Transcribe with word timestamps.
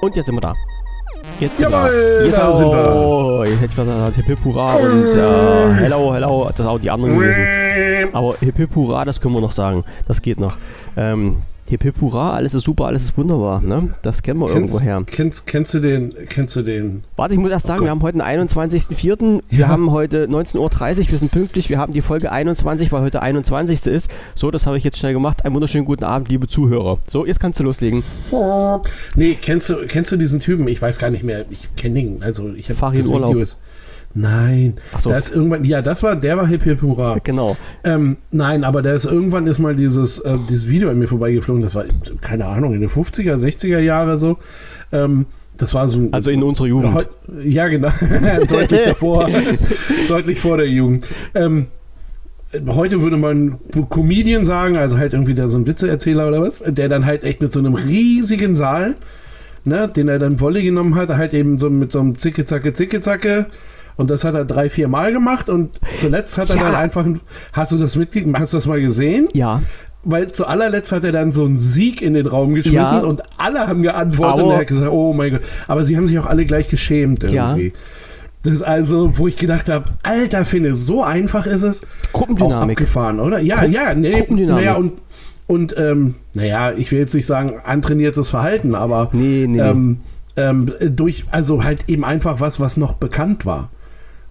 Und 0.00 0.16
jetzt 0.16 0.26
sind 0.26 0.34
wir 0.34 0.40
da. 0.40 0.54
Jetzt 1.38 1.58
sind 1.58 1.70
Jawohl, 1.70 1.90
wir. 1.90 2.26
Jetzt 2.26 2.38
da 2.38 2.54
sind 2.56 2.70
wir. 2.70 2.94
Oh, 2.94 3.44
jetzt 3.44 3.60
hätte 3.60 3.72
ich 3.72 3.78
was 3.78 3.86
gesagt, 3.86 4.16
Hip 4.16 4.26
Hip 4.26 4.44
Hurra 4.44 4.74
und 4.74 5.04
äh, 5.06 5.72
Hello, 5.74 6.14
Hello, 6.14 6.44
das 6.48 6.56
sind 6.56 6.66
auch 6.66 6.78
die 6.78 6.90
anderen 6.90 7.18
gewesen. 7.18 8.14
Aber 8.14 8.34
Hip 8.40 8.56
Hip 8.56 8.74
Hurra, 8.74 9.04
das 9.04 9.20
können 9.20 9.34
wir 9.34 9.40
noch 9.40 9.52
sagen. 9.52 9.84
Das 10.08 10.22
geht 10.22 10.40
noch. 10.40 10.54
Ähm, 10.96 11.42
Hip 11.70 11.84
Hip 11.84 12.00
Hurra, 12.00 12.32
alles 12.32 12.52
ist 12.52 12.64
super, 12.64 12.86
alles 12.86 13.04
ist 13.04 13.16
wunderbar. 13.16 13.60
Ne? 13.62 13.94
Das 14.02 14.22
kennen 14.22 14.40
wir 14.40 14.48
irgendwo 14.48 14.80
her. 14.80 15.02
Kennst, 15.06 15.46
kennst 15.46 15.72
du 15.72 15.78
den, 15.78 16.12
kennst 16.28 16.56
du 16.56 16.62
den? 16.62 17.04
Warte, 17.16 17.34
ich 17.34 17.40
muss 17.40 17.50
erst 17.52 17.68
sagen, 17.68 17.78
Gott. 17.78 17.86
wir 17.86 17.90
haben 17.90 18.02
heute 18.02 18.18
den 18.18 18.22
21.04. 18.22 19.40
Wir 19.48 19.58
Ja. 19.58 19.68
haben 19.68 19.92
heute 19.92 20.26
19.30 20.26 20.58
Uhr, 20.58 21.10
wir 21.12 21.18
sind 21.18 21.30
pünktlich. 21.30 21.68
Wir 21.70 21.78
haben 21.78 21.92
die 21.92 22.00
Folge 22.00 22.32
21, 22.32 22.90
weil 22.90 23.02
heute 23.02 23.22
21. 23.22 23.86
ist. 23.86 24.10
So, 24.34 24.50
das 24.50 24.66
habe 24.66 24.78
ich 24.78 24.84
jetzt 24.84 24.98
schnell 24.98 25.12
gemacht. 25.12 25.44
Einen 25.44 25.54
wunderschönen 25.54 25.84
guten 25.84 26.02
Abend, 26.04 26.28
liebe 26.28 26.48
Zuhörer. 26.48 26.98
So, 27.08 27.24
jetzt 27.24 27.38
kannst 27.38 27.60
du 27.60 27.64
loslegen. 27.64 28.02
Nee, 29.14 29.38
kennst 29.40 29.70
du, 29.70 29.86
kennst 29.86 30.10
du 30.10 30.16
diesen 30.16 30.40
Typen? 30.40 30.66
Ich 30.66 30.82
weiß 30.82 30.98
gar 30.98 31.10
nicht 31.10 31.22
mehr. 31.22 31.44
Ich 31.50 31.68
kenne 31.76 32.00
ihn. 32.00 32.22
Also 32.22 32.50
ich 32.56 32.68
habe 32.68 32.78
Farin 32.78 33.06
Urlaub. 33.06 33.36
ist- 33.36 33.56
Nein, 34.12 34.74
Ach 34.92 34.98
so. 34.98 35.10
da 35.10 35.16
ist 35.16 35.32
irgendwann, 35.32 35.62
ja, 35.62 35.82
das 35.82 36.02
war, 36.02 36.16
der 36.16 36.36
war 36.36 36.46
Hip 36.46 36.64
Hip 36.64 36.82
Hurra. 36.82 37.18
Genau. 37.22 37.56
Ähm, 37.84 38.16
nein, 38.32 38.64
aber 38.64 38.82
da 38.82 38.92
ist 38.92 39.04
irgendwann 39.04 39.46
ist 39.46 39.60
mal 39.60 39.76
dieses, 39.76 40.18
äh, 40.20 40.36
dieses 40.48 40.68
Video 40.68 40.90
an 40.90 40.98
mir 40.98 41.06
vorbeigeflogen. 41.06 41.62
Das 41.62 41.76
war, 41.76 41.84
keine 42.20 42.46
Ahnung, 42.46 42.74
in 42.74 42.80
den 42.80 42.90
50er, 42.90 43.36
60er 43.36 43.78
Jahre 43.78 44.18
so. 44.18 44.38
Ähm, 44.90 45.26
das 45.56 45.74
war 45.74 45.86
so 45.88 46.00
ein, 46.00 46.12
Also 46.12 46.30
in 46.30 46.42
unserer 46.42 46.66
Jugend. 46.66 47.06
Ja, 47.44 47.68
genau. 47.68 47.90
deutlich 48.48 48.82
davor. 48.84 49.28
deutlich 50.08 50.40
vor 50.40 50.56
der 50.56 50.68
Jugend. 50.68 51.06
Ähm, 51.34 51.66
heute 52.66 53.02
würde 53.02 53.16
man 53.16 53.58
Comedian 53.90 54.44
sagen, 54.44 54.76
also 54.76 54.98
halt 54.98 55.12
irgendwie 55.12 55.34
da 55.34 55.46
so 55.46 55.58
ein 55.58 55.66
Witzeerzähler 55.66 56.28
oder 56.28 56.42
was, 56.42 56.64
der 56.66 56.88
dann 56.88 57.06
halt 57.06 57.22
echt 57.24 57.42
mit 57.42 57.52
so 57.52 57.60
einem 57.60 57.74
riesigen 57.74 58.56
Saal, 58.56 58.96
ne, 59.64 59.86
den 59.86 60.08
er 60.08 60.18
dann 60.18 60.40
Wolle 60.40 60.62
genommen 60.62 60.96
hat, 60.96 61.10
halt 61.10 61.32
eben 61.34 61.58
so 61.58 61.70
mit 61.70 61.92
so 61.92 62.00
einem 62.00 62.18
Zicke, 62.18 62.44
Zacke, 62.44 62.72
Zicke, 62.72 63.00
Zacke. 63.00 63.46
Und 63.96 64.10
das 64.10 64.24
hat 64.24 64.34
er 64.34 64.44
drei, 64.44 64.70
vier 64.70 64.88
Mal 64.88 65.12
gemacht 65.12 65.48
und 65.48 65.78
zuletzt 65.98 66.38
hat 66.38 66.50
er 66.50 66.56
Ja. 66.56 66.62
dann 66.64 66.74
einfach, 66.74 67.04
hast 67.52 67.72
du 67.72 67.76
das 67.76 67.96
mitgekriegt, 67.96 68.38
hast 68.38 68.52
du 68.52 68.56
das 68.56 68.66
mal 68.66 68.80
gesehen? 68.80 69.28
Ja. 69.34 69.62
Weil 70.02 70.30
zu 70.30 70.46
allerletzt 70.46 70.92
hat 70.92 71.04
er 71.04 71.12
dann 71.12 71.30
so 71.30 71.44
einen 71.44 71.58
Sieg 71.58 72.00
in 72.00 72.14
den 72.14 72.26
Raum 72.26 72.54
geschmissen 72.54 72.98
Ja. 72.98 73.04
und 73.04 73.22
alle 73.36 73.66
haben 73.66 73.82
geantwortet 73.82 74.34
Aber- 74.40 74.44
und 74.44 74.50
er 74.52 74.58
hat 74.60 74.66
gesagt, 74.66 74.90
oh 74.90 75.12
mein 75.12 75.32
Gott. 75.32 75.40
Aber 75.68 75.84
sie 75.84 75.96
haben 75.96 76.06
sich 76.06 76.18
auch 76.18 76.26
alle 76.26 76.46
gleich 76.46 76.68
geschämt 76.68 77.22
Ja. 77.30 77.50
irgendwie. 77.50 77.72
Das 78.42 78.54
ist 78.54 78.62
also, 78.62 79.18
wo 79.18 79.28
ich 79.28 79.36
gedacht 79.36 79.68
habe, 79.68 79.84
alter 80.02 80.46
Finne, 80.46 80.74
so 80.74 81.02
einfach 81.04 81.44
ist 81.44 81.62
es. 81.62 81.82
Auch 82.14 82.20
Grupendynamik. 82.20 82.78
abgefahren, 82.80 83.20
oder? 83.20 83.38
Ja, 83.40 83.56
Gruppen- 83.56 83.72
ja, 83.74 83.94
nee, 83.94 84.12
Gruppendynamik. 84.12 84.64
naja, 84.64 84.76
und, 84.78 84.92
und 85.46 85.74
ähm, 85.76 86.14
naja, 86.32 86.72
ich 86.72 86.90
will 86.90 87.00
jetzt 87.00 87.14
nicht 87.14 87.26
sagen 87.26 87.56
antrainiertes 87.62 88.30
Verhalten, 88.30 88.74
aber 88.74 89.10
Nee, 89.12 89.44
nee. 89.46 89.60
ähm, 89.60 89.98
ähm, 90.36 90.72
durch, 90.80 91.26
also 91.30 91.64
halt 91.64 91.84
eben 91.90 92.02
einfach 92.06 92.40
was, 92.40 92.60
was 92.60 92.78
noch 92.78 92.94
bekannt 92.94 93.44
war. 93.44 93.68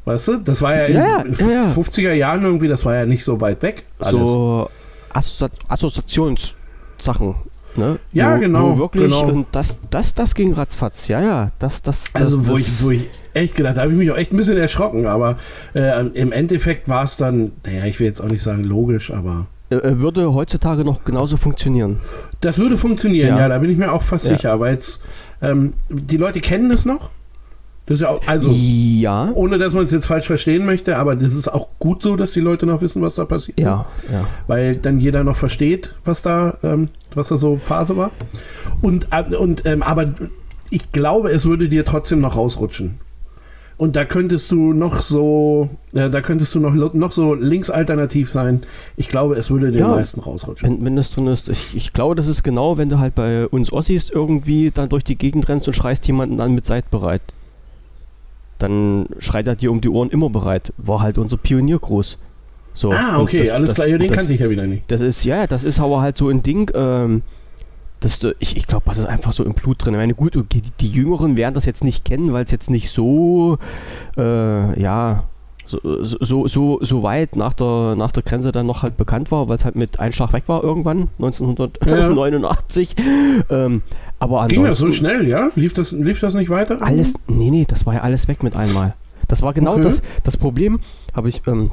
Weißt 0.06 0.28
du? 0.30 0.38
Das 0.38 0.62
war 0.62 0.76
ja 0.76 0.86
in 0.86 0.96
Ja, 0.96 1.24
ja, 1.48 1.52
ja. 1.52 1.72
50er 1.74 2.14
Jahren 2.14 2.44
irgendwie, 2.44 2.68
das 2.68 2.86
war 2.86 2.96
ja 2.96 3.06
nicht 3.06 3.24
so 3.24 3.40
weit 3.42 3.62
weg. 3.62 3.84
Alles. 4.00 4.30
so 4.32 4.70
Assozi 5.14 5.52
Assoziationssachen. 5.68 7.36
Ne? 7.76 8.00
Ja, 8.12 8.36
wo, 8.36 8.40
genau, 8.40 8.74
Wo 8.74 8.78
wirklich, 8.80 9.04
genau. 9.12 9.28
und 9.28 9.48
das, 9.52 9.78
das, 9.92 10.16
das 10.16 10.34
ging 10.34 10.54
ratzfatz. 10.54 11.08
Ja, 11.08 11.22
ja. 11.22 11.52
Das, 11.60 11.82
das, 11.84 12.06
das, 12.12 12.16
Also, 12.22 12.48
wo, 12.48 12.54
das, 12.54 12.62
ich, 12.62 12.84
wo 12.86 12.90
ich 12.92 13.10
echt 13.34 13.56
gedacht 13.56 13.74
habe, 13.78 13.82
habe 13.84 13.92
ich 13.94 13.98
mich 14.00 14.12
auch 14.12 14.18
echt 14.18 14.34
ein 14.34 14.38
bisschen 14.38 14.58
erschrocken, 14.58 15.06
aber 15.06 15.38
äh, 15.76 16.06
im 16.08 16.32
Endeffekt 16.32 16.90
war 16.90 17.04
es 17.04 17.18
dann, 17.18 17.52
naja, 17.64 17.86
ich 17.86 18.00
will 18.00 18.08
jetzt 18.08 18.22
auch 18.22 18.28
nicht 18.28 18.42
sagen 18.42 18.64
logisch, 18.64 19.12
aber 19.12 19.46
äh, 19.70 19.76
äh, 19.76 20.00
würde 20.00 20.34
heutzutage 20.34 20.84
noch 20.84 21.06
genauso 21.06 21.38
funktionieren. 21.38 22.00
das 22.42 22.58
würde 22.58 22.76
funktionieren, 22.76 23.30
Ja. 23.30 23.40
ja, 23.42 23.48
da 23.50 23.60
bin 23.60 23.70
ich 23.70 23.78
mir 23.78 23.92
auch 23.94 24.02
fast 24.02 24.28
Ja. 24.30 24.36
sicher, 24.36 24.60
weil 24.60 24.80
ähm, 25.44 25.74
die 25.90 26.18
Leute 26.18 26.42
kennen 26.42 26.72
es 26.72 26.86
noch. 26.86 27.12
Das 27.90 27.96
ist 27.98 28.02
ja 28.02 28.10
auch, 28.10 28.22
also, 28.28 28.52
ja. 28.52 29.32
ohne 29.34 29.58
dass 29.58 29.74
man 29.74 29.84
es 29.86 29.92
jetzt 29.92 30.06
falsch 30.06 30.28
verstehen 30.28 30.64
möchte, 30.66 30.96
aber 30.98 31.16
das 31.16 31.34
ist 31.34 31.48
auch 31.48 31.68
gut 31.80 32.04
so, 32.04 32.16
dass 32.16 32.32
die 32.34 32.40
Leute 32.40 32.66
noch 32.68 32.82
wissen, 32.82 33.02
was 33.02 33.16
da 33.16 33.26
passiert 33.26 33.60
Ja, 33.60 33.88
ja. 34.12 34.20
ist. 34.22 34.28
Weil 34.48 34.76
dann 34.76 35.00
jeder 35.00 35.24
noch 35.24 35.36
versteht, 35.36 35.96
was 36.06 36.22
da, 36.22 36.58
ähm, 36.64 36.90
was 37.16 37.30
da 37.30 37.36
so 37.38 37.58
Phase 37.58 37.98
war. 37.98 38.12
Und, 38.82 39.08
äh, 39.12 39.36
und 39.36 39.66
ähm, 39.66 39.82
aber 39.82 40.06
ich 40.70 40.92
glaube, 40.92 41.32
es 41.32 41.46
würde 41.46 41.68
dir 41.68 41.84
trotzdem 41.84 42.20
noch 42.20 42.38
rausrutschen. 42.38 43.00
Und 43.78 43.96
da 43.96 44.04
könntest 44.06 44.52
du 44.52 44.74
noch 44.74 45.00
so, 45.02 45.70
äh, 45.94 46.10
da 46.10 46.20
könntest 46.22 46.54
du 46.54 46.60
noch, 46.60 46.74
noch 46.94 47.12
so 47.14 47.34
linksalternativ 47.34 48.30
sein. 48.30 48.62
Ich 48.98 49.08
glaube, 49.08 49.36
es 49.36 49.50
würde 49.50 49.72
den 49.72 49.80
Ja. 49.80 49.88
meisten 49.88 50.20
rausrutschen. 50.20 50.70
Wenn, 50.80 50.86
wenn 50.86 50.96
das 50.96 51.12
drin 51.12 51.28
ist, 51.28 51.48
ich, 51.50 51.76
ich 51.78 51.94
glaube, 51.94 52.14
das 52.16 52.28
ist 52.28 52.44
genau, 52.44 52.78
wenn 52.78 52.90
du 52.90 53.00
halt 53.00 53.16
bei 53.16 53.48
uns 53.48 53.72
Ossis 53.74 54.10
irgendwie 54.10 54.70
dann 54.70 54.90
durch 54.90 55.04
die 55.06 55.16
Gegend 55.16 55.48
rennst 55.50 55.66
und 55.68 55.74
schreist 55.74 56.06
jemanden 56.06 56.40
an 56.42 56.54
mit 56.54 56.68
Seid 56.68 56.92
bereit. 56.92 57.22
Dann 58.60 59.08
schreit 59.20 59.48
er 59.48 59.56
dir 59.56 59.72
um 59.72 59.82
die 59.82 59.90
Ohren 59.90 60.10
immer 60.10 60.30
bereit. 60.30 60.72
War 60.78 61.02
halt 61.02 61.18
unser 61.18 61.38
Pioniergruß. 61.38 62.18
So, 62.76 62.92
ah, 62.94 63.20
okay, 63.20 63.40
das- 63.40 63.50
alles 63.50 63.70
das- 63.72 63.76
klar. 63.76 63.88
Ja, 63.88 63.98
den 63.98 64.08
das- 64.08 64.18
kannte 64.18 64.34
ich 64.34 64.40
ja 64.40 64.50
wieder 64.50 64.68
nicht. 64.68 64.84
Das 64.92 65.02
ist, 65.02 65.24
ja, 65.24 65.48
das 65.48 65.64
ist 65.64 65.80
aber 65.80 66.02
halt 66.02 66.18
so 66.18 66.30
ein 66.30 66.44
Ding, 66.44 66.70
ähm, 66.76 67.24
das, 68.02 68.22
ich, 68.40 68.56
ich 68.56 68.68
glaube, 68.68 68.84
das 68.86 69.00
ist 69.00 69.06
einfach 69.08 69.34
so 69.34 69.44
im 69.44 69.54
Blut 69.54 69.84
drin. 69.84 69.94
Ich 69.94 69.98
meine, 70.00 70.14
gut, 70.14 70.36
die, 70.54 70.62
die 70.80 70.88
Jüngeren 70.90 71.36
werden 71.36 71.54
das 71.56 71.66
jetzt 71.66 71.84
nicht 71.84 72.06
kennen, 72.06 72.32
weil 72.32 72.46
es 72.46 72.52
jetzt 72.52 72.70
nicht 72.70 72.90
so, 72.92 73.58
äh, 74.18 74.80
ja, 74.82 75.24
so, 75.70 75.80
so, 76.02 76.48
so, 76.48 76.80
so 76.82 77.04
weit 77.04 77.36
nach 77.36 77.54
der, 77.54 77.96
nach 77.96 78.12
der 78.12 78.24
Grenze 78.24 78.52
dann 78.52 78.66
noch 78.66 78.82
halt 78.84 78.98
bekannt 78.98 79.32
war, 79.32 79.48
weil 79.48 79.58
es 79.58 79.66
halt 79.66 79.76
mit 79.76 80.00
Einschlag 80.00 80.34
weg 80.34 80.44
war 80.48 80.64
irgendwann, 80.64 81.10
1989. 81.20 82.96
Ähm, 83.50 83.82
aber 84.20 84.48
Ging 84.48 84.64
das 84.66 84.80
so 84.80 84.92
schnell, 84.92 85.28
ja? 85.28 85.50
Lief 85.56 85.74
das, 85.74 85.92
lief 85.92 86.20
das 86.20 86.34
nicht 86.34 86.50
weiter? 86.50 86.82
alles, 86.82 87.14
nee, 87.28 87.50
nee, 87.52 87.66
das 87.68 87.86
war 87.86 87.94
ja 87.96 88.02
alles 88.02 88.28
weg 88.28 88.44
mit 88.44 88.56
einmal. 88.56 88.96
Das 89.28 89.42
war 89.42 89.54
genau 89.54 89.74
Okay. 89.74 89.84
das, 89.84 90.02
das 90.24 90.38
Problem, 90.38 90.80
habe 91.16 91.30
ich 91.30 91.42
ähm, 91.48 91.72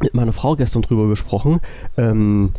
mit 0.00 0.14
meiner 0.14 0.32
Frau 0.32 0.56
gestern 0.56 0.82
drüber 0.82 1.08
gesprochen. 1.08 1.60
Ähm, 1.96 2.50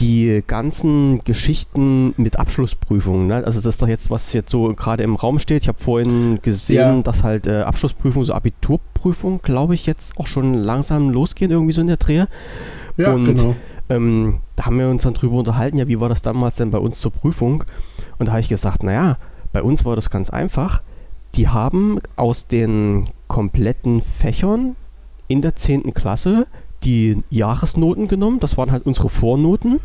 die 0.00 0.42
ganzen 0.46 1.20
Geschichten 1.24 2.14
mit 2.16 2.38
Abschlussprüfungen, 2.38 3.26
ne? 3.26 3.36
also 3.44 3.58
das 3.60 3.74
ist 3.74 3.82
doch 3.82 3.88
jetzt, 3.88 4.10
was 4.10 4.32
jetzt 4.32 4.50
so 4.50 4.72
gerade 4.74 5.02
im 5.02 5.16
Raum 5.16 5.38
steht. 5.38 5.62
Ich 5.62 5.68
habe 5.68 5.78
vorhin 5.78 6.38
gesehen, 6.42 6.76
Ja. 6.96 7.02
dass 7.02 7.24
halt 7.24 7.46
äh, 7.46 7.62
Abschlussprüfung, 7.62 8.22
so 8.24 8.32
Abiturprüfung, 8.34 9.40
glaube 9.42 9.74
ich, 9.74 9.86
jetzt 9.86 10.16
auch 10.18 10.26
schon 10.26 10.54
langsam 10.54 11.10
losgehen, 11.10 11.50
irgendwie 11.50 11.72
so 11.72 11.80
in 11.80 11.86
der 11.88 11.96
Drehe. 11.96 12.28
Ja, 12.96 13.12
und- 13.12 13.24
genau. 13.24 13.56
Ähm, 13.90 14.40
da 14.54 14.66
haben 14.66 14.78
wir 14.78 14.88
uns 14.90 15.04
dann 15.04 15.14
drüber 15.14 15.36
unterhalten, 15.38 15.78
ja, 15.78 15.88
wie 15.88 15.98
war 15.98 16.10
das 16.10 16.20
damals 16.20 16.56
denn 16.56 16.70
bei 16.70 16.78
uns 16.78 17.00
zur 17.00 17.10
Prüfung? 17.10 17.64
Und 18.18 18.26
da 18.26 18.32
habe 18.32 18.40
ich 18.40 18.48
gesagt, 18.50 18.82
naja, 18.82 19.16
bei 19.52 19.62
uns 19.62 19.84
war 19.86 19.96
das 19.96 20.10
ganz 20.10 20.28
einfach. 20.28 20.82
Die 21.36 21.48
haben 21.48 21.98
aus 22.16 22.46
den 22.48 23.08
kompletten 23.28 24.02
Fächern 24.02 24.76
in 25.26 25.40
der 25.40 25.56
10. 25.56 25.94
Klasse 25.94 26.46
die 26.84 27.22
Jahresnoten 27.30 28.08
genommen. 28.08 28.40
Das 28.40 28.56
waren 28.56 28.70
halt 28.70 28.86
unsere 28.86 29.08
Vornoten. 29.08 29.80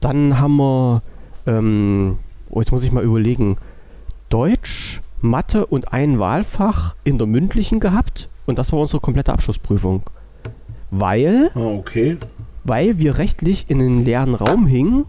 Dann 0.00 0.38
haben 0.38 0.56
wir, 0.56 1.02
ähm, 1.46 2.18
oh, 2.48 2.60
jetzt 2.60 2.72
muss 2.72 2.84
ich 2.84 2.92
mal 2.92 3.04
überlegen, 3.04 3.56
Deutsch, 4.28 5.00
Mathe 5.20 5.66
und 5.66 5.92
ein 5.92 6.18
Wahlfach 6.18 6.94
in 7.04 7.18
der 7.18 7.26
mündlichen 7.26 7.80
gehabt. 7.80 8.28
Und 8.46 8.58
das 8.58 8.72
war 8.72 8.80
unsere 8.80 9.00
komplette 9.00 9.32
Abschlussprüfung. 9.32 10.02
Weil 10.90 11.50
Ah, 11.54 11.60
okay. 11.60 12.16
weil 12.64 12.98
wir 12.98 13.18
rechtlich 13.18 13.66
in 13.68 13.80
einen 13.80 14.04
leeren 14.04 14.34
Raum 14.34 14.66
hingen, 14.66 15.04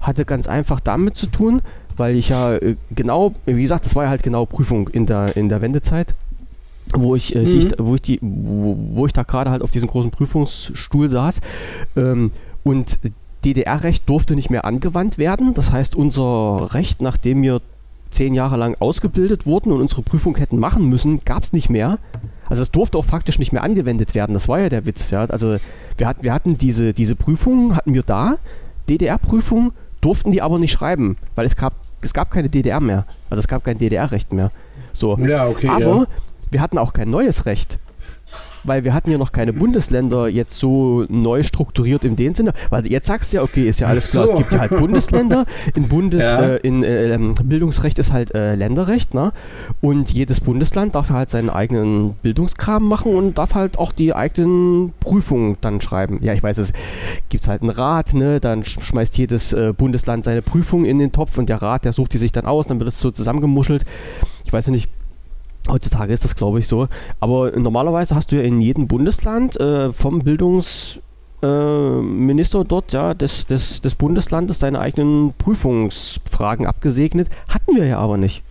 hatte 0.00 0.24
ganz 0.24 0.48
einfach 0.48 0.80
damit 0.80 1.16
zu 1.16 1.26
tun, 1.26 1.62
weil 1.96 2.16
ich 2.16 2.28
ja 2.30 2.54
äh, 2.54 2.76
genau, 2.90 3.32
wie 3.46 3.62
gesagt, 3.62 3.84
das 3.84 3.94
war 3.94 4.04
ja 4.04 4.10
halt 4.10 4.22
genau 4.22 4.44
Prüfung 4.46 4.88
in 4.88 5.06
der, 5.06 5.36
in 5.36 5.48
der 5.48 5.62
Wendezeit, 5.62 6.14
wo 6.94 7.14
ich, 7.14 7.34
äh, 7.34 7.40
Mhm. 7.40 7.58
ich, 7.58 7.68
wo 7.78 7.94
ich 7.94 8.02
die, 8.02 8.18
wo, 8.20 8.76
wo 8.92 9.06
ich 9.06 9.12
da 9.12 9.22
gerade 9.22 9.50
halt 9.50 9.62
auf 9.62 9.70
diesem 9.70 9.88
großen 9.88 10.10
Prüfungsstuhl 10.10 11.08
saß. 11.08 11.40
Ähm, 11.96 12.30
und 12.64 12.98
DDR-Recht 13.44 14.08
durfte 14.08 14.34
nicht 14.36 14.50
mehr 14.50 14.64
angewandt 14.64 15.18
werden. 15.18 15.54
Das 15.54 15.72
heißt, 15.72 15.96
unser 15.96 16.74
Recht, 16.74 17.02
nachdem 17.02 17.42
wir 17.42 17.60
zehn 18.10 18.34
Jahre 18.34 18.56
lang 18.56 18.76
ausgebildet 18.78 19.46
wurden 19.46 19.72
und 19.72 19.80
unsere 19.80 20.02
Prüfung 20.02 20.36
hätten 20.36 20.58
machen 20.58 20.88
müssen, 20.88 21.24
gab 21.24 21.42
es 21.42 21.52
nicht 21.52 21.70
mehr. 21.70 21.98
Also 22.48 22.62
es 22.62 22.70
durfte 22.70 22.98
auch 22.98 23.04
faktisch 23.04 23.38
nicht 23.38 23.52
mehr 23.52 23.62
angewendet 23.64 24.14
werden. 24.14 24.34
Das 24.34 24.48
war 24.48 24.60
ja 24.60 24.68
der 24.68 24.84
Witz. 24.84 25.10
Ja? 25.10 25.24
Also 25.24 25.56
wir, 25.96 26.06
hat, 26.06 26.22
wir 26.22 26.32
hatten 26.34 26.58
diese, 26.58 26.92
diese 26.92 27.16
Prüfungen, 27.16 27.74
hatten 27.74 27.94
wir 27.94 28.02
da, 28.02 28.36
DDR-Prüfungen, 28.88 29.72
durften 30.02 30.30
die 30.32 30.42
aber 30.42 30.58
nicht 30.58 30.72
schreiben, 30.72 31.16
weil 31.34 31.46
es 31.46 31.56
gab, 31.56 31.74
es 32.02 32.12
gab 32.12 32.30
keine 32.30 32.48
DDR 32.50 32.80
mehr. 32.80 33.06
Also 33.30 33.40
es 33.40 33.48
gab 33.48 33.64
kein 33.64 33.78
DDR-Recht 33.78 34.32
mehr. 34.32 34.50
So. 34.92 35.16
Ja, 35.18 35.46
okay. 35.48 35.68
aber 35.68 35.80
ja. 35.80 36.06
Wir 36.52 36.60
hatten 36.60 36.78
auch 36.78 36.92
kein 36.92 37.10
neues 37.10 37.46
Recht. 37.46 37.78
weil 38.64 38.84
wir 38.84 38.94
hatten 38.94 39.10
ja 39.10 39.18
noch 39.18 39.32
keine 39.32 39.52
Bundesländer 39.52 40.28
jetzt 40.28 40.56
so 40.56 41.04
neu 41.08 41.42
strukturiert 41.42 42.04
in 42.04 42.14
dem 42.14 42.32
Sinne, 42.32 42.52
weil 42.70 42.86
jetzt 42.86 43.08
sagst 43.08 43.32
du 43.32 43.38
ja, 43.38 43.42
okay, 43.42 43.68
ist 43.68 43.80
ja 43.80 43.88
alles 43.88 44.12
klar, 44.12 44.26
so. 44.28 44.32
es 44.34 44.38
gibt 44.38 44.52
ja 44.52 44.60
halt 44.60 44.76
Bundesländer, 44.76 45.46
in 45.74 45.88
Bundes, 45.88 46.22
Ja. 46.28 46.40
äh, 46.40 46.56
in 46.58 46.84
äh, 46.84 47.12
ähm, 47.12 47.34
Bildungsrecht 47.42 47.98
ist 47.98 48.12
halt 48.12 48.32
äh, 48.36 48.54
Länderrecht, 48.54 49.14
ne? 49.14 49.32
Und 49.80 50.12
jedes 50.12 50.40
Bundesland 50.40 50.94
darf 50.94 51.10
halt 51.10 51.28
seinen 51.30 51.50
eigenen 51.50 52.12
Bildungskram 52.22 52.86
machen 52.86 53.12
und 53.16 53.36
darf 53.36 53.54
halt 53.56 53.78
auch 53.78 53.90
die 53.90 54.14
eigenen 54.14 54.92
Prüfungen 55.00 55.56
dann 55.60 55.80
schreiben. 55.80 56.20
Ja, 56.22 56.32
ich 56.32 56.42
weiß, 56.44 56.58
es 56.58 56.72
gibt 57.30 57.48
halt 57.48 57.62
einen 57.62 57.70
Rat, 57.70 58.14
ne? 58.14 58.38
Dann 58.38 58.62
sch- 58.62 58.80
schmeißt 58.80 59.18
jedes 59.18 59.52
äh, 59.52 59.72
Bundesland 59.76 60.24
seine 60.24 60.40
Prüfung 60.40 60.84
in 60.84 61.00
den 61.00 61.10
Topf 61.10 61.36
und 61.36 61.48
der 61.48 61.60
Rat, 61.60 61.84
der 61.84 61.92
sucht 61.92 62.12
die 62.14 62.18
sich 62.18 62.30
dann 62.30 62.46
aus, 62.46 62.68
dann 62.68 62.78
wird 62.78 62.88
es 62.88 63.00
so 63.00 63.10
zusammengemuschelt. 63.10 63.84
Ich 64.44 64.52
weiß 64.52 64.66
ja 64.66 64.72
nicht, 64.72 64.88
heutzutage 65.68 66.12
ist 66.12 66.24
das 66.24 66.36
glaube 66.36 66.58
ich 66.58 66.66
so. 66.66 66.88
Aber 67.20 67.58
normalerweise 67.58 68.14
hast 68.14 68.32
du 68.32 68.36
ja 68.36 68.42
in 68.42 68.60
jedem 68.60 68.88
Bundesland 68.88 69.58
äh, 69.60 69.92
vom 69.92 70.20
Bildungsminister 70.20 72.60
äh, 72.60 72.64
dort, 72.64 72.92
ja, 72.92 73.14
des, 73.14 73.46
des, 73.46 73.80
des 73.80 73.94
Bundeslandes 73.94 74.58
seine 74.58 74.80
eigenen 74.80 75.34
Prüfungsfragen 75.38 76.66
abgesegnet. 76.66 77.28
Hatten 77.48 77.76
wir 77.76 77.86
ja 77.86 77.98
aber 77.98 78.16
nicht. 78.16 78.42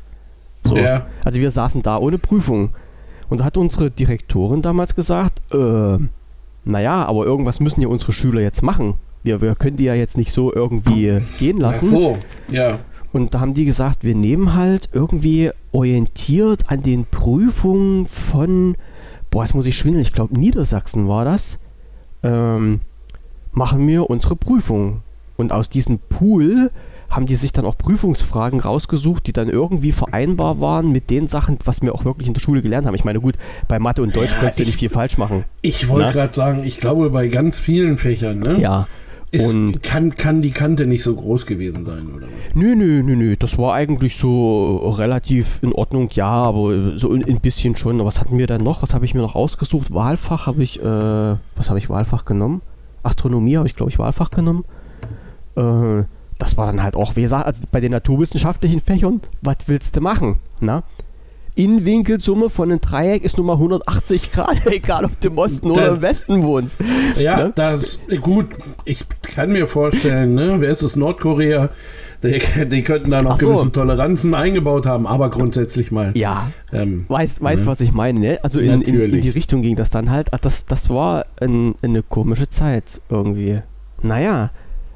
So. 0.64 0.78
Ja. 0.78 1.08
Also 1.24 1.40
wir 1.40 1.52
saßen 1.52 1.82
da 1.82 1.98
ohne 1.98 2.18
Prüfung. 2.18 2.70
Und 3.30 3.40
da 3.40 3.46
hat 3.46 3.58
unsere 3.58 3.90
Direktorin 3.90 4.62
damals 4.62 4.94
gesagt, 4.94 5.42
äh, 5.54 5.98
naja, 6.66 7.06
aber 7.06 7.26
irgendwas 7.26 7.60
müssen 7.60 7.82
ja 7.82 7.88
unsere 7.88 8.12
Schüler 8.12 8.42
jetzt 8.42 8.62
machen. 8.62 8.96
Wir, 9.24 9.42
wir 9.42 9.56
können 9.56 9.78
die 9.78 9.86
ja 9.86 9.94
jetzt 9.94 10.18
nicht 10.18 10.32
so 10.32 10.54
irgendwie 10.54 11.20
gehen 11.40 11.58
Ach 11.60 11.62
lassen. 11.62 11.88
so, 11.88 12.18
ja. 12.52 12.80
Und 13.14 13.34
da 13.34 13.40
haben 13.40 13.54
die 13.54 13.66
gesagt, 13.66 14.04
wir 14.04 14.16
nehmen 14.16 14.54
halt 14.54 14.90
irgendwie 14.94 15.52
orientiert 15.72 16.64
an 16.68 16.84
den 16.84 17.06
Prüfungen 17.06 18.08
von, 18.08 18.76
boah, 19.30 19.44
jetzt 19.44 19.54
muss 19.56 19.66
ich 19.66 19.78
schwindeln, 19.78 20.02
ich 20.02 20.14
glaube 20.14 20.38
Niedersachsen 20.38 21.08
war 21.08 21.26
das, 21.26 21.58
ähm, 22.24 22.82
machen 23.52 23.88
wir 23.88 24.10
unsere 24.10 24.36
Prüfung. 24.36 25.02
Und 25.38 25.52
aus 25.52 25.70
diesem 25.70 25.98
Pool 26.00 26.72
haben 27.10 27.26
die 27.26 27.36
sich 27.36 27.52
dann 27.52 27.66
auch 27.66 27.78
Prüfungsfragen 27.78 28.60
rausgesucht, 28.62 29.28
die 29.28 29.34
dann 29.34 29.50
irgendwie 29.50 29.92
vereinbar 29.92 30.62
waren 30.62 30.92
mit 30.92 31.10
den 31.10 31.28
Sachen, 31.28 31.58
was 31.66 31.82
wir 31.82 31.94
auch 31.94 32.06
wirklich 32.06 32.28
in 32.28 32.34
der 32.34 32.40
Schule 32.42 32.62
gelernt 32.62 32.88
haben. 32.88 32.96
Ich 32.96 33.04
meine, 33.04 33.20
gut, 33.20 33.36
bei 33.68 33.80
Mathe 33.80 34.02
und 34.02 34.16
Deutsch 34.16 34.32
Ja, 34.32 34.38
konntest 34.40 34.60
du 34.60 34.64
ich- 34.64 34.68
nicht 34.70 34.80
viel 34.80 34.90
falsch 34.90 35.18
machen. 35.18 35.44
Ich 35.62 35.88
wollte 35.90 36.08
Na? 36.08 36.12
gerade 36.14 36.34
sagen, 36.34 36.64
ich 36.64 36.78
glaube 36.80 37.10
bei 37.10 37.28
ganz 37.28 37.60
vielen 37.60 37.98
Fächern, 37.98 38.40
ne? 38.40 38.60
Ja. 38.62 38.88
Ist, 39.32 39.54
und- 39.54 39.82
kann, 39.82 40.16
kann 40.16 40.42
die 40.42 40.52
Kante 40.52 40.86
nicht 40.86 41.04
so 41.04 41.16
groß 41.16 41.46
gewesen 41.46 41.86
sein, 41.86 42.12
oder? 42.14 42.28
Nö, 42.54 42.76
nö, 42.76 43.02
nö, 43.02 43.16
nö. 43.16 43.36
Das 43.38 43.58
war 43.58 43.74
eigentlich 43.74 44.18
so 44.18 44.90
relativ 44.90 45.64
in 45.64 45.72
Ordnung, 45.72 46.10
ja, 46.12 46.30
aber 46.30 46.98
so 46.98 47.12
ein, 47.14 47.24
ein 47.24 47.40
bisschen 47.40 47.78
schon. 47.78 47.96
Aber 47.96 48.08
was 48.08 48.20
hatten 48.20 48.38
wir 48.38 48.48
dann 48.48 48.62
noch? 48.62 48.82
Was 48.82 48.94
habe 48.94 49.06
ich 49.06 49.14
mir 49.14 49.22
noch 49.22 49.36
ausgesucht? 49.36 49.94
Wahlfach 49.94 50.48
habe 50.48 50.62
ich, 50.62 50.82
äh, 50.82 50.84
was 50.84 51.70
habe 51.70 51.80
ich 51.80 51.90
Wahlfach 51.90 52.26
genommen? 52.26 52.62
Astronomie 53.04 53.56
habe 53.56 53.68
ich, 53.68 53.76
glaube 53.76 53.90
ich, 53.90 53.98
Wahlfach 54.00 54.32
genommen. 54.32 54.66
Äh, 55.56 56.04
das 56.38 56.58
war 56.58 56.66
dann 56.66 56.84
halt 56.84 56.96
auch, 56.96 57.16
wie 57.16 57.22
gesagt, 57.22 57.46
also 57.46 57.62
bei 57.72 57.80
den 57.80 57.92
naturwissenschaftlichen 57.92 58.80
Fächern, 58.82 59.22
was 59.42 59.58
willst 59.68 59.96
du 59.96 60.02
machen? 60.02 60.40
Na? 60.60 60.84
Innenwinkelsumme 61.56 62.50
von 62.50 62.72
einem 62.72 62.82
Dreieck 62.82 63.24
ist 63.24 63.38
nun 63.38 63.48
mal 63.48 63.54
180 63.54 64.32
Grad, 64.32 64.66
egal 64.68 65.06
ob 65.06 65.20
du 65.20 65.28
im 65.28 65.38
Osten 65.38 65.70
oder 65.72 65.90
im 65.90 66.02
Westen 66.02 66.44
wohnst. 66.44 66.78
Ja, 67.18 67.38
Ne? 67.48 67.52
das 67.56 68.00
gut. 68.22 68.48
Ich 68.86 69.06
kann 69.22 69.52
mir 69.52 69.68
vorstellen, 69.68 70.34
ne? 70.36 70.56
Wer 70.60 70.70
ist 70.72 70.82
es? 70.82 70.96
Nordkorea? 70.96 71.70
Die, 72.24 72.40
die 72.68 72.84
könnten 72.84 73.10
da 73.12 73.22
noch 73.22 73.40
so. 73.40 73.50
gewisse 73.50 73.72
Toleranzen 73.72 74.34
eingebaut 74.36 74.86
haben, 74.86 75.08
aber 75.08 75.30
grundsätzlich 75.30 75.92
mal. 75.92 76.12
Ja, 76.16 76.52
Ähm, 76.72 77.06
Weißt, 77.08 77.42
weißt 77.44 77.64
Ja. 77.64 77.68
was 77.68 77.82
ich 77.82 77.92
meine, 77.94 78.20
ne? 78.20 78.40
Also 78.44 78.60
in, 78.60 78.82
in, 78.84 79.00
in 79.02 79.22
die 79.22 79.30
Richtung 79.30 79.62
ging 79.62 79.76
das 79.76 79.90
dann 79.90 80.10
halt. 80.10 80.34
Ah, 80.34 80.38
Das, 80.42 80.66
das 80.66 80.90
war 80.90 81.26
ein, 81.42 81.76
eine 81.82 82.04
komische 82.04 82.50
Zeit 82.50 83.02
irgendwie. 83.10 83.60
Naja, 84.04 84.52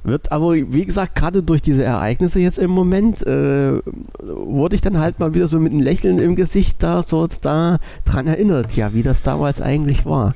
wird 0.06 0.32
aber, 0.32 0.54
wie 0.54 0.86
gesagt, 0.86 1.16
gerade 1.16 1.44
durch 1.44 1.62
diese 1.62 1.84
Ereignisse 1.84 2.40
jetzt 2.40 2.60
im 2.60 2.72
Moment, 2.72 3.26
äh, 3.26 3.80
wurde 4.20 4.76
ich 4.76 4.82
dann 4.82 5.00
halt 5.00 5.20
mal 5.20 5.34
wieder 5.34 5.48
so 5.48 5.60
mit 5.60 5.72
einem 5.72 5.82
Lächeln 5.82 6.20
im 6.20 6.36
Gesicht 6.36 6.82
da 6.84 7.04
so 7.04 7.28
da 7.42 7.80
dran 8.06 8.28
erinnert, 8.28 8.76
ja, 8.76 8.94
wie 8.94 9.04
das 9.04 9.24
damals 9.24 9.62
eigentlich 9.62 10.06
war. 10.06 10.34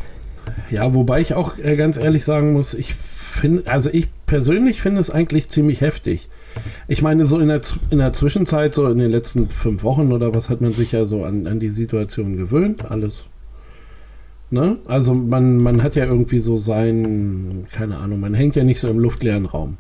ja, 0.70 0.94
wobei 0.94 1.22
ich 1.22 1.34
auch 1.34 1.58
äh, 1.58 1.76
ganz 1.76 1.98
ehrlich 1.98 2.26
sagen 2.26 2.54
muss, 2.54 2.74
ich 2.74 2.96
finde, 2.96 3.68
also 3.68 3.90
ich 3.92 4.08
persönlich 4.26 4.82
finde 4.82 5.02
es 5.02 5.10
eigentlich 5.10 5.50
ziemlich 5.50 5.82
heftig. 5.82 6.30
Ich 6.88 7.02
meine, 7.02 7.26
so 7.26 7.40
in 7.40 7.48
der, 7.48 7.62
in 7.90 8.00
der 8.00 8.14
Zwischenzeit, 8.14 8.74
so 8.74 8.88
in 8.88 8.98
den 8.98 9.12
letzten 9.12 9.50
fünf 9.50 9.84
Wochen 9.84 10.12
oder 10.12 10.34
was, 10.34 10.50
hat 10.50 10.62
man 10.62 10.74
sich 10.74 10.92
ja 10.92 11.06
so 11.06 11.24
an, 11.24 11.48
an 11.48 11.60
die 11.60 11.70
Situation 11.70 12.36
gewöhnt. 12.36 12.90
Alles. 12.90 13.26
Ne? 14.52 14.78
Also 14.86 15.14
man, 15.14 15.58
man 15.58 15.84
hat 15.84 15.96
ja 15.96 16.06
irgendwie 16.06 16.40
so 16.40 16.58
sein, 16.58 17.68
keine 17.72 17.98
Ahnung, 17.98 18.20
man 18.20 18.34
hängt 18.34 18.56
ja 18.56 18.64
nicht 18.64 18.80
so 18.80 18.88
im 18.88 19.00
luftleeren 19.00 19.46
Raum. 19.46 19.78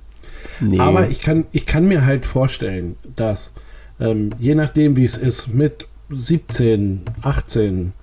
Nee. 0.59 0.79
Aber 0.79 1.09
ich 1.09 1.21
kann, 1.21 1.45
ich 1.51 1.65
kann 1.65 1.87
mir 1.87 2.05
halt 2.05 2.25
vorstellen, 2.25 2.95
dass 3.15 3.53
ähm, 3.99 4.29
je 4.37 4.55
nachdem, 4.55 4.95
wie 4.95 5.05
es 5.05 5.17
ist, 5.17 5.53
mit 5.53 5.87
17, 6.09 7.01
18, 7.21 7.93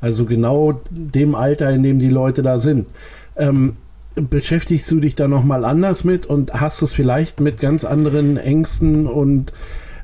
also 0.00 0.24
genau 0.24 0.80
dem 0.90 1.34
Alter, 1.34 1.70
in 1.70 1.82
dem 1.82 1.98
die 1.98 2.08
Leute 2.08 2.42
da 2.42 2.58
sind, 2.58 2.88
ähm, 3.36 3.76
beschäftigst 4.14 4.90
du 4.90 5.00
dich 5.00 5.14
da 5.14 5.28
nochmal 5.28 5.64
anders 5.64 6.04
mit 6.04 6.26
und 6.26 6.54
hast 6.54 6.82
es 6.82 6.92
vielleicht 6.92 7.40
mit 7.40 7.60
ganz 7.60 7.84
anderen 7.84 8.36
Ängsten 8.36 9.06
und 9.06 9.52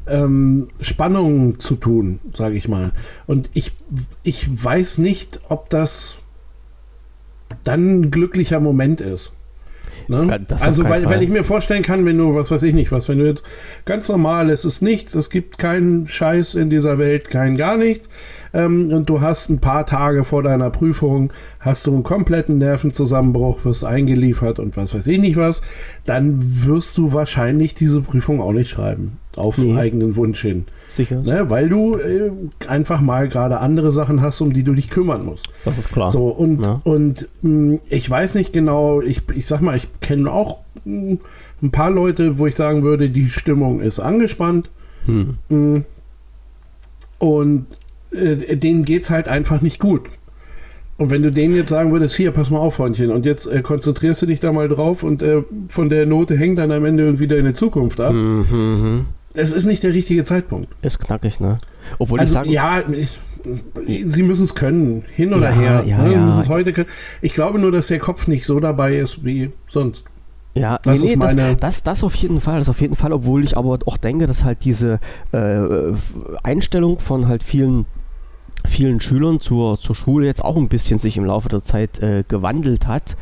ähm, 0.06 0.68
Spannungen 0.80 1.60
zu 1.60 1.76
tun, 1.76 2.20
sage 2.34 2.56
ich 2.56 2.68
mal. 2.68 2.92
Und 3.26 3.50
ich, 3.54 3.72
ich 4.22 4.64
weiß 4.64 4.98
nicht, 4.98 5.40
ob 5.48 5.70
das 5.70 6.18
dann 7.64 8.00
ein 8.00 8.10
glücklicher 8.10 8.60
Moment 8.60 9.00
ist. 9.00 9.32
Ne? 10.08 10.46
Also, 10.60 10.84
weil, 10.84 11.04
weil 11.06 11.22
ich 11.22 11.28
mir 11.28 11.42
vorstellen 11.42 11.82
kann, 11.82 12.04
wenn 12.04 12.18
du, 12.18 12.34
was 12.34 12.50
weiß 12.50 12.62
ich 12.62 12.74
nicht, 12.74 12.92
was, 12.92 13.08
wenn 13.08 13.18
du 13.18 13.26
jetzt 13.26 13.42
ganz 13.84 14.08
normal, 14.08 14.50
es 14.50 14.64
ist 14.64 14.82
nichts, 14.82 15.14
es 15.14 15.30
gibt 15.30 15.58
keinen 15.58 16.06
Scheiß 16.06 16.54
in 16.54 16.70
dieser 16.70 16.98
Welt, 16.98 17.28
kein 17.30 17.56
gar 17.56 17.76
nichts, 17.76 18.08
ähm, 18.54 18.92
und 18.92 19.08
du 19.08 19.20
hast 19.20 19.48
ein 19.48 19.58
paar 19.58 19.84
Tage 19.84 20.24
vor 20.24 20.42
deiner 20.42 20.70
Prüfung, 20.70 21.32
hast 21.60 21.86
du 21.86 21.94
einen 21.94 22.02
kompletten 22.04 22.58
Nervenzusammenbruch, 22.58 23.64
wirst 23.64 23.84
eingeliefert 23.84 24.58
und 24.58 24.76
was 24.76 24.94
weiß 24.94 25.06
ich 25.08 25.18
nicht 25.18 25.36
was, 25.36 25.60
dann 26.04 26.38
wirst 26.64 26.98
du 26.98 27.12
wahrscheinlich 27.12 27.74
diese 27.74 28.00
Prüfung 28.00 28.40
auch 28.40 28.52
nicht 28.52 28.70
schreiben, 28.70 29.18
auf 29.36 29.58
Nee. 29.58 29.76
eigenen 29.76 30.16
Wunsch 30.16 30.42
hin. 30.42 30.64
Sicher, 30.88 31.20
Ne? 31.22 31.50
Weil 31.50 31.68
du 31.68 31.96
äh, 31.96 32.30
einfach 32.68 33.00
mal 33.00 33.28
gerade 33.28 33.58
andere 33.60 33.92
Sachen 33.92 34.22
hast, 34.22 34.40
um 34.40 34.52
die 34.52 34.62
du 34.62 34.72
dich 34.72 34.88
kümmern 34.90 35.24
musst. 35.24 35.48
das 35.64 35.78
ist 35.78 35.90
klar. 35.92 36.10
So, 36.10 36.28
und, 36.28 36.64
Ja. 36.64 36.80
und 36.84 37.28
mh, 37.42 37.78
ich 37.88 38.08
weiß 38.08 38.34
nicht 38.36 38.52
genau, 38.52 39.00
ich, 39.02 39.22
ich 39.34 39.46
sag 39.46 39.60
mal, 39.60 39.76
ich 39.76 39.88
kenne 40.00 40.30
auch 40.32 40.58
mh, 40.84 41.18
ein 41.62 41.70
paar 41.70 41.90
Leute, 41.90 42.38
wo 42.38 42.46
ich 42.46 42.54
sagen 42.54 42.82
würde, 42.82 43.10
die 43.10 43.28
Stimmung 43.28 43.80
ist 43.80 43.98
angespannt. 44.00 44.70
Hm. 45.06 45.36
mh, 45.48 45.82
Und 47.18 47.66
äh, 48.12 48.56
denen 48.56 48.84
geht's 48.84 49.10
halt 49.10 49.28
einfach 49.28 49.60
nicht 49.60 49.78
gut. 49.78 50.02
Und 50.98 51.10
wenn 51.10 51.22
du 51.22 51.30
denen 51.30 51.54
jetzt 51.54 51.68
sagen 51.70 51.92
würdest, 51.92 52.16
hier, 52.16 52.30
pass 52.30 52.50
mal 52.50 52.58
auf, 52.58 52.76
Freundchen, 52.76 53.10
und 53.10 53.26
jetzt 53.26 53.46
äh, 53.46 53.60
konzentrierst 53.60 54.22
du 54.22 54.26
dich 54.26 54.40
da 54.40 54.50
mal 54.52 54.68
drauf 54.68 55.02
und 55.02 55.20
äh, 55.22 55.42
von 55.68 55.90
der 55.90 56.06
Note 56.06 56.36
hängt 56.38 56.56
dann 56.58 56.72
am 56.72 56.84
Ende 56.86 57.04
irgendwie 57.04 57.26
deine 57.26 57.52
Zukunft 57.52 58.00
ab. 58.00 58.14
Mhm, 58.14 58.46
mhm. 58.50 59.04
Es 59.36 59.52
ist 59.52 59.64
nicht 59.64 59.82
der 59.82 59.92
richtige 59.92 60.24
Zeitpunkt. 60.24 60.68
Ist 60.82 60.98
knackig, 60.98 61.40
ne? 61.40 61.58
Obwohl 61.98 62.18
ich 62.18 62.22
Also, 62.22 62.34
sagen, 62.34 62.50
ja, 62.50 62.82
ich, 62.88 63.18
sie 64.06 64.22
müssen 64.22 64.44
es 64.44 64.54
können, 64.54 65.04
hin 65.14 65.32
oder 65.32 65.50
Ja, 65.50 65.54
her. 65.54 65.84
ja, 65.86 65.98
ne? 66.02 66.10
Sie 66.10 66.16
müssen 66.24 66.40
es 66.40 66.48
heute 66.48 66.72
können. 66.72 66.88
Ich 67.22 67.32
glaube 67.34 67.58
nur, 67.58 67.70
dass 67.70 67.86
der 67.88 67.98
Kopf 67.98 68.26
nicht 68.26 68.44
so 68.44 68.58
dabei 68.60 68.96
ist 68.96 69.24
wie 69.24 69.52
sonst. 69.66 70.04
Ja, 70.54 70.78
Das 70.82 71.00
nee, 71.02 71.08
ist 71.10 71.14
nee, 71.16 71.20
das, 71.20 71.34
meine- 71.36 71.56
das, 71.56 71.82
das 71.82 72.02
auf 72.02 72.14
jeden 72.14 72.40
Fall, 72.40 72.58
das 72.60 72.68
auf 72.70 72.80
jeden 72.80 72.96
Fall, 72.96 73.12
obwohl 73.12 73.44
ich 73.44 73.58
aber 73.58 73.78
auch 73.84 73.98
denke, 73.98 74.26
dass 74.26 74.42
halt 74.42 74.64
diese 74.64 74.98
äh, 75.32 75.58
Einstellung 76.42 76.98
von 76.98 77.28
halt 77.28 77.44
vielen, 77.44 77.84
vielen 78.66 79.00
Schülern 79.00 79.38
zur, 79.40 79.78
zur 79.78 79.94
Schule 79.94 80.26
jetzt 80.26 80.42
auch 80.42 80.56
ein 80.56 80.68
bisschen 80.68 80.98
sich 80.98 81.16
im 81.18 81.26
Laufe 81.26 81.48
der 81.50 81.62
Zeit 81.62 82.02
äh, 82.02 82.24
gewandelt 82.26 82.86
hat. 82.86 83.16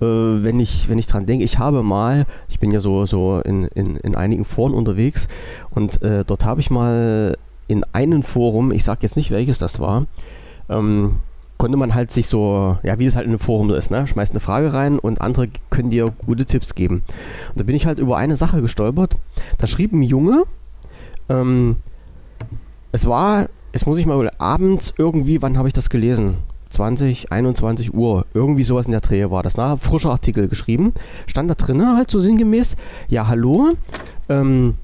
Äh, 0.00 0.04
wenn 0.06 0.58
ich, 0.60 0.88
wenn 0.88 0.98
ich 0.98 1.06
dran 1.06 1.26
denke, 1.26 1.44
ich 1.44 1.58
habe 1.58 1.82
mal, 1.82 2.24
ich 2.41 2.41
bin 2.62 2.70
ja 2.70 2.80
so, 2.80 3.04
so 3.06 3.40
in, 3.44 3.64
in, 3.74 3.96
in 3.96 4.14
einigen 4.14 4.44
Foren 4.44 4.72
unterwegs 4.72 5.26
und 5.70 6.00
äh, 6.00 6.24
dort 6.24 6.44
habe 6.44 6.60
ich 6.60 6.70
mal 6.70 7.36
in 7.66 7.84
einem 7.92 8.22
Forum, 8.22 8.70
ich 8.70 8.84
sage 8.84 9.00
jetzt 9.02 9.16
nicht 9.16 9.32
welches 9.32 9.58
das 9.58 9.80
war, 9.80 10.06
ähm, 10.68 11.16
konnte 11.58 11.76
man 11.76 11.94
halt 11.94 12.12
sich 12.12 12.28
so, 12.28 12.78
ja, 12.84 13.00
wie 13.00 13.06
es 13.06 13.16
halt 13.16 13.26
in 13.26 13.32
einem 13.32 13.40
Forum 13.40 13.68
so 13.68 13.74
ist, 13.74 13.90
ne? 13.90 14.06
Schmeißt 14.06 14.32
eine 14.32 14.40
Frage 14.40 14.72
rein 14.72 15.00
und 15.00 15.20
andere 15.20 15.48
können 15.70 15.90
dir 15.90 16.12
gute 16.24 16.46
Tipps 16.46 16.76
geben. 16.76 17.02
Und 17.48 17.58
da 17.58 17.64
bin 17.64 17.74
ich 17.74 17.84
halt 17.84 17.98
über 17.98 18.16
eine 18.16 18.36
Sache 18.36 18.62
gestolpert. 18.62 19.16
Da 19.58 19.66
schrieb 19.66 19.92
ein 19.92 20.02
Junge, 20.02 20.44
ähm, 21.28 21.76
es 22.92 23.06
war, 23.06 23.48
jetzt 23.72 23.86
muss 23.86 23.98
ich 23.98 24.06
mal 24.06 24.30
abends 24.38 24.94
irgendwie, 24.96 25.42
wann 25.42 25.58
habe 25.58 25.66
ich 25.66 25.74
das 25.74 25.90
gelesen? 25.90 26.36
20, 26.72 27.30
21 27.30 27.94
Uhr, 27.94 28.26
irgendwie 28.34 28.64
sowas 28.64 28.86
in 28.86 28.92
der 28.92 29.00
Drehe 29.00 29.30
war 29.30 29.42
das, 29.42 29.56
ne? 29.56 29.76
Frischer 29.78 30.10
Artikel 30.10 30.48
geschrieben. 30.48 30.92
Stand 31.26 31.50
da 31.50 31.54
drinnen 31.54 31.96
halt 31.96 32.10
so 32.10 32.18
sinngemäß, 32.18 32.76
ja, 33.08 33.28
hallo, 33.28 33.72
ähm, 34.28 34.74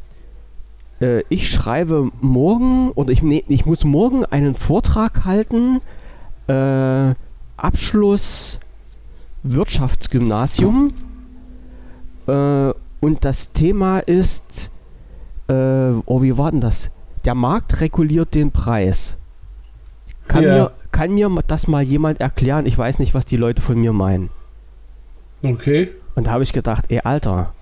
äh, 1.00 1.22
ich 1.28 1.50
schreibe 1.50 2.10
morgen 2.20 2.90
oder 2.92 3.10
ich, 3.10 3.22
nee, 3.22 3.44
ich 3.48 3.66
muss 3.66 3.84
morgen 3.84 4.24
einen 4.24 4.54
Vortrag 4.54 5.24
halten 5.24 5.80
äh, 6.48 7.14
Abschluss 7.56 8.60
Wirtschaftsgymnasium 9.42 10.92
äh, 12.26 12.72
und 13.00 13.24
das 13.24 13.52
Thema 13.52 14.00
ist, 14.00 14.70
äh, 15.48 15.90
oh, 16.04 16.22
wie 16.22 16.36
war 16.36 16.50
denn 16.50 16.60
das? 16.60 16.90
Der 17.24 17.34
Markt 17.34 17.80
reguliert 17.80 18.34
den 18.34 18.50
Preis. 18.50 19.16
Kann, 20.28 20.44
Ja. 20.44 20.54
mir, 20.54 20.70
kann 20.92 21.12
mir 21.12 21.30
das 21.46 21.66
mal 21.66 21.82
jemand 21.82 22.20
erklären? 22.20 22.66
Ich 22.66 22.76
weiß 22.76 22.98
nicht, 22.98 23.14
was 23.14 23.24
die 23.26 23.36
Leute 23.36 23.62
von 23.62 23.78
mir 23.78 23.92
meinen. 23.92 24.30
Okay. 25.42 25.90
Und 26.14 26.26
da 26.26 26.32
habe 26.32 26.42
ich 26.42 26.52
gedacht, 26.52 26.84
ey 26.88 27.00
Alter, 27.04 27.52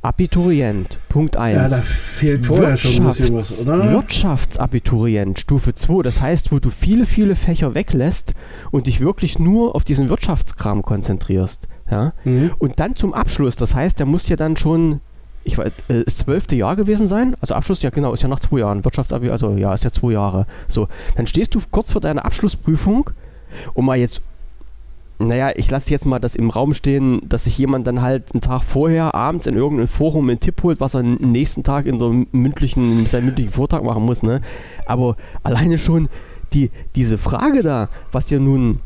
Abiturient, 0.00 0.98
Punkt 1.08 1.36
1. 1.36 1.56
Ja, 1.56 1.68
da 1.68 1.82
fehlt 1.82 2.46
vorher 2.46 2.76
schon 2.76 3.02
ein 3.02 3.06
bisschen 3.08 3.34
was, 3.34 3.62
oder? 3.62 3.90
Wirtschaftsabiturient, 3.90 5.40
Stufe 5.40 5.74
2. 5.74 6.02
Das 6.02 6.20
heißt, 6.20 6.52
wo 6.52 6.60
du 6.60 6.70
viele, 6.70 7.04
viele 7.04 7.34
Fächer 7.34 7.74
weglässt 7.74 8.34
und 8.70 8.86
dich 8.86 9.00
wirklich 9.00 9.38
nur 9.40 9.74
auf 9.74 9.82
diesen 9.84 10.08
Wirtschaftskram 10.08 10.82
konzentrierst. 10.82 11.66
Ja? 11.90 12.12
Mhm. 12.24 12.52
Und 12.58 12.78
dann 12.78 12.94
zum 12.94 13.12
Abschluss, 13.12 13.56
das 13.56 13.74
heißt, 13.74 13.98
der 13.98 14.06
muss 14.06 14.28
ja 14.28 14.36
dann 14.36 14.56
schon, 14.56 15.00
ich 15.48 15.58
weiß, 15.58 15.72
äh, 15.88 16.04
das 16.04 16.18
zwölfte 16.18 16.54
Jahr 16.54 16.76
gewesen 16.76 17.06
sein. 17.06 17.34
Also 17.40 17.54
Abschluss, 17.54 17.82
ja 17.82 17.90
genau, 17.90 18.12
ist 18.12 18.22
ja 18.22 18.28
nach 18.28 18.40
zwei 18.40 18.60
Jahren. 18.60 18.84
Wirtschaftsabi, 18.84 19.30
also 19.30 19.56
ja, 19.56 19.74
ist 19.74 19.84
ja 19.84 19.90
zwei 19.90 20.12
Jahre. 20.12 20.46
So, 20.68 20.88
dann 21.16 21.26
stehst 21.26 21.54
du 21.54 21.60
kurz 21.70 21.90
vor 21.90 22.00
deiner 22.00 22.24
Abschlussprüfung 22.24 23.10
und 23.74 23.84
mal 23.84 23.96
jetzt, 23.96 24.20
naja, 25.18 25.50
ich 25.56 25.70
lasse 25.70 25.90
jetzt 25.90 26.06
mal 26.06 26.18
das 26.18 26.36
im 26.36 26.50
Raum 26.50 26.74
stehen, 26.74 27.20
dass 27.28 27.44
sich 27.44 27.58
jemand 27.58 27.86
dann 27.86 28.02
halt 28.02 28.32
einen 28.34 28.42
Tag 28.42 28.62
vorher 28.62 29.14
abends 29.14 29.46
in 29.46 29.56
irgendeinem 29.56 29.88
Forum 29.88 30.28
einen 30.28 30.38
Tipp 30.38 30.62
holt, 30.62 30.80
was 30.80 30.94
er 30.94 31.00
am 31.00 31.14
nächsten 31.14 31.64
Tag 31.64 31.86
in 31.86 31.98
der 31.98 32.10
mündlichen, 32.30 33.06
seinen 33.06 33.24
mündlichen 33.26 33.52
Vortrag 33.52 33.82
machen 33.82 34.04
muss, 34.04 34.22
ne? 34.22 34.42
Aber 34.86 35.16
alleine 35.42 35.78
schon 35.78 36.08
die, 36.52 36.70
diese 36.94 37.18
Frage 37.18 37.62
da, 37.62 37.88
was 38.12 38.30
ja 38.30 38.38
nun 38.38 38.80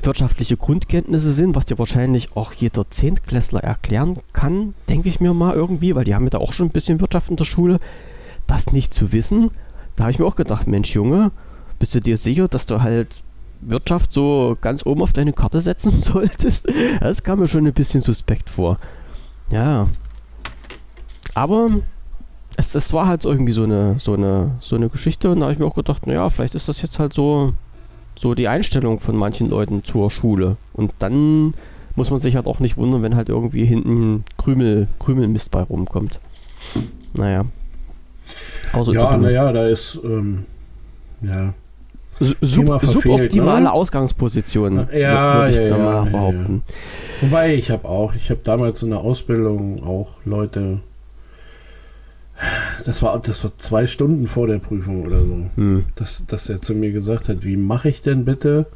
wirtschaftliche 0.00 0.56
Grundkenntnisse 0.56 1.32
sind, 1.32 1.54
was 1.54 1.66
dir 1.66 1.78
wahrscheinlich 1.78 2.36
auch 2.36 2.52
jeder 2.52 2.90
Zehntklässler 2.90 3.62
erklären 3.62 4.18
kann, 4.32 4.74
denke 4.88 5.08
ich 5.08 5.20
mir 5.20 5.34
mal 5.34 5.54
irgendwie, 5.54 5.94
weil 5.94 6.04
die 6.04 6.14
haben 6.14 6.24
ja 6.24 6.30
da 6.30 6.38
auch 6.38 6.52
schon 6.52 6.66
ein 6.66 6.72
bisschen 6.72 7.00
Wirtschaft 7.00 7.30
in 7.30 7.36
der 7.36 7.44
Schule. 7.44 7.78
Das 8.46 8.72
nicht 8.72 8.92
zu 8.92 9.12
wissen, 9.12 9.50
da 9.96 10.04
habe 10.04 10.12
ich 10.12 10.18
mir 10.18 10.26
auch 10.26 10.36
gedacht, 10.36 10.66
Mensch 10.66 10.94
Junge, 10.94 11.30
bist 11.78 11.94
du 11.94 12.00
dir 12.00 12.16
sicher, 12.16 12.48
dass 12.48 12.66
du 12.66 12.82
halt 12.82 13.22
Wirtschaft 13.60 14.12
so 14.12 14.56
ganz 14.60 14.84
oben 14.84 15.02
auf 15.02 15.12
deine 15.12 15.32
Karte 15.32 15.60
setzen 15.60 16.02
solltest? 16.02 16.68
Das 17.00 17.22
kam 17.22 17.40
mir 17.40 17.48
schon 17.48 17.66
ein 17.66 17.72
bisschen 17.72 18.00
suspekt 18.00 18.50
vor. 18.50 18.78
Ja. 19.50 19.88
Aber 21.34 21.70
es, 22.56 22.74
es 22.74 22.92
war 22.92 23.06
halt 23.06 23.24
irgendwie 23.24 23.52
so 23.52 23.64
eine, 23.64 23.96
so 23.98 24.14
eine, 24.14 24.52
so 24.60 24.76
eine 24.76 24.88
Geschichte 24.88 25.30
und 25.30 25.40
da 25.40 25.44
habe 25.44 25.52
ich 25.52 25.58
mir 25.58 25.66
auch 25.66 25.74
gedacht, 25.74 26.06
naja, 26.06 26.28
vielleicht 26.30 26.54
ist 26.54 26.68
das 26.68 26.82
jetzt 26.82 26.98
halt 26.98 27.12
so, 27.12 27.54
so 28.22 28.36
die 28.36 28.46
Einstellung 28.46 29.00
von 29.00 29.16
manchen 29.16 29.50
Leuten 29.50 29.82
zur 29.82 30.08
Schule. 30.08 30.56
Und 30.74 30.94
dann 31.00 31.54
muss 31.96 32.12
man 32.12 32.20
sich 32.20 32.36
halt 32.36 32.46
auch 32.46 32.60
nicht 32.60 32.76
wundern, 32.76 33.02
wenn 33.02 33.16
halt 33.16 33.28
irgendwie 33.28 33.64
hinten 33.64 34.24
Krümel, 34.38 34.86
Krümelmist 35.00 35.50
bei 35.50 35.62
rumkommt. 35.62 36.20
Naja. 37.14 37.46
Aber 38.72 38.84
so 38.84 38.92
ist 38.92 39.02
ja, 39.02 39.16
naja, 39.16 39.50
da 39.50 39.66
ist, 39.66 39.98
ähm, 40.04 40.44
ja. 41.20 41.52
Sub, 42.40 42.80
suboptimale 42.80 43.62
ne? 43.64 43.72
Ausgangsposition, 43.72 44.86
Ja, 44.96 45.38
würde 45.38 45.50
ich 45.50 45.56
ja, 45.58 45.68
da 45.70 45.76
ja, 45.76 45.78
mal 45.78 46.04
ja, 46.04 46.10
behaupten. 46.12 46.62
Wobei, 47.22 47.54
ich 47.56 47.72
habe 47.72 47.88
auch, 47.88 48.14
ich 48.14 48.30
habe 48.30 48.40
damals 48.44 48.84
in 48.84 48.90
der 48.90 49.00
Ausbildung 49.00 49.82
auch 49.82 50.10
Leute, 50.24 50.78
das 52.84 53.02
war, 53.02 53.18
das 53.20 53.44
war 53.44 53.56
zwei 53.58 53.86
Stunden 53.86 54.26
vor 54.26 54.46
der 54.46 54.58
Prüfung 54.58 55.04
oder 55.06 55.20
so, 55.20 55.50
Hm. 55.56 55.84
dass, 55.94 56.24
dass 56.26 56.48
er 56.48 56.60
zu 56.60 56.74
mir 56.74 56.90
gesagt 56.90 57.28
hat, 57.28 57.44
wie 57.44 57.56
mache 57.56 57.88
ich 57.88 58.00
denn 58.00 58.24
bitte, 58.24 58.66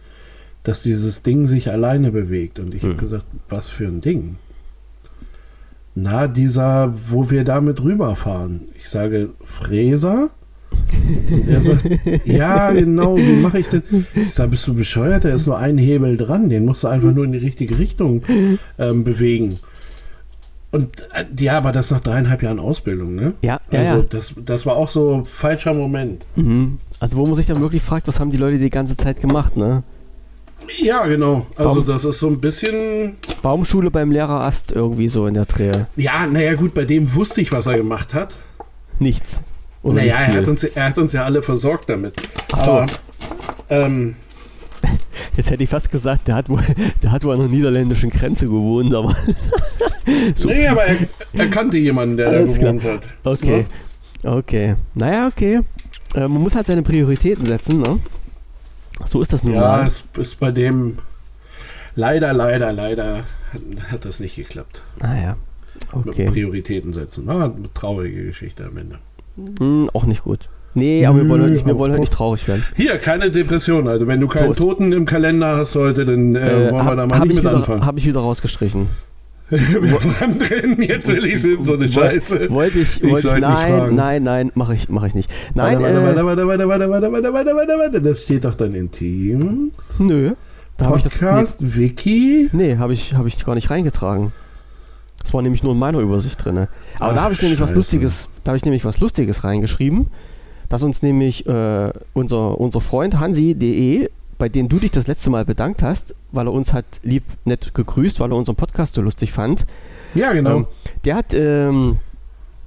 dass 0.62 0.82
dieses 0.82 1.22
Ding 1.22 1.46
sich 1.46 1.70
alleine 1.70 2.10
bewegt? 2.12 2.58
Und 2.58 2.74
ich 2.74 2.82
habe 2.82 2.92
Hm. 2.94 3.00
gesagt, 3.00 3.26
was 3.48 3.66
für 3.68 3.86
ein 3.86 4.00
Ding? 4.00 4.36
Na, 5.94 6.26
dieser, 6.28 6.92
wo 7.10 7.30
wir 7.30 7.42
damit 7.44 7.82
rüberfahren. 7.82 8.68
Ich 8.76 8.88
sage, 8.90 9.30
Fräser? 9.44 10.28
Und 11.30 11.48
er 11.48 11.62
sagt, 11.62 11.88
ja, 12.26 12.70
genau, 12.72 13.16
wie 13.16 13.40
mache 13.40 13.60
ich 13.60 13.68
denn? 13.68 13.82
Ich 14.14 14.34
sage, 14.34 14.50
bist 14.50 14.66
du 14.66 14.74
bescheuert? 14.74 15.24
Da 15.24 15.30
ist 15.30 15.46
nur 15.46 15.56
ein 15.58 15.78
Hebel 15.78 16.18
dran, 16.18 16.50
den 16.50 16.66
musst 16.66 16.84
du 16.84 16.88
einfach 16.88 17.12
nur 17.12 17.24
in 17.24 17.32
die 17.32 17.38
richtige 17.38 17.78
Richtung 17.78 18.22
ähm, 18.78 19.04
bewegen. 19.04 19.58
Und 20.76 21.00
äh, 21.14 21.24
ja, 21.42 21.56
aber 21.56 21.72
das 21.72 21.90
nach 21.90 22.00
dreieinhalb 22.00 22.42
Jahren 22.42 22.58
Ausbildung, 22.58 23.14
ne? 23.14 23.32
Ja, 23.40 23.60
ja, 23.70 23.78
Also 23.78 23.96
ja. 23.96 24.04
Das, 24.10 24.34
das 24.44 24.66
war 24.66 24.76
auch 24.76 24.90
so 24.90 25.24
falscher 25.24 25.72
Moment. 25.72 26.24
Mhm. 26.36 26.78
Also 27.00 27.16
wo 27.16 27.24
man 27.24 27.34
sich 27.34 27.46
dann 27.46 27.60
wirklich 27.60 27.82
fragt, 27.82 28.06
was 28.08 28.20
haben 28.20 28.30
die 28.30 28.36
Leute 28.36 28.58
die 28.58 28.68
ganze 28.68 28.96
Zeit 28.96 29.20
gemacht, 29.22 29.56
ne? 29.56 29.82
Ja, 30.78 31.06
genau. 31.06 31.46
Also 31.56 31.70
Warum? 31.70 31.86
das 31.86 32.04
ist 32.04 32.18
so 32.18 32.28
ein 32.28 32.40
bisschen. 32.40 33.14
Baumschule 33.40 33.90
beim 33.90 34.10
Lehrerast 34.10 34.72
irgendwie 34.72 35.08
so 35.08 35.26
in 35.26 35.34
der 35.34 35.46
Drehe. 35.46 35.86
Ja, 35.96 36.26
naja, 36.26 36.54
gut, 36.54 36.74
bei 36.74 36.84
dem 36.84 37.14
wusste 37.14 37.40
ich, 37.40 37.52
was 37.52 37.66
er 37.66 37.78
gemacht 37.78 38.12
hat. 38.12 38.34
Nichts. 38.98 39.40
Oder 39.82 39.96
naja, 39.96 40.18
nicht 40.26 40.34
er 40.34 40.40
hat, 40.40 40.48
uns, 40.48 40.64
er 40.64 40.84
hat 40.84 40.98
uns 40.98 41.12
ja 41.14 41.24
alle 41.24 41.42
versorgt 41.42 41.88
damit. 41.88 42.16
Ach 42.52 42.64
so. 42.64 42.70
Aber, 42.72 42.86
ähm, 43.70 44.16
Jetzt 45.36 45.50
hätte 45.50 45.62
ich 45.62 45.70
fast 45.70 45.90
gesagt, 45.90 46.28
der 46.28 46.34
hat 46.36 46.48
wohl, 46.48 46.62
der 47.02 47.12
hat 47.12 47.24
wohl 47.24 47.34
an 47.34 47.40
der 47.40 47.48
niederländischen 47.48 48.10
Grenze 48.10 48.46
gewohnt, 48.46 48.94
aber. 48.94 49.14
so 50.34 50.48
nee, 50.48 50.66
aber 50.66 50.84
er, 50.84 50.96
er 51.32 51.48
kannte 51.48 51.76
jemanden, 51.78 52.16
der 52.16 52.28
Alles 52.28 52.54
da 52.54 52.58
klar. 52.60 52.72
gewohnt 52.74 52.84
hat. 53.04 53.06
Okay. 53.24 53.66
Okay. 54.22 54.76
Naja, 54.94 55.26
okay. 55.26 55.60
Äh, 56.14 56.20
man 56.28 56.42
muss 56.42 56.54
halt 56.54 56.66
seine 56.66 56.82
Prioritäten 56.82 57.44
setzen, 57.46 57.80
ne? 57.80 57.98
So 59.04 59.20
ist 59.20 59.32
das 59.32 59.44
nun 59.44 59.54
Ja, 59.54 59.60
mal. 59.60 59.86
es 59.86 60.04
ist 60.18 60.40
bei 60.40 60.50
dem 60.50 60.98
leider, 61.94 62.32
leider, 62.32 62.72
leider 62.72 63.16
hat, 63.52 63.92
hat 63.92 64.04
das 64.04 64.20
nicht 64.20 64.36
geklappt. 64.36 64.82
Naja. 65.00 65.36
Mit 65.94 66.06
Okay. 66.08 66.26
Prioritäten 66.26 66.92
setzen. 66.92 67.28
Ah, 67.28 67.44
eine 67.44 67.72
traurige 67.74 68.24
Geschichte 68.24 68.64
am 68.64 68.76
Ende. 68.78 68.98
Hm, 69.60 69.90
auch 69.92 70.04
nicht 70.04 70.22
gut. 70.24 70.48
Nee, 70.76 71.06
aber 71.06 71.16
wir 71.22 71.28
wollen, 71.28 71.42
heute 71.42 71.52
nicht, 71.52 71.66
wir 71.66 71.74
wollen 71.78 71.92
heute 71.92 71.96
doch. 71.96 72.00
nicht 72.00 72.12
traurig 72.12 72.46
werden. 72.46 72.62
Hier, 72.76 72.98
keine 72.98 73.30
Depression. 73.30 73.88
Also 73.88 74.06
wenn 74.06 74.20
du 74.20 74.28
keinen 74.28 74.50
ist- 74.52 74.58
Toten 74.58 74.92
im 74.92 75.06
Kalender 75.06 75.56
hast 75.56 75.74
heute, 75.74 76.04
dann 76.04 76.36
äh, 76.36 76.70
wollen 76.70 76.86
wir 76.86 76.96
da 76.96 77.06
mal 77.06 77.16
Habe 77.18 77.28
nicht 77.28 77.38
ich, 77.38 77.42
mit 77.42 77.44
wieder- 77.44 77.54
anfangen. 77.56 77.84
hab 77.86 77.96
ich 77.96 78.06
wieder 78.06 78.20
rausgestrichen. 78.20 78.88
wir 79.48 79.92
waren 79.92 80.38
drin, 80.40 80.82
jetzt 80.82 81.08
will 81.08 81.24
ich 81.24 81.42
wissen, 81.44 81.64
so 81.64 81.74
eine 81.74 81.88
Scheiße. 81.90 82.50
Wollte 82.50 82.80
ich, 82.80 83.02
Ich 83.02 83.08
wollte 83.10 83.28
ich, 83.28 83.34
nein, 83.38 83.94
nein, 83.94 84.22
nein, 84.24 84.52
mache 84.54 84.74
ich, 84.74 84.88
mach 84.88 85.04
ich 85.04 85.14
nicht. 85.14 85.30
Nein, 85.54 85.80
warte, 85.80 86.02
warte, 86.02 86.20
äh, 86.20 86.24
warte, 86.24 86.46
warte, 86.46 86.68
warte, 86.68 86.90
warte, 86.90 87.12
warte, 87.12 87.32
warte, 87.32 87.54
warte, 87.56 87.72
warte, 87.78 88.02
Das 88.02 88.24
steht 88.24 88.44
doch 88.44 88.54
dann 88.54 88.74
in 88.74 88.90
Teams. 88.90 90.00
nö. 90.00 90.32
Da 90.76 90.86
habe 90.86 90.98
ich 90.98 91.04
das. 91.04 91.16
Podcast, 91.18 91.76
Wiki. 91.76 92.50
Nee, 92.52 92.74
nee 92.74 92.76
habe 92.78 92.92
ich, 92.92 93.14
hab 93.14 93.24
ich 93.24 93.42
gar 93.46 93.54
nicht 93.54 93.70
reingetragen. 93.70 94.32
Das 95.22 95.32
war 95.32 95.42
nämlich 95.42 95.62
nur 95.62 95.72
in 95.72 95.78
meiner 95.78 96.00
Übersicht 96.00 96.44
drin. 96.44 96.66
Aber 96.98 97.14
da 97.14 97.20
Ach, 97.20 97.24
habe 97.24 97.34
ich 97.34 97.40
nämlich 97.40 97.60
was 97.60 97.70
Scheiße. 97.70 97.78
Lustiges, 97.78 98.28
da 98.44 98.50
habe 98.50 98.56
ich 98.58 98.64
nämlich 98.64 98.84
was 98.84 99.00
Lustiges 99.00 99.42
reingeschrieben, 99.44 100.08
dass 100.68 100.82
uns 100.82 101.02
nämlich 101.02 101.46
äh, 101.46 101.92
unser, 102.12 102.60
unser 102.60 102.80
Freund 102.80 103.18
Hansi.de, 103.18 104.10
bei 104.38 104.48
dem 104.48 104.68
du 104.68 104.78
dich 104.78 104.90
das 104.90 105.06
letzte 105.06 105.30
Mal 105.30 105.44
bedankt 105.44 105.82
hast, 105.82 106.14
weil 106.32 106.46
er 106.46 106.52
uns 106.52 106.72
hat 106.72 106.84
lieb 107.02 107.24
nett 107.44 107.74
gegrüßt, 107.74 108.20
weil 108.20 108.30
er 108.30 108.36
unseren 108.36 108.56
Podcast 108.56 108.94
so 108.94 109.02
lustig 109.02 109.32
fand, 109.32 109.66
Ja, 110.14 110.32
genau. 110.32 110.56
Ähm, 110.56 110.66
der 111.04 111.14
hat, 111.16 111.34
ähm, 111.34 111.98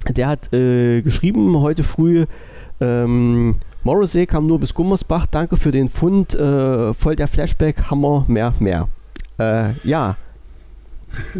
der 0.08 0.28
hat 0.28 0.52
äh, 0.52 1.02
geschrieben 1.02 1.58
heute 1.60 1.84
früh, 1.84 2.26
ähm, 2.80 3.56
Morrissey 3.82 4.26
kam 4.26 4.46
nur 4.46 4.58
bis 4.58 4.74
Gummersbach, 4.74 5.26
danke 5.26 5.56
für 5.56 5.70
den 5.70 5.88
Fund, 5.88 6.34
äh, 6.34 6.92
voll 6.92 7.16
der 7.16 7.28
Flashback, 7.28 7.90
Hammer, 7.90 8.24
mehr, 8.28 8.52
mehr. 8.58 8.88
Äh, 9.38 9.70
ja. 9.84 10.16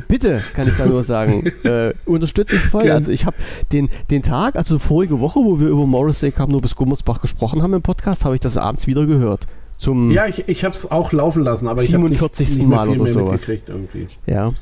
Bitte, 0.09 0.43
kann 0.55 0.67
ich 0.69 0.75
da 0.75 0.87
nur 0.87 1.03
sagen. 1.03 1.53
Äh, 1.63 1.93
unterstütze 2.07 2.57
ich 2.57 2.63
voll. 2.63 2.85
Gern. 2.85 2.97
Also 2.97 3.13
ich 3.13 3.27
habe 3.27 3.37
den, 3.71 3.91
den 4.11 4.23
Tag, 4.23 4.57
also 4.57 4.79
vorige 4.79 5.21
Woche, 5.21 5.41
wo 5.41 5.61
wir 5.61 5.69
über 5.69 5.87
Morrissey 5.87 6.33
bis 6.63 6.75
Gummersbach 6.75 7.21
gesprochen 7.21 7.63
haben 7.63 7.75
im 7.75 7.83
Podcast, 7.83 8.25
habe 8.25 8.35
ich 8.35 8.41
das 8.41 8.57
abends 8.57 8.87
wieder 8.87 9.05
gehört. 9.07 9.47
Zum, 9.77 10.11
ja, 10.11 10.27
ich, 10.27 10.49
ich 10.49 10.65
habe 10.65 10.75
es 10.75 10.91
auch 10.91 11.13
laufen 11.13 11.43
lassen, 11.43 11.69
aber 11.69 11.83
ich 11.83 11.93
habe 11.93 12.05
nicht, 12.05 12.19
47. 12.19 12.49
nicht 12.59 12.69
mehr 12.69 12.79
Mal 12.79 12.89
oder 12.89 13.07
sowas. 13.07 13.33
mitgekriegt 13.33 13.69
irgendwie. 13.69 14.07
Ja. 14.27 14.53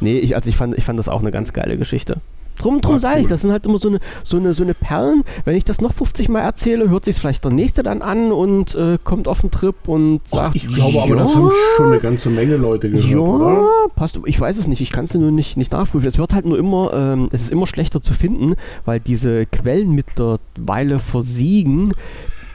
Nee, 0.00 0.18
ich, 0.18 0.34
also 0.34 0.48
ich 0.48 0.56
fand, 0.56 0.76
ich 0.76 0.84
fand 0.84 0.98
das 0.98 1.08
auch 1.08 1.20
eine 1.20 1.30
ganz 1.30 1.52
geile 1.52 1.78
Geschichte. 1.78 2.18
Drum, 2.58 2.80
drum 2.80 2.96
Ah, 2.96 2.98
sage 2.98 3.18
ich, 3.18 3.24
cool. 3.24 3.28
das 3.30 3.42
sind 3.42 3.50
halt 3.52 3.66
immer 3.66 3.78
so 3.78 3.88
eine, 3.88 3.98
so, 4.22 4.36
eine, 4.36 4.52
so 4.54 4.62
eine 4.62 4.74
Perlen. 4.74 5.24
Wenn 5.44 5.56
ich 5.56 5.64
das 5.64 5.80
noch 5.80 5.92
50 5.92 6.28
Mal 6.28 6.40
erzähle, 6.40 6.88
hört 6.90 7.04
sich 7.04 7.16
vielleicht 7.16 7.44
der 7.44 7.52
Nächste 7.52 7.82
dann 7.82 8.02
an 8.02 8.30
und 8.32 8.74
äh, 8.74 8.98
kommt 9.02 9.28
auf 9.28 9.40
den 9.40 9.50
Trip 9.50 9.74
und 9.86 10.26
sagt, 10.28 10.56
ich 10.56 10.68
glaube 10.68 11.02
aber, 11.02 11.10
ja, 11.10 11.16
das 11.22 11.34
haben 11.36 11.50
schon 11.76 11.86
eine 11.92 11.98
ganze 12.00 12.30
Menge 12.30 12.56
Leute 12.56 12.90
gehört, 12.90 13.04
ja, 13.06 13.18
oder? 13.18 13.66
passt. 13.96 14.18
Ich 14.26 14.40
weiß 14.40 14.56
es 14.58 14.66
nicht, 14.68 14.80
ich 14.80 14.92
kann 14.92 15.04
es 15.04 15.14
nur 15.14 15.30
nicht, 15.30 15.56
nicht 15.56 15.72
nachprüfen. 15.72 16.06
Es 16.06 16.18
wird 16.18 16.32
halt 16.34 16.44
nur 16.46 16.58
immer, 16.58 16.92
ähm, 16.94 17.28
es 17.32 17.42
ist 17.42 17.52
immer 17.52 17.66
schlechter 17.66 18.00
zu 18.00 18.14
finden, 18.14 18.54
weil 18.84 19.00
diese 19.00 19.46
Quellen 19.46 19.90
mittlerweile 19.92 20.98
versiegen, 20.98 21.94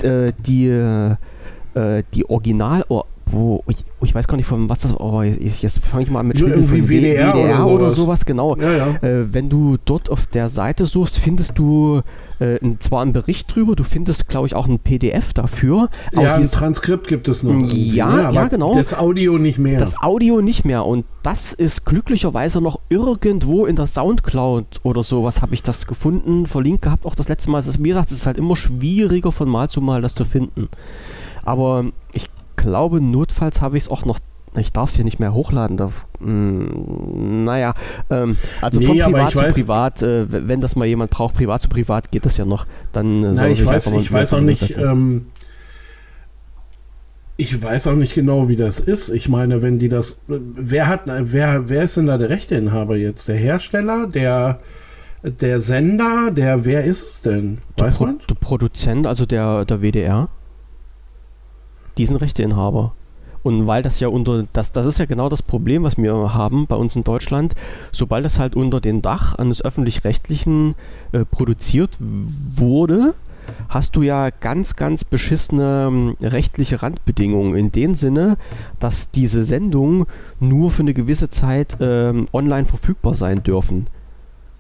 äh, 0.04 0.32
die, 0.46 0.68
äh, 0.68 1.16
die 2.14 2.30
Original, 2.30 2.86
wo, 3.30 3.64
ich, 3.68 3.84
ich 4.02 4.16
weiß 4.16 4.28
gar 4.28 4.38
nicht 4.38 4.46
von 4.48 4.70
was 4.70 4.80
das, 4.80 4.98
oh, 5.00 5.22
ich, 5.22 5.62
jetzt 5.62 5.80
fange 5.84 6.04
ich 6.04 6.10
mal 6.10 6.22
an 6.22 6.28
mit 6.28 6.40
Spielen 6.40 6.68
von 6.68 6.88
WDR 6.88 7.36
oder 7.36 7.66
oder 7.68 7.90
sowas. 7.92 8.26
genau. 8.26 8.56
Ja, 8.58 8.72
ja. 8.72 8.88
Äh, 9.02 9.34
wenn 9.34 9.50
du 9.50 9.78
dort 9.86 10.10
auf 10.10 10.26
der 10.26 10.50
Seite 10.50 10.86
suchst, 10.86 11.20
findest 11.20 11.58
du 11.60 12.02
äh, 12.40 12.58
ein- 12.64 12.80
zwar 12.80 13.02
einen 13.02 13.14
Bericht 13.14 13.54
drüber, 13.54 13.76
du 13.76 13.84
findest, 13.84 14.28
glaube 14.30 14.48
ich, 14.48 14.56
auch 14.56 14.68
ein 14.68 14.80
PDF 14.80 15.34
dafür. 15.34 15.90
Ja, 16.14 16.36
ein 16.36 16.50
Transkript 16.52 17.08
gibt 17.08 17.28
es 17.28 17.44
noch. 17.44 17.60
Ja, 17.74 18.10
ne? 18.30 18.30
ja, 18.34 18.48
genau. 18.48 18.74
Das 18.74 18.98
Audio 18.98 19.38
nicht 19.38 19.58
mehr. 19.58 19.80
das 19.80 20.02
Audio 20.02 20.42
nicht 20.42 20.64
mehr 20.64 20.86
und 20.86 21.06
das 21.24 21.52
ist 21.54 21.86
glücklicherweise 21.86 22.62
noch 22.62 22.80
irgendwo 22.90 23.66
in 23.66 23.76
der 23.76 23.88
Soundcloud 23.88 24.82
oder 24.84 25.04
sowas 25.04 25.42
habe 25.42 25.54
ich 25.54 25.64
das 25.64 25.88
gefunden, 25.88 26.46
verlinkt 26.46 26.84
gehabt 26.84 27.06
auch 27.06 27.16
das 27.16 27.28
letzte 27.28 27.50
Mal. 27.52 27.60
Es 27.60 27.68
ist, 27.68 27.84
wie 27.84 27.90
gesagt, 27.90 28.12
es 28.12 28.18
ist 28.18 28.28
halt 28.28 28.38
immer 28.38 28.56
schwieriger 28.56 29.32
von 29.32 29.50
Mal 29.50 29.70
zu 29.70 29.82
Mal 29.82 30.02
das 30.02 30.16
zu 30.16 30.24
finden. 30.24 30.70
Aber 31.44 31.86
ich 32.14 32.30
glaube, 32.68 33.02
notfalls 33.02 33.62
habe 33.62 33.78
ich 33.78 33.84
es 33.84 33.90
auch 33.90 34.06
noch. 34.06 34.20
Ich 34.56 34.72
darf 34.72 34.90
es 34.90 34.96
hier 34.96 35.06
nicht 35.06 35.20
mehr 35.20 35.34
hochladen. 35.34 35.78
Darf, 35.78 36.06
hm, 36.20 37.44
naja, 37.46 37.76
ähm, 38.10 38.36
also 38.62 38.80
Nee, 38.80 38.88
von 38.88 38.98
privat 39.00 39.32
zu 39.32 39.40
weiß- 39.40 39.54
privat, 39.54 40.02
äh, 40.02 40.48
wenn 40.48 40.62
das 40.62 40.76
mal 40.76 40.86
jemand 40.86 41.12
braucht, 41.12 41.36
privat 41.36 41.62
zu 41.62 41.70
privat, 41.70 42.12
geht 42.12 42.26
das 42.26 42.38
ja 42.38 42.46
noch. 42.46 42.66
Dann 42.92 43.24
äh, 43.24 43.36
er 43.36 43.50
ich 43.50 43.66
weiß, 43.66 43.92
ich 43.92 44.12
weiß 44.12 44.34
auch 44.34 44.42
nicht, 44.42 44.78
ähm, 44.78 45.28
ich 47.36 47.62
weiß 47.62 47.88
auch 47.88 47.96
nicht 47.96 48.16
genau, 48.16 48.50
wie 48.50 48.56
das 48.56 48.80
ist. 48.80 49.10
Ich 49.10 49.30
meine, 49.30 49.62
wenn 49.62 49.78
die 49.78 49.90
das, 49.90 50.20
wer 50.28 50.88
hat, 50.88 51.02
wer, 51.06 51.70
wer 51.70 51.84
ist 51.84 51.96
denn 51.98 52.08
da 52.08 52.18
der 52.18 52.30
Rechteinhaber 52.32 52.96
jetzt? 52.98 53.28
Der 53.28 53.36
Hersteller, 53.36 54.08
der, 54.08 54.60
der 55.22 55.60
Sender, 55.62 56.32
der, 56.32 56.66
wer 56.66 56.84
ist 56.84 57.04
es 57.08 57.22
denn? 57.22 57.60
Weiß 57.78 58.00
man? 58.00 58.18
Der 58.28 58.34
Produzent, 58.36 59.06
also 59.06 59.28
der, 59.28 59.66
der 59.66 59.82
WDR, 59.84 60.30
diesen 61.98 62.18
Rechteinhaber. 62.18 62.94
Und 63.44 63.66
weil 63.68 63.82
das 63.82 64.00
ja 64.00 64.10
unter, 64.10 64.46
das, 64.52 64.72
das 64.74 64.86
ist 64.86 65.00
ja 65.00 65.06
genau 65.06 65.30
das 65.30 65.42
Problem, 65.42 65.84
was 65.84 65.98
wir 65.98 66.34
haben 66.34 66.68
bei 66.68 66.76
uns 66.76 66.96
in 66.96 67.04
Deutschland, 67.04 67.56
sobald 67.92 68.26
das 68.26 68.40
halt 68.40 68.56
unter 68.56 68.82
dem 68.82 69.02
Dach 69.02 69.36
eines 69.36 69.64
öffentlich-rechtlichen 69.64 70.76
äh, 71.14 71.24
produziert 71.24 71.98
wurde, 72.00 73.14
hast 73.70 73.96
du 73.96 74.02
ja 74.02 74.30
ganz, 74.30 74.76
ganz 74.76 75.04
beschissene 75.04 75.88
ähm, 75.88 76.18
rechtliche 76.22 76.82
Randbedingungen 76.82 77.56
in 77.56 77.72
dem 77.72 77.96
Sinne, 77.96 78.38
dass 78.80 79.12
diese 79.12 79.44
Sendungen 79.44 80.06
nur 80.40 80.72
für 80.72 80.82
eine 80.82 80.94
gewisse 80.94 81.30
Zeit 81.30 81.78
ähm, 81.80 82.28
online 82.34 82.66
verfügbar 82.66 83.14
sein 83.14 83.44
dürfen. 83.44 83.88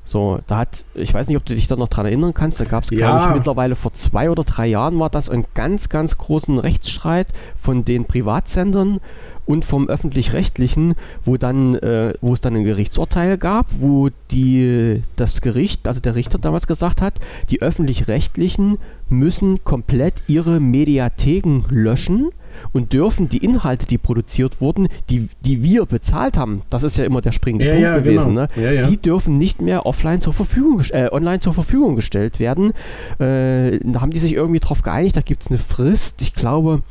So, 0.07 0.39
da 0.47 0.59
hat, 0.59 0.85
ich 0.95 1.13
weiß 1.13 1.27
nicht, 1.27 1.35
ob 1.35 1.43
du 1.43 1.53
dich 1.53 1.67
da 1.67 1.75
noch 1.75 1.89
dran 1.89 2.05
erinnern 2.05 2.33
kannst, 2.33 2.61
da 2.61 2.63
gab 2.63 2.83
es, 2.83 2.89
glaube 2.91 3.01
Ja. 3.03 3.27
ich, 3.27 3.35
mittlerweile 3.35 3.75
vor 3.75 3.91
zwei 3.91 4.29
oder 4.31 4.45
drei 4.45 4.65
Jahren 4.65 4.97
war 4.99 5.09
das 5.09 5.29
einen 5.29 5.43
ganz, 5.53 5.89
ganz 5.89 6.17
großen 6.17 6.57
Rechtsstreit 6.59 7.27
von 7.59 7.83
den 7.83 8.05
Privatsendern 8.05 9.01
und 9.47 9.65
vom 9.65 9.87
öffentlich-rechtlichen, 9.89 10.93
wo 11.25 11.37
dann, 11.37 11.75
äh, 11.75 12.13
wo 12.21 12.33
es 12.33 12.41
dann 12.41 12.55
ein 12.55 12.63
Gerichtsurteil 12.65 13.37
gab, 13.37 13.67
wo 13.79 14.09
die, 14.29 15.01
das 15.15 15.41
Gericht, 15.41 15.87
also 15.87 15.99
der 16.01 16.15
Richter 16.15 16.37
damals 16.37 16.67
gesagt 16.67 17.01
hat, 17.01 17.15
die 17.49 17.61
öffentlich-rechtlichen 17.61 18.77
müssen 19.09 19.63
komplett 19.63 20.15
ihre 20.27 20.59
Mediatheken 20.59 21.63
löschen 21.69 22.29
und 22.73 22.93
dürfen 22.93 23.29
die 23.29 23.37
Inhalte, 23.37 23.85
die 23.85 23.97
produziert 23.97 24.61
wurden, 24.61 24.87
die, 25.09 25.29
die 25.41 25.63
wir 25.63 25.85
bezahlt 25.85 26.37
haben, 26.37 26.63
das 26.69 26.83
ist 26.83 26.97
ja 26.97 27.05
immer 27.05 27.21
der 27.21 27.31
springende 27.31 27.65
Ja, 27.65 27.71
Punkt 27.71 27.83
ja, 27.83 27.97
gewesen, 27.97 28.35
genau. 28.35 28.47
ne? 28.55 28.75
Ja, 28.75 28.81
die 28.87 28.97
dürfen 28.97 29.37
nicht 29.37 29.61
mehr 29.61 29.85
offline 29.85 30.21
zur 30.21 30.33
Verfügung, 30.33 30.81
äh, 30.89 31.09
online 31.11 31.39
zur 31.39 31.53
Verfügung 31.53 31.95
gestellt 31.95 32.39
werden. 32.39 32.71
Äh, 33.19 33.79
da 33.83 34.01
haben 34.01 34.11
die 34.11 34.19
sich 34.19 34.33
irgendwie 34.33 34.59
drauf 34.59 34.81
geeinigt, 34.81 35.15
da 35.15 35.21
gibt 35.21 35.43
es 35.43 35.49
eine 35.49 35.59
Frist, 35.59 36.21
ich 36.21 36.33
glaube 36.33 36.81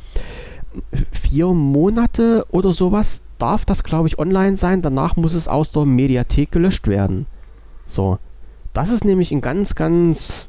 vier 1.11 1.47
Monate 1.47 2.45
oder 2.51 2.71
sowas 2.71 3.21
darf 3.39 3.65
das, 3.65 3.83
glaube 3.83 4.07
ich, 4.07 4.17
online 4.19 4.57
sein. 4.57 4.81
Danach 4.81 5.15
muss 5.15 5.33
es 5.33 5.47
aus 5.47 5.71
der 5.71 5.85
Mediathek 5.85 6.51
gelöscht 6.51 6.87
werden. 6.87 7.25
So. 7.85 8.17
Das 8.73 8.91
ist 8.91 9.05
nämlich 9.05 9.31
ein 9.31 9.41
ganz, 9.41 9.75
ganz 9.75 10.47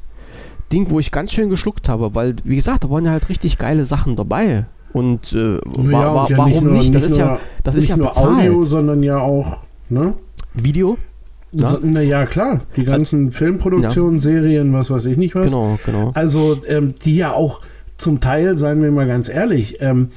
Ding, 0.71 0.89
wo 0.89 0.99
ich 0.99 1.11
ganz 1.11 1.31
schön 1.33 1.49
geschluckt 1.49 1.89
habe, 1.89 2.13
weil, 2.15 2.35
wie 2.43 2.55
gesagt, 2.55 2.83
da 2.83 2.89
waren 2.89 3.05
ja 3.05 3.11
halt 3.11 3.29
richtig 3.29 3.57
geile 3.57 3.83
Sachen 3.85 4.15
dabei. 4.15 4.65
Und 4.93 5.33
äh, 5.33 5.55
Ja, 5.55 5.59
wa 6.15 6.21
und 6.23 6.29
ja 6.29 6.37
warum 6.37 6.63
nur- 6.65 6.73
nicht? 6.73 6.93
Das 6.93 7.03
ist 7.03 7.17
nur, 7.17 7.27
ja, 7.27 7.39
das 7.63 7.75
ist 7.75 7.81
nicht 7.83 7.89
ja 7.89 7.97
nur 7.97 8.07
bezahlt. 8.07 8.37
Audio, 8.39 8.63
sondern 8.63 9.03
ja 9.03 9.19
auch, 9.19 9.57
ne? 9.89 10.13
Video? 10.53 10.97
Ja. 11.51 11.67
So, 11.67 11.79
na 11.81 12.01
ja, 12.01 12.25
klar. 12.27 12.61
Die 12.75 12.83
ganzen 12.83 13.31
Filmproduktionen, 13.31 14.19
Serien, 14.19 14.71
was 14.73 14.91
weiß 14.91 15.05
ich 15.05 15.17
nicht 15.17 15.33
was. 15.33 15.45
Genau, 15.45 15.79
genau. 15.85 16.11
Also, 16.13 16.57
ähm, 16.67 16.93
die 17.03 17.15
ja 17.17 17.33
auch 17.33 17.61
zum 17.99 18.19
Teil, 18.19 18.57
seien 18.57 18.81
wir 18.81 18.91
mal 18.91 19.07
ganz 19.07 19.29
ehrlich, 19.29 19.77
ähm, 19.81 20.09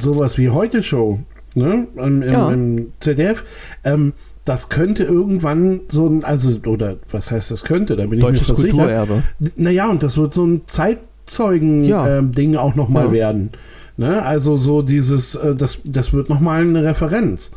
sowas 0.00 0.38
wie 0.38 0.50
Heute 0.50 0.82
Show, 0.82 1.18
ne, 1.54 1.88
im, 1.96 2.22
im, 2.22 2.32
Ja. 2.32 2.50
im 2.50 2.92
ZDF, 3.00 3.44
ähm, 3.82 4.12
das 4.44 4.68
könnte 4.68 5.04
irgendwann 5.04 5.80
so 5.88 6.06
ein, 6.06 6.22
also, 6.22 6.58
oder 6.70 6.96
was 7.10 7.30
heißt 7.30 7.50
das 7.50 7.64
könnte, 7.64 7.96
da 7.96 8.06
bin 8.06 8.20
Deutsches 8.20 8.42
ich 8.42 8.48
mir 8.48 8.54
versichert. 8.56 8.76
Kulturerbe. 8.78 9.22
Naja, 9.56 9.88
und 9.90 10.02
das 10.02 10.16
wird 10.18 10.34
so 10.34 10.44
ein 10.46 10.60
Zeitzeugen-Ding 10.66 11.84
Ja. 11.88 12.18
ähm, 12.18 12.56
auch 12.58 12.74
nochmal 12.74 13.06
Ja. 13.06 13.12
werden. 13.12 13.50
Ne? 13.96 14.22
Also 14.22 14.56
so 14.56 14.82
dieses, 14.82 15.34
äh, 15.36 15.54
das, 15.54 15.78
das 15.84 16.12
wird 16.12 16.28
nochmal 16.28 16.60
eine 16.62 16.84
Referenz. 16.84 17.50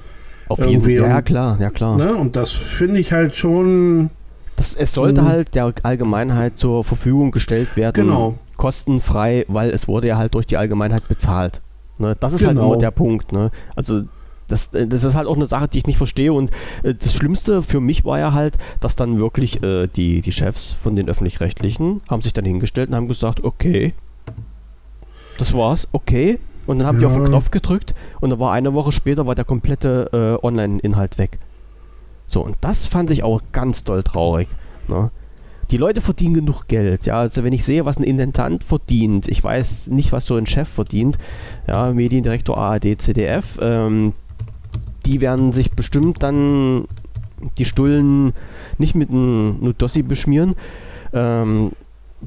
Auf 0.48 0.66
jeden 0.66 0.82
Fall. 0.82 0.92
Ja, 0.94 1.22
klar, 1.22 1.58
ja 1.60 1.70
klar. 1.72 1.98
Ne? 1.98 2.16
Und 2.16 2.36
das 2.38 2.52
finde 2.52 3.00
ich 3.00 3.12
halt 3.12 3.36
schon, 3.36 4.10
Das, 4.56 4.74
es 4.76 4.94
sollte 4.94 5.22
Mhm. 5.24 5.28
halt 5.28 5.56
der 5.56 5.74
Allgemeinheit 5.84 6.58
zur 6.58 6.84
Verfügung 6.86 7.32
gestellt 7.32 7.76
werden. 7.76 8.06
Genau. 8.08 8.40
Kostenfrei, 8.58 9.46
weil 9.48 9.70
es 9.70 9.88
wurde 9.88 10.08
ja 10.08 10.18
halt 10.18 10.34
durch 10.34 10.46
die 10.48 10.58
Allgemeinheit 10.58 11.08
bezahlt. 11.08 11.62
Ne? 11.98 12.16
Das 12.20 12.34
ist 12.34 12.46
halt 12.46 12.56
Genau. 12.58 12.72
immer 12.74 12.78
der 12.82 12.92
Punkt. 12.92 13.32
Ne? 13.32 13.52
Also 13.76 14.04
das, 14.48 14.74
äh, 14.74 14.88
das 14.88 15.04
ist 15.04 15.16
halt 15.16 15.28
auch 15.28 15.36
eine 15.36 15.46
Sache, 15.46 15.68
die 15.68 15.78
ich 15.78 15.88
nicht 15.88 15.98
verstehe. 15.98 16.34
Und 16.34 16.52
äh, 16.84 16.94
das 16.94 17.14
Schlimmste 17.14 17.62
für 17.62 17.80
mich 17.80 18.06
war 18.06 18.20
ja 18.20 18.34
halt, 18.34 18.58
dass 18.80 18.96
dann 18.96 19.20
wirklich 19.20 19.62
äh, 19.64 19.88
die, 19.88 20.22
die 20.22 20.32
Chefs 20.32 20.72
von 20.72 20.96
den 20.96 21.08
Öffentlich-Rechtlichen 21.10 22.02
haben 22.10 22.22
sich 22.22 22.34
dann 22.34 22.46
hingestellt 22.46 22.90
und 22.90 22.96
haben 22.96 23.08
gesagt, 23.08 23.44
okay, 23.44 23.94
das 25.38 25.54
war's, 25.54 25.88
okay. 25.92 26.40
Und 26.66 26.80
dann 26.80 26.88
haben 26.88 27.00
die 27.00 27.06
auf 27.06 27.14
den 27.14 27.22
Ja. 27.24 27.28
Knopf 27.30 27.52
gedrückt 27.52 27.94
und 28.20 28.30
dann 28.32 28.40
war 28.40 28.52
eine 28.54 28.74
Woche 28.74 28.92
später 28.92 29.26
war 29.26 29.36
der 29.36 29.46
komplette 29.46 30.38
äh, 30.42 30.46
Online-Inhalt 30.46 31.18
weg. 31.18 31.40
So, 32.28 32.42
und 32.44 32.58
das 32.62 32.86
fand 32.86 33.10
ich 33.10 33.24
auch 33.24 33.42
ganz 33.54 33.84
doll 33.86 34.04
traurig. 34.04 34.50
Ne? 34.90 35.12
Die 35.72 35.78
Leute 35.78 36.02
verdienen 36.02 36.34
genug 36.34 36.68
Geld, 36.68 37.06
ja. 37.06 37.20
Also 37.20 37.44
wenn 37.44 37.54
ich 37.54 37.66
sehe, 37.66 37.86
was 37.86 37.98
ein 37.98 38.04
Intendant 38.04 38.64
verdient, 38.64 39.28
ich 39.28 39.44
weiß 39.44 39.88
nicht, 39.88 40.12
was 40.12 40.26
so 40.26 40.36
ein 40.36 40.46
Chef 40.46 40.68
verdient, 40.68 41.18
ja, 41.68 41.92
Mediendirektor 41.92 42.58
ARD, 42.58 43.02
CDF, 43.02 43.58
ähm, 43.62 44.14
die 45.06 45.22
werden 45.22 45.52
sich 45.52 45.72
bestimmt 45.72 46.24
dann 46.24 46.86
die 47.58 47.66
Stullen 47.66 48.34
nicht 48.78 48.96
mit 48.96 49.10
einem 49.10 49.60
Nudossi 49.62 50.04
beschmieren. 50.04 50.56
Ähm, 51.14 51.72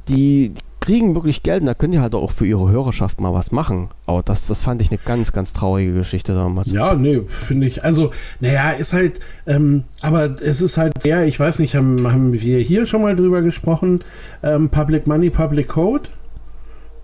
die 0.08 0.52
kriegen 0.80 1.14
wirklich 1.14 1.42
Geld 1.42 1.60
und 1.60 1.66
da 1.66 1.74
können 1.74 1.92
die 1.92 2.00
halt 2.00 2.14
auch 2.14 2.32
für 2.32 2.46
ihre 2.46 2.70
Hörerschaft 2.70 3.20
mal 3.20 3.32
was 3.32 3.52
machen. 3.52 3.90
Aber 4.06 4.22
das, 4.22 4.46
das 4.46 4.62
fand 4.62 4.80
ich 4.82 4.90
eine 4.90 4.98
ganz, 4.98 5.32
ganz 5.32 5.52
traurige 5.52 5.92
Geschichte 5.92 6.34
damals. 6.34 6.70
ja, 6.70 6.94
nee, 6.94 7.20
finde 7.26 7.66
ich, 7.66 7.84
also, 7.84 8.10
naja, 8.40 8.70
ist 8.70 8.92
halt, 8.92 9.20
ähm, 9.46 9.84
aber 10.00 10.40
es 10.40 10.60
ist 10.60 10.78
halt 10.78 11.02
sehr, 11.02 11.26
ich 11.26 11.38
weiß 11.38 11.58
nicht, 11.58 11.74
haben, 11.74 12.10
haben 12.10 12.32
wir 12.32 12.58
hier 12.58 12.86
schon 12.86 13.02
mal 13.02 13.14
drüber 13.14 13.42
gesprochen, 13.42 14.00
ähm, 14.42 14.70
Public 14.70 15.06
Money, 15.06 15.30
Public 15.30 15.68
Code? 15.68 16.08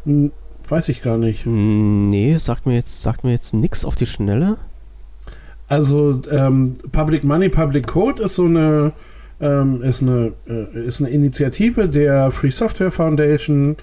Hm, 0.05 0.33
weiß 0.69 0.89
ich 0.89 1.03
gar 1.03 1.19
nicht. 1.19 1.47
Nee, 1.47 2.37
sagt 2.39 2.67
mir 2.67 2.75
jetzt, 2.75 3.03
sagt 3.03 3.25
mir 3.25 3.33
jetzt 3.33 3.55
nix 3.55 3.85
auf 3.85 3.95
die 3.95 4.07
Schnelle. 4.07 4.57
Also 5.69 6.21
ähm, 6.31 6.77
Public 6.93 7.25
Money, 7.25 7.49
Public 7.49 7.87
Code 7.89 8.23
ist 8.23 8.37
so 8.37 8.45
eine 8.45 8.93
ähm, 9.41 9.83
ist 9.83 10.03
eine 10.03 10.33
äh, 10.49 10.87
ist 10.87 11.01
eine 11.01 11.11
Initiative 11.11 11.89
der 11.89 12.31
Free 12.31 12.51
Software 12.51 12.91
Foundation, 12.91 13.77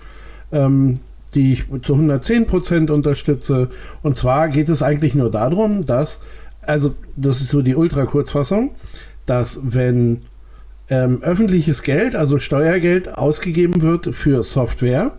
ähm, 0.51 0.99
die 1.35 1.53
ich 1.53 1.65
zu 1.81 1.95
110% 1.95 2.91
unterstütze. 2.91 3.69
Und 4.01 4.17
zwar 4.17 4.49
geht 4.49 4.69
es 4.69 4.81
eigentlich 4.81 5.15
nur 5.15 5.31
darum, 5.31 5.85
dass 5.85 6.19
also 6.61 6.95
das 7.15 7.41
ist 7.41 7.49
so 7.49 7.61
die 7.61 7.75
Ultra-Kurzfassung, 7.75 8.71
dass 9.25 9.59
wenn 9.63 10.21
ähm, 10.89 11.21
öffentliches 11.21 11.83
Geld, 11.83 12.15
also 12.15 12.39
Steuergeld 12.39 13.17
ausgegeben 13.17 13.81
wird 13.81 14.15
für 14.15 14.43
Software, 14.43 15.13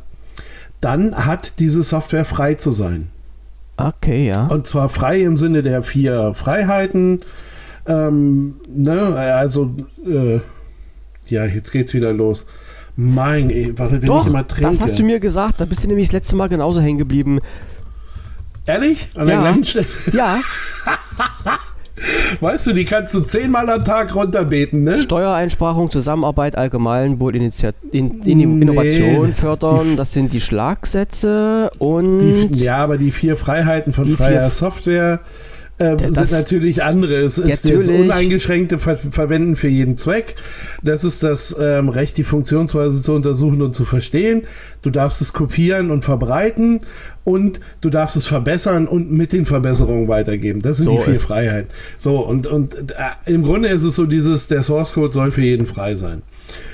dann 0.81 1.15
hat 1.15 1.59
diese 1.59 1.83
Software 1.83 2.25
frei 2.25 2.55
zu 2.55 2.71
sein. 2.71 3.09
Okay, 3.77 4.29
ja. 4.29 4.47
Und 4.47 4.67
zwar 4.67 4.89
frei 4.89 5.23
im 5.23 5.37
Sinne 5.37 5.63
der 5.63 5.83
vier 5.83 6.35
Freiheiten. 6.35 7.21
Ähm, 7.87 8.55
ne, 8.75 9.15
also, 9.17 9.75
äh, 10.07 10.41
ja, 11.27 11.45
jetzt 11.45 11.71
geht's 11.73 11.93
wieder 11.95 12.13
los. 12.13 12.47
Mein, 12.97 13.49
wenn 13.51 14.01
Doch, 14.03 14.23
ich 14.23 14.29
immer 14.31 14.47
trinke. 14.47 14.71
das 14.71 14.81
hast 14.81 14.99
du 14.99 15.03
mir 15.05 15.19
gesagt. 15.21 15.61
Da 15.61 15.65
bist 15.65 15.83
du 15.85 15.89
nämlich 15.89 16.09
das 16.09 16.13
letzte 16.13 16.37
Mal 16.37 16.49
genauso 16.49 16.81
hängen 16.81 16.99
geblieben. 16.99 17.41
Ehrlich? 18.67 19.11
An 19.15 19.27
der 19.27 19.37
Ja. 19.37 19.41
gleichen 19.43 19.65
Stelle? 19.65 19.87
Ja, 20.13 20.41
Weißt 22.41 22.67
du, 22.67 22.73
die 22.73 22.85
kannst 22.85 23.15
du 23.15 23.21
zehnmal 23.21 23.71
am 23.71 23.85
Tag 23.85 24.15
runterbeten, 24.15 24.83
ne? 24.83 24.99
Steuereinsparung, 24.99 25.91
Zusammenarbeit 25.93 26.59
allgemein, 26.59 27.21
wohl 27.21 27.37
Initiat 27.37 27.77
in, 27.93 28.21
in, 28.25 28.39
Nee, 28.39 28.43
Innovation 28.63 29.33
fördern, 29.33 29.91
die- 29.91 29.97
das 29.97 30.13
sind 30.13 30.33
die 30.33 30.41
Schlagsätze 30.41 31.71
und 31.79 32.19
Die, 32.19 32.65
ja, 32.65 32.79
aber 32.79 32.99
die 32.99 33.13
vier 33.13 33.37
Freiheiten 33.37 33.93
von 33.93 34.07
freier 34.07 34.51
Software 34.51 35.21
äh, 35.79 35.97
Das- 35.97 36.29
sind 36.29 36.33
natürlich 36.33 36.83
andere. 36.83 37.17
Es 37.17 37.39
ist 37.39 37.65
das 37.65 37.73
Natürlich. 37.73 38.01
uneingeschränkte 38.01 38.79
Ver 38.79 38.97
Verwenden 38.97 39.57
für 39.57 39.69
jeden 39.69 39.97
Zweck. 39.97 40.37
Das 40.83 41.03
ist 41.05 41.23
das 41.23 41.57
ähm, 41.61 41.89
Recht, 41.89 42.17
die 42.17 42.25
Funktionsweise 42.25 43.03
zu 43.03 43.13
untersuchen 43.13 43.61
und 43.63 43.75
zu 43.75 43.85
verstehen. 43.85 44.43
Du 44.83 44.91
darfst 44.91 45.21
es 45.21 45.33
kopieren 45.33 45.91
und 45.91 46.05
verbreiten 46.05 46.79
und 47.25 47.59
du 47.81 47.91
darfst 47.91 48.17
es 48.17 48.27
verbessern 48.27 48.87
und 48.87 49.11
mit 49.11 49.33
den 49.33 49.47
Verbesserungen 49.47 50.09
weitergeben. 50.09 50.61
Das 50.63 50.77
sind 50.77 50.85
So 50.85 50.97
die 50.99 51.03
vier 51.03 51.15
Freiheiten. 51.17 51.71
So, 51.99 52.19
und, 52.19 52.47
und 52.47 52.91
äh, 52.93 52.95
im 53.27 53.43
Grunde 53.43 53.69
ist 53.69 53.83
es 53.85 53.97
so 53.97 54.07
dieses, 54.07 54.47
der 54.49 54.63
Source 54.63 54.93
Code 54.93 55.13
soll 55.13 55.31
für 55.33 55.43
jeden 55.43 55.67
frei 55.67 55.95
sein. 55.97 56.23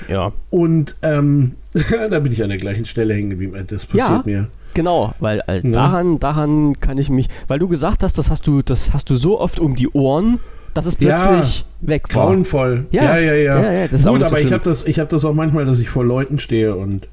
ja, 0.07 0.31
Und 0.49 0.95
ähm, 1.01 1.53
da 2.09 2.19
bin 2.19 2.31
ich 2.33 2.43
an 2.43 2.49
der 2.49 2.57
gleichen 2.57 2.85
Stelle 2.85 3.13
hängen 3.13 3.29
geblieben. 3.31 3.53
Das 3.67 3.85
passiert 3.85 4.07
Ja. 4.09 4.23
mir. 4.25 4.47
Genau, 4.73 5.13
weil 5.19 5.41
äh, 5.47 5.57
Ja. 5.63 5.71
daran, 5.71 6.19
daran 6.19 6.79
kann 6.79 6.97
ich 6.97 7.09
mich, 7.09 7.27
weil 7.47 7.59
du 7.59 7.67
gesagt 7.67 8.03
hast, 8.03 8.17
das 8.17 8.29
hast 8.29 8.47
du, 8.47 8.61
das 8.61 8.93
hast 8.93 9.09
du 9.09 9.15
so 9.15 9.39
oft 9.39 9.59
um 9.59 9.75
die 9.75 9.89
Ohren, 9.89 10.39
dass 10.73 10.85
es 10.85 10.95
Ja. 10.99 11.17
plötzlich 11.17 11.65
weg 11.81 12.13
war. 12.15 12.25
Grauenvoll. 12.27 12.85
Ja. 12.91 13.03
Ja, 13.03 13.17
ja, 13.17 13.33
ja. 13.35 13.61
Ja, 13.63 13.71
ja, 13.71 13.87
Gut, 13.87 13.99
so 13.99 14.09
aber 14.15 14.21
ich 14.39 14.47
schlimm. 14.47 14.51
habe 14.53 14.63
das, 14.63 14.83
ich 14.83 14.99
hab 14.99 15.09
das 15.09 15.25
auch 15.25 15.33
manchmal, 15.33 15.65
dass 15.65 15.79
ich 15.79 15.89
vor 15.89 16.05
Leuten 16.05 16.39
stehe 16.39 16.75
und 16.75 17.07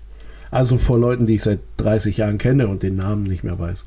also 0.50 0.78
vor 0.78 0.98
Leuten, 0.98 1.26
die 1.26 1.34
ich 1.34 1.42
seit 1.42 1.58
30 1.78 2.16
Jahren 2.16 2.38
kenne 2.38 2.68
und 2.68 2.82
den 2.82 2.94
Namen 2.94 3.24
nicht 3.24 3.44
mehr 3.44 3.58
weiß. 3.58 3.84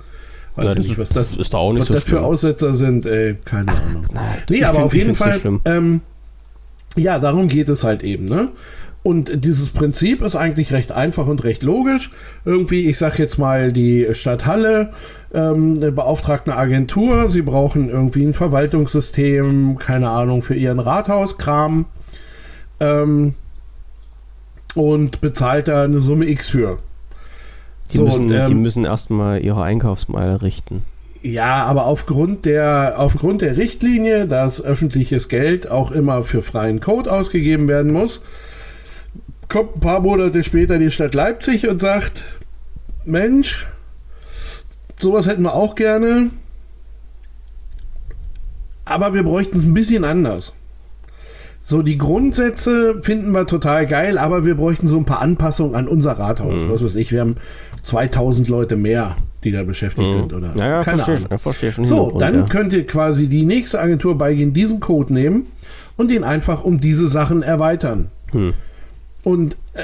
Weiß 0.55 0.65
Ja, 0.65 0.71
ich 0.81 0.87
nicht, 0.89 0.97
was 0.99 1.09
das, 1.09 1.35
ist 1.35 1.53
da 1.53 1.57
auch 1.59 1.71
nicht 1.71 1.79
was 1.81 1.87
so 1.87 1.93
das 1.93 2.03
für. 2.03 2.21
Aussetzer 2.21 2.73
sind, 2.73 3.05
ey, 3.05 3.35
keine 3.45 3.71
Ahnung. 3.71 4.05
Nein, 4.13 4.23
Nee, 4.49 4.57
ich 4.57 4.65
aber 4.65 4.75
find- 4.75 4.85
auf 4.85 4.93
ich 4.93 5.01
jeden 5.03 5.15
Fall, 5.15 5.39
schlimm. 5.39 5.61
ähm, 5.65 6.01
ja, 6.97 7.19
darum 7.19 7.47
geht 7.47 7.69
es 7.69 7.85
halt 7.85 8.03
eben, 8.03 8.25
ne? 8.25 8.49
Und 9.03 9.45
dieses 9.45 9.69
Prinzip 9.71 10.21
ist 10.21 10.35
eigentlich 10.35 10.73
recht 10.73 10.91
einfach 10.91 11.25
und 11.25 11.43
recht 11.43 11.63
logisch. 11.63 12.11
Irgendwie, 12.45 12.87
ich 12.87 12.99
sag 12.99 13.17
jetzt 13.17 13.39
mal, 13.39 13.71
die 13.71 14.07
Stadt 14.11 14.45
Halle 14.45 14.91
ähm, 15.33 15.79
beauftragt 15.95 16.47
eine 16.47 16.57
Agentur, 16.57 17.27
sie 17.27 17.41
brauchen 17.41 17.89
irgendwie 17.89 18.23
ein 18.23 18.33
Verwaltungssystem, 18.33 19.79
keine 19.79 20.09
Ahnung, 20.09 20.43
für 20.43 20.53
ihren 20.53 20.79
Rathauskram 20.79 21.85
ähm, 22.79 23.33
und 24.75 25.19
bezahlt 25.19 25.67
da 25.67 25.83
eine 25.83 25.99
Summe 25.99 26.29
X 26.29 26.49
für. 26.49 26.77
Die, 27.91 27.97
So, 27.97 28.05
müssen, 28.05 28.25
und, 28.25 28.31
ähm, 28.31 28.47
die 28.49 28.55
müssen 28.55 28.85
erstmal 28.85 29.43
ihre 29.43 29.63
Einkaufsmeile 29.63 30.43
richten. 30.43 30.83
Ja, 31.23 31.65
aber 31.65 31.85
aufgrund 31.85 32.45
der, 32.45 32.95
aufgrund 32.97 33.41
der 33.41 33.57
Richtlinie, 33.57 34.27
dass 34.27 34.63
öffentliches 34.63 35.27
Geld 35.27 35.69
auch 35.69 35.91
immer 35.91 36.23
für 36.23 36.41
freien 36.41 36.79
Code 36.79 37.11
ausgegeben 37.11 37.67
werden 37.67 37.91
muss, 37.93 38.21
kommt 39.51 39.75
ein 39.75 39.79
paar 39.81 39.99
Monate 39.99 40.43
später 40.43 40.79
die 40.79 40.91
Stadt 40.91 41.13
Leipzig 41.13 41.67
und 41.67 41.81
sagt, 41.81 42.23
Mensch, 43.03 43.67
sowas 44.97 45.27
hätten 45.27 45.43
wir 45.43 45.53
auch 45.53 45.75
gerne, 45.75 46.29
aber 48.85 49.13
wir 49.13 49.23
bräuchten 49.23 49.57
es 49.57 49.65
ein 49.65 49.73
bisschen 49.73 50.05
anders. 50.05 50.53
So, 51.63 51.81
die 51.81 51.97
Grundsätze 51.97 53.01
finden 53.01 53.31
wir 53.31 53.45
total 53.45 53.85
geil, 53.85 54.17
aber 54.17 54.45
wir 54.45 54.55
bräuchten 54.55 54.87
so 54.87 54.97
ein 54.97 55.05
paar 55.05 55.21
Anpassungen 55.21 55.75
an 55.75 55.87
unser 55.87 56.13
Rathaus. 56.13 56.63
Was 56.67 56.83
weiß 56.83 56.95
ich, 56.95 57.11
wir 57.11 57.19
haben 57.19 57.35
2000 57.83 58.47
Leute 58.47 58.77
mehr, 58.77 59.17
die 59.43 59.51
da 59.51 59.63
beschäftigt 59.63 60.13
sind, 60.13 60.33
oder? 60.33 60.53
Ja, 60.55 60.67
ja, 60.67 60.83
Keine 60.83 60.97
verstehe 60.97 61.15
Ahnung. 61.17 61.27
ja, 61.29 61.37
verstehe 61.37 61.71
schon. 61.71 61.83
So, 61.83 62.17
dann 62.17 62.35
ja. 62.35 62.45
könnte 62.45 62.83
quasi 62.85 63.27
die 63.27 63.43
nächste 63.43 63.79
Agentur 63.79 64.17
beigehen, 64.17 64.53
diesen 64.53 64.79
Code 64.79 65.13
nehmen 65.13 65.47
und 65.97 66.09
den 66.09 66.23
einfach 66.23 66.63
um 66.63 66.79
diese 66.79 67.07
Sachen 67.07 67.43
erweitern. 67.43 68.09
Hm. 68.31 68.53
Und 69.23 69.55
äh, 69.73 69.83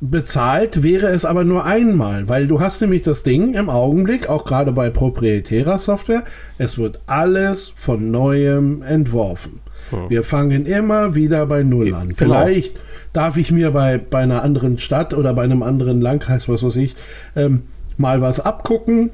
bezahlt 0.00 0.82
wäre 0.82 1.06
es 1.08 1.24
aber 1.24 1.44
nur 1.44 1.64
einmal, 1.64 2.28
weil 2.28 2.46
du 2.46 2.60
hast 2.60 2.80
nämlich 2.82 3.02
das 3.02 3.22
Ding 3.22 3.54
im 3.54 3.70
Augenblick, 3.70 4.28
auch 4.28 4.44
gerade 4.44 4.72
bei 4.72 4.90
proprietärer 4.90 5.78
Software, 5.78 6.24
es 6.58 6.76
wird 6.76 7.00
alles 7.06 7.72
von 7.76 8.10
neuem 8.10 8.82
entworfen. 8.82 9.60
Wir 10.08 10.24
fangen 10.24 10.66
immer 10.66 11.14
wieder 11.14 11.46
bei 11.46 11.62
Null 11.62 11.94
an. 11.94 12.08
Genau. 12.08 12.16
Vielleicht 12.16 12.76
darf 13.12 13.36
ich 13.36 13.52
mir 13.52 13.70
bei, 13.70 13.98
bei 13.98 14.18
einer 14.18 14.42
anderen 14.42 14.78
Stadt 14.78 15.14
oder 15.14 15.32
bei 15.32 15.44
einem 15.44 15.62
anderen 15.62 16.00
Landkreis, 16.00 16.48
was 16.48 16.64
weiß 16.64 16.74
ich, 16.76 16.96
ähm, 17.36 17.62
mal 17.96 18.20
was 18.20 18.40
abgucken. 18.40 19.10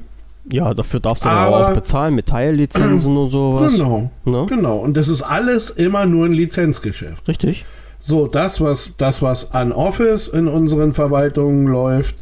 Ja, 0.51 0.73
dafür 0.73 0.99
darfst 0.99 1.25
du 1.25 1.29
aber 1.29 1.55
Aber- 1.57 1.67
auch 1.69 1.73
bezahlen 1.75 2.15
mit 2.15 2.25
Teillizenzen 2.25 3.15
und 3.15 3.29
sowas. 3.29 3.71
Genau. 3.71 4.09
Ne? 4.25 4.47
Genau. 4.49 4.77
Und 4.79 4.97
das 4.97 5.09
ist 5.09 5.21
alles 5.21 5.69
immer 5.69 6.07
nur 6.07 6.25
ein 6.25 6.33
Lizenzgeschäft. 6.33 7.27
Richtig. 7.27 7.65
So, 8.05 8.27
das, 8.27 8.59
was, 8.59 8.91
das, 8.97 9.21
was 9.21 9.53
an 9.53 9.71
Office 9.71 10.27
in 10.27 10.49
unseren 10.49 10.91
Verwaltungen 10.91 11.67
läuft, 11.67 12.15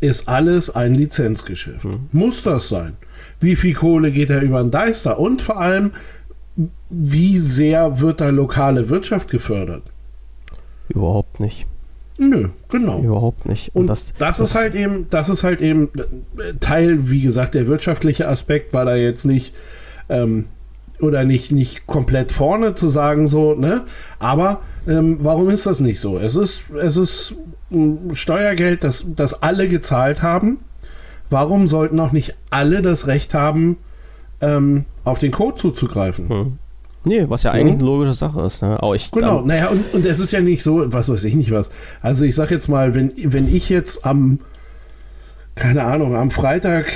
ist 0.00 0.26
alles 0.26 0.74
ein 0.74 0.94
Lizenzgeschäft. 0.94 1.84
Muss 2.12 2.42
das 2.44 2.70
sein? 2.70 2.96
Wie 3.38 3.54
viel 3.54 3.74
Kohle 3.74 4.10
geht 4.10 4.30
da 4.30 4.40
über 4.40 4.62
den 4.62 4.70
Deister? 4.70 5.20
Und 5.20 5.42
vor 5.42 5.58
allem, 5.58 5.92
wie 6.88 7.38
sehr 7.40 8.00
wird 8.00 8.22
da 8.22 8.30
lokale 8.30 8.88
Wirtschaft 8.88 9.28
gefördert? 9.28 9.82
Überhaupt 10.88 11.40
nicht. 11.40 11.66
Nö, 12.16 12.48
genau. 12.70 13.02
Überhaupt 13.02 13.44
nicht. 13.44 13.74
Und 13.74 13.86
das, 13.86 14.40
ist 14.40 14.54
halt 14.54 14.74
eben, 14.74 15.08
das 15.10 15.28
ist 15.28 15.44
halt 15.44 15.60
eben 15.60 15.90
äh, 16.38 16.54
Teil, 16.58 17.10
wie 17.10 17.20
gesagt, 17.20 17.54
der 17.54 17.66
wirtschaftliche 17.66 18.28
Aspekt 18.28 18.72
war 18.72 18.86
da 18.86 18.96
jetzt 18.96 19.26
nicht 19.26 19.52
ähm, 20.08 20.46
oder 21.00 21.24
nicht, 21.24 21.52
nicht 21.52 21.86
komplett 21.86 22.32
vorne 22.32 22.74
zu 22.74 22.88
sagen 22.88 23.26
so, 23.26 23.54
ne? 23.54 23.84
Aber 24.18 24.60
ähm, 24.86 25.18
warum 25.20 25.50
ist 25.50 25.66
das 25.66 25.80
nicht 25.80 26.00
so? 26.00 26.18
Es 26.18 26.36
ist, 26.36 26.64
es 26.70 26.96
ist 26.96 27.34
Steuergeld, 28.14 28.84
das, 28.84 29.06
das 29.14 29.42
alle 29.42 29.68
gezahlt 29.68 30.22
haben. 30.22 30.58
Warum 31.30 31.68
sollten 31.68 32.00
auch 32.00 32.12
nicht 32.12 32.36
alle 32.50 32.82
das 32.82 33.06
Recht 33.06 33.34
haben, 33.34 33.76
ähm, 34.40 34.86
auf 35.04 35.18
den 35.18 35.30
Code 35.30 35.56
zuzugreifen? 35.56 36.28
Hm. 36.28 36.58
Nee, 37.04 37.26
was 37.28 37.42
ja 37.42 37.52
eigentlich 37.52 37.76
eine 37.76 37.84
logische 37.84 38.14
Sache 38.14 38.42
ist. 38.42 38.62
Ne? 38.62 38.82
Aber 38.82 38.94
ich, 38.94 39.10
Genau, 39.10 39.42
naja, 39.42 39.68
und, 39.68 39.94
und 39.94 40.04
es 40.04 40.20
ist 40.20 40.32
ja 40.32 40.40
nicht 40.40 40.62
so, 40.62 40.92
was 40.92 41.08
weiß 41.08 41.24
ich 41.24 41.34
nicht 41.34 41.50
was. 41.52 41.70
Also 42.02 42.24
ich 42.24 42.34
sag 42.34 42.50
jetzt 42.50 42.68
mal, 42.68 42.94
wenn, 42.94 43.12
wenn 43.16 43.52
ich 43.54 43.68
jetzt 43.68 44.04
am, 44.04 44.40
keine 45.58 45.84
Ahnung, 45.84 46.14
am 46.16 46.30
Freitag 46.30 46.86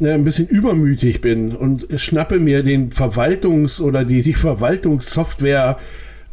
äh, 0.00 0.12
ein 0.12 0.24
bisschen 0.24 0.46
übermütig 0.48 1.20
bin 1.20 1.54
und 1.54 1.86
schnappe 1.96 2.38
mir 2.38 2.62
den 2.62 2.90
Verwaltungs- 2.90 3.80
oder 3.80 4.04
die, 4.04 4.22
die 4.22 4.34
Verwaltungssoftware 4.34 5.78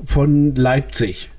von 0.03 0.55
Leipzig, 0.55 1.29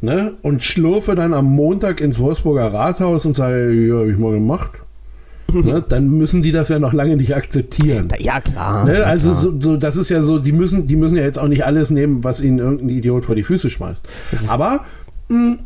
ne, 0.00 0.34
und 0.42 0.62
schlurfe 0.62 1.14
dann 1.14 1.34
am 1.34 1.46
Montag 1.46 2.00
ins 2.00 2.18
Wolfsburger 2.18 2.72
Rathaus 2.72 3.26
und 3.26 3.34
sage, 3.34 3.72
ja, 3.72 3.96
hab 4.00 4.06
ich 4.06 4.18
mal 4.18 4.32
gemacht, 4.32 4.70
ne, 5.52 5.84
dann 5.86 6.08
müssen 6.08 6.42
die 6.42 6.52
das 6.52 6.68
ja 6.70 6.78
noch 6.78 6.92
lange 6.92 7.16
nicht 7.16 7.36
akzeptieren. 7.36 8.08
ja, 8.18 8.40
klar. 8.40 8.84
Ne? 8.86 8.98
ja, 9.00 9.04
Also 9.04 9.30
klar. 9.30 9.42
so, 9.42 9.60
so, 9.60 9.76
das 9.76 9.96
ist 9.96 10.08
ja 10.08 10.22
so, 10.22 10.38
die 10.38 10.52
müssen, 10.52 10.86
die 10.86 10.96
müssen 10.96 11.16
ja 11.16 11.22
jetzt 11.24 11.38
auch 11.38 11.48
nicht 11.48 11.66
alles 11.66 11.90
nehmen, 11.90 12.24
was 12.24 12.40
ihnen 12.40 12.58
irgendein 12.58 12.88
Idiot 12.88 13.24
vor 13.26 13.34
die 13.34 13.42
Füße 13.42 13.68
schmeißt. 13.68 14.08
Aber 14.48 14.84
mh, 15.28 15.58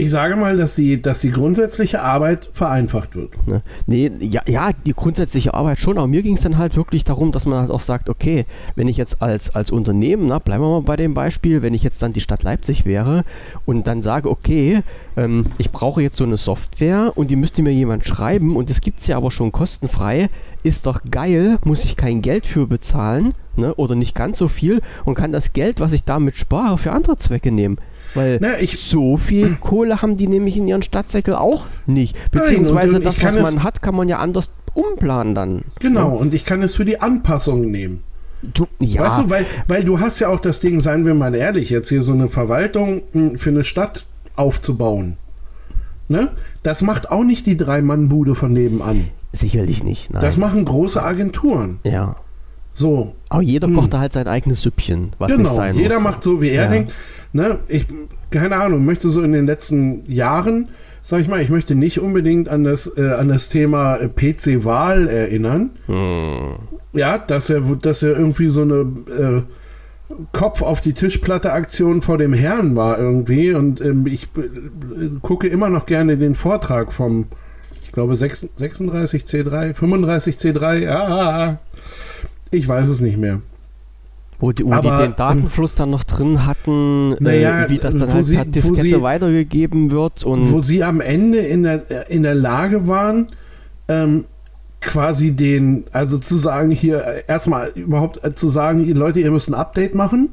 ich 0.00 0.10
sage 0.10 0.36
mal, 0.36 0.56
dass 0.56 0.76
die, 0.76 1.02
dass 1.02 1.20
die 1.20 1.30
grundsätzliche 1.30 2.00
Arbeit 2.00 2.48
vereinfacht 2.52 3.14
wird. 3.16 3.46
Ne? 3.46 3.60
Nee, 3.86 4.10
ja, 4.20 4.40
ja, 4.48 4.70
die 4.72 4.94
grundsätzliche 4.94 5.52
Arbeit 5.52 5.78
schon, 5.78 5.98
aber 5.98 6.06
mir 6.06 6.22
ging 6.22 6.36
es 6.36 6.40
dann 6.40 6.56
halt 6.56 6.74
wirklich 6.74 7.04
darum, 7.04 7.32
dass 7.32 7.44
man 7.44 7.58
halt 7.58 7.70
auch 7.70 7.80
sagt, 7.80 8.08
okay, 8.08 8.46
wenn 8.76 8.88
ich 8.88 8.96
jetzt 8.96 9.20
als, 9.20 9.54
als 9.54 9.70
Unternehmen, 9.70 10.26
na, 10.26 10.38
bleiben 10.38 10.64
wir 10.64 10.70
mal 10.70 10.82
bei 10.82 10.96
dem 10.96 11.12
Beispiel, 11.12 11.60
wenn 11.60 11.74
ich 11.74 11.82
jetzt 11.82 12.02
dann 12.02 12.14
die 12.14 12.22
Stadt 12.22 12.42
Leipzig 12.42 12.86
wäre 12.86 13.24
und 13.66 13.86
dann 13.86 14.00
sage, 14.00 14.30
okay, 14.30 14.82
ähm, 15.18 15.44
ich 15.58 15.70
brauche 15.70 16.00
jetzt 16.00 16.16
so 16.16 16.24
eine 16.24 16.38
Software 16.38 17.12
und 17.14 17.30
die 17.30 17.36
müsste 17.36 17.60
mir 17.60 17.72
jemand 17.72 18.06
schreiben 18.06 18.56
und 18.56 18.70
das 18.70 18.80
gibt 18.80 19.00
es 19.00 19.06
ja 19.06 19.18
aber 19.18 19.30
schon 19.30 19.52
kostenfrei, 19.52 20.30
ist 20.62 20.86
doch 20.86 21.00
geil, 21.10 21.58
muss 21.64 21.84
ich 21.84 21.96
kein 21.96 22.22
Geld 22.22 22.46
für 22.46 22.66
bezahlen 22.66 23.34
ne, 23.56 23.74
oder 23.74 23.94
nicht 23.94 24.14
ganz 24.14 24.38
so 24.38 24.48
viel 24.48 24.80
und 25.04 25.14
kann 25.14 25.32
das 25.32 25.52
Geld, 25.52 25.78
was 25.78 25.92
ich 25.92 26.04
damit 26.04 26.36
spare, 26.36 26.78
für 26.78 26.92
andere 26.92 27.18
Zwecke 27.18 27.52
nehmen. 27.52 27.76
Weil 28.14 28.38
Na, 28.40 28.58
ich- 28.60 28.78
so 28.80 29.16
viel 29.16 29.56
Kohle 29.60 30.02
haben 30.02 30.16
die 30.16 30.26
nämlich 30.26 30.56
in 30.56 30.66
ihren 30.66 30.82
Stadtsäckel 30.82 31.34
auch 31.34 31.66
nicht. 31.86 32.14
Nein, 32.16 32.24
Beziehungsweise 32.32 32.88
und- 32.90 32.96
und 32.96 33.06
das, 33.06 33.22
was 33.22 33.34
man 33.36 33.56
es- 33.58 33.62
hat, 33.62 33.82
kann 33.82 33.94
man 33.94 34.08
ja 34.08 34.18
anders 34.18 34.50
umplanen 34.74 35.34
dann. 35.34 35.62
Genau, 35.80 36.16
und 36.16 36.32
ich 36.34 36.44
kann 36.44 36.62
es 36.62 36.76
für 36.76 36.84
die 36.84 37.00
Anpassung 37.00 37.70
nehmen. 37.70 38.02
Du, 38.42 38.66
ja, 38.78 39.02
Weißt 39.02 39.18
du, 39.18 39.30
weil, 39.30 39.44
weil 39.68 39.84
du 39.84 40.00
hast 40.00 40.18
ja 40.18 40.28
auch 40.28 40.40
das 40.40 40.60
Ding, 40.60 40.80
seien 40.80 41.04
wir 41.04 41.14
mal 41.14 41.34
ehrlich, 41.34 41.68
jetzt 41.70 41.88
hier 41.90 42.00
so 42.02 42.12
eine 42.12 42.28
Verwaltung 42.30 43.02
mh, 43.12 43.32
für 43.38 43.50
eine 43.50 43.64
Stadt 43.64 44.06
aufzubauen. 44.34 45.16
Ne? 46.08 46.30
Das 46.62 46.82
macht 46.82 47.10
auch 47.10 47.22
nicht 47.22 47.46
die 47.46 47.56
Drei-Mann-Bude 47.56 48.34
von 48.34 48.52
nebenan. 48.52 49.08
sicherlich 49.32 49.84
nicht. 49.84 50.12
Nein. 50.12 50.22
Das 50.22 50.38
machen 50.38 50.64
große 50.64 51.02
Agenturen. 51.02 51.78
ja. 51.84 52.16
So. 52.72 53.14
Aber 53.28 53.42
jeder 53.42 53.68
hm. 53.68 53.74
kocht 53.74 53.94
da 53.94 54.00
halt 54.00 54.12
sein 54.12 54.26
eigenes 54.26 54.62
Süppchen, 54.62 55.12
was 55.18 55.32
genau, 55.32 55.44
nicht 55.44 55.54
sein 55.54 55.76
jeder 55.76 55.96
muss. 55.96 56.04
macht 56.04 56.22
so, 56.22 56.40
wie 56.40 56.50
er 56.50 56.64
ja. 56.64 56.70
denkt. 56.70 56.94
Ne, 57.32 57.58
ich, 57.68 57.86
keine 58.30 58.56
Ahnung, 58.56 58.84
möchte 58.84 59.08
so 59.08 59.22
in 59.22 59.32
den 59.32 59.46
letzten 59.46 60.04
Jahren, 60.10 60.68
sag 61.00 61.20
ich 61.20 61.28
mal, 61.28 61.40
ich 61.40 61.50
möchte 61.50 61.74
nicht 61.74 62.00
unbedingt 62.00 62.48
an 62.48 62.64
das, 62.64 62.90
äh, 62.96 63.12
an 63.12 63.28
das 63.28 63.48
Thema 63.48 63.96
äh, 63.96 64.08
PC-Wahl 64.08 65.08
erinnern. 65.08 65.70
Hm. 65.86 66.54
Ja, 66.92 67.18
dass 67.18 67.50
er, 67.50 67.60
dass 67.60 68.02
er 68.02 68.16
irgendwie 68.16 68.48
so 68.48 68.62
eine 68.62 68.80
äh, 68.80 69.42
Kopf 70.32 70.62
auf 70.62 70.80
die 70.80 70.92
Tischplatte 70.92 71.52
Aktion 71.52 72.02
vor 72.02 72.18
dem 72.18 72.32
Herrn 72.32 72.74
war 72.74 72.98
irgendwie 72.98 73.52
und 73.52 73.80
ähm, 73.80 74.06
ich 74.06 74.24
äh, 74.36 75.10
gucke 75.22 75.46
immer 75.46 75.70
noch 75.70 75.86
gerne 75.86 76.16
den 76.16 76.34
Vortrag 76.34 76.92
vom 76.92 77.26
ich 77.82 77.92
glaube 77.92 78.14
36 78.14 79.24
C3, 79.24 79.74
35 79.74 80.36
C3, 80.36 80.78
ja, 80.78 81.58
ich 82.50 82.66
weiß 82.66 82.88
es 82.88 83.00
nicht 83.00 83.16
mehr. 83.16 83.40
Wo 84.38 84.52
die, 84.52 84.64
wo 84.64 84.72
Aber, 84.72 84.96
die 84.96 85.02
den 85.04 85.16
Datenfluss 85.16 85.72
ähm, 85.72 85.78
dann 85.78 85.90
noch 85.90 86.04
drin 86.04 86.46
hatten, 86.46 87.10
naja, 87.22 87.64
äh, 87.64 87.68
wie 87.68 87.78
das 87.78 87.94
dann 87.94 88.12
halt 88.12 88.24
sie, 88.24 88.36
per 88.36 88.46
Diskette 88.46 88.80
sie, 88.80 89.02
weitergegeben 89.02 89.90
wird. 89.90 90.24
Und 90.24 90.50
wo 90.50 90.62
sie 90.62 90.82
am 90.82 91.00
Ende 91.00 91.38
in 91.38 91.62
der, 91.62 92.08
in 92.08 92.22
der 92.22 92.34
Lage 92.34 92.88
waren, 92.88 93.26
ähm, 93.88 94.24
quasi 94.80 95.32
den, 95.32 95.84
also 95.92 96.16
zu 96.16 96.36
sagen, 96.36 96.70
hier 96.70 97.04
äh, 97.04 97.22
erstmal 97.28 97.68
überhaupt 97.74 98.24
äh, 98.24 98.34
zu 98.34 98.48
sagen, 98.48 98.82
Leute, 98.94 99.20
ihr 99.20 99.30
müsst 99.30 99.48
ein 99.48 99.54
Update 99.54 99.94
machen 99.94 100.30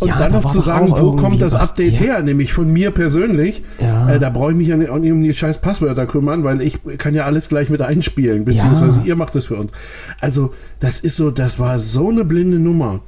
und 0.00 0.08
ja, 0.08 0.18
dann 0.18 0.32
noch 0.32 0.50
zu 0.50 0.60
sagen, 0.60 0.90
wo 0.90 1.14
kommt 1.14 1.40
das 1.40 1.54
Update 1.54 2.00
her? 2.00 2.20
Nämlich 2.22 2.52
von 2.52 2.72
mir 2.72 2.90
persönlich. 2.90 3.62
Äh, 4.08 4.18
da 4.18 4.28
brauche 4.30 4.50
ich 4.50 4.56
mich 4.56 4.68
ja 4.68 4.76
nicht 4.76 4.90
um 4.90 5.22
die 5.22 5.32
scheiß 5.32 5.58
Passwörter 5.60 6.06
kümmern, 6.06 6.42
weil 6.42 6.60
ich 6.62 6.78
kann 6.98 7.14
ja 7.14 7.24
alles 7.24 7.48
gleich 7.48 7.70
mit 7.70 7.80
einspielen, 7.80 8.44
beziehungsweise 8.44 9.00
ihr 9.04 9.16
macht 9.16 9.34
das 9.34 9.46
für 9.46 9.56
uns. 9.56 9.72
Also, 10.20 10.52
das 10.80 10.98
ist 10.98 11.16
so, 11.16 11.30
das 11.30 11.58
war 11.58 11.78
so 11.78 12.10
eine 12.10 12.24
blinde 12.24 12.58
Nummer. 12.58 13.00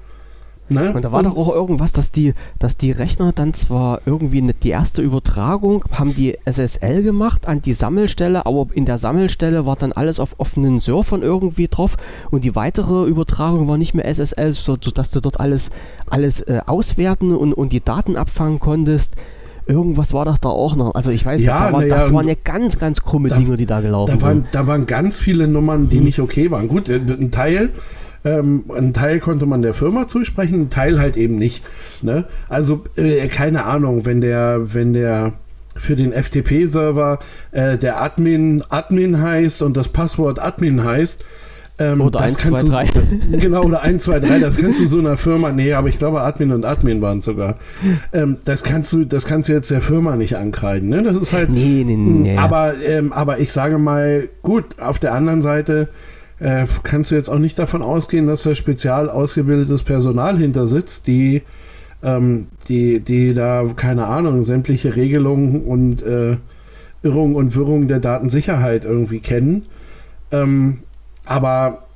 Ne? 0.68 0.92
Und 0.92 1.04
da 1.04 1.12
war 1.12 1.20
und 1.20 1.26
doch 1.26 1.36
auch 1.36 1.54
irgendwas, 1.54 1.92
dass 1.92 2.10
die, 2.10 2.34
dass 2.58 2.76
die 2.76 2.90
Rechner 2.90 3.32
dann 3.32 3.54
zwar 3.54 4.00
irgendwie 4.04 4.42
nicht 4.42 4.64
die 4.64 4.70
erste 4.70 5.00
Übertragung 5.00 5.84
haben 5.92 6.14
die 6.14 6.36
SSL 6.44 7.04
gemacht 7.04 7.46
an 7.46 7.62
die 7.62 7.72
Sammelstelle, 7.72 8.46
aber 8.46 8.66
in 8.72 8.84
der 8.84 8.98
Sammelstelle 8.98 9.64
war 9.64 9.76
dann 9.76 9.92
alles 9.92 10.18
auf 10.18 10.34
offenen 10.38 10.80
Surfern 10.80 11.22
irgendwie 11.22 11.68
drauf 11.68 11.96
und 12.32 12.42
die 12.42 12.56
weitere 12.56 13.06
Übertragung 13.06 13.68
war 13.68 13.78
nicht 13.78 13.94
mehr 13.94 14.06
SSL, 14.12 14.52
sodass 14.52 15.10
du 15.10 15.20
dort 15.20 15.38
alles, 15.38 15.70
alles 16.10 16.40
äh, 16.40 16.60
auswerten 16.66 17.36
und, 17.36 17.52
und 17.52 17.72
die 17.72 17.80
Daten 17.80 18.16
abfangen 18.16 18.58
konntest. 18.58 19.14
Irgendwas 19.68 20.12
war 20.12 20.24
doch 20.24 20.38
da 20.38 20.48
auch 20.48 20.76
noch. 20.76 20.94
Also 20.94 21.10
ich 21.10 21.24
weiß, 21.24 21.42
ja, 21.42 21.68
da, 21.68 21.72
war, 21.72 21.84
ja, 21.84 21.98
das 21.98 22.12
waren 22.12 22.28
ja 22.28 22.34
ganz, 22.42 22.78
ganz 22.78 23.02
krumme 23.02 23.28
da, 23.28 23.36
Dinge, 23.36 23.56
die 23.56 23.66
da 23.66 23.80
gelaufen 23.80 24.18
da 24.18 24.24
waren, 24.24 24.42
sind. 24.42 24.48
Da 24.52 24.66
waren 24.66 24.86
ganz 24.86 25.18
viele 25.18 25.48
Nummern, 25.48 25.88
die 25.88 25.98
hm. 25.98 26.04
nicht 26.04 26.20
okay 26.20 26.50
waren. 26.50 26.68
Gut, 26.68 26.88
äh, 26.88 26.96
ein 26.96 27.30
Teil 27.30 27.70
ähm, 28.26 28.64
ein 28.76 28.92
Teil 28.92 29.20
konnte 29.20 29.46
man 29.46 29.62
der 29.62 29.72
Firma 29.72 30.08
zusprechen, 30.08 30.62
ein 30.62 30.70
Teil 30.70 30.98
halt 30.98 31.16
eben 31.16 31.36
nicht. 31.36 31.62
Ne? 32.02 32.24
Also 32.48 32.82
äh, 32.96 33.28
keine 33.28 33.64
Ahnung, 33.64 34.04
wenn 34.04 34.20
der, 34.20 34.74
wenn 34.74 34.92
der 34.92 35.34
für 35.76 35.94
den 35.94 36.12
FTP-Server 36.12 37.18
äh, 37.52 37.78
der 37.78 38.02
Admin 38.02 38.64
Admin 38.68 39.20
heißt 39.20 39.62
und 39.62 39.76
das 39.76 39.88
Passwort 39.88 40.42
Admin 40.42 40.84
heißt, 40.84 41.22
ähm, 41.78 42.00
oder 42.00 42.20
das 42.20 42.44
1, 42.46 42.62
2, 42.62 42.68
3. 42.70 42.86
Du, 42.86 43.38
genau, 43.38 43.62
oder 43.62 43.82
1, 43.82 44.02
2, 44.02 44.20
3, 44.20 44.38
das 44.40 44.56
kannst 44.56 44.80
du 44.80 44.86
so 44.86 44.98
einer 44.98 45.18
Firma, 45.18 45.52
nee, 45.52 45.74
aber 45.74 45.88
ich 45.88 45.98
glaube 45.98 46.22
Admin 46.22 46.52
und 46.52 46.64
Admin 46.64 47.02
waren 47.02 47.20
sogar. 47.20 47.56
Ähm, 48.12 48.38
das 48.44 48.62
kannst 48.62 48.92
du, 48.94 49.04
das 49.04 49.26
kannst 49.26 49.50
du 49.50 49.52
jetzt 49.52 49.70
der 49.70 49.82
Firma 49.82 50.16
nicht 50.16 50.36
ankreiden, 50.36 50.88
ne? 50.88 51.02
Das 51.02 51.18
ist 51.18 51.34
halt. 51.34 51.50
Nee, 51.50 51.84
nee, 51.86 51.96
nee. 51.96 52.32
Hm, 52.32 52.38
aber, 52.38 52.74
ähm, 52.82 53.12
aber 53.12 53.38
ich 53.40 53.52
sage 53.52 53.78
mal, 53.78 54.28
gut, 54.42 54.80
auf 54.80 54.98
der 54.98 55.12
anderen 55.12 55.42
Seite, 55.42 55.88
äh, 56.38 56.66
kannst 56.82 57.10
du 57.10 57.14
jetzt 57.14 57.28
auch 57.28 57.38
nicht 57.38 57.58
davon 57.58 57.82
ausgehen, 57.82 58.26
dass 58.26 58.42
da 58.42 58.54
spezial 58.54 59.08
ausgebildetes 59.08 59.82
Personal 59.82 60.36
hinter 60.36 60.66
sitzt, 60.66 61.06
die, 61.06 61.42
ähm, 62.02 62.48
die, 62.68 63.00
die 63.00 63.34
da, 63.34 63.64
keine 63.74 64.06
Ahnung, 64.06 64.42
sämtliche 64.42 64.96
Regelungen 64.96 65.62
und 65.62 66.02
äh, 66.02 66.36
Irrungen 67.02 67.36
und 67.36 67.54
Wirrungen 67.54 67.88
der 67.88 68.00
Datensicherheit 68.00 68.84
irgendwie 68.84 69.20
kennen. 69.20 69.66
Ähm, 70.30 70.78
aber 71.24 71.86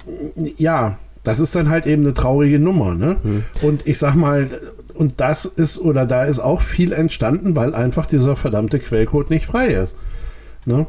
ja, 0.57 0.99
das 1.23 1.41
ist 1.41 1.55
dann 1.55 1.69
halt 1.69 1.87
eben 1.87 2.03
eine 2.03 2.15
traurige 2.15 2.59
Nummer. 2.59 2.95
Ne? 2.95 3.17
Hm. 3.23 3.45
Und 3.63 3.87
ich 3.87 3.99
sag 3.99 4.15
mal, 4.15 4.49
und 4.95 5.21
das 5.21 5.45
ist, 5.45 5.79
oder 5.79 6.07
da 6.07 6.25
ist 6.25 6.41
auch 6.41 6.63
viel 6.63 6.93
entstanden, 6.93 7.57
weil 7.57 7.75
einfach 7.75 8.07
dieser 8.07 8.37
verdammte 8.37 8.79
Quellcode 8.79 9.31
nicht 9.31 9.47
frei 9.47 9.69
ist. 9.69 9.95
Ne? 10.65 10.87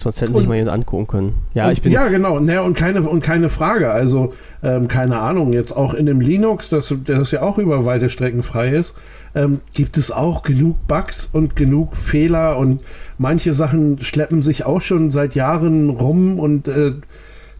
Sonst 0.00 0.20
hätten 0.20 0.32
sie 0.32 0.40
sich 0.40 0.48
mal 0.48 0.56
jemand 0.56 0.74
angucken 0.74 1.06
können. 1.06 1.34
Ja, 1.54 1.66
und, 1.66 1.72
ich 1.72 1.82
bin 1.82 1.92
ja 1.92 2.08
genau. 2.08 2.38
Naja, 2.38 2.62
und, 2.62 2.76
keine, 2.76 3.02
und 3.02 3.20
keine 3.20 3.48
Frage. 3.48 3.90
Also, 3.90 4.32
ähm, 4.62 4.86
keine 4.86 5.18
Ahnung, 5.18 5.52
jetzt 5.52 5.76
auch 5.76 5.92
in 5.92 6.06
dem 6.06 6.20
Linux, 6.20 6.68
das, 6.68 6.94
das 7.04 7.30
ja 7.32 7.42
auch 7.42 7.58
über 7.58 7.84
weite 7.84 8.08
Strecken 8.08 8.42
frei 8.42 8.70
ist, 8.70 8.94
ähm, 9.34 9.60
gibt 9.74 9.98
es 9.98 10.10
auch 10.10 10.42
genug 10.42 10.86
Bugs 10.86 11.28
und 11.32 11.56
genug 11.56 11.96
Fehler 11.96 12.58
und 12.58 12.82
manche 13.18 13.52
Sachen 13.52 13.98
schleppen 13.98 14.42
sich 14.42 14.64
auch 14.64 14.80
schon 14.80 15.10
seit 15.10 15.34
Jahren 15.34 15.90
rum 15.90 16.38
und 16.38 16.68
äh, 16.68 16.92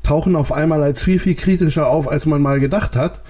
tauchen 0.02 0.36
auf 0.36 0.52
einmal 0.52 0.82
als 0.82 1.02
viel, 1.02 1.18
viel 1.18 1.34
kritischer 1.34 1.88
auf, 1.88 2.08
als 2.08 2.26
man 2.26 2.40
mal 2.40 2.60
gedacht 2.60 2.96
hat. 2.96 3.20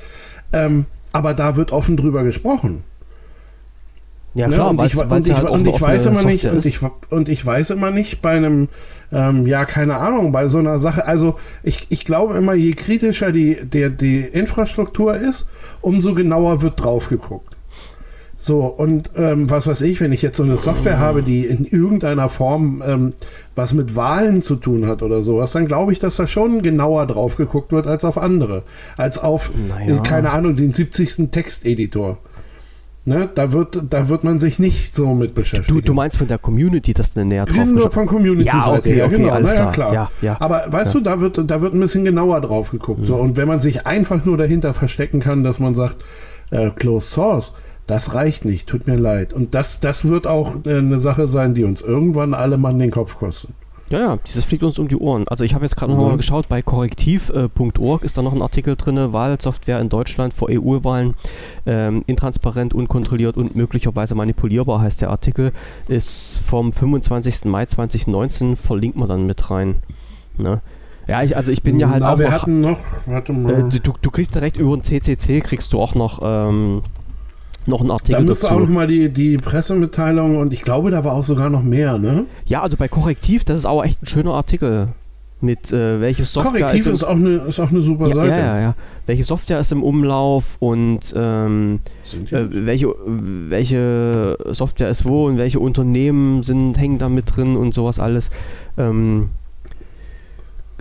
Ähm, 0.53 0.87
aber 1.12 1.35
da 1.35 1.57
wird 1.57 1.73
offen 1.73 1.97
drüber 1.97 2.23
gesprochen. 2.25 2.85
Ja, 4.35 4.47
ne? 4.47 4.55
klar, 4.55 4.71
und, 4.71 4.83
ich, 4.83 4.97
und, 4.97 5.27
ich, 5.27 5.35
halt 5.35 5.49
und 5.49 5.67
ich 5.67 5.81
weiß 5.81 6.07
immer 6.07 6.23
nicht, 6.23 6.45
und 6.45 6.64
ich, 6.64 6.81
und 7.11 7.29
ich 7.29 7.45
weiß 7.45 7.71
immer 7.71 7.91
nicht 7.91 8.21
bei 8.23 8.33
einem, 8.33 8.69
ähm, 9.11 9.47
ja, 9.47 9.64
keine 9.64 9.97
Ahnung, 9.97 10.33
bei 10.33 10.49
so 10.49 10.59
einer 10.59 10.79
Sache, 10.79 11.07
also 11.07 11.37
ich, 11.62 11.87
ich 11.88 12.05
glaube 12.05 12.37
immer, 12.37 12.55
je 12.55 12.73
kritischer 12.73 13.33
die, 13.33 13.57
der, 13.64 13.91
die 13.91 14.21
Infrastruktur 14.21 15.17
ist, 15.17 15.47
umso 15.81 16.14
genauer 16.14 16.62
wird 16.62 16.81
drauf 16.81 17.09
geguckt. 17.09 17.57
So, 18.41 18.67
und 18.67 19.11
ähm, 19.17 19.51
was 19.51 19.67
weiß 19.67 19.83
ich, 19.83 20.01
wenn 20.01 20.12
ich 20.12 20.23
jetzt 20.23 20.37
so 20.37 20.45
eine 20.45 20.57
Software 20.57 20.99
habe, 20.99 21.25
die 21.25 21.45
in 21.45 21.64
irgendeiner 21.64 22.29
Form 22.29 22.85
ähm, 22.87 23.12
was 23.57 23.75
mit 23.75 23.97
Wahlen 23.97 24.43
zu 24.43 24.55
tun 24.55 24.87
hat 24.87 25.03
oder 25.03 25.25
sowas, 25.25 25.51
dann 25.51 25.67
glaube 25.67 25.91
ich, 25.91 25.99
dass 25.99 26.14
da 26.14 26.29
schon 26.29 26.62
genauer 26.62 27.07
drauf 27.07 27.35
geguckt 27.35 27.73
wird 27.73 27.88
als 27.88 28.05
auf 28.05 28.17
andere. 28.17 28.62
Als 28.97 29.19
auf, 29.19 29.51
naja. 29.69 30.01
keine 30.03 30.31
Ahnung, 30.31 30.55
den 30.55 30.73
70. 30.73 31.33
Texteditor. 31.33 32.19
Ne, 33.09 33.27
da, 33.35 33.53
wird, 33.53 33.85
da 33.88 34.11
wird 34.11 34.23
man 34.23 34.38
sich 34.38 34.59
nicht 34.59 34.94
so 34.94 35.14
mit 35.14 35.33
beschäftigen. 35.33 35.79
Du, 35.79 35.81
du 35.81 35.94
meinst 35.94 36.18
von 36.18 36.29
der 36.29 36.37
Community, 36.37 36.92
dass 36.92 37.16
eine 37.16 37.25
näher 37.25 37.47
drauf 37.47 37.64
Nur 37.64 37.90
von 37.90 38.05
Community-Seite 38.05 38.66
ja, 38.66 38.75
okay, 38.75 38.94
her, 38.97 39.07
okay, 39.07 39.16
genau. 39.16 39.38
Naja, 39.38 39.53
klar. 39.55 39.73
klar. 39.73 39.94
Ja, 39.94 40.11
ja, 40.21 40.37
Aber 40.40 40.66
weißt 40.68 40.92
ja. 40.92 41.01
du, 41.01 41.05
da 41.05 41.21
wird, 41.21 41.51
da 41.51 41.62
wird 41.62 41.73
ein 41.73 41.81
bisschen 41.81 42.05
genauer 42.05 42.42
drauf 42.42 42.71
geguckt. 42.71 43.01
Mhm. 43.01 43.05
So. 43.07 43.16
Und 43.16 43.38
wenn 43.38 43.49
man 43.49 43.61
sich 43.61 43.87
einfach 43.87 44.27
nur 44.27 44.37
dahinter 44.37 44.75
verstecken 44.75 45.21
kann, 45.21 45.42
dass 45.42 45.59
man 45.59 45.75
sagt, 45.75 45.97
äh, 46.51 46.68
Closed 46.68 47.09
Source, 47.09 47.55
das 47.87 48.12
reicht 48.12 48.44
nicht, 48.44 48.68
tut 48.68 48.87
mir 48.87 48.97
leid. 48.97 49.33
Und 49.33 49.55
das, 49.55 49.81
das 49.81 50.05
wird 50.05 50.27
auch 50.27 50.57
äh, 50.66 50.77
eine 50.77 50.99
Sache 50.99 51.29
sein, 51.29 51.55
die 51.55 51.64
uns 51.64 51.81
irgendwann 51.81 52.35
alle 52.35 52.59
Mann 52.59 52.79
den 52.79 52.90
Kopf 52.90 53.16
kostet. 53.16 53.53
Ja, 53.90 53.98
ja, 54.01 54.18
dieses 54.27 54.44
fliegt 54.44 54.62
uns 54.62 54.79
um 54.79 54.88
die 54.88 54.96
Ohren. 54.96 55.27
Also 55.29 55.44
ich 55.44 55.55
habe 55.55 55.64
jetzt 55.64 55.77
gerade 55.77 55.92
mhm. 55.92 55.98
noch 55.98 56.09
mal 56.09 56.16
geschaut, 56.16 56.48
bei 56.48 56.61
korrektiv.org 56.61 58.03
äh, 58.03 58.05
ist 58.05 58.18
da 58.18 58.22
noch 58.22 58.35
ein 58.35 58.42
Artikel 58.42 58.77
drin, 58.77 59.12
Wahlsoftware 59.12 59.81
in 59.81 59.88
Deutschland 59.88 60.35
vor 60.35 60.48
EU-Wahlen, 60.51 61.14
ähm, 61.64 62.05
intransparent, 62.07 62.74
unkontrolliert 62.74 63.37
und 63.37 63.57
möglicherweise 63.57 64.14
manipulierbar 64.14 64.81
heißt 64.81 65.01
der 65.01 65.11
Artikel, 65.11 65.53
ist 65.88 66.38
vom 66.44 66.72
25. 66.72 67.46
Mai 67.46 67.64
2019, 67.64 68.57
verlinkt 68.57 68.98
man 68.98 69.09
dann 69.09 69.27
mit 69.27 69.51
rein. 69.51 69.77
Ne? 70.37 70.61
Ja, 71.07 71.22
ich, 71.22 71.35
also 71.35 71.51
ich 71.51 71.62
bin 71.62 71.81
ja 71.81 71.88
halt 71.88 72.03
Na, 72.03 72.12
auch. 72.12 72.18
Wir 72.18 72.27
noch, 72.27 72.33
hatten 72.33 72.61
noch, 72.61 72.79
warte 73.07 73.33
mal. 73.33 73.68
Äh, 73.74 73.81
du, 73.81 73.94
du 74.01 74.11
kriegst 74.11 74.35
direkt 74.35 74.59
über 74.59 74.77
den 74.77 74.83
CCC, 74.83 75.40
kriegst 75.40 75.72
du 75.72 75.81
auch 75.81 75.94
noch 75.94 76.20
ähm, 76.22 76.83
noch 77.66 77.83
ein 77.83 77.90
Artikel 77.90 78.12
Da 78.12 78.21
müsste 78.21 78.47
dazu. 78.47 78.57
auch 78.57 78.61
noch 78.61 78.68
mal 78.68 78.87
die, 78.87 79.11
die 79.11 79.37
Pressemitteilung 79.37 80.37
und 80.37 80.53
ich 80.53 80.62
glaube, 80.62 80.90
da 80.90 81.05
war 81.05 81.14
auch 81.14 81.23
sogar 81.23 81.51
noch 81.51 81.62
mehr, 81.62 81.99
ne? 81.99 82.25
Ja, 82.47 82.62
also 82.62 82.77
bei 82.77 82.88
Korrektiv, 82.88 83.44
das 83.44 83.59
ist 83.59 83.66
auch 83.66 83.85
echt 83.85 84.03
ein 84.03 84.07
schöner 84.07 84.35
Artikel 84.35 84.88
mit 85.40 85.73
äh, 85.73 86.01
welche 86.01 86.25
Software 86.25 86.62
Korrektiv 86.62 86.87
ist, 86.87 86.94
ist, 86.94 87.05
auch 87.05 87.14
eine, 87.14 87.37
ist 87.37 87.61
auch 87.61 87.71
eine 87.71 87.81
super 87.81 88.09
ja, 88.09 88.14
Seite. 88.14 88.31
Ja, 88.31 88.38
ja, 88.38 88.61
ja. 88.61 88.75
Welche 89.07 89.25
Software 89.25 89.61
ist 89.61 89.71
im 89.73 89.83
Umlauf 89.83 90.57
und 90.59 91.14
ähm, 91.16 91.81
äh, 92.31 92.44
welche, 92.51 92.94
welche 93.07 94.37
Software 94.51 94.88
ist 94.88 95.07
wo 95.07 95.27
und 95.27 95.38
welche 95.38 95.61
Unternehmen 95.61 96.42
sind, 96.42 96.77
hängen 96.77 96.99
da 96.99 97.09
mit 97.09 97.37
drin 97.37 97.57
und 97.57 97.73
sowas 97.73 98.01
alles. 98.01 98.31
Ähm, 98.77 99.31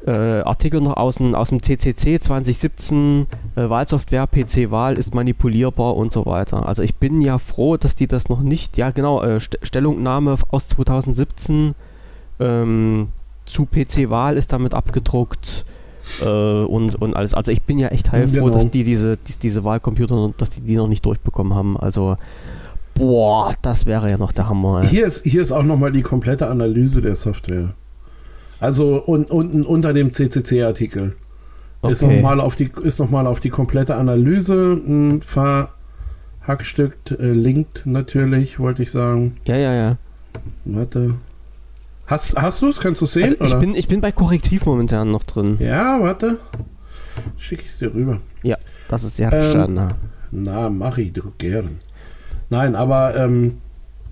äh, 0.08 0.42
Artikel 0.42 0.80
noch 0.80 0.96
aus 0.96 1.16
dem, 1.16 1.36
aus 1.36 1.50
dem 1.50 1.62
CCC 1.62 2.20
2017, 2.20 3.28
äh, 3.56 3.70
Wahlsoftware, 3.70 4.26
PC-Wahl 4.26 4.98
ist 4.98 5.14
manipulierbar 5.14 5.98
und 5.98 6.14
so 6.14 6.26
weiter. 6.26 6.66
Also 6.66 6.82
ich 6.82 6.96
bin 6.96 7.22
ja 7.22 7.38
froh, 7.38 7.76
dass 7.76 7.96
die 7.96 8.08
das 8.08 8.30
noch 8.30 8.40
nicht, 8.40 8.78
ja 8.78 8.92
genau, 8.92 9.22
äh, 9.22 9.40
St 9.40 9.60
Stellungnahme 9.62 10.38
aus 10.50 10.70
2017 10.70 11.76
ähm, 12.40 13.10
zu 13.46 13.66
PC-Wahl 13.66 14.38
ist 14.38 14.54
damit 14.54 14.74
abgedruckt 14.74 15.66
äh, 16.22 16.64
und, 16.64 16.96
und 16.96 17.16
alles. 17.16 17.34
Also 17.34 17.52
ich 17.52 17.64
bin 17.64 17.78
ja 17.78 17.90
echt 17.90 18.12
heilfroh, 18.12 18.46
genau. 18.46 18.50
dass 18.50 18.72
die 18.72 18.86
diese, 18.86 19.18
die, 19.18 19.34
diese 19.42 19.66
Wahlcomputer, 19.66 20.34
dass 20.38 20.50
die 20.50 20.62
die 20.62 20.78
noch 20.78 20.88
nicht 20.88 21.06
durchbekommen 21.06 21.54
haben. 21.54 21.78
Also 21.78 22.16
boah, 22.94 23.54
das 23.62 23.86
wäre 23.86 24.10
ja 24.10 24.18
noch 24.18 24.32
der 24.32 24.48
Hammer. 24.48 24.84
Hier 24.86 25.06
ist, 25.06 25.26
hier 25.26 25.42
ist 25.42 25.52
auch 25.52 25.64
nochmal 25.64 25.92
die 25.92 26.02
komplette 26.02 26.48
Analyse 26.48 27.02
der 27.02 27.16
Software. 27.16 27.74
Also 28.60 29.04
un, 29.06 29.26
unten 29.26 29.64
unter 29.64 29.94
dem 29.94 30.14
CCC-Artikel. 30.14 31.16
Ist 31.88 32.02
Okay. 32.04 32.16
nochmal 32.16 32.40
auf, 32.42 32.56
die- 32.56 32.72
ist 32.84 33.00
noch 33.00 33.10
mal 33.12 33.28
auf 33.28 33.40
die 33.40 33.50
komplette 33.50 33.96
Analyse 33.96 34.80
mh, 34.84 35.20
verhackstückt, 36.42 37.12
äh, 37.12 37.32
linkt 37.32 37.84
natürlich, 37.86 38.60
wollte 38.60 38.84
ich 38.84 38.92
sagen. 38.92 39.38
Ja, 39.46 39.58
ja, 39.58 39.74
ja. 39.74 39.98
Warte. 40.66 41.16
Hast, 42.08 42.36
hast 42.36 42.62
du 42.62 42.70
es? 42.70 42.80
Kannst 42.80 43.02
du 43.02 43.06
es 43.06 43.14
sehen? 43.14 43.24
Also 43.32 43.44
ich, 43.44 43.52
oder? 43.52 43.60
bin, 43.60 43.76
ich 43.76 43.88
bin 43.88 44.02
bei 44.02 44.12
Korrektiv 44.12 44.66
momentan 44.66 45.12
noch 45.12 45.24
drin. 45.24 45.58
ja, 45.60 46.02
warte. 46.02 46.38
Schick 47.38 47.60
ich 47.62 47.68
es 47.68 47.78
dir 47.80 47.94
rüber. 47.94 48.20
Das 48.90 49.04
ist 49.04 49.18
sehr 49.18 49.34
Ähm, 49.34 49.52
schön. 49.52 49.74
ne? 49.74 49.90
Na, 50.32 50.70
mach 50.70 50.98
ich 50.98 51.12
doch 51.12 51.38
gern. 51.38 51.72
Nein, 52.50 52.74
aber 52.76 53.18
ähm, 53.18 53.58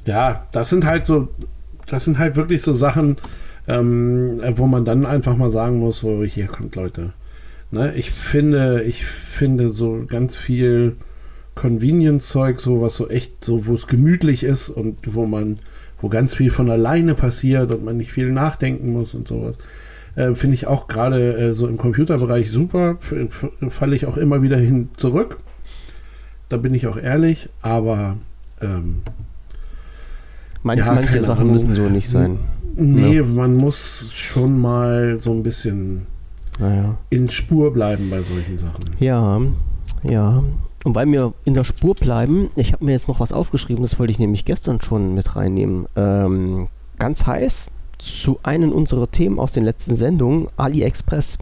ja, 0.06 0.46
das 0.52 0.68
sind 0.70 0.86
halt 0.86 1.08
so, 1.08 1.30
das 1.88 2.04
sind 2.04 2.20
halt 2.20 2.36
wirklich 2.36 2.62
so 2.62 2.74
Sachen, 2.74 3.16
ähm, 3.68 4.40
äh, 4.42 4.58
wo 4.58 4.68
man 4.68 4.86
dann 4.86 5.06
einfach 5.06 5.36
mal 5.38 5.50
sagen 5.50 5.80
muss, 5.80 6.00
so, 6.00 6.24
hier 6.24 6.48
kommt 6.48 6.76
Leute. 6.76 7.14
Ne, 7.72 7.94
ich 7.96 8.12
finde, 8.12 8.84
ich 8.84 9.06
finde 9.06 9.72
so 9.72 10.04
ganz 10.08 10.38
viel 10.38 10.96
Convenience-Zeug, 11.56 12.60
so 12.60 12.82
was 12.82 12.96
so 12.96 13.10
echt, 13.10 13.44
so 13.44 13.66
wo 13.66 13.74
es 13.74 13.88
gemütlich 13.88 14.44
ist 14.44 14.70
und 14.70 14.98
wo 15.16 15.26
man, 15.26 15.60
wo 16.00 16.10
ganz 16.10 16.36
viel 16.36 16.52
von 16.52 16.70
alleine 16.70 17.16
passiert 17.16 17.74
und 17.74 17.84
man 17.84 17.98
nicht 17.98 18.12
viel 18.12 18.32
nachdenken 18.32 18.92
muss 18.92 19.14
und 19.16 19.28
sowas. 19.28 19.58
Äh, 20.16 20.36
finde 20.36 20.54
ich 20.54 20.68
auch 20.68 20.88
gerade 20.88 21.36
äh, 21.38 21.54
so 21.56 21.68
im 21.68 21.78
Computerbereich 21.78 22.52
super. 22.52 22.98
Falle 23.70 23.96
ich 23.96 24.06
auch 24.06 24.18
immer 24.18 24.42
wieder 24.42 24.58
hin 24.58 24.90
zurück. 24.98 25.40
Da 26.50 26.58
bin 26.58 26.74
ich 26.74 26.88
auch 26.88 26.98
ehrlich, 26.98 27.50
aber 27.62 28.18
ähm, 28.62 29.02
Man, 30.62 30.78
ja, 30.78 30.94
manche 30.94 31.22
Sachen 31.22 31.42
Ahnung. 31.42 31.54
müssen 31.54 31.76
so 31.76 31.90
nicht 31.90 32.10
sein. 32.10 32.38
Nee, 32.76 33.22
man 33.22 33.56
muss 33.58 34.12
schon 34.14 34.60
mal 34.60 35.20
so 35.20 35.32
ein 35.32 35.44
bisschen 35.44 36.08
Naja. 36.60 36.98
in 37.10 37.30
Spur 37.30 37.74
bleiben 37.74 38.10
bei 38.10 38.22
solchen 38.22 38.58
Sachen. 38.58 38.84
Ja, 39.00 39.42
ja. 40.04 40.44
Und 40.84 40.94
weil 40.96 41.08
wir 41.12 41.34
in 41.46 41.56
der 41.56 41.64
Spur 41.64 41.96
bleiben, 41.96 42.50
ich 42.56 42.72
habe 42.74 42.86
mir 42.86 42.92
jetzt 42.92 43.08
noch 43.08 43.20
was 43.20 43.34
aufgeschrieben, 43.34 43.82
das 43.82 43.98
wollte 43.98 44.12
ich 44.12 44.20
nämlich 44.20 44.46
gestern 44.46 44.82
schon 44.82 45.16
mit 45.16 45.36
reinnehmen. 45.36 45.88
Ähm, 45.96 46.68
ganz 47.00 47.26
heiß 47.26 47.72
zu 47.98 48.40
einem 48.44 48.72
unserer 48.72 49.10
Themen 49.10 49.40
aus 49.40 49.54
den 49.54 49.64
letzten 49.64 49.96
Sendungen, 49.96 50.48
AliExpress. 50.58 51.40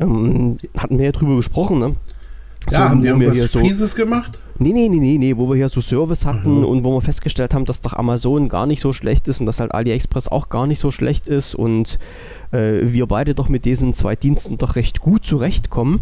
Ähm, 0.00 0.58
hatten 0.76 0.98
wir 0.98 1.06
ja 1.06 1.12
drüber 1.12 1.36
gesprochen, 1.36 1.78
ne? 1.78 1.96
Ja, 2.72 2.88
haben 2.90 3.02
die 3.02 3.08
irgendwas 3.08 3.34
hier 3.36 3.48
so, 3.48 3.58
Fieses 3.60 3.94
gemacht? 3.94 4.38
Nee, 4.58 4.72
nee, 4.72 4.88
nee, 4.88 4.98
nee, 4.98 5.18
nee, 5.18 5.36
wo 5.36 5.48
wir 5.48 5.56
hier 5.56 5.68
so 5.68 5.80
Service 5.80 6.24
hatten 6.26 6.58
Mhm. 6.58 6.64
und 6.64 6.84
wo 6.84 6.92
wir 6.94 7.00
festgestellt 7.00 7.54
haben, 7.54 7.64
dass 7.64 7.80
doch 7.80 7.92
Amazon 7.94 8.48
gar 8.48 8.66
nicht 8.66 8.80
so 8.80 8.92
schlecht 8.92 9.28
ist 9.28 9.40
und 9.40 9.46
dass 9.46 9.60
halt 9.60 9.72
AliExpress 9.72 10.28
auch 10.28 10.48
gar 10.48 10.66
nicht 10.66 10.78
so 10.80 10.90
schlecht 10.90 11.28
ist 11.28 11.54
und 11.54 11.98
äh, 12.52 12.80
wir 12.82 13.06
beide 13.06 13.34
doch 13.34 13.48
mit 13.48 13.64
diesen 13.64 13.92
zwei 13.94 14.16
Diensten 14.16 14.58
doch 14.58 14.76
recht 14.76 15.00
gut 15.00 15.24
zurechtkommen. 15.24 16.00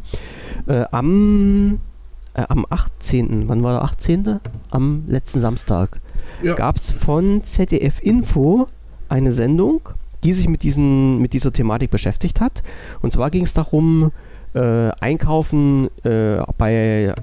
Äh, 0.66 0.84
am, 0.90 1.80
äh, 2.34 2.42
am 2.48 2.66
18., 2.70 3.44
wann 3.48 3.62
war 3.62 3.72
der 3.72 3.82
18.? 3.82 4.40
Am 4.70 5.02
letzten 5.06 5.40
Samstag 5.40 6.00
Ja. 6.42 6.54
gab 6.54 6.76
es 6.76 6.90
von 6.90 7.42
ZDF 7.42 8.00
Info 8.02 8.68
eine 9.08 9.32
Sendung, 9.32 9.80
die 10.24 10.32
sich 10.32 10.48
mit, 10.48 10.62
diesen, 10.62 11.18
mit 11.18 11.32
dieser 11.34 11.52
Thematik 11.52 11.90
beschäftigt 11.90 12.40
hat. 12.40 12.62
Und 13.02 13.12
zwar 13.12 13.30
ging 13.30 13.44
es 13.44 13.54
darum, 13.54 14.10
äh, 14.56 14.90
Einkaufen 15.00 15.88
äh, 16.04 16.38
bei, 16.58 16.72
äh, 16.74 17.14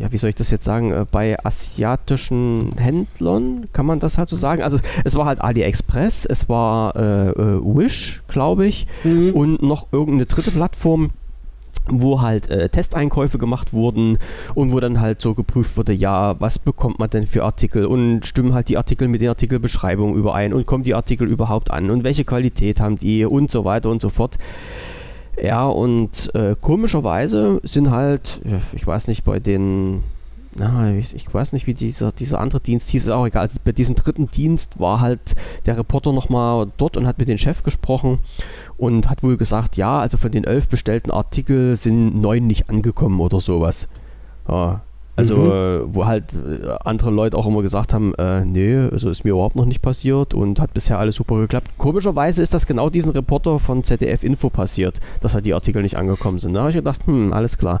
ja, 0.00 0.10
wie 0.10 0.16
soll 0.18 0.30
ich 0.30 0.36
das 0.36 0.50
jetzt 0.50 0.64
sagen, 0.64 0.92
äh, 0.92 1.04
bei 1.10 1.38
asiatischen 1.44 2.70
Händlern, 2.76 3.68
kann 3.72 3.86
man 3.86 4.00
das 4.00 4.18
halt 4.18 4.28
so 4.28 4.36
sagen? 4.36 4.62
Also 4.62 4.76
es, 4.76 4.82
es 5.04 5.14
war 5.16 5.26
halt 5.26 5.40
AliExpress, 5.40 6.24
es 6.26 6.48
war 6.48 6.94
äh, 6.96 7.28
äh, 7.30 7.60
Wish, 7.62 8.22
glaube 8.28 8.66
ich, 8.66 8.86
Mhm. 9.04 9.30
und 9.32 9.62
noch 9.62 9.86
irgendeine 9.92 10.26
dritte 10.26 10.50
Plattform, 10.50 11.10
wo 11.86 12.22
halt 12.22 12.48
äh, 12.50 12.70
Testeinkäufe 12.70 13.36
gemacht 13.36 13.74
wurden 13.74 14.18
und 14.54 14.72
wo 14.72 14.80
dann 14.80 15.00
halt 15.00 15.20
so 15.20 15.34
geprüft 15.34 15.76
wurde, 15.76 15.92
ja, 15.92 16.34
was 16.40 16.58
bekommt 16.58 16.98
man 16.98 17.10
denn 17.10 17.26
für 17.26 17.44
Artikel 17.44 17.84
und 17.84 18.24
stimmen 18.24 18.54
halt 18.54 18.70
die 18.70 18.78
Artikel 18.78 19.06
mit 19.06 19.20
den 19.20 19.28
Artikelbeschreibungen 19.28 20.14
überein 20.14 20.54
und 20.54 20.64
kommen 20.64 20.82
die 20.84 20.94
Artikel 20.94 21.28
überhaupt 21.28 21.70
an 21.70 21.90
und 21.90 22.02
welche 22.02 22.24
Qualität 22.24 22.80
haben 22.80 22.98
die 22.98 23.26
und 23.26 23.50
so 23.50 23.64
weiter 23.66 23.90
und 23.90 24.00
so 24.00 24.08
fort. 24.08 24.38
Ja, 25.42 25.66
und 25.66 26.34
äh, 26.34 26.54
komischerweise 26.60 27.60
sind 27.64 27.90
halt, 27.90 28.40
ich 28.72 28.86
weiß 28.86 29.08
nicht, 29.08 29.24
bei 29.24 29.40
den, 29.40 30.02
na, 30.54 30.92
ich, 30.92 31.14
ich 31.14 31.32
weiß 31.32 31.52
nicht, 31.52 31.66
wie 31.66 31.74
dieser, 31.74 32.12
dieser 32.12 32.38
andere 32.38 32.60
Dienst 32.60 32.90
hieß, 32.90 33.04
ist 33.04 33.10
auch 33.10 33.26
egal. 33.26 33.42
Also 33.42 33.58
bei 33.64 33.72
diesem 33.72 33.96
dritten 33.96 34.30
Dienst 34.30 34.78
war 34.78 35.00
halt 35.00 35.34
der 35.66 35.76
Reporter 35.76 36.12
nochmal 36.12 36.70
dort 36.76 36.96
und 36.96 37.06
hat 37.06 37.18
mit 37.18 37.28
dem 37.28 37.38
Chef 37.38 37.62
gesprochen 37.62 38.18
und 38.76 39.10
hat 39.10 39.22
wohl 39.22 39.36
gesagt, 39.36 39.76
ja, 39.76 39.98
also 39.98 40.16
von 40.16 40.30
den 40.30 40.44
elf 40.44 40.68
bestellten 40.68 41.10
Artikel 41.10 41.76
sind 41.76 42.20
neun 42.20 42.46
nicht 42.46 42.70
angekommen 42.70 43.20
oder 43.20 43.40
sowas. 43.40 43.88
Ja, 44.48 44.82
also, 45.16 45.36
Mhm. 45.36 45.50
äh, 45.50 45.94
wo 45.94 46.06
halt 46.06 46.24
äh, 46.32 46.68
andere 46.84 47.10
Leute 47.10 47.36
auch 47.36 47.46
immer 47.46 47.62
gesagt 47.62 47.92
haben, 47.92 48.14
äh, 48.16 48.44
nee, 48.44 48.76
also 48.76 49.10
ist 49.10 49.24
mir 49.24 49.30
überhaupt 49.30 49.54
noch 49.56 49.64
nicht 49.64 49.80
passiert 49.80 50.34
und 50.34 50.58
hat 50.60 50.74
bisher 50.74 50.98
alles 50.98 51.14
super 51.16 51.38
geklappt. 51.38 51.70
Komischerweise 51.78 52.42
ist 52.42 52.52
das 52.52 52.66
genau 52.66 52.90
diesen 52.90 53.12
Reporter 53.12 53.58
von 53.58 53.84
ZDF 53.84 54.24
Info 54.24 54.50
passiert, 54.50 55.00
dass 55.20 55.34
halt 55.34 55.46
die 55.46 55.54
Artikel 55.54 55.82
nicht 55.82 55.96
angekommen 55.96 56.38
sind. 56.40 56.54
Da 56.54 56.60
habe 56.60 56.70
ich 56.70 56.76
gedacht, 56.76 57.00
hm, 57.06 57.32
alles 57.32 57.58
klar. 57.58 57.80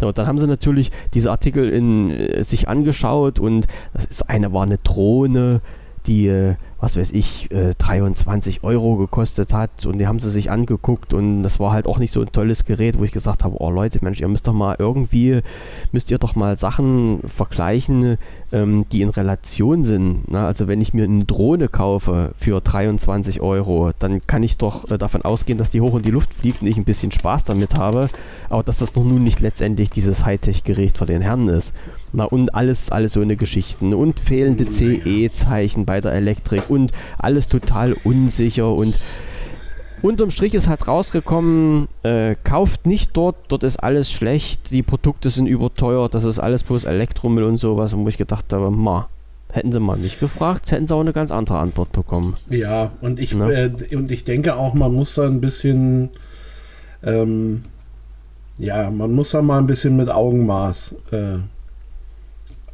Und 0.00 0.18
dann 0.18 0.26
haben 0.26 0.38
sie 0.38 0.46
natürlich 0.46 0.90
diese 1.14 1.30
Artikel 1.30 1.70
in, 1.70 2.10
äh, 2.10 2.44
sich 2.44 2.68
angeschaut 2.68 3.38
und 3.38 3.66
das 3.94 4.04
ist 4.04 4.28
eine 4.28 4.52
war 4.52 4.64
eine 4.64 4.78
Drohne, 4.78 5.60
die, 6.06 6.28
äh, 6.28 6.54
was 6.80 6.96
weiß 6.96 7.12
ich, 7.12 7.50
äh, 7.50 7.74
23 7.78 8.62
Euro 8.62 8.96
gekostet 8.96 9.52
hat 9.52 9.86
und 9.86 9.98
die 9.98 10.06
haben 10.06 10.18
sie 10.18 10.30
sich 10.30 10.50
angeguckt 10.50 11.14
und 11.14 11.42
das 11.42 11.58
war 11.58 11.72
halt 11.72 11.86
auch 11.86 11.98
nicht 11.98 12.12
so 12.12 12.20
ein 12.20 12.30
tolles 12.32 12.64
Gerät, 12.64 12.98
wo 12.98 13.04
ich 13.04 13.12
gesagt 13.12 13.44
habe, 13.44 13.56
oh 13.60 13.70
Leute, 13.70 13.98
Mensch, 14.02 14.20
ihr 14.20 14.28
müsst 14.28 14.46
doch 14.46 14.52
mal 14.52 14.76
irgendwie, 14.78 15.40
müsst 15.92 16.10
ihr 16.10 16.18
doch 16.18 16.36
mal 16.36 16.56
Sachen 16.56 17.20
vergleichen, 17.26 18.18
ähm, 18.52 18.86
die 18.92 19.02
in 19.02 19.08
Relation 19.08 19.84
sind. 19.84 20.30
Ne? 20.30 20.44
Also 20.44 20.68
wenn 20.68 20.80
ich 20.80 20.94
mir 20.94 21.04
eine 21.04 21.24
Drohne 21.24 21.68
kaufe 21.68 22.32
für 22.38 22.60
23 22.60 23.40
Euro, 23.40 23.92
dann 23.98 24.26
kann 24.26 24.42
ich 24.42 24.58
doch 24.58 24.90
äh, 24.90 24.98
davon 24.98 25.22
ausgehen, 25.22 25.58
dass 25.58 25.70
die 25.70 25.80
hoch 25.80 25.96
in 25.96 26.02
die 26.02 26.10
Luft 26.10 26.34
fliegt 26.34 26.62
und 26.62 26.68
ich 26.68 26.76
ein 26.76 26.84
bisschen 26.84 27.12
Spaß 27.12 27.44
damit 27.44 27.74
habe, 27.76 28.08
aber 28.48 28.62
dass 28.62 28.78
das 28.78 28.92
doch 28.92 29.04
nun 29.04 29.24
nicht 29.24 29.40
letztendlich 29.40 29.90
dieses 29.90 30.24
Hightech-Gerät 30.24 30.98
für 30.98 31.06
den 31.06 31.22
Herrn 31.22 31.48
ist. 31.48 31.74
Na, 32.16 32.24
und 32.24 32.54
alles, 32.54 32.90
alles 32.90 33.12
so 33.12 33.20
eine 33.20 33.36
Geschichten 33.36 33.92
und 33.92 34.18
fehlende 34.20 34.70
CE-Zeichen 34.70 35.84
bei 35.84 36.00
der 36.00 36.12
Elektrik 36.12 36.70
und 36.70 36.90
alles 37.18 37.46
total 37.46 37.94
unsicher 38.04 38.72
und 38.72 38.94
unterm 40.00 40.30
Strich 40.30 40.54
ist 40.54 40.66
halt 40.66 40.88
rausgekommen, 40.88 41.88
äh, 42.04 42.34
kauft 42.42 42.86
nicht 42.86 43.14
dort, 43.18 43.36
dort 43.48 43.64
ist 43.64 43.76
alles 43.76 44.10
schlecht, 44.10 44.70
die 44.70 44.82
Produkte 44.82 45.28
sind 45.28 45.46
überteuert, 45.46 46.14
das 46.14 46.24
ist 46.24 46.38
alles 46.38 46.62
bloß 46.62 46.84
Elektromüll 46.84 47.44
und 47.44 47.58
sowas, 47.58 47.92
und 47.92 48.02
wo 48.04 48.08
ich 48.08 48.16
gedacht 48.16 48.50
habe, 48.50 48.70
ma, 48.70 49.10
hätten 49.52 49.70
sie 49.70 49.80
mal 49.80 49.98
nicht 49.98 50.18
gefragt, 50.18 50.70
hätten 50.70 50.86
sie 50.86 50.94
auch 50.94 51.00
eine 51.00 51.12
ganz 51.12 51.30
andere 51.30 51.58
Antwort 51.58 51.92
bekommen. 51.92 52.32
Ja, 52.48 52.92
und 53.02 53.20
ich, 53.20 53.34
Ne? 53.34 53.72
äh, 53.90 53.94
und 53.94 54.10
ich 54.10 54.24
denke 54.24 54.56
auch, 54.56 54.72
man 54.72 54.94
muss 54.94 55.16
da 55.16 55.26
ein 55.26 55.42
bisschen, 55.42 56.08
ähm, 57.02 57.64
ja, 58.56 58.90
man 58.90 59.12
muss 59.12 59.32
da 59.32 59.42
mal 59.42 59.58
ein 59.58 59.66
bisschen 59.66 59.96
mit 59.98 60.10
Augenmaß 60.10 60.94
äh, 61.12 61.38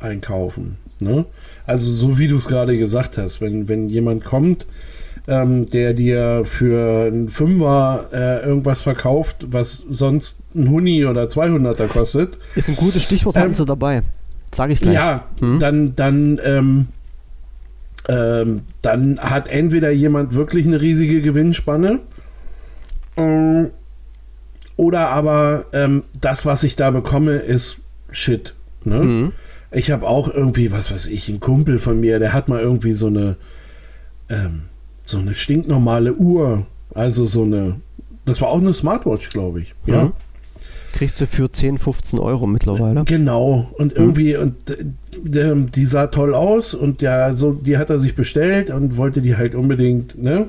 einkaufen. 0.03 0.77
Ne? 1.01 1.25
Also 1.67 1.91
so 1.91 2.19
wie 2.19 2.29
du 2.29 2.37
es 2.37 2.49
gerade 2.49 2.77
gesagt 2.79 3.19
hast, 3.19 3.41
wenn, 3.41 3.69
wenn 3.69 3.89
jemand 3.89 4.25
kommt, 4.25 4.67
ähm, 5.29 5.69
der 5.71 5.95
dir 5.95 6.43
für 6.45 7.07
einen 7.07 7.29
Fünfer 7.29 8.09
äh, 8.13 8.45
irgendwas 8.47 8.81
verkauft, 8.83 9.47
was 9.49 9.85
sonst 9.91 10.37
ein 10.55 10.69
Huni 10.69 11.05
oder 11.07 11.25
200er 11.25 11.87
kostet, 11.87 12.39
Ist 12.57 12.69
ein 12.69 12.77
gutes 12.77 13.03
Stichwort, 13.03 13.37
Ähm, 13.37 13.43
hatten 13.43 13.55
sie 13.55 13.65
dabei. 13.65 14.03
Sage 14.55 14.73
ich 14.73 14.81
gleich. 14.81 14.95
ja, 14.95 15.27
Hm? 15.41 15.59
dann, 15.61 15.95
dann, 15.97 16.41
ähm, 16.45 16.89
ähm, 18.09 18.63
dann 18.83 19.19
hat 19.21 19.49
entweder 19.51 19.91
jemand 19.93 20.35
wirklich 20.35 20.67
eine 20.67 20.81
riesige 20.81 21.23
Gewinnspanne 21.23 22.01
ähm, 23.17 23.71
oder 24.77 25.09
aber 25.11 25.65
ähm, 25.73 26.03
das, 26.21 26.45
was 26.47 26.65
ich 26.65 26.75
da 26.77 26.91
bekomme, 26.91 27.37
ist 27.37 27.79
Shit. 28.11 28.55
Ne? 28.85 28.99
Mhm. 28.99 29.33
Ich 29.73 29.91
habe 29.91 30.07
auch 30.07 30.33
irgendwie, 30.33 30.71
was 30.71 30.91
weiß 30.91 31.07
ich, 31.07 31.29
ein 31.29 31.41
Kumpel 31.41 31.79
von 31.79 31.99
mir, 32.01 32.19
der 32.19 32.33
hat 32.33 32.49
mal 32.49 32.61
irgendwie 32.61 32.93
so 32.93 33.07
eine, 33.07 33.37
ähm, 34.29 34.63
so 35.05 35.19
eine 35.19 35.35
stinknormale 35.35 36.15
Uhr, 36.15 36.67
also 36.95 37.27
so 37.27 37.43
eine, 37.43 37.81
das 38.25 38.41
war 38.41 38.49
auch 38.49 38.61
eine 38.61 38.73
Smartwatch, 38.73 39.31
glaube 39.31 39.63
ich. 39.63 39.75
Ja. 39.87 40.05
Mhm. 40.05 40.13
Kriegst 40.93 41.21
du 41.21 41.27
für 41.27 41.51
10, 41.51 41.79
15 41.79 42.19
Euro 42.19 42.47
mittlerweile. 42.47 43.05
Genau, 43.05 43.71
und 43.79 43.95
irgendwie, 43.95 44.37
und 44.37 44.71
äh, 44.71 45.55
die 45.57 45.87
sah 45.87 46.09
toll 46.09 46.35
aus 46.35 46.75
und 46.75 47.01
ja, 47.01 47.33
so, 47.33 47.53
die 47.53 47.79
hat 47.79 47.89
er 47.89 47.99
sich 47.99 48.15
bestellt 48.15 48.69
und 48.69 48.99
wollte 48.99 49.23
die 49.23 49.37
halt 49.37 49.55
unbedingt, 49.55 50.23
ne? 50.23 50.49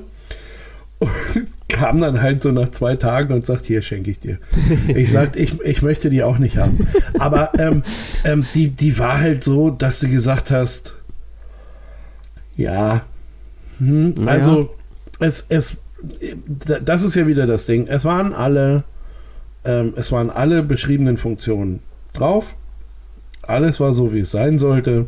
Und 0.98 1.10
kam 1.68 2.00
dann 2.00 2.20
halt 2.20 2.42
so 2.42 2.52
nach 2.52 2.68
zwei 2.70 2.96
Tagen 2.96 3.32
und 3.32 3.46
sagt, 3.46 3.64
hier 3.64 3.82
schenke 3.82 4.10
ich 4.10 4.20
dir. 4.20 4.38
Ich 4.88 5.10
sagte, 5.10 5.38
ich, 5.38 5.60
ich 5.62 5.82
möchte 5.82 6.10
die 6.10 6.22
auch 6.22 6.38
nicht 6.38 6.58
haben. 6.58 6.86
Aber 7.18 7.52
ähm, 7.58 7.82
ähm, 8.24 8.46
die, 8.54 8.68
die 8.68 8.98
war 8.98 9.20
halt 9.20 9.42
so, 9.42 9.70
dass 9.70 10.00
du 10.00 10.08
gesagt 10.08 10.50
hast, 10.50 10.94
ja, 12.56 13.02
hm, 13.78 14.14
also 14.26 14.74
es, 15.18 15.46
es, 15.48 15.78
das 16.58 17.02
ist 17.02 17.14
ja 17.14 17.26
wieder 17.26 17.46
das 17.46 17.66
Ding. 17.66 17.86
Es 17.88 18.04
waren 18.04 18.32
alle 18.32 18.84
ähm, 19.64 19.94
es 19.96 20.12
waren 20.12 20.30
alle 20.30 20.62
beschriebenen 20.62 21.16
Funktionen 21.16 21.80
drauf. 22.12 22.54
Alles 23.42 23.80
war 23.80 23.92
so, 23.92 24.12
wie 24.12 24.20
es 24.20 24.30
sein 24.30 24.58
sollte. 24.58 25.06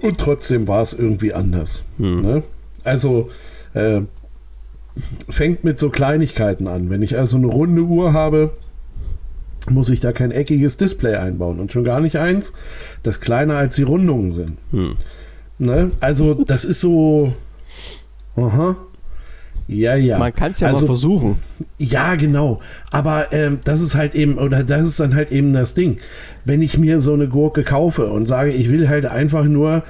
Und 0.00 0.18
trotzdem 0.18 0.68
war 0.68 0.82
es 0.82 0.92
irgendwie 0.92 1.34
anders. 1.34 1.84
Hm. 1.98 2.22
Ne? 2.22 2.42
Also 2.84 3.30
äh, 3.74 4.02
fängt 5.28 5.64
mit 5.64 5.78
so 5.78 5.90
Kleinigkeiten 5.90 6.66
an. 6.66 6.90
Wenn 6.90 7.02
ich 7.02 7.18
also 7.18 7.36
eine 7.36 7.46
runde 7.46 7.82
Uhr 7.82 8.12
habe, 8.12 8.52
muss 9.68 9.90
ich 9.90 10.00
da 10.00 10.12
kein 10.12 10.30
eckiges 10.30 10.76
Display 10.76 11.16
einbauen 11.16 11.60
und 11.60 11.72
schon 11.72 11.84
gar 11.84 12.00
nicht 12.00 12.16
eins, 12.16 12.52
das 13.02 13.20
kleiner 13.20 13.56
als 13.56 13.76
die 13.76 13.82
Rundungen 13.82 14.32
sind. 14.32 14.52
Hm. 14.72 14.94
Ne? 15.58 15.90
Also 16.00 16.34
das 16.34 16.64
ist 16.64 16.80
so. 16.80 17.34
Aha. 18.36 18.76
Ja, 19.68 19.94
ja. 19.94 20.18
Man 20.18 20.34
kann 20.34 20.50
es 20.50 20.60
ja 20.60 20.68
also, 20.68 20.80
mal 20.80 20.86
versuchen. 20.86 21.36
Ja, 21.78 22.16
genau. 22.16 22.60
Aber 22.90 23.32
ähm, 23.32 23.60
das 23.62 23.80
ist 23.80 23.94
halt 23.94 24.16
eben, 24.16 24.36
oder 24.38 24.64
das 24.64 24.82
ist 24.82 24.98
dann 24.98 25.14
halt 25.14 25.30
eben 25.30 25.52
das 25.52 25.74
Ding. 25.74 25.98
Wenn 26.44 26.60
ich 26.60 26.76
mir 26.76 27.00
so 27.00 27.12
eine 27.12 27.28
Gurke 27.28 27.62
kaufe 27.62 28.06
und 28.06 28.26
sage, 28.26 28.50
ich 28.50 28.70
will 28.70 28.88
halt 28.88 29.06
einfach 29.06 29.44
nur 29.44 29.84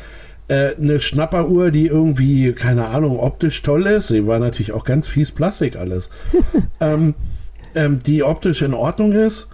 äh, 0.51 0.75
eine 0.77 1.01
Schnapperuhr, 1.01 1.71
die 1.71 1.87
irgendwie, 1.87 2.53
keine 2.53 2.87
Ahnung, 2.89 3.19
optisch 3.19 3.63
toll 3.63 3.87
ist, 3.87 4.09
sie 4.09 4.27
war 4.27 4.39
natürlich 4.39 4.73
auch 4.73 4.85
ganz 4.85 5.07
fies 5.07 5.31
Plastik 5.31 5.77
alles, 5.77 6.11
ähm, 6.81 7.15
ähm, 7.75 8.01
die 8.05 8.23
optisch 8.23 8.63
in 8.63 8.75
Ordnung 8.75 9.13
ist 9.13 9.49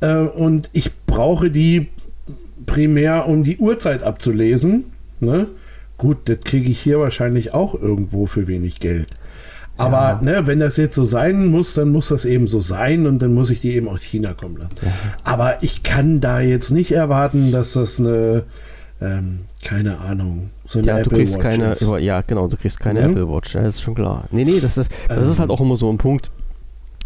äh, 0.00 0.14
und 0.16 0.70
ich 0.72 0.90
brauche 1.06 1.50
die 1.50 1.88
primär, 2.66 3.26
um 3.28 3.44
die 3.44 3.58
Uhrzeit 3.58 4.02
abzulesen. 4.02 4.84
Ne? 5.20 5.48
Gut, 5.96 6.18
das 6.28 6.38
kriege 6.44 6.70
ich 6.70 6.80
hier 6.80 6.98
wahrscheinlich 7.00 7.52
auch 7.54 7.74
irgendwo 7.74 8.26
für 8.26 8.46
wenig 8.46 8.80
Geld. 8.80 9.08
Aber 9.76 9.96
Ja. 9.96 10.20
ne, 10.22 10.46
wenn 10.46 10.58
das 10.60 10.76
jetzt 10.76 10.94
so 10.96 11.04
sein 11.04 11.46
muss, 11.46 11.74
dann 11.74 11.90
muss 11.90 12.08
das 12.08 12.24
eben 12.24 12.48
so 12.48 12.60
sein 12.60 13.06
und 13.06 13.20
dann 13.22 13.32
muss 13.32 13.48
ich 13.50 13.60
die 13.60 13.74
eben 13.74 13.88
aus 13.88 14.02
China 14.02 14.32
kommen 14.34 14.56
lassen. 14.56 14.74
Aber 15.24 15.62
ich 15.62 15.82
kann 15.82 16.20
da 16.20 16.40
jetzt 16.40 16.70
nicht 16.70 16.90
erwarten, 16.92 17.52
dass 17.52 17.74
das 17.74 18.00
eine, 18.00 18.44
ähm, 19.00 19.40
keine 19.64 19.98
Ahnung, 19.98 20.50
so 20.66 20.78
eine 20.78 20.88
Ja, 20.88 20.94
du 20.96 21.00
Apple 21.02 21.18
kriegst 21.18 21.34
Watch 21.36 21.42
keine, 21.42 21.70
ist. 21.72 21.80
ja 22.00 22.20
genau, 22.22 22.48
du 22.48 22.56
kriegst 22.56 22.80
keine 22.80 23.00
Mhm. 23.02 23.10
Apple 23.10 23.28
Watch, 23.28 23.54
ja, 23.54 23.62
das 23.62 23.76
ist 23.76 23.82
schon 23.82 23.94
klar. 23.94 24.24
Nee, 24.30 24.44
nee, 24.44 24.60
das 24.60 24.76
ist, 24.78 24.90
das 25.08 25.26
ist 25.26 25.34
Ähm. 25.36 25.40
halt 25.40 25.50
auch 25.50 25.60
immer 25.60 25.76
so 25.76 25.90
ein 25.90 25.98
Punkt. 25.98 26.30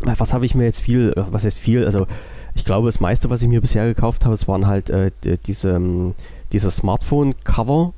Was 0.01 0.33
habe 0.35 0.45
ich 0.47 0.55
mir 0.55 0.65
jetzt 0.65 0.81
viel, 0.81 1.13
äh, 1.17 1.23
was 1.31 1.45
heißt 1.45 1.59
viel, 1.61 1.85
also 1.85 2.07
ich 2.55 2.65
glaube, 2.65 2.89
das 2.89 3.01
meiste, 3.01 3.31
was 3.31 3.41
ich 3.43 3.49
mir 3.49 3.61
bisher 3.61 3.87
gekauft 3.87 4.25
habe, 4.25 4.35
es 4.35 4.49
waren 4.49 4.67
halt 4.67 4.91
äh, 4.91 5.11
diese, 5.47 5.71
ähm, 5.71 6.15
diese 6.53 6.71
Smartphone-Cover, 6.71 7.93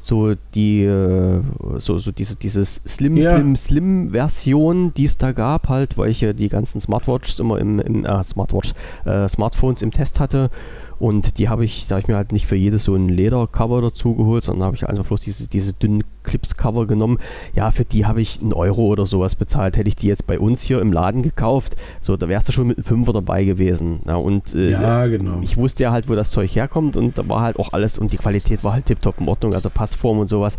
so 0.00 0.34
die, 0.54 0.84
äh, 0.84 1.42
so, 1.76 1.98
so 1.98 2.10
diese, 2.12 2.36
dieses 2.36 2.80
Slim, 2.86 3.16
Ja. 3.16 3.34
Slim, 3.34 3.56
Slim-Version, 3.56 4.94
die 4.94 5.04
es 5.04 5.18
da 5.18 5.32
gab, 5.32 5.68
halt, 5.68 5.98
weil 5.98 6.10
ich 6.10 6.20
ja 6.20 6.32
die 6.32 6.48
ganzen 6.48 6.80
Smartwatches 6.80 7.38
immer 7.40 7.58
im, 7.58 7.78
im 7.80 8.04
äh, 8.04 8.24
Smartwatch, 8.24 8.74
äh, 9.04 9.28
Smartphones 9.28 9.82
im 9.82 9.90
Test 9.90 10.20
hatte. 10.20 10.50
Und 10.98 11.38
die 11.38 11.48
habe 11.48 11.64
ich, 11.64 11.86
da 11.86 11.94
habe 11.94 12.00
ich 12.00 12.08
mir 12.08 12.16
halt 12.16 12.32
nicht 12.32 12.46
für 12.46 12.56
jedes 12.56 12.84
so 12.84 12.94
ein 12.94 13.08
Ledercover 13.08 13.80
dazu 13.80 14.14
geholt, 14.14 14.44
sondern 14.44 14.66
habe 14.66 14.76
ich 14.76 14.88
einfach 14.88 15.06
bloß 15.06 15.20
diese, 15.20 15.48
diese 15.48 15.72
dünnen 15.72 16.02
Clips-Cover 16.28 16.86
genommen. 16.86 17.18
Ja, 17.54 17.70
für 17.70 17.84
die 17.84 18.06
habe 18.06 18.20
ich 18.20 18.40
einen 18.40 18.52
Euro 18.52 18.82
oder 18.82 19.06
sowas 19.06 19.34
bezahlt. 19.34 19.76
Hätte 19.76 19.88
ich 19.88 19.96
die 19.96 20.06
jetzt 20.06 20.26
bei 20.26 20.38
uns 20.38 20.62
hier 20.62 20.80
im 20.80 20.92
Laden 20.92 21.22
gekauft, 21.22 21.76
so, 22.00 22.16
da 22.16 22.28
wärst 22.28 22.48
du 22.48 22.52
schon 22.52 22.68
mit 22.68 22.76
einem 22.78 22.84
Fünfer 22.84 23.12
dabei 23.12 23.44
gewesen. 23.44 24.00
Ja, 24.06 24.16
und 24.16 24.54
äh, 24.54 24.70
Ja, 24.70 25.06
genau. 25.06 25.38
ich 25.40 25.56
wusste 25.56 25.82
ja 25.84 25.92
halt, 25.92 26.08
wo 26.08 26.14
das 26.14 26.30
Zeug 26.30 26.54
herkommt 26.54 26.96
und 26.96 27.18
da 27.18 27.28
war 27.28 27.40
halt 27.42 27.58
auch 27.58 27.72
alles 27.72 27.98
und 27.98 28.12
die 28.12 28.16
Qualität 28.16 28.62
war 28.64 28.72
halt 28.74 28.86
tiptop 28.86 29.20
in 29.20 29.28
Ordnung, 29.28 29.54
also 29.54 29.70
Passform 29.70 30.18
und 30.20 30.28
sowas. 30.28 30.56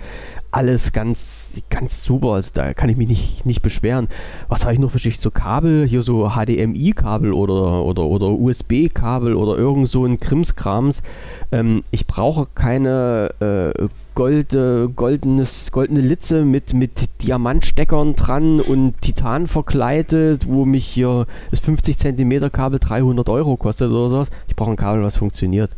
Alles 0.52 0.94
ganz, 0.94 1.44
ganz 1.70 2.02
super, 2.04 2.30
also 2.30 2.50
da 2.56 2.74
kann 2.74 2.90
ich 2.90 2.98
mich 2.98 3.08
nicht, 3.08 3.46
nicht 3.46 3.62
beschweren. 3.62 4.08
Was 4.48 4.64
habe 4.64 4.74
ich 4.74 4.80
noch 4.80 4.90
für 4.90 4.98
Schicht? 4.98 5.22
So 5.22 5.30
Kabel, 5.30 5.88
hier 5.88 6.02
so 6.02 6.32
HDMI-Kabel 6.32 7.34
oder, 7.34 7.84
oder, 7.86 8.06
oder 8.06 8.30
USB-Kabel 8.30 9.36
oder 9.36 9.56
irgend 9.58 9.90
so 9.90 10.06
ein 10.06 10.20
Krimskrams. 10.20 11.04
Ähm, 11.52 11.84
ich 11.92 12.08
brauche 12.08 12.48
keine 12.56 13.30
äh, 13.40 13.88
Gold, 14.20 14.54
äh, 14.54 14.90
goldenes, 14.94 15.72
goldene 15.72 16.02
Litze 16.02 16.44
mit, 16.44 16.74
mit 16.74 17.22
Diamantsteckern 17.22 18.18
dran 18.18 18.60
und 18.60 19.00
Titan 19.00 19.48
verkleidet, 19.48 20.46
wo 20.46 20.66
mich 20.66 20.86
hier 20.86 21.26
das 21.52 21.62
50 21.62 21.98
Zentimeter 21.98 22.50
Kabel 22.50 22.80
300 22.80 23.30
Euro 23.30 23.56
kostet 23.56 23.90
oder 23.90 24.10
sowas. 24.10 24.30
Ich 24.50 24.58
brauche 24.58 24.72
ein 24.72 24.76
Kabel, 24.76 25.04
was 25.04 25.16
funktioniert. 25.16 25.72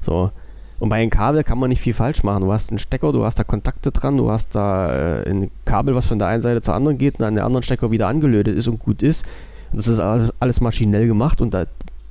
So. 0.00 0.30
Und 0.78 0.90
bei 0.90 1.00
einem 1.00 1.10
Kabel 1.10 1.42
kann 1.42 1.58
man 1.58 1.70
nicht 1.70 1.80
viel 1.80 1.92
falsch 1.92 2.22
machen. 2.22 2.42
Du 2.42 2.52
hast 2.52 2.70
einen 2.70 2.78
Stecker, 2.78 3.10
du 3.10 3.24
hast 3.24 3.40
da 3.40 3.42
Kontakte 3.42 3.90
dran, 3.90 4.16
du 4.16 4.30
hast 4.30 4.54
da 4.54 5.22
äh, 5.22 5.28
ein 5.28 5.50
Kabel, 5.64 5.96
was 5.96 6.06
von 6.06 6.20
der 6.20 6.28
einen 6.28 6.42
Seite 6.42 6.60
zur 6.60 6.74
anderen 6.74 6.98
geht 6.98 7.18
und 7.18 7.24
an 7.24 7.34
der 7.34 7.44
anderen 7.44 7.64
Stecker 7.64 7.90
wieder 7.90 8.06
angelötet 8.06 8.56
ist 8.56 8.68
und 8.68 8.78
gut 8.78 9.02
ist. 9.02 9.26
Das 9.72 9.88
ist 9.88 9.98
alles, 9.98 10.32
alles 10.38 10.60
maschinell 10.60 11.08
gemacht 11.08 11.40
und 11.40 11.52
da 11.52 11.66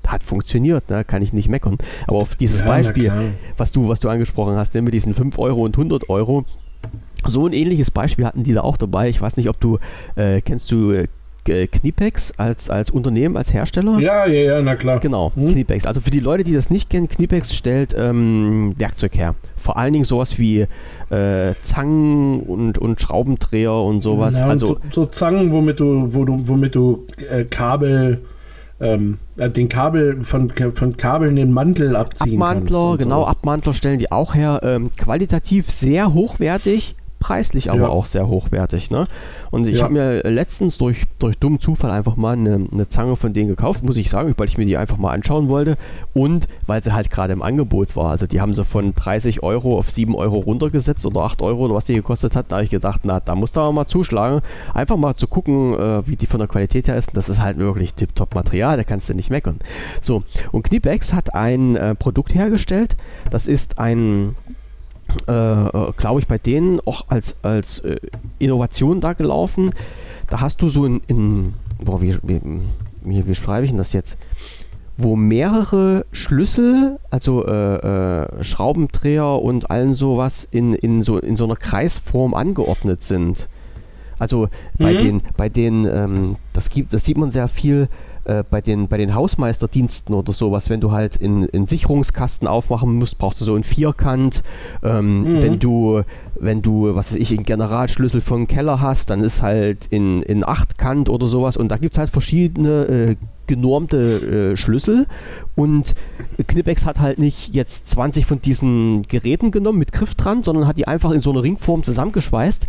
hat 0.07 0.23
funktioniert, 0.23 0.83
da 0.87 1.03
kann 1.03 1.21
ich 1.21 1.33
nicht 1.33 1.49
meckern. 1.49 1.77
Aber 2.07 2.17
auf 2.17 2.35
dieses 2.35 2.59
Ja, 2.61 2.65
Beispiel, 2.67 3.11
was 3.57 3.71
du, 3.71 3.87
was 3.87 3.99
du 3.99 4.09
angesprochen 4.09 4.55
hast, 4.55 4.73
ne, 4.73 4.81
mit 4.81 4.93
diesen 4.93 5.13
5 5.13 5.37
Euro 5.39 5.61
und 5.63 5.75
100 5.77 6.09
Euro, 6.09 6.45
so 7.25 7.45
ein 7.47 7.53
ähnliches 7.53 7.91
Beispiel 7.91 8.25
hatten 8.25 8.43
die 8.43 8.53
da 8.53 8.61
auch 8.61 8.77
dabei. 8.77 9.09
Ich 9.09 9.21
weiß 9.21 9.37
nicht, 9.37 9.49
ob 9.49 9.59
du, 9.59 9.79
äh, 10.15 10.41
kennst 10.41 10.71
du 10.71 10.91
äh, 10.91 11.07
Knipex 11.67 12.33
als, 12.37 12.69
als 12.69 12.89
Unternehmen, 12.89 13.37
als 13.37 13.53
Hersteller? 13.53 13.99
Ja, 13.99 14.25
ja, 14.27 14.41
ja, 14.55 14.61
na 14.61 14.75
klar. 14.75 14.99
Genau, 14.99 15.31
Hm? 15.35 15.47
Knipex. 15.53 15.85
Also 15.85 16.01
für 16.01 16.09
die 16.11 16.19
Leute, 16.19 16.43
die 16.43 16.53
das 16.53 16.69
nicht 16.69 16.89
kennen, 16.89 17.07
Knipex 17.07 17.55
stellt 17.55 17.95
ähm, 17.97 18.73
Werkzeug 18.77 19.17
her. 19.17 19.33
Vor 19.55 19.77
allen 19.77 19.93
Dingen 19.93 20.05
sowas 20.05 20.37
wie 20.39 20.67
äh, 21.09 21.53
Zangen 21.63 22.41
und, 22.41 22.77
und 22.77 22.99
Schraubendreher 23.01 23.73
und 23.73 24.01
sowas. 24.01 24.39
Ja, 24.39 24.45
und 24.45 24.51
also 24.51 24.67
so, 24.67 24.79
so 24.91 25.05
Zangen, 25.05 25.51
womit 25.51 25.79
du, 25.79 26.13
wo 26.13 26.25
du, 26.25 26.37
womit 26.47 26.75
du 26.75 27.05
äh, 27.29 27.45
Kabel, 27.45 28.21
ähm, 28.79 29.17
äh, 29.37 29.49
den 29.49 29.69
Kabel 29.69 30.23
von, 30.23 30.51
von 30.51 30.97
Kabeln 30.97 31.35
den 31.35 31.51
Mantel 31.51 31.95
abziehen 31.95 32.41
Abmantler, 32.41 32.83
kannst. 32.89 32.99
genau, 32.99 33.21
sowas. 33.21 33.31
Abmantler 33.31 33.73
stellen 33.73 33.99
die 33.99 34.11
auch 34.11 34.35
her. 34.35 34.59
Ähm, 34.63 34.89
qualitativ 34.95 35.69
sehr 35.69 36.13
hochwertig, 36.13 36.95
preislich 37.19 37.71
aber 37.71 37.81
Ja. 37.81 37.87
auch 37.89 38.05
sehr 38.05 38.27
hochwertig. 38.27 38.91
Ne? 38.91 39.07
Und 39.51 39.67
ich 39.67 39.77
Ja. 39.77 39.83
habe 39.85 39.93
mir 39.93 40.21
letztens 40.23 40.77
durch, 40.77 41.03
durch 41.19 41.37
dummen 41.37 41.59
Zufall 41.59 41.91
einfach 41.91 42.15
mal 42.15 42.33
eine, 42.33 42.67
eine 42.71 42.89
Zange 42.89 43.15
von 43.15 43.33
denen 43.33 43.47
gekauft, 43.47 43.83
muss 43.83 43.97
ich 43.97 44.09
sagen, 44.09 44.33
weil 44.37 44.47
ich 44.47 44.57
mir 44.57 44.65
die 44.65 44.77
einfach 44.77 44.97
mal 44.97 45.11
anschauen 45.11 45.49
wollte 45.49 45.77
und 46.13 46.47
weil 46.67 46.83
sie 46.83 46.93
halt 46.93 47.09
gerade 47.09 47.33
im 47.33 47.41
Angebot 47.41 47.95
war. 47.95 48.11
Also 48.11 48.27
die 48.27 48.39
haben 48.41 48.53
sie 48.53 48.63
von 48.63 48.93
30 48.93 49.43
Euro 49.43 49.77
auf 49.77 49.89
7 49.89 50.15
Euro 50.15 50.37
runtergesetzt 50.37 51.05
oder 51.05 51.21
8 51.21 51.41
Euro 51.41 51.65
oder 51.65 51.73
was 51.75 51.85
die 51.85 51.93
gekostet 51.93 52.35
hat. 52.35 52.51
Da 52.51 52.57
habe 52.57 52.65
ich 52.65 52.69
gedacht, 52.71 53.01
na, 53.03 53.19
da 53.19 53.35
musst 53.35 53.55
du 53.55 53.61
aber 53.61 53.71
mal 53.71 53.87
zuschlagen. 53.87 54.41
Einfach 54.73 54.97
mal 54.97 55.15
zu 55.15 55.27
gucken, 55.27 55.73
äh, 55.73 56.07
wie 56.07 56.15
die 56.15 56.27
von 56.27 56.39
der 56.39 56.47
Qualität 56.47 56.87
her 56.87 56.97
ist. 56.97 57.11
Das 57.15 57.29
ist 57.29 57.41
halt 57.41 57.57
wirklich 57.57 57.93
tipptopp 57.93 58.35
Material, 58.35 58.77
da 58.77 58.83
kannst 58.83 59.09
du 59.09 59.13
nicht 59.13 59.29
meckern. 59.29 59.59
So, 60.01 60.23
und 60.51 60.63
Knipex 60.63 61.13
hat 61.13 61.33
ein 61.33 61.75
äh, 61.75 61.95
Produkt 61.95 62.35
hergestellt. 62.35 62.95
Das 63.31 63.47
ist 63.47 63.79
ein 63.79 64.35
äh, 65.27 65.91
glaube 65.97 66.19
ich, 66.19 66.27
bei 66.27 66.37
denen 66.37 66.79
auch 66.85 67.05
als, 67.09 67.35
als 67.41 67.79
äh, 67.79 67.97
Innovation 68.39 69.01
da 69.01 69.13
gelaufen. 69.13 69.71
Da 70.29 70.41
hast 70.41 70.61
du 70.61 70.67
so 70.67 70.85
in, 70.85 71.01
in 71.07 71.53
boah, 71.83 72.01
wie, 72.01 72.17
wie, 72.23 72.41
wie, 73.03 73.27
wie 73.27 73.35
schreibe 73.35 73.65
ich 73.65 73.71
denn 73.71 73.77
das 73.77 73.93
jetzt? 73.93 74.17
Wo 74.97 75.15
mehrere 75.15 76.05
Schlüssel, 76.11 76.97
also 77.11 77.45
äh, 77.45 77.75
äh, 77.75 78.43
Schraubendreher 78.43 79.41
und 79.41 79.69
allen 79.69 79.93
sowas 79.93 80.47
in, 80.49 80.73
in, 80.73 81.01
so, 81.01 81.19
in 81.19 81.35
so 81.35 81.45
einer 81.45 81.55
Kreisform 81.55 82.33
angeordnet 82.33 83.03
sind. 83.03 83.47
Also 84.19 84.49
bei 84.79 84.93
Mhm. 84.93 84.97
den, 84.97 85.21
bei 85.37 85.49
den 85.49 85.85
ähm, 85.85 86.35
das 86.53 86.71
gibt, 86.71 86.93
das 86.93 87.05
sieht 87.05 87.17
man 87.17 87.29
sehr 87.29 87.47
viel 87.47 87.87
äh, 88.27 88.43
bei 88.49 88.61
den, 88.61 88.87
bei 88.87 88.97
den 88.97 89.13
Hausmeisterdiensten 89.13 90.15
oder 90.15 90.33
sowas, 90.33 90.69
wenn 90.69 90.81
du 90.81 90.91
halt 90.91 91.15
in, 91.15 91.43
in 91.43 91.67
Sicherungskasten 91.67 92.47
aufmachen 92.47 92.93
musst, 92.95 93.17
brauchst 93.17 93.41
du 93.41 93.45
so 93.45 93.55
einen 93.55 93.63
Vierkant. 93.63 94.43
Ähm, 94.83 95.17
Mhm. 95.27 95.41
Wenn 95.41 95.59
du, 95.59 96.01
wenn 96.39 96.61
du, 96.61 96.95
was 96.95 97.11
weiß 97.11 97.19
ich, 97.19 97.31
einen 97.31 97.43
Generalschlüssel 97.43 98.21
vom 98.21 98.47
Keller 98.47 98.81
hast, 98.81 99.09
dann 99.09 99.21
ist 99.21 99.41
halt 99.41 99.87
in, 99.87 100.21
in 100.21 100.47
Achtkant 100.47 101.09
oder 101.09 101.27
sowas 101.27 101.57
und 101.57 101.69
da 101.69 101.77
gibt 101.77 101.93
es 101.93 101.97
halt 101.97 102.09
verschiedene 102.09 102.85
äh, 102.85 103.15
genormte 103.47 104.51
äh, 104.53 104.57
Schlüssel 104.57 105.07
und 105.55 105.95
Knipex 106.47 106.85
hat 106.85 106.99
halt 106.99 107.17
nicht 107.19 107.55
jetzt 107.55 107.87
20 107.87 108.25
von 108.25 108.41
diesen 108.41 109.03
Geräten 109.03 109.51
genommen 109.51 109.79
mit 109.79 109.93
Griff 109.93 110.15
dran, 110.15 110.43
sondern 110.43 110.67
hat 110.67 110.77
die 110.77 110.87
einfach 110.87 111.11
in 111.11 111.21
so 111.21 111.31
eine 111.31 111.43
Ringform 111.43 111.83
zusammengeschweißt 111.83 112.65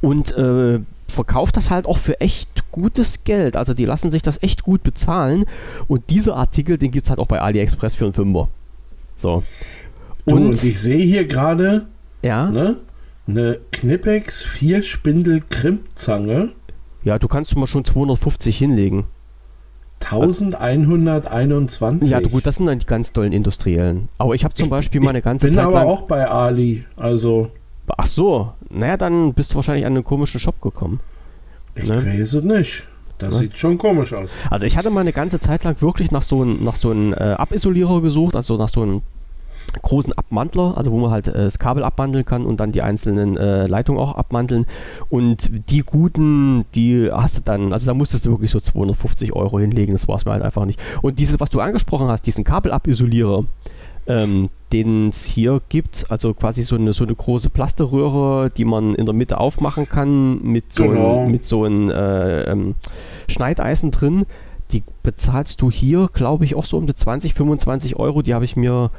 und 0.00 0.36
äh, 0.36 0.80
verkauft 1.12 1.56
das 1.56 1.70
halt 1.70 1.86
auch 1.86 1.98
für 1.98 2.20
echt 2.20 2.70
gutes 2.70 3.24
Geld. 3.24 3.56
Also 3.56 3.74
die 3.74 3.84
lassen 3.84 4.10
sich 4.10 4.22
das 4.22 4.42
echt 4.42 4.62
gut 4.62 4.82
bezahlen. 4.82 5.44
Und 5.88 6.08
dieser 6.10 6.36
Artikel, 6.36 6.78
den 6.78 6.90
gibt 6.90 7.06
es 7.06 7.10
halt 7.10 7.20
auch 7.20 7.26
bei 7.26 7.40
AliExpress 7.40 7.94
für 7.94 8.04
einen 8.04 8.14
Fünfer. 8.14 8.48
So. 9.16 9.42
Du, 10.26 10.36
Und, 10.36 10.46
und 10.46 10.64
ich 10.64 10.80
sehe 10.80 11.04
hier 11.04 11.26
gerade 11.26 11.86
ja, 12.22 12.50
ne, 12.50 12.76
eine 13.26 13.60
Knipex 13.72 14.44
4 14.44 14.82
Spindel 14.82 15.42
Krimpzange 15.48 16.50
ja, 17.04 17.18
du 17.18 17.26
kannst 17.28 17.54
mal 17.56 17.66
schon 17.66 17.84
250 17.84 18.56
hinlegen. 18.56 19.04
1121. 20.04 22.10
Ja, 22.10 22.20
gut, 22.20 22.46
das 22.46 22.56
sind 22.56 22.66
dann 22.66 22.80
die 22.80 22.86
ganz 22.86 23.12
tollen 23.12 23.32
Industriellen. 23.32 24.08
Aber 24.18 24.34
ich 24.34 24.44
habe 24.44 24.54
zum 24.54 24.68
Beispiel 24.68 25.00
mal 25.00 25.10
eine 25.10 25.22
ganze 25.22 25.46
bin 25.46 25.54
Zeit 25.54 25.64
aber 25.64 25.74
lang. 25.74 25.86
auch 25.86 26.02
bei 26.02 26.28
Ali. 26.28 26.84
Also, 26.96 27.50
Ach 27.96 28.06
so, 28.06 28.52
naja, 28.70 28.96
dann 28.96 29.34
bist 29.34 29.52
du 29.52 29.56
wahrscheinlich 29.56 29.86
an 29.86 29.94
einen 29.94 30.04
komischen 30.04 30.40
Shop 30.40 30.60
gekommen. 30.60 31.00
ich 31.74 31.88
Ne? 31.88 32.04
weiß 32.04 32.34
es 32.34 32.44
nicht. 32.44 32.86
Das 33.18 33.34
ne? 33.34 33.40
sieht 33.40 33.56
schon 33.56 33.78
komisch 33.78 34.12
aus. 34.12 34.30
Also 34.50 34.66
ich 34.66 34.76
hatte 34.76 34.90
mal 34.90 35.00
eine 35.00 35.12
ganze 35.12 35.40
Zeit 35.40 35.64
lang 35.64 35.80
wirklich 35.80 36.10
nach 36.10 36.22
so 36.22 36.42
einem 36.42 36.64
nach 36.64 36.74
so 36.74 36.90
einem 36.90 37.12
äh, 37.12 37.16
Abisolierer 37.16 38.00
gesucht, 38.00 38.34
also 38.34 38.56
nach 38.56 38.68
so 38.68 38.82
einem 38.82 39.02
großen 39.80 40.12
Abmantler, 40.12 40.76
also 40.76 40.92
wo 40.92 40.98
man 40.98 41.12
halt 41.12 41.28
äh, 41.28 41.32
das 41.32 41.58
Kabel 41.58 41.84
abmanteln 41.84 42.24
kann 42.24 42.44
und 42.44 42.60
dann 42.60 42.72
die 42.72 42.82
einzelnen 42.82 43.36
äh, 43.36 43.66
Leitungen 43.66 44.00
auch 44.00 44.16
abmanteln. 44.16 44.66
Und 45.08 45.70
die 45.70 45.80
guten, 45.80 46.64
die 46.74 47.10
hast 47.10 47.38
du 47.38 47.42
dann, 47.42 47.72
also 47.72 47.86
da 47.86 47.94
musstest 47.94 48.26
du 48.26 48.30
wirklich 48.30 48.50
so 48.50 48.60
250 48.60 49.32
Euro 49.34 49.58
hinlegen, 49.58 49.92
das 49.92 50.08
war 50.08 50.16
es 50.16 50.24
mir 50.24 50.32
halt 50.32 50.42
einfach 50.42 50.66
nicht. 50.66 50.80
Und 51.00 51.18
dieses, 51.18 51.40
was 51.40 51.50
du 51.50 51.60
angesprochen 51.60 52.08
hast, 52.08 52.26
diesen 52.26 52.44
Kabelabisolierer, 52.44 53.44
ähm, 54.06 54.50
den 54.72 55.10
es 55.10 55.24
hier 55.24 55.60
gibt, 55.68 56.06
also 56.08 56.32
quasi 56.34 56.62
so 56.62 56.76
eine, 56.76 56.92
so 56.92 57.04
eine 57.04 57.14
große 57.14 57.50
Plasterröhre, 57.50 58.50
die 58.50 58.64
man 58.64 58.94
in 58.94 59.04
der 59.06 59.14
Mitte 59.14 59.38
aufmachen 59.38 59.88
kann 59.88 60.42
mit 60.42 60.72
so 60.72 60.84
Genau. 60.88 61.20
einem, 61.24 61.38
so 61.42 61.64
einem 61.64 61.90
äh, 61.90 62.42
ähm, 62.44 62.74
Schneideisen 63.28 63.90
drin. 63.90 64.24
Die 64.72 64.82
bezahlst 65.02 65.60
du 65.60 65.70
hier, 65.70 66.08
glaube 66.12 66.44
ich, 66.46 66.54
auch 66.54 66.64
so 66.64 66.78
um 66.78 66.86
die 66.86 66.94
20, 66.94 67.34
25 67.34 67.96
Euro. 67.96 68.22
Die 68.22 68.32
habe 68.34 68.44
ich 68.46 68.56
mir 68.56 68.90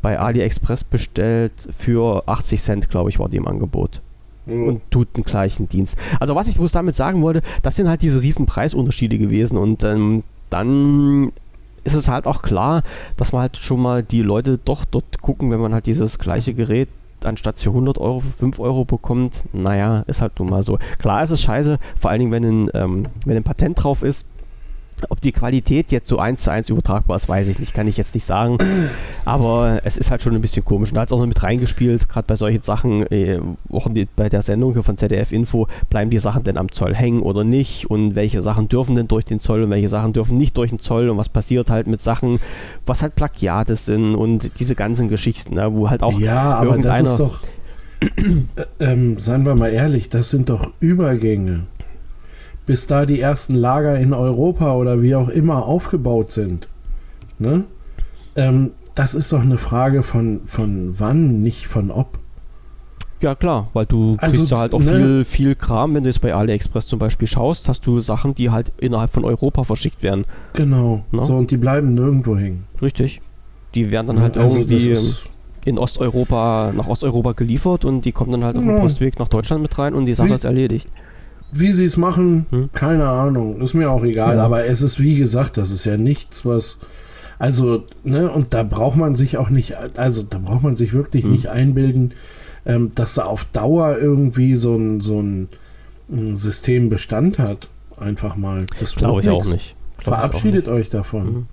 bei 0.00 0.20
AliExpress 0.20 0.84
bestellt 0.84 1.52
für 1.76 2.22
80 2.28 2.62
Cent, 2.62 2.88
glaube 2.90 3.10
ich, 3.10 3.18
war 3.18 3.28
die 3.28 3.36
im 3.38 3.48
Angebot. 3.48 4.00
Und 4.46 4.80
tut 4.92 5.08
den 5.16 5.24
gleichen 5.24 5.68
Dienst. 5.68 5.98
Also 6.20 6.36
was 6.36 6.46
ich 6.46 6.54
bloß 6.56 6.70
damit 6.70 6.94
sagen 6.94 7.20
wollte, 7.22 7.42
das 7.62 7.74
sind 7.74 7.88
halt 7.88 8.02
diese 8.02 8.22
riesen 8.22 8.46
Preisunterschiede 8.46 9.18
gewesen 9.18 9.58
und 9.58 9.82
ähm, 9.82 10.22
dann 10.50 11.32
ist 11.86 11.94
es 11.94 12.08
halt 12.08 12.26
auch 12.26 12.42
klar, 12.42 12.82
dass 13.16 13.32
man 13.32 13.42
halt 13.42 13.56
schon 13.56 13.80
mal 13.80 14.02
die 14.02 14.22
Leute 14.22 14.58
doch 14.58 14.84
dort 14.84 15.22
gucken, 15.22 15.50
wenn 15.50 15.60
man 15.60 15.72
halt 15.72 15.86
dieses 15.86 16.18
gleiche 16.18 16.52
Gerät 16.52 16.88
anstatt 17.24 17.58
für 17.58 17.70
100 17.70 17.98
Euro 17.98 18.20
für 18.20 18.30
5 18.30 18.58
Euro 18.58 18.84
bekommt. 18.84 19.44
Naja, 19.52 20.04
ist 20.06 20.20
halt 20.20 20.38
nun 20.38 20.48
mal 20.50 20.62
so. 20.62 20.78
Klar 20.98 21.22
ist 21.22 21.30
es 21.30 21.40
scheiße, 21.42 21.78
vor 21.98 22.10
allen 22.10 22.20
Dingen, 22.20 22.32
wenn 22.32 22.44
ein, 22.44 22.70
ähm, 22.74 23.02
wenn 23.24 23.36
ein 23.36 23.44
Patent 23.44 23.82
drauf 23.82 24.02
ist. 24.02 24.26
Ob 25.10 25.20
die 25.20 25.32
Qualität 25.32 25.92
jetzt 25.92 26.08
so 26.08 26.18
eins 26.18 26.42
zu 26.42 26.50
eins 26.50 26.70
übertragbar 26.70 27.16
ist, 27.16 27.28
weiß 27.28 27.48
ich 27.48 27.58
nicht, 27.58 27.74
kann 27.74 27.86
ich 27.86 27.98
jetzt 27.98 28.14
nicht 28.14 28.26
sagen. 28.26 28.58
Aber 29.24 29.80
es 29.84 29.98
ist 29.98 30.10
halt 30.10 30.22
schon 30.22 30.34
ein 30.34 30.40
bisschen 30.40 30.64
komisch. 30.64 30.90
Und 30.90 30.94
da 30.94 31.02
hat 31.02 31.08
es 31.08 31.12
auch 31.12 31.18
noch 31.18 31.26
mit 31.26 31.42
reingespielt, 31.42 32.08
gerade 32.08 32.26
bei 32.26 32.36
solchen 32.36 32.62
Sachen, 32.62 33.06
äh, 33.12 33.40
auch 33.70 33.88
die, 33.90 34.08
bei 34.16 34.28
der 34.28 34.42
Sendung 34.42 34.72
hier 34.72 34.82
von 34.82 34.96
ZDF 34.96 35.32
Info, 35.32 35.68
bleiben 35.90 36.10
die 36.10 36.18
Sachen 36.18 36.44
denn 36.44 36.56
am 36.56 36.72
Zoll 36.72 36.94
hängen 36.94 37.20
oder 37.20 37.44
nicht? 37.44 37.90
Und 37.90 38.14
welche 38.14 38.40
Sachen 38.40 38.68
dürfen 38.68 38.96
denn 38.96 39.08
durch 39.08 39.26
den 39.26 39.38
Zoll 39.38 39.62
und 39.64 39.70
welche 39.70 39.88
Sachen 39.88 40.14
dürfen 40.14 40.38
nicht 40.38 40.56
durch 40.56 40.70
den 40.70 40.78
Zoll? 40.78 41.10
Und 41.10 41.18
was 41.18 41.28
passiert 41.28 41.68
halt 41.68 41.86
mit 41.86 42.00
Sachen, 42.00 42.40
was 42.86 43.02
halt 43.02 43.14
Plagiate 43.14 43.76
sind 43.76 44.14
und 44.14 44.50
diese 44.58 44.74
ganzen 44.74 45.08
Geschichten, 45.08 45.54
ne, 45.54 45.72
wo 45.74 45.90
halt 45.90 46.02
auch 46.02 46.18
ja, 46.18 46.54
aber 46.54 46.78
das 46.78 47.02
ist 47.02 47.16
doch, 47.16 47.40
äh, 48.00 48.64
ähm, 48.80 49.18
seien 49.18 49.44
wir 49.44 49.54
mal 49.54 49.72
ehrlich, 49.72 50.08
das 50.08 50.30
sind 50.30 50.48
doch 50.48 50.72
Übergänge. 50.80 51.66
Bis 52.66 52.86
da 52.86 53.06
die 53.06 53.20
ersten 53.20 53.54
Lager 53.54 53.98
in 53.98 54.12
Europa 54.12 54.74
oder 54.74 55.00
wie 55.00 55.14
auch 55.14 55.28
immer 55.28 55.64
aufgebaut 55.66 56.32
sind. 56.32 56.68
Ne? 57.38 57.64
Ähm, 58.34 58.72
das 58.94 59.14
ist 59.14 59.32
doch 59.32 59.40
eine 59.42 59.58
Frage 59.58 60.02
von, 60.02 60.40
von 60.46 60.98
wann, 60.98 61.42
nicht 61.42 61.66
von 61.68 61.90
ob. 61.90 62.18
Ja, 63.22 63.34
klar, 63.34 63.68
weil 63.72 63.86
du 63.86 64.16
Also, 64.18 64.38
kriegst 64.38 64.50
ja 64.52 64.58
halt 64.58 64.74
auch 64.74 64.80
ne- 64.80 64.90
viel, 64.90 65.24
viel 65.24 65.54
Kram, 65.54 65.94
wenn 65.94 66.02
du 66.02 66.08
jetzt 66.10 66.20
bei 66.20 66.34
AliExpress 66.34 66.86
zum 66.86 66.98
Beispiel 66.98 67.26
schaust, 67.28 67.68
hast 67.68 67.86
du 67.86 68.00
Sachen, 68.00 68.34
die 68.34 68.50
halt 68.50 68.72
innerhalb 68.78 69.10
von 69.12 69.24
Europa 69.24 69.62
verschickt 69.62 70.02
werden. 70.02 70.24
Genau. 70.52 71.04
Na? 71.12 71.22
So, 71.22 71.36
und 71.36 71.50
die 71.50 71.56
bleiben 71.56 71.94
nirgendwo 71.94 72.36
hängen. 72.36 72.64
Richtig. 72.82 73.20
Die 73.74 73.90
werden 73.90 74.08
dann 74.08 74.20
halt 74.20 74.36
Also 74.36 74.58
irgendwie 74.60 74.96
in 75.64 75.78
Osteuropa, 75.78 76.72
nach 76.76 76.86
Osteuropa 76.88 77.32
geliefert 77.32 77.84
und 77.84 78.04
die 78.04 78.12
kommen 78.12 78.32
dann 78.32 78.44
halt 78.44 78.56
auf 78.56 78.62
dem 78.62 78.70
Ja. 78.70 78.80
Postweg 78.80 79.18
nach 79.18 79.28
Deutschland 79.28 79.62
mit 79.62 79.78
rein 79.78 79.94
und 79.94 80.06
die 80.06 80.14
Sache 80.14 80.28
Wie- 80.28 80.34
ist 80.34 80.44
erledigt. 80.44 80.88
Wie 81.52 81.72
sie 81.72 81.84
es 81.84 81.96
machen, 81.96 82.46
Hm. 82.50 82.70
keine 82.72 83.06
Ahnung. 83.08 83.60
Ist 83.60 83.74
mir 83.74 83.90
auch 83.90 84.02
egal. 84.04 84.36
Ja. 84.36 84.44
Aber 84.44 84.64
es 84.66 84.82
ist, 84.82 85.00
wie 85.00 85.16
gesagt, 85.16 85.56
das 85.56 85.70
ist 85.70 85.84
ja 85.84 85.96
nichts, 85.96 86.44
was. 86.44 86.78
Also, 87.38 87.84
ne, 88.02 88.30
und 88.30 88.54
da 88.54 88.62
braucht 88.62 88.96
man 88.96 89.14
sich 89.14 89.36
auch 89.36 89.50
nicht, 89.50 89.74
also 89.98 90.22
da 90.22 90.38
braucht 90.38 90.62
man 90.62 90.74
sich 90.76 90.92
wirklich 90.94 91.24
Hm. 91.24 91.32
nicht 91.32 91.48
einbilden, 91.48 92.14
ähm, 92.64 92.92
dass 92.94 93.14
da 93.14 93.24
auf 93.24 93.44
Dauer 93.52 93.98
irgendwie 93.98 94.54
so 94.56 94.74
ein, 94.76 95.00
so 95.00 95.20
ein, 95.20 95.48
ein 96.10 96.36
System 96.36 96.88
Bestand 96.88 97.38
hat. 97.38 97.68
Einfach 97.98 98.36
mal. 98.36 98.66
Das 98.80 98.94
Glaube 98.96 99.20
ich 99.20 99.26
nicht. 99.26 99.36
Glaub 99.38 99.56
ich 99.58 99.76
auch 99.98 100.02
Verabschiedet 100.02 100.68
euch 100.68 100.88
davon. 100.88 101.24
Mhm. 101.26 101.46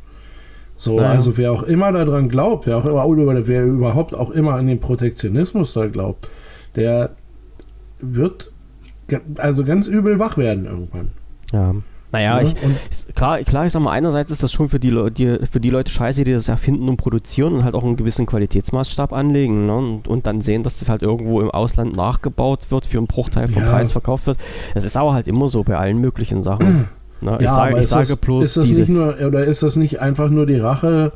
So, 0.76 0.96
Naja. 0.98 1.12
also 1.12 1.38
wer 1.38 1.52
auch 1.52 1.64
immer 1.64 1.92
daran 1.92 2.28
glaubt, 2.30 2.66
wer 2.68 2.78
auch 2.78 2.86
immer, 2.86 3.06
oder 3.08 3.48
wer 3.48 3.64
überhaupt 3.64 4.14
auch 4.14 4.32
immer 4.32 4.56
an 4.56 4.68
den 4.68 4.80
Protektionismus 4.80 5.74
da 5.74 5.88
glaubt, 5.88 6.28
der 6.76 7.12
wird 8.00 8.52
also 9.38 9.64
ganz 9.64 9.88
übel 9.88 10.20
wach 10.20 10.38
werden 10.38 10.66
irgendwann. 10.66 11.10
Ja. 11.52 11.74
Naja, 12.12 12.42
Ne? 12.42 12.44
ich, 12.44 12.54
ist- 12.92 13.16
klar, 13.16 13.40
klar, 13.40 13.66
ich 13.66 13.74
sag 13.74 13.82
mal, 13.82 13.92
einerseits 13.92 14.32
ist 14.32 14.44
das 14.44 14.52
schon 14.52 14.68
für 14.70 14.80
die, 14.80 14.92
die, 15.18 15.40
für 15.50 15.60
die 15.60 15.72
Leute 15.72 15.92
scheiße, 15.92 16.24
die 16.24 16.32
das 16.34 16.48
erfinden 16.48 16.88
und 16.88 16.98
produzieren 16.98 17.54
und 17.54 17.64
halt 17.64 17.74
auch 17.74 17.84
einen 17.84 17.96
gewissen 17.96 18.28
Qualitätsmaßstab 18.28 19.12
anlegen 19.14 19.66
ne? 19.66 19.76
und, 19.76 20.08
und 20.08 20.28
dann 20.28 20.40
sehen, 20.40 20.62
dass 20.62 20.78
das 20.78 20.90
halt 20.90 21.02
irgendwo 21.02 21.42
im 21.42 21.50
Ausland 21.50 21.96
nachgebaut 21.96 22.70
wird, 22.70 22.86
für 22.86 23.00
einen 23.00 23.08
Bruchteil 23.08 23.48
vom 23.48 23.64
Ja. 23.64 23.72
Preis 23.72 23.92
verkauft 23.92 24.28
wird. 24.28 24.38
Das 24.76 24.84
ist 24.84 24.96
aber 24.96 25.14
halt 25.14 25.28
immer 25.28 25.48
so 25.48 25.64
bei 25.64 25.76
allen 25.76 26.00
möglichen 26.00 26.44
Sachen. 26.44 26.88
Ne? 27.22 27.38
Ich, 27.40 27.46
ja, 27.46 27.56
sage, 27.56 27.80
ich 27.80 27.88
sage 27.88 28.06
das, 28.08 28.18
bloß, 28.18 28.44
ist 28.44 28.58
das 28.58 28.68
diese, 28.68 28.82
nicht 28.82 28.90
nur 28.90 29.16
oder 29.26 29.46
ist 29.46 29.64
das 29.64 29.78
nicht 29.78 30.02
einfach 30.02 30.30
nur 30.30 30.46
die 30.46 30.58
Rache, 30.58 31.14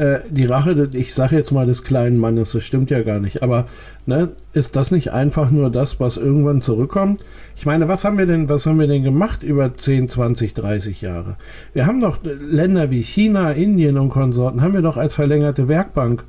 äh, 0.00 0.20
die 0.30 0.46
Rache, 0.46 0.88
ich 0.94 1.12
sage 1.12 1.36
jetzt 1.36 1.50
mal 1.50 1.66
des 1.66 1.84
kleinen 1.84 2.18
Mannes, 2.18 2.52
das 2.52 2.64
stimmt 2.64 2.90
ja 2.90 3.02
gar 3.02 3.20
nicht, 3.20 3.42
aber 3.42 3.66
ne, 4.06 4.30
ist 4.54 4.74
das 4.74 4.90
nicht 4.90 5.12
einfach 5.12 5.50
nur 5.50 5.70
das, 5.70 6.00
was 6.00 6.16
irgendwann 6.16 6.62
zurückkommt? 6.62 7.22
Ich 7.54 7.66
meine, 7.66 7.86
was 7.86 8.04
haben 8.04 8.16
wir 8.16 8.24
denn, 8.24 8.48
was 8.48 8.64
haben 8.66 8.78
wir 8.78 8.86
denn 8.86 9.02
gemacht 9.02 9.42
über 9.42 9.76
10, 9.76 10.08
20, 10.08 10.54
30 10.54 11.02
Jahre? 11.02 11.36
Wir 11.74 11.86
haben 11.86 12.00
doch 12.00 12.24
äh, 12.24 12.32
Länder 12.32 12.90
wie 12.90 13.02
China, 13.02 13.50
Indien 13.50 13.98
und 13.98 14.08
Konsorten, 14.08 14.62
haben 14.62 14.72
wir 14.72 14.80
doch 14.82 14.96
als 14.96 15.14
verlängerte 15.16 15.68
Werkbank 15.68 16.24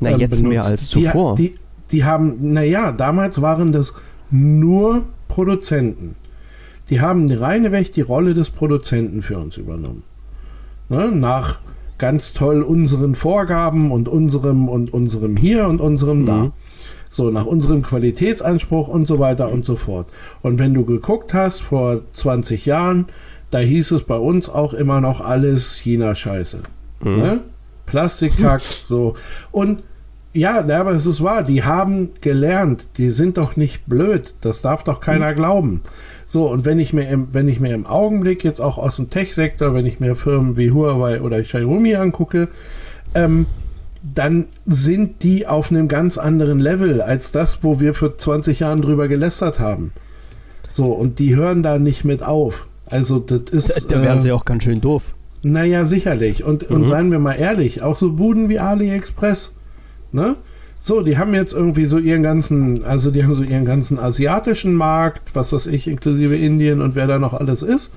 na, 0.00 0.10
ähm, 0.10 0.18
jetzt 0.18 0.42
mehr 0.42 0.50
benutzt. 0.50 0.70
als 0.70 0.88
Die- 0.90 1.04
zuvor. 1.04 1.34
Die, 1.34 1.54
die 1.90 2.04
haben, 2.04 2.52
naja, 2.52 2.92
damals 2.92 3.40
waren 3.40 3.72
das 3.72 3.94
nur 4.30 5.04
Produzenten. 5.28 6.14
Die 6.90 7.00
haben 7.00 7.30
reineweg 7.32 7.90
die 7.92 8.02
Rolle 8.02 8.34
des 8.34 8.50
Produzenten 8.50 9.22
für 9.22 9.38
uns 9.38 9.56
übernommen. 9.56 10.02
Ne? 10.90 11.10
Nach 11.10 11.58
ganz 11.98 12.32
toll 12.32 12.62
unseren 12.62 13.14
Vorgaben 13.14 13.90
und 13.90 14.08
unserem 14.08 14.68
und 14.68 14.92
unserem 14.92 15.36
hier 15.36 15.68
und 15.68 15.80
unserem 15.80 16.26
da. 16.26 16.36
Mhm. 16.36 16.52
So, 17.10 17.30
nach 17.30 17.46
unserem 17.46 17.82
Qualitätsanspruch 17.82 18.88
und 18.88 19.06
so 19.06 19.18
weiter 19.18 19.50
und 19.50 19.64
so 19.64 19.76
fort. 19.76 20.08
Und 20.42 20.58
wenn 20.58 20.74
du 20.74 20.84
geguckt 20.84 21.32
hast 21.32 21.60
vor 21.62 22.02
20 22.12 22.66
Jahren, 22.66 23.06
da 23.50 23.58
hieß 23.58 23.92
es 23.92 24.02
bei 24.02 24.16
uns 24.16 24.50
auch 24.50 24.74
immer 24.74 25.00
noch 25.00 25.22
alles 25.22 25.76
China-Scheiße. 25.76 26.60
Mhm. 27.02 27.16
Ne? 27.16 27.40
Plastikkack, 27.86 28.60
so. 28.84 29.14
Und 29.50 29.82
ja, 30.34 30.58
aber 30.58 30.90
es 30.90 31.06
ist 31.06 31.22
wahr, 31.22 31.42
die 31.42 31.64
haben 31.64 32.10
gelernt, 32.20 32.90
die 32.98 33.08
sind 33.08 33.38
doch 33.38 33.56
nicht 33.56 33.86
blöd, 33.86 34.34
das 34.42 34.60
darf 34.60 34.84
doch 34.84 35.00
keiner 35.00 35.32
glauben. 35.34 35.82
So, 36.30 36.46
und 36.50 36.66
wenn 36.66 36.78
ich 36.78 36.92
mir 36.92 37.08
im, 37.08 37.28
wenn 37.32 37.48
ich 37.48 37.58
mir 37.58 37.72
im 37.74 37.86
Augenblick 37.86 38.44
jetzt 38.44 38.60
auch 38.60 38.76
aus 38.76 38.96
dem 38.96 39.08
Tech-Sektor, 39.08 39.72
wenn 39.72 39.86
ich 39.86 39.98
mir 39.98 40.14
Firmen 40.14 40.58
wie 40.58 40.70
Huawei 40.70 41.22
oder 41.22 41.40
Xiaomi 41.40 41.94
angucke, 41.96 42.48
ähm, 43.14 43.46
dann 44.14 44.44
sind 44.66 45.22
die 45.22 45.46
auf 45.46 45.70
einem 45.70 45.88
ganz 45.88 46.18
anderen 46.18 46.60
Level 46.60 47.00
als 47.00 47.32
das, 47.32 47.64
wo 47.64 47.80
wir 47.80 47.94
für 47.94 48.14
20 48.16 48.60
Jahren 48.60 48.82
drüber 48.82 49.08
gelästert 49.08 49.58
haben. 49.58 49.92
So, 50.68 50.84
und 50.92 51.18
die 51.18 51.34
hören 51.34 51.62
da 51.62 51.78
nicht 51.78 52.04
mit 52.04 52.22
auf. 52.22 52.66
Also, 52.86 53.18
das 53.20 53.40
ist. 53.50 53.90
da 53.90 54.02
wären 54.02 54.18
äh, 54.18 54.20
sie 54.20 54.32
auch 54.32 54.44
ganz 54.44 54.64
schön 54.64 54.80
doof. 54.82 55.14
naja, 55.42 55.86
sicherlich. 55.86 56.44
Und, 56.44 56.64
und 56.64 56.82
Mhm. 56.82 56.86
seien 56.86 57.10
wir 57.10 57.18
mal 57.20 57.34
ehrlich, 57.34 57.80
auch 57.82 57.96
so 57.96 58.12
Buden 58.12 58.50
wie 58.50 58.58
AliExpress, 58.58 59.52
ne? 60.12 60.36
So, 60.80 61.02
die 61.02 61.18
haben 61.18 61.34
jetzt 61.34 61.54
irgendwie 61.54 61.86
so 61.86 61.98
ihren 61.98 62.22
ganzen, 62.22 62.84
also 62.84 63.10
die 63.10 63.24
haben 63.24 63.34
so 63.34 63.42
ihren 63.42 63.64
ganzen 63.64 63.98
asiatischen 63.98 64.74
Markt, 64.74 65.34
was 65.34 65.52
weiß 65.52 65.66
ich, 65.66 65.88
inklusive 65.88 66.36
Indien 66.36 66.80
und 66.80 66.94
wer 66.94 67.06
da 67.06 67.18
noch 67.18 67.34
alles 67.34 67.62
ist. 67.62 67.92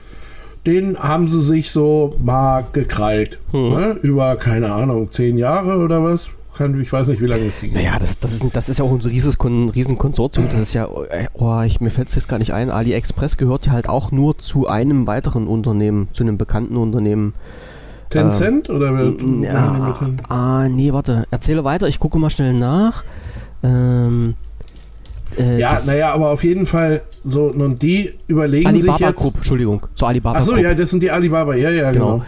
Den 0.65 0.97
haben 0.99 1.27
sie 1.27 1.41
sich 1.41 1.71
so 1.71 2.15
mal 2.23 2.65
gekrallt. 2.73 3.39
Mhm. 3.51 3.69
Ne? 3.69 3.99
Über, 4.01 4.35
keine 4.35 4.71
Ahnung, 4.71 5.11
zehn 5.11 5.37
Jahre 5.37 5.77
oder 5.77 6.03
was? 6.03 6.31
Kann, 6.55 6.79
ich 6.81 6.91
weiß 6.91 7.07
nicht, 7.07 7.21
wie 7.21 7.27
lange 7.27 7.45
es 7.45 7.61
die 7.61 7.71
Naja, 7.71 7.97
das, 7.97 8.19
das, 8.19 8.33
ist, 8.33 8.43
das 8.53 8.67
ist 8.67 8.79
ja 8.79 8.85
auch 8.85 8.91
ein 8.91 9.69
Riesenkonsortium. 9.69 10.47
Das 10.51 10.59
ist 10.59 10.73
ja, 10.73 10.87
oh, 11.33 11.61
ich, 11.61 11.79
mir 11.79 11.91
fällt 11.91 12.09
es 12.09 12.15
jetzt 12.15 12.27
gar 12.27 12.39
nicht 12.39 12.53
ein. 12.53 12.69
AliExpress 12.69 13.37
gehört 13.37 13.67
ja 13.67 13.71
halt 13.71 13.87
auch 13.87 14.11
nur 14.11 14.37
zu 14.37 14.67
einem 14.67 15.07
weiteren 15.07 15.47
Unternehmen, 15.47 16.09
zu 16.11 16.23
einem 16.23 16.37
bekannten 16.37 16.75
Unternehmen. 16.75 17.33
Tencent 18.11 18.69
oder 18.69 18.93
wer? 18.93 19.51
Ja, 19.51 19.95
ah, 20.29 20.67
nee, 20.69 20.93
warte. 20.93 21.25
Erzähle 21.31 21.63
weiter, 21.63 21.87
ich 21.87 21.99
gucke 21.99 22.19
mal 22.19 22.29
schnell 22.29 22.53
nach. 22.53 23.03
Ähm, 23.63 24.35
äh, 25.37 25.59
Ja, 25.59 25.79
naja, 25.85 26.13
aber 26.13 26.29
auf 26.31 26.43
jeden 26.43 26.65
Fall 26.65 27.01
so, 27.23 27.45
und 27.45 27.81
die 27.81 28.11
überlegen 28.27 28.73
sich 28.75 28.89
Alibaba 28.89 29.09
jetzt. 29.09 29.17
Group, 29.19 29.35
Entschuldigung, 29.37 29.87
zur 29.95 30.07
Alibaba 30.07 30.39
Achso, 30.39 30.55
ja, 30.55 30.73
das 30.73 30.89
sind 30.89 31.03
die 31.03 31.11
Alibaba, 31.11 31.55
ja, 31.55 31.69
ja, 31.69 31.91
genau. 31.91 32.13
Genau. 32.13 32.25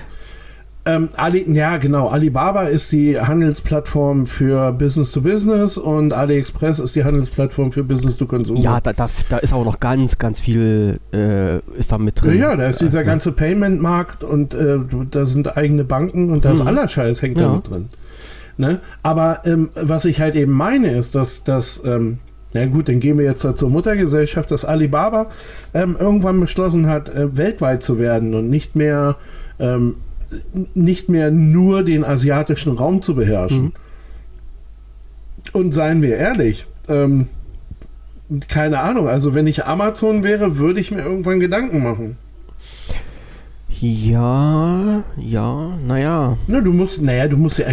Ähm, 0.86 1.07
Ali, 1.15 1.45
ja, 1.49 1.77
genau. 1.77 2.09
Alibaba 2.09 2.63
ist 2.63 2.91
die 2.91 3.17
Handelsplattform 3.17 4.25
für 4.25 4.73
Business 4.73 5.11
to 5.13 5.21
Business 5.21 5.77
und 5.77 6.11
AliExpress 6.11 6.79
ist 6.79 6.95
die 6.97 7.05
Handelsplattform 7.05 7.71
für 7.71 7.84
Business 7.86 8.17
to 8.17 8.25
Consumer. 8.25 8.59
Ja, 8.59 8.81
da, 8.81 8.91
da, 8.91 9.09
da 9.29 9.38
ist 9.38 9.53
auch 9.53 9.63
noch 9.63 9.79
ganz, 9.79 10.17
ganz 10.17 10.39
viel 10.39 10.99
äh, 11.13 11.59
ist 11.79 11.91
da 11.93 11.97
mit 11.97 12.21
drin. 12.21 12.38
Ja, 12.38 12.55
da 12.57 12.67
ist 12.67 12.81
dieser 12.81 13.03
ganze 13.05 13.31
Payment-Markt 13.31 14.25
und 14.25 14.53
äh, 14.53 14.79
da 15.09 15.25
sind 15.25 15.55
eigene 15.55 15.86
Banken 15.86 16.29
und 16.31 16.43
das 16.43 16.59
Mhm. 16.59 16.67
aller 16.67 16.88
Scheiß 16.89 17.21
hängt 17.21 17.38
Ja. 17.39 17.47
da 17.47 17.53
mit 17.55 17.69
drin. 17.69 17.89
Ne? 18.57 18.79
Aber 19.03 19.39
ähm, 19.45 19.69
was 19.75 20.03
ich 20.03 20.19
halt 20.19 20.36
eben 20.36 20.51
meine, 20.51 20.89
ist, 20.97 21.15
dass 21.15 21.43
das, 21.45 21.81
ähm, 21.86 22.17
na 22.53 22.65
gut, 22.65 22.89
dann 22.89 22.99
gehen 22.99 23.17
wir 23.17 23.25
jetzt 23.25 23.47
zur 23.55 23.69
Muttergesellschaft, 23.69 24.51
dass 24.51 24.65
Alibaba 24.65 25.27
ähm, 25.73 25.95
irgendwann 25.97 26.39
beschlossen 26.41 26.88
hat, 26.88 27.07
äh, 27.07 27.36
weltweit 27.38 27.81
zu 27.84 27.97
werden 27.99 28.34
und 28.36 28.49
nicht 28.49 28.75
mehr, 28.75 29.15
ähm, 29.59 29.95
nicht 30.73 31.09
mehr 31.09 31.31
nur 31.31 31.84
den 31.84 32.03
asiatischen 32.03 32.73
Raum 32.73 33.01
zu 33.01 33.15
beherrschen. 33.15 33.63
Mhm. 33.63 33.71
Und 35.51 35.73
seien 35.73 36.01
wir 36.01 36.15
ehrlich, 36.15 36.65
ähm, 36.88 37.27
keine 38.47 38.79
Ahnung, 38.79 39.07
also 39.07 39.36
wenn 39.36 39.47
ich 39.47 39.65
Amazon 39.65 40.23
wäre, 40.23 40.57
würde 40.57 40.79
ich 40.79 40.91
mir 40.91 41.03
irgendwann 41.03 41.39
Gedanken 41.39 41.84
machen. 41.84 42.17
Ja, 43.79 45.03
ja, 45.17 45.77
naja. 45.86 46.38
Ne, 46.47 46.63
du 46.63 46.71
musst, 46.71 47.01
naja, 47.01 47.27
du 47.27 47.36
musst 47.36 47.59
ja, 47.59 47.67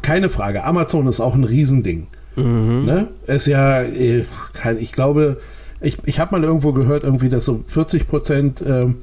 keine 0.00 0.30
Frage, 0.30 0.64
Amazon 0.64 1.06
ist 1.06 1.20
auch 1.20 1.34
ein 1.34 1.44
Riesending. 1.44 2.06
Mhm. 2.36 2.84
Ne? 2.86 3.08
Ist 3.26 3.46
ja, 3.46 3.82
äh, 3.82 4.24
ich 4.78 4.92
glaube, 4.92 5.38
ich, 5.80 5.98
ich 6.04 6.18
habe 6.20 6.38
mal 6.38 6.44
irgendwo 6.44 6.72
gehört, 6.72 7.04
irgendwie, 7.04 7.28
dass 7.28 7.44
so 7.44 7.64
40 7.66 8.06
Prozent, 8.06 8.64
ähm, 8.66 8.98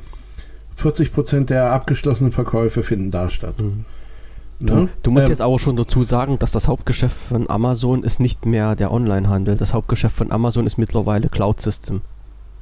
40 0.79 1.11
Prozent 1.13 1.49
der 1.49 1.71
abgeschlossenen 1.71 2.31
Verkäufe 2.31 2.83
finden 2.83 3.11
da 3.11 3.29
statt. 3.29 3.59
Mhm. 3.59 3.85
Du, 4.61 4.89
du 5.03 5.11
musst 5.11 5.25
Ähm, 5.27 5.29
jetzt 5.29 5.41
aber 5.41 5.57
schon 5.57 5.77
dazu 5.77 6.03
sagen, 6.03 6.37
dass 6.37 6.51
das 6.51 6.67
Hauptgeschäft 6.67 7.15
von 7.15 7.49
Amazon 7.49 8.03
ist 8.03 8.19
nicht 8.19 8.45
mehr 8.45 8.75
der 8.75 8.91
Onlinehandel. 8.91 9.55
Das 9.55 9.73
Hauptgeschäft 9.73 10.15
von 10.15 10.31
Amazon 10.33 10.65
ist 10.65 10.77
mittlerweile 10.77 11.29
Cloud 11.29 11.61
System. 11.61 12.01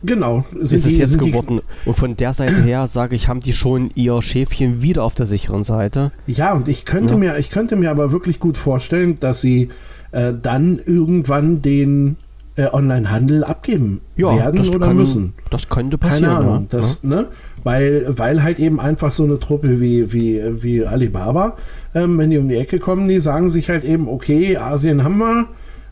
Genau, 0.03 0.45
ist 0.61 0.73
es 0.73 0.83
die- 0.83 0.97
jetzt 0.97 1.19
die- 1.19 1.31
geworden. 1.31 1.61
Und 1.85 1.97
von 1.97 2.15
der 2.15 2.33
Seite 2.33 2.61
her 2.61 2.85
sage 2.85 3.15
ich, 3.15 3.27
haben 3.27 3.39
die 3.39 3.51
schon 3.53 3.89
ihr 3.95 4.21
Schäfchen 4.21 4.83
wieder 4.83 5.03
auf 5.03 5.15
der 5.15 5.25
sicheren 5.25 5.63
Seite. 5.63 6.11
Ja, 6.27 6.53
und 6.53 6.67
ich 6.67 6.85
könnte 6.85 7.13
Ja. 7.13 7.19
mir, 7.19 7.37
ich 7.39 7.49
könnte 7.49 7.75
mir 7.75 7.89
aber 7.89 8.11
wirklich 8.11 8.39
gut 8.39 8.59
vorstellen, 8.59 9.19
dass 9.19 9.41
sie 9.41 9.69
äh, 10.11 10.33
dann 10.39 10.79
irgendwann 10.85 11.63
den 11.63 12.15
äh, 12.57 12.67
Online-Handel 12.71 13.43
abgeben 13.43 14.01
werden 14.15 14.57
das 14.57 14.69
oder 14.69 14.87
kann, 14.87 14.97
müssen. 14.97 15.33
Das 15.49 15.69
könnte 15.69 15.97
passieren. 15.97 16.23
Keine 16.23 16.37
Ahnung. 16.37 16.61
ja. 16.63 16.65
Das, 16.69 17.03
ne? 17.03 17.27
weil, 17.63 18.05
weil 18.17 18.43
halt 18.43 18.59
eben 18.59 18.79
einfach 18.79 19.13
so 19.13 19.23
eine 19.23 19.39
Truppe 19.39 19.79
wie, 19.79 20.11
wie, 20.11 20.41
wie 20.61 20.85
Alibaba, 20.85 21.55
ähm, 21.93 22.17
wenn 22.17 22.29
die 22.29 22.37
um 22.37 22.49
die 22.49 22.55
Ecke 22.55 22.79
kommen, 22.79 23.07
die 23.07 23.19
sagen 23.19 23.49
sich 23.49 23.69
halt 23.69 23.83
eben, 23.83 24.07
okay, 24.07 24.57
Asien 24.57 25.03
haben 25.03 25.19
wir, 25.19 25.47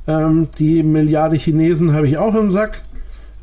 ähm, 0.08 0.48
die 0.58 0.84
Milliarde 0.84 1.36
Chinesen 1.36 1.94
habe 1.94 2.08
ich 2.08 2.18
auch 2.18 2.36
im 2.36 2.52
Sack. 2.52 2.82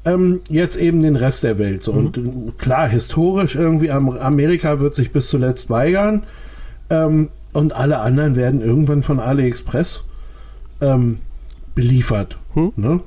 Ähm, 0.04 0.40
jetzt 0.48 0.76
eben 0.76 1.00
den 1.00 1.14
Rest 1.14 1.44
der 1.44 1.58
Welt. 1.58 1.84
So. 1.84 1.92
Und 1.92 2.18
äh, 2.18 2.22
klar, 2.58 2.88
historisch 2.88 3.54
irgendwie 3.54 3.92
Am 3.92 4.10
Amerika 4.10 4.80
wird 4.80 4.96
sich 4.96 5.12
bis 5.12 5.28
zuletzt 5.28 5.70
weigern. 5.70 6.24
Ähm, 6.90 7.28
und 7.52 7.72
alle 7.76 7.98
anderen 7.98 8.34
werden 8.34 8.60
irgendwann 8.60 9.04
von 9.04 9.20
AliExpress 9.20 10.02
ähm, 10.80 11.18
beliefert. 11.76 12.38
Hm? 12.54 12.72
Ne? 12.76 13.00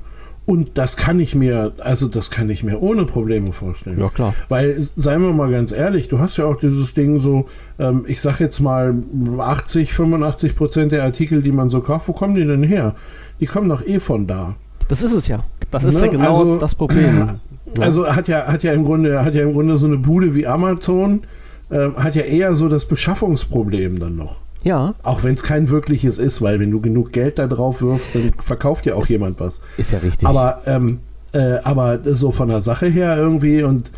Und 0.46 0.78
das 0.78 0.96
kann 0.96 1.18
ich 1.18 1.34
mir, 1.34 1.72
also 1.80 2.06
das 2.06 2.30
kann 2.30 2.48
ich 2.50 2.62
mir 2.62 2.80
ohne 2.80 3.04
Probleme 3.04 3.52
vorstellen. 3.52 3.98
Ja, 3.98 4.08
klar. 4.08 4.32
Weil, 4.48 4.80
seien 4.96 5.20
wir 5.22 5.32
mal 5.32 5.50
ganz 5.50 5.72
ehrlich, 5.72 6.06
du 6.08 6.20
hast 6.20 6.36
ja 6.36 6.44
auch 6.46 6.54
dieses 6.56 6.94
Ding 6.94 7.18
so, 7.18 7.46
ähm, 7.80 8.04
ich 8.06 8.20
sag 8.20 8.38
jetzt 8.38 8.60
mal 8.60 8.94
80, 9.38 9.92
85 9.92 10.54
Prozent 10.54 10.92
der 10.92 11.02
Artikel, 11.02 11.42
die 11.42 11.50
man 11.50 11.68
so 11.68 11.80
kauft, 11.80 12.06
wo 12.06 12.12
kommen 12.12 12.36
die 12.36 12.44
denn 12.46 12.62
her? 12.62 12.94
Die 13.40 13.46
kommen 13.46 13.68
doch 13.68 13.84
eh 13.84 13.98
von 13.98 14.28
da. 14.28 14.54
Das 14.88 15.02
ist 15.02 15.12
es 15.14 15.26
ja. 15.26 15.42
Das 15.72 15.82
ist 15.84 15.94
Ne? 16.00 16.06
ja 16.06 16.12
genau 16.12 16.28
Also- 16.28 16.56
das 16.58 16.74
Problem. 16.74 17.30
Also 17.80 18.06
hat 18.06 18.26
ja, 18.28 18.46
hat 18.46 18.62
ja 18.62 18.72
im 18.72 18.84
Grunde, 18.84 19.22
hat 19.22 19.34
ja 19.34 19.42
im 19.42 19.52
Grunde 19.52 19.76
so 19.76 19.86
eine 19.86 19.98
Bude 19.98 20.34
wie 20.34 20.46
Amazon, 20.46 21.22
ähm, 21.70 21.94
hat 21.96 22.14
ja 22.14 22.22
eher 22.22 22.54
so 22.56 22.68
das 22.70 22.86
Beschaffungsproblem 22.86 23.98
dann 23.98 24.16
noch. 24.16 24.36
Ja, 24.66 24.94
Auch 25.04 25.22
wenn 25.22 25.34
es 25.34 25.44
kein 25.44 25.70
wirkliches 25.70 26.18
ist, 26.18 26.42
weil 26.42 26.58
wenn 26.58 26.72
du 26.72 26.80
genug 26.80 27.12
Geld 27.12 27.38
da 27.38 27.46
drauf 27.46 27.82
wirfst, 27.82 28.14
dann 28.16 28.32
verkauft 28.42 28.84
ja 28.84 28.96
auch 28.96 29.06
jemand 29.06 29.38
was. 29.38 29.60
ist 29.76 29.92
ja 29.92 29.98
richtig. 30.00 30.26
Aber, 30.26 30.62
ähm, 30.66 30.98
äh, 31.32 31.58
aber 31.62 32.00
so 32.14 32.32
von 32.32 32.48
der 32.48 32.60
Sache 32.60 32.86
her 32.86 33.16
irgendwie 33.16 33.62
und 33.62 33.92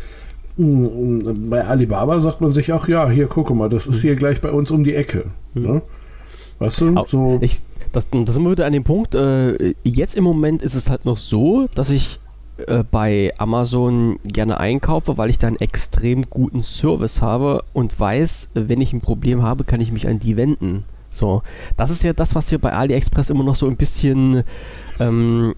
mh, 0.57 1.33
bei 1.49 1.65
Alibaba 1.65 2.19
sagt 2.19 2.41
man 2.41 2.53
sich 2.53 2.71
auch, 2.71 2.87
ja, 2.87 3.09
hier 3.09 3.27
gucke 3.27 3.55
mal, 3.55 3.69
das 3.69 3.87
ist 3.87 4.01
hier 4.01 4.15
gleich 4.15 4.41
bei 4.41 4.51
uns 4.51 4.69
um 4.69 4.83
die 4.83 4.93
Ecke. 4.93 5.25
Ne? 5.55 5.81
Weißt 6.59 6.81
du, 6.81 7.03
so. 7.07 7.39
Ich, 7.41 7.61
das, 7.91 8.07
da 8.11 8.31
sind 8.31 8.43
wir 8.43 8.51
wieder 8.51 8.65
an 8.67 8.73
dem 8.73 8.83
Punkt. 8.83 9.15
Äh, 9.15 9.73
jetzt 9.83 10.15
im 10.15 10.23
Moment 10.23 10.61
ist 10.61 10.75
es 10.75 10.89
halt 10.89 11.05
noch 11.05 11.17
so, 11.17 11.67
dass 11.73 11.89
ich 11.89 12.19
äh, 12.67 12.83
bei 12.89 13.33
Amazon 13.37 14.19
gerne 14.23 14.59
einkaufe, 14.59 15.17
weil 15.17 15.29
ich 15.29 15.37
da 15.37 15.47
einen 15.47 15.59
extrem 15.59 16.29
guten 16.29 16.61
Service 16.61 17.21
habe 17.21 17.63
und 17.73 17.99
weiß, 17.99 18.49
wenn 18.53 18.81
ich 18.81 18.93
ein 18.93 19.01
Problem 19.01 19.43
habe, 19.43 19.63
kann 19.63 19.81
ich 19.81 19.91
mich 19.91 20.07
an 20.07 20.19
die 20.19 20.37
wenden. 20.37 20.83
So, 21.11 21.41
das 21.77 21.89
ist 21.89 22.03
ja 22.03 22.13
das, 22.13 22.35
was 22.35 22.49
hier 22.49 22.59
bei 22.59 22.71
AliExpress 22.71 23.29
immer 23.29 23.43
noch 23.43 23.55
so 23.55 23.67
ein 23.67 23.75
bisschen, 23.75 24.43
ähm, 24.99 25.55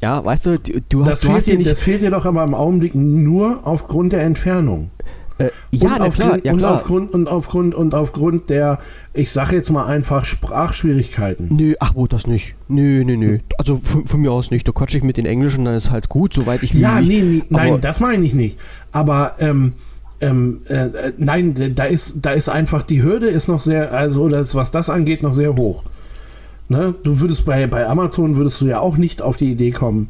ja, 0.00 0.24
weißt 0.24 0.46
du, 0.46 0.58
du, 0.58 1.00
das, 1.00 1.10
hast, 1.10 1.24
du 1.24 1.32
hast 1.32 1.46
dir, 1.46 1.58
nicht. 1.58 1.70
das 1.70 1.80
fehlt 1.80 2.02
dir 2.02 2.10
doch 2.10 2.24
aber 2.24 2.42
im 2.44 2.54
Augenblick 2.54 2.94
nur 2.94 3.60
aufgrund 3.64 4.12
der 4.12 4.22
Entfernung. 4.22 4.90
Äh, 5.38 5.50
ja, 5.70 5.94
und 5.94 5.98
na 5.98 6.08
klar, 6.08 6.08
aufgrund, 6.08 6.44
ja 6.44 6.52
und 6.52 6.58
klar. 6.58 6.74
aufgrund 6.74 7.10
und 7.14 7.28
aufgrund 7.28 7.74
und 7.74 7.94
aufgrund 7.94 8.50
der, 8.50 8.78
ich 9.12 9.30
sage 9.32 9.56
jetzt 9.56 9.70
mal 9.70 9.84
einfach 9.86 10.24
Sprachschwierigkeiten. 10.24 11.48
Nö, 11.50 11.74
ach 11.80 11.94
wo, 11.94 12.06
das 12.06 12.26
nicht. 12.26 12.54
Nö, 12.68 13.04
nö, 13.04 13.16
nö. 13.16 13.38
Also 13.58 13.76
von, 13.76 14.06
von 14.06 14.20
mir 14.20 14.30
aus 14.30 14.50
nicht. 14.50 14.66
Da 14.68 14.72
quatsche 14.72 14.96
ich 14.96 15.02
mit 15.02 15.16
den 15.16 15.26
Englischen, 15.26 15.64
dann 15.64 15.74
ist 15.74 15.90
halt 15.90 16.08
gut, 16.08 16.34
soweit 16.34 16.62
ich 16.62 16.72
Ja, 16.74 17.00
mich- 17.00 17.08
nee, 17.08 17.22
nee 17.22 17.42
nein, 17.48 17.80
das 17.80 18.00
meine 18.00 18.24
ich 18.24 18.34
nicht. 18.34 18.58
Aber 18.92 19.32
ähm, 19.40 19.72
ähm, 20.20 20.60
äh, 20.68 20.86
äh, 20.86 21.12
nein, 21.18 21.74
da 21.74 21.84
ist, 21.84 22.18
da 22.22 22.30
ist 22.30 22.48
einfach 22.48 22.82
die 22.82 23.02
Hürde 23.02 23.26
ist 23.26 23.48
noch 23.48 23.60
sehr, 23.60 23.92
also 23.92 24.28
das, 24.28 24.54
was 24.54 24.70
das 24.70 24.88
angeht, 24.88 25.22
noch 25.22 25.34
sehr 25.34 25.56
hoch. 25.56 25.82
Ne? 26.68 26.94
Du 27.02 27.20
würdest 27.20 27.44
bei, 27.44 27.66
bei 27.66 27.86
Amazon 27.86 28.36
würdest 28.36 28.60
du 28.60 28.66
ja 28.66 28.80
auch 28.80 28.96
nicht 28.96 29.20
auf 29.20 29.36
die 29.36 29.50
Idee 29.50 29.72
kommen, 29.72 30.08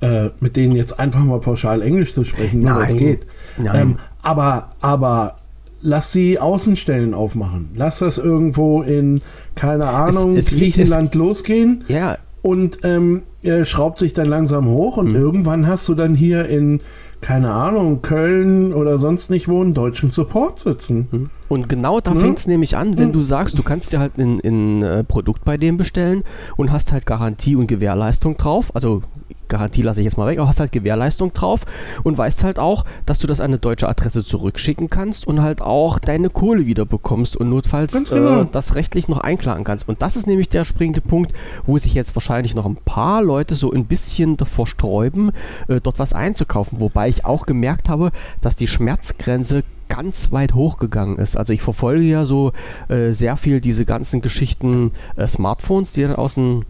äh, 0.00 0.30
mit 0.40 0.56
denen 0.56 0.74
jetzt 0.74 0.98
einfach 0.98 1.22
mal 1.22 1.38
pauschal 1.40 1.82
Englisch 1.82 2.14
zu 2.14 2.24
sprechen, 2.24 2.62
nur 2.62 2.72
Nein. 2.72 2.96
geht. 2.96 3.26
Nein. 3.58 3.80
Ähm, 3.80 3.96
aber, 4.24 4.70
aber 4.80 5.36
lass 5.80 6.12
sie 6.12 6.38
Außenstellen 6.38 7.14
aufmachen. 7.14 7.70
Lass 7.76 7.98
das 8.00 8.18
irgendwo 8.18 8.82
in, 8.82 9.20
keine 9.54 9.86
Ahnung, 9.86 10.36
es- 10.36 10.48
Griechenland 10.50 11.14
losgehen 11.14 11.84
ja, 11.88 12.16
und 12.42 12.78
ähm, 12.84 13.22
er 13.42 13.64
schraubt 13.64 13.98
sich 13.98 14.12
dann 14.14 14.26
langsam 14.26 14.66
hoch 14.66 14.96
Mhm. 14.96 15.08
und 15.08 15.14
irgendwann 15.14 15.66
hast 15.66 15.86
du 15.88 15.94
dann 15.94 16.14
hier 16.14 16.46
in, 16.46 16.80
keine 17.20 17.52
Ahnung, 17.52 18.00
Köln 18.02 18.72
oder 18.72 18.98
sonst 18.98 19.30
nicht 19.30 19.48
wo 19.48 19.60
einen 19.62 19.72
deutschen 19.74 20.10
Support 20.10 20.60
sitzen. 20.60 21.30
Und 21.48 21.68
genau 21.68 22.00
da 22.00 22.12
Ne? 22.14 22.20
fängt 22.20 22.38
es 22.38 22.46
nämlich 22.46 22.76
an, 22.76 22.96
wenn 22.98 23.06
Hm. 23.08 23.12
du 23.12 23.22
sagst, 23.22 23.58
du 23.58 23.62
kannst 23.62 23.92
dir 23.92 23.98
halt 23.98 24.18
ein, 24.18 24.40
ein 24.44 24.82
äh, 24.82 25.04
Produkt 25.04 25.44
bei 25.44 25.56
dem 25.56 25.76
bestellen 25.76 26.22
und 26.56 26.70
hast 26.72 26.92
halt 26.92 27.06
Garantie 27.06 27.56
und 27.56 27.66
Gewährleistung 27.66 28.36
drauf. 28.36 28.74
Also 28.74 29.02
Garantie 29.48 29.82
lasse 29.82 30.00
ich 30.00 30.04
jetzt 30.04 30.16
mal 30.16 30.26
weg, 30.26 30.38
aber 30.38 30.48
hast 30.48 30.60
halt 30.60 30.72
Gewährleistung 30.72 31.32
drauf 31.32 31.64
und 32.02 32.16
weißt 32.16 32.44
halt 32.44 32.58
auch, 32.58 32.84
dass 33.06 33.18
du 33.18 33.26
das 33.26 33.40
an 33.40 33.46
eine 33.46 33.58
deutsche 33.58 33.88
Adresse 33.88 34.24
zurückschicken 34.24 34.90
kannst 34.90 35.26
und 35.26 35.42
halt 35.42 35.62
auch 35.62 35.98
deine 35.98 36.30
Kohle 36.30 36.66
wieder 36.66 36.86
bekommst 36.86 37.36
und 37.36 37.50
notfalls 37.50 37.92
Ganz 37.92 38.10
genau. 38.10 38.42
äh, 38.42 38.46
das 38.50 38.74
rechtlich 38.74 39.08
noch 39.08 39.18
einklagen 39.18 39.64
kannst. 39.64 39.88
Und 39.88 40.02
das 40.02 40.16
ist 40.16 40.26
nämlich 40.26 40.48
der 40.48 40.64
springende 40.64 41.00
Punkt, 41.00 41.32
wo 41.66 41.78
sich 41.78 41.94
jetzt 41.94 42.14
wahrscheinlich 42.16 42.54
noch 42.54 42.66
ein 42.66 42.76
paar 42.76 43.22
Leute 43.22 43.54
so 43.54 43.72
ein 43.72 43.86
bisschen 43.86 44.36
davor 44.36 44.66
sträuben, 44.66 45.32
äh, 45.68 45.80
dort 45.80 45.98
was 45.98 46.12
einzukaufen. 46.12 46.80
Wobei 46.80 47.08
ich 47.08 47.24
auch 47.24 47.46
gemerkt 47.46 47.88
habe, 47.88 48.10
dass 48.40 48.56
die 48.56 48.66
Schmerzgrenze 48.66 49.62
ganz 49.88 50.32
weit 50.32 50.54
hochgegangen 50.54 51.18
ist. 51.18 51.36
Also 51.36 51.52
ich 51.52 51.62
verfolge 51.62 52.04
ja 52.04 52.24
so 52.24 52.52
äh, 52.88 53.12
sehr 53.12 53.36
viel 53.36 53.60
diese 53.60 53.84
ganzen 53.84 54.22
Geschichten 54.22 54.92
äh, 55.16 55.26
Smartphones, 55.26 55.92
die 55.92 56.02
dann 56.02 56.16
aus 56.16 56.34
dem 56.34 56.64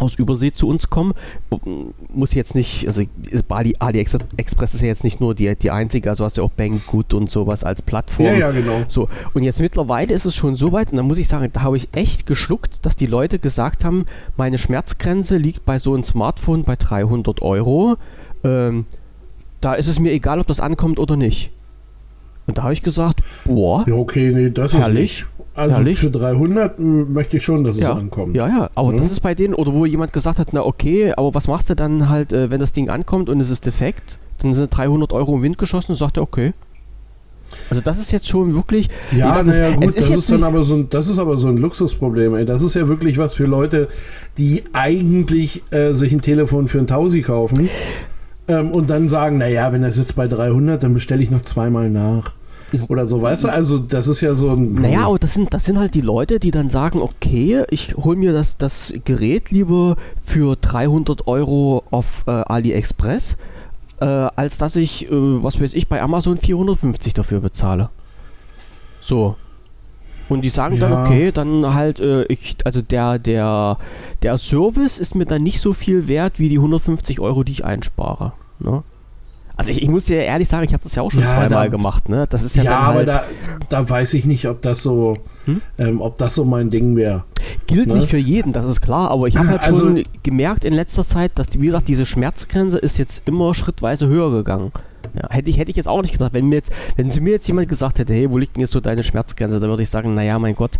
aus 0.00 0.14
Übersee 0.16 0.52
zu 0.52 0.68
uns 0.68 0.90
kommen. 0.90 1.14
Muss 2.12 2.34
jetzt 2.34 2.54
nicht, 2.54 2.86
also 2.86 3.02
ist 3.30 3.48
Bali, 3.48 3.76
AliExpress 3.78 4.74
ist 4.74 4.80
ja 4.80 4.88
jetzt 4.88 5.04
nicht 5.04 5.20
nur 5.20 5.34
die, 5.34 5.54
die 5.56 5.70
einzige, 5.70 6.10
also 6.10 6.24
hast 6.24 6.36
du 6.36 6.42
ja 6.42 6.46
auch 6.46 6.52
Banggood 6.52 7.14
und 7.14 7.30
sowas 7.30 7.64
als 7.64 7.82
Plattform. 7.82 8.26
Ja, 8.26 8.34
ja, 8.34 8.50
genau. 8.50 8.82
So, 8.88 9.08
und 9.34 9.42
jetzt 9.42 9.60
mittlerweile 9.60 10.12
ist 10.12 10.24
es 10.24 10.34
schon 10.34 10.54
so 10.54 10.72
weit, 10.72 10.90
und 10.90 10.96
da 10.96 11.02
muss 11.02 11.18
ich 11.18 11.28
sagen, 11.28 11.48
da 11.52 11.62
habe 11.62 11.76
ich 11.76 11.88
echt 11.92 12.26
geschluckt, 12.26 12.84
dass 12.84 12.96
die 12.96 13.06
Leute 13.06 13.38
gesagt 13.38 13.84
haben, 13.84 14.06
meine 14.36 14.58
Schmerzgrenze 14.58 15.36
liegt 15.36 15.64
bei 15.64 15.78
so 15.78 15.94
einem 15.94 16.02
Smartphone 16.02 16.64
bei 16.64 16.76
300 16.76 17.42
Euro. 17.42 17.96
Ähm, 18.44 18.86
da 19.60 19.74
ist 19.74 19.88
es 19.88 20.00
mir 20.00 20.12
egal, 20.12 20.40
ob 20.40 20.46
das 20.46 20.60
ankommt 20.60 20.98
oder 20.98 21.16
nicht. 21.16 21.50
Und 22.46 22.58
da 22.58 22.62
habe 22.64 22.72
ich 22.72 22.82
gesagt, 22.82 23.20
boah, 23.44 23.84
Ja, 23.86 23.94
okay, 23.94 24.32
nee, 24.34 24.50
das 24.50 24.72
Herrlich. 24.74 25.20
ist 25.20 25.20
nicht. 25.20 25.26
Also 25.54 25.76
Herrlich. 25.76 25.98
für 25.98 26.10
300 26.10 26.78
m, 26.78 27.12
möchte 27.12 27.36
ich 27.36 27.42
schon, 27.44 27.64
dass 27.64 27.76
es 27.76 27.82
ja, 27.82 27.92
ankommt. 27.92 28.36
ja, 28.36 28.46
ja, 28.48 28.70
aber 28.74 28.92
Mhm. 28.92 28.96
das 28.98 29.10
ist 29.10 29.20
bei 29.20 29.34
denen, 29.34 29.54
oder 29.54 29.72
wo 29.72 29.84
jemand 29.84 30.12
gesagt 30.12 30.38
hat, 30.38 30.48
na 30.52 30.64
okay, 30.64 31.12
aber 31.16 31.34
was 31.34 31.48
machst 31.48 31.68
du 31.70 31.74
dann 31.76 32.08
halt, 32.08 32.32
äh, 32.32 32.50
wenn 32.50 32.60
das 32.60 32.72
Ding 32.72 32.88
ankommt 32.88 33.28
und 33.28 33.40
es 33.40 33.50
ist 33.50 33.66
defekt? 33.66 34.18
Dann 34.38 34.54
sind 34.54 34.74
300 34.74 35.12
Euro 35.12 35.36
im 35.36 35.42
Wind 35.42 35.58
geschossen 35.58 35.92
und 35.92 35.98
sagt 35.98 36.16
er, 36.16 36.22
okay. 36.22 36.54
Also 37.68 37.82
das 37.82 37.98
ist 37.98 38.12
jetzt 38.12 38.28
schon 38.28 38.54
wirklich. 38.54 38.88
Ja, 39.10 39.32
sag, 39.34 39.44
naja, 39.46 39.72
gut, 39.74 39.84
es 39.84 39.96
ist 39.96 40.08
das 40.10 40.16
ist 40.18 40.30
dann 40.32 40.44
aber 40.44 40.62
so 40.62 40.74
ein, 40.76 40.88
das 40.88 41.08
ist 41.08 41.18
aber 41.18 41.36
so 41.36 41.48
ein 41.48 41.56
Luxusproblem. 41.56 42.36
Ey. 42.36 42.44
Das 42.46 42.62
ist 42.62 42.74
ja 42.74 42.86
wirklich 42.86 43.18
was 43.18 43.34
für 43.34 43.44
Leute, 43.44 43.88
die 44.38 44.62
eigentlich 44.72 45.64
äh, 45.72 45.92
sich 45.92 46.12
ein 46.12 46.20
Telefon 46.20 46.68
für 46.68 46.78
ein 46.78 46.86
Tausi 46.86 47.22
kaufen 47.22 47.68
ähm, 48.50 48.70
und 48.72 48.90
dann 48.90 49.08
sagen, 49.08 49.38
naja, 49.38 49.72
wenn 49.72 49.82
das 49.82 49.96
jetzt 49.96 50.16
bei 50.16 50.26
300, 50.26 50.82
dann 50.82 50.92
bestelle 50.92 51.22
ich 51.22 51.30
noch 51.30 51.42
zweimal 51.42 51.88
nach. 51.88 52.32
Oder 52.88 53.06
so, 53.06 53.20
weißt 53.20 53.44
du? 53.44 53.48
Also 53.48 53.78
das 53.78 54.06
ist 54.06 54.20
ja 54.20 54.32
so 54.34 54.50
ein... 54.50 54.74
Naja, 54.74 55.06
aber 55.06 55.18
das 55.18 55.34
sind, 55.34 55.52
das 55.52 55.64
sind 55.64 55.78
halt 55.78 55.94
die 55.94 56.00
Leute, 56.00 56.38
die 56.38 56.52
dann 56.52 56.70
sagen, 56.70 57.00
okay, 57.00 57.64
ich 57.70 57.96
hole 57.96 58.16
mir 58.16 58.32
das, 58.32 58.58
das 58.58 58.92
Gerät 59.04 59.50
lieber 59.50 59.96
für 60.24 60.56
300 60.56 61.26
Euro 61.26 61.82
auf 61.90 62.22
äh, 62.26 62.30
AliExpress, 62.30 63.36
äh, 64.00 64.04
als 64.04 64.58
dass 64.58 64.76
ich, 64.76 65.06
äh, 65.06 65.08
was 65.10 65.60
weiß 65.60 65.74
ich, 65.74 65.88
bei 65.88 66.00
Amazon 66.00 66.36
450 66.36 67.12
dafür 67.12 67.40
bezahle. 67.40 67.90
So. 69.00 69.34
Und 70.28 70.42
die 70.42 70.50
sagen 70.50 70.78
dann, 70.78 70.92
Ja. 70.92 71.04
okay, 71.04 71.32
dann 71.32 71.74
halt, 71.74 71.98
äh, 71.98 72.22
ich, 72.26 72.56
also 72.64 72.82
der, 72.82 73.18
der, 73.18 73.78
der 74.22 74.38
Service 74.38 74.98
ist 75.00 75.16
mir 75.16 75.24
dann 75.24 75.42
nicht 75.42 75.60
so 75.60 75.72
viel 75.72 76.06
wert 76.06 76.38
wie 76.38 76.48
die 76.48 76.58
150 76.58 77.18
Euro, 77.18 77.42
die 77.42 77.50
ich 77.50 77.64
einspare. 77.64 78.32
Ne? 78.60 78.82
Also 79.56 79.70
ich, 79.72 79.82
ich 79.82 79.88
muss 79.90 80.06
dir 80.06 80.22
ehrlich 80.22 80.48
sagen, 80.48 80.64
ich 80.64 80.72
habe 80.72 80.82
das 80.82 80.94
ja 80.94 81.02
auch 81.02 81.10
schon 81.10 81.20
Ja, 81.20 81.26
zweimal 81.26 81.48
da- 81.48 81.66
gemacht. 81.66 82.08
Ne? 82.08 82.26
Das 82.30 82.42
ist 82.42 82.56
ja, 82.56 82.62
Ja, 82.62 82.70
dann 82.70 82.82
aber 82.82 82.94
halt, 82.98 83.08
da, 83.08 83.24
da 83.68 83.88
weiß 83.90 84.14
ich 84.14 84.24
nicht, 84.24 84.48
ob 84.48 84.62
das 84.62 84.82
so, 84.82 85.18
Hm? 85.44 85.60
ähm, 85.78 86.00
ob 86.00 86.16
das 86.16 86.34
so 86.34 86.44
mein 86.46 86.70
Ding 86.70 86.96
wäre. 86.96 87.24
Gilt 87.66 87.88
Ne? 87.88 87.94
nicht 87.96 88.08
für 88.08 88.16
jeden, 88.16 88.52
das 88.54 88.64
ist 88.64 88.80
klar, 88.80 89.10
aber 89.10 89.26
ich 89.28 89.36
habe 89.36 89.48
halt 89.48 89.60
Also- 89.62 89.80
schon 89.84 90.02
gemerkt 90.22 90.64
in 90.64 90.72
letzter 90.72 91.04
Zeit, 91.04 91.32
dass, 91.34 91.48
die, 91.50 91.60
wie 91.60 91.66
gesagt, 91.66 91.88
diese 91.88 92.06
Schmerzgrenze 92.06 92.78
ist 92.78 92.96
jetzt 92.96 93.28
immer 93.28 93.52
schrittweise 93.52 94.06
höher 94.06 94.30
gegangen. 94.30 94.72
Ja, 95.14 95.28
hätte, 95.30 95.50
ich, 95.50 95.58
hätte 95.58 95.70
ich 95.70 95.76
jetzt 95.76 95.88
auch 95.88 96.00
nicht 96.00 96.12
gedacht. 96.12 96.32
Wenn, 96.32 96.46
mir 96.46 96.56
jetzt, 96.56 96.72
wenn 96.96 97.10
zu 97.10 97.20
mir 97.20 97.32
jetzt 97.32 97.46
jemand 97.46 97.68
gesagt 97.68 97.98
hätte, 97.98 98.14
hey, 98.14 98.30
wo 98.30 98.38
liegt 98.38 98.56
denn 98.56 98.60
jetzt 98.62 98.70
so 98.72 98.80
deine 98.80 99.02
Schmerzgrenze, 99.02 99.60
dann 99.60 99.68
würde 99.68 99.82
ich 99.82 99.90
sagen, 99.90 100.14
naja, 100.14 100.38
mein 100.38 100.54
Gott, 100.54 100.78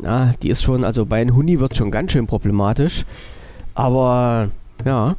na, 0.00 0.32
die 0.42 0.50
ist 0.50 0.62
schon, 0.62 0.84
also 0.84 1.06
bei 1.06 1.20
einem 1.20 1.34
Huni 1.34 1.58
wird 1.60 1.76
schon 1.76 1.90
ganz 1.90 2.12
schön 2.12 2.26
problematisch. 2.26 3.04
Aber 3.74 4.50
ja, 4.84 5.16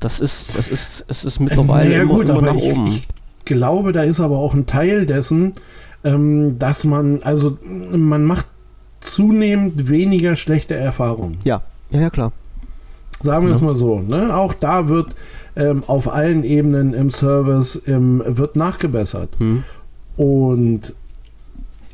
das 0.00 0.20
ist, 0.20 0.56
das 0.56 0.68
ist, 0.68 1.04
es 1.08 1.24
ist 1.24 1.40
mittlerweile 1.40 1.88
Naja, 1.90 2.02
immer, 2.02 2.14
gut, 2.14 2.28
immer 2.28 2.38
aber 2.38 2.46
nach 2.48 2.56
ich, 2.56 2.64
oben. 2.72 2.86
ich 2.88 3.06
glaube, 3.44 3.92
da 3.92 4.02
ist 4.02 4.20
aber 4.20 4.38
auch 4.38 4.54
ein 4.54 4.66
Teil 4.66 5.06
dessen, 5.06 5.54
ähm, 6.04 6.58
dass 6.58 6.84
man, 6.84 7.22
also 7.22 7.58
man 7.92 8.24
macht 8.24 8.46
zunehmend 9.00 9.88
weniger 9.88 10.36
schlechte 10.36 10.74
Erfahrungen. 10.74 11.38
ja, 11.44 11.62
ja, 11.90 12.00
ja, 12.00 12.10
klar. 12.10 12.32
Sagen 13.22 13.44
wir 13.44 13.50
Ja. 13.50 13.56
es 13.56 13.62
mal 13.62 13.74
so. 13.74 14.00
Ne? 14.00 14.34
Auch 14.36 14.52
da 14.54 14.88
wird 14.88 15.14
ähm, 15.56 15.84
auf 15.86 16.12
allen 16.12 16.42
Ebenen 16.44 16.92
im 16.94 17.10
Service 17.10 17.76
im, 17.76 18.22
wird 18.26 18.56
nachgebessert. 18.56 19.28
Hm. 19.38 19.62
Und 20.16 20.94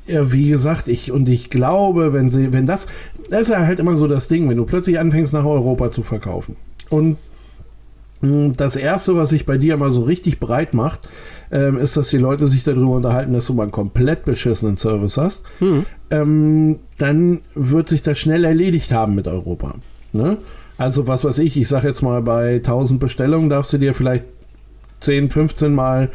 ja, 0.07 0.33
wie 0.33 0.49
gesagt, 0.49 0.89
ich 0.89 1.13
und 1.13 1.29
ich 1.29 1.51
glaube, 1.51 2.13
wenn 2.13 2.31
sie, 2.31 2.53
wenn 2.53 2.67
das, 2.67 2.87
das 3.29 3.43
ist 3.43 3.49
ja 3.51 3.67
halt 3.67 3.79
immer 3.79 3.97
so 3.97 4.07
das 4.09 4.29
Ding, 4.29 4.49
wenn 4.49 4.57
du 4.57 4.65
plötzlich 4.65 4.99
anfängst 4.99 5.33
nach 5.35 5.45
Europa 5.45 5.91
zu 5.91 6.03
verkaufen. 6.03 6.57
Und 6.89 7.19
das 8.23 8.77
erste, 8.77 9.17
was 9.17 9.31
sich 9.31 9.47
bei 9.47 9.57
dir 9.57 9.77
mal 9.79 9.91
so 9.91 10.03
richtig 10.03 10.41
breit 10.41 10.75
macht, 10.75 11.09
ähm, 11.51 11.79
ist, 11.79 11.97
dass 11.97 12.11
die 12.11 12.19
Leute 12.19 12.47
sich 12.47 12.65
darüber 12.65 12.93
unterhalten, 12.93 13.33
dass 13.33 13.47
du 13.47 13.55
mal 13.55 13.63
einen 13.63 13.73
komplett 13.73 14.27
beschissenen 14.27 14.77
Service 14.77 15.17
hast. 15.17 15.43
Hm. 15.59 15.87
Ähm, 16.11 16.79
dann 16.99 17.41
wird 17.55 17.89
sich 17.89 18.03
das 18.03 18.19
schnell 18.19 18.45
erledigt 18.45 18.93
haben 18.93 19.15
mit 19.15 19.27
Europa. 19.27 19.75
Ne? 20.13 20.37
Also 20.77 21.07
was 21.07 21.25
weiß 21.25 21.39
ich, 21.39 21.59
ich 21.59 21.69
sage 21.69 21.89
jetzt 21.89 22.03
mal, 22.03 22.21
bei 22.21 22.57
1000 22.57 23.01
Bestellungen 23.01 23.49
darfst 23.49 23.73
du 23.73 23.79
dir 23.79 23.95
vielleicht 23.95 24.25
10, 25.01 25.31
15 25.31 25.75
Mal 25.75 26.11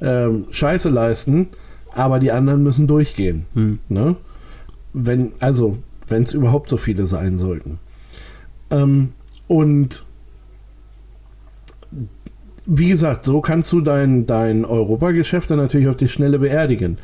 ähm, 0.00 0.46
Scheiße 0.50 0.88
leisten, 0.88 1.48
aber 1.92 2.20
die 2.20 2.32
anderen 2.32 2.62
müssen 2.62 2.86
durchgehen. 2.86 3.44
Hm. 3.52 3.80
Ne? 3.88 4.16
Wenn, 4.94 5.32
also, 5.40 5.76
wenn 6.08 6.22
es 6.22 6.32
überhaupt 6.32 6.70
so 6.70 6.78
viele 6.78 7.04
sein 7.04 7.38
sollten. 7.38 7.78
Ähm, 8.70 9.12
und 9.46 10.04
wie 12.72 12.88
gesagt, 12.90 13.24
so 13.24 13.40
kannst 13.40 13.72
du 13.72 13.80
dein, 13.80 14.26
dein 14.26 14.64
Europageschäft 14.64 15.50
dann 15.50 15.58
natürlich 15.58 15.88
auf 15.88 15.96
die 15.96 16.06
Schnelle 16.06 16.38
beerdigen. 16.38 16.98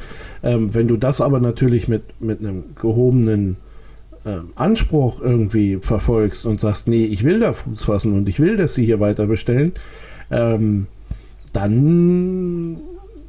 Ähm, 0.44 0.72
wenn 0.74 0.86
du 0.86 0.96
das 0.96 1.20
aber 1.20 1.40
natürlich 1.40 1.88
mit, 1.88 2.02
mit 2.20 2.38
einem 2.38 2.62
gehobenen 2.80 3.56
ähm, 4.24 4.50
Anspruch 4.54 5.20
irgendwie 5.20 5.78
verfolgst 5.82 6.46
und 6.46 6.60
sagst, 6.60 6.86
nee, 6.86 7.04
ich 7.04 7.24
will 7.24 7.40
da 7.40 7.52
Fuß 7.52 7.82
fassen 7.84 8.12
und 8.12 8.28
ich 8.28 8.38
will, 8.38 8.56
dass 8.56 8.74
sie 8.74 8.84
hier 8.84 9.00
weiter 9.00 9.26
bestellen, 9.26 9.72
ähm, 10.30 10.86
dann 11.52 12.76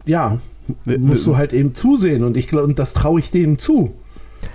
ja, 0.06 0.38
W- 0.86 0.98
musst 1.00 1.26
w- 1.26 1.32
du 1.32 1.38
halt 1.38 1.54
eben 1.54 1.74
zusehen 1.74 2.24
und 2.24 2.38
ich 2.38 2.48
glaube, 2.48 2.68
und 2.68 2.78
das 2.78 2.94
traue 2.94 3.20
ich 3.20 3.32
denen 3.32 3.58
zu. 3.58 3.94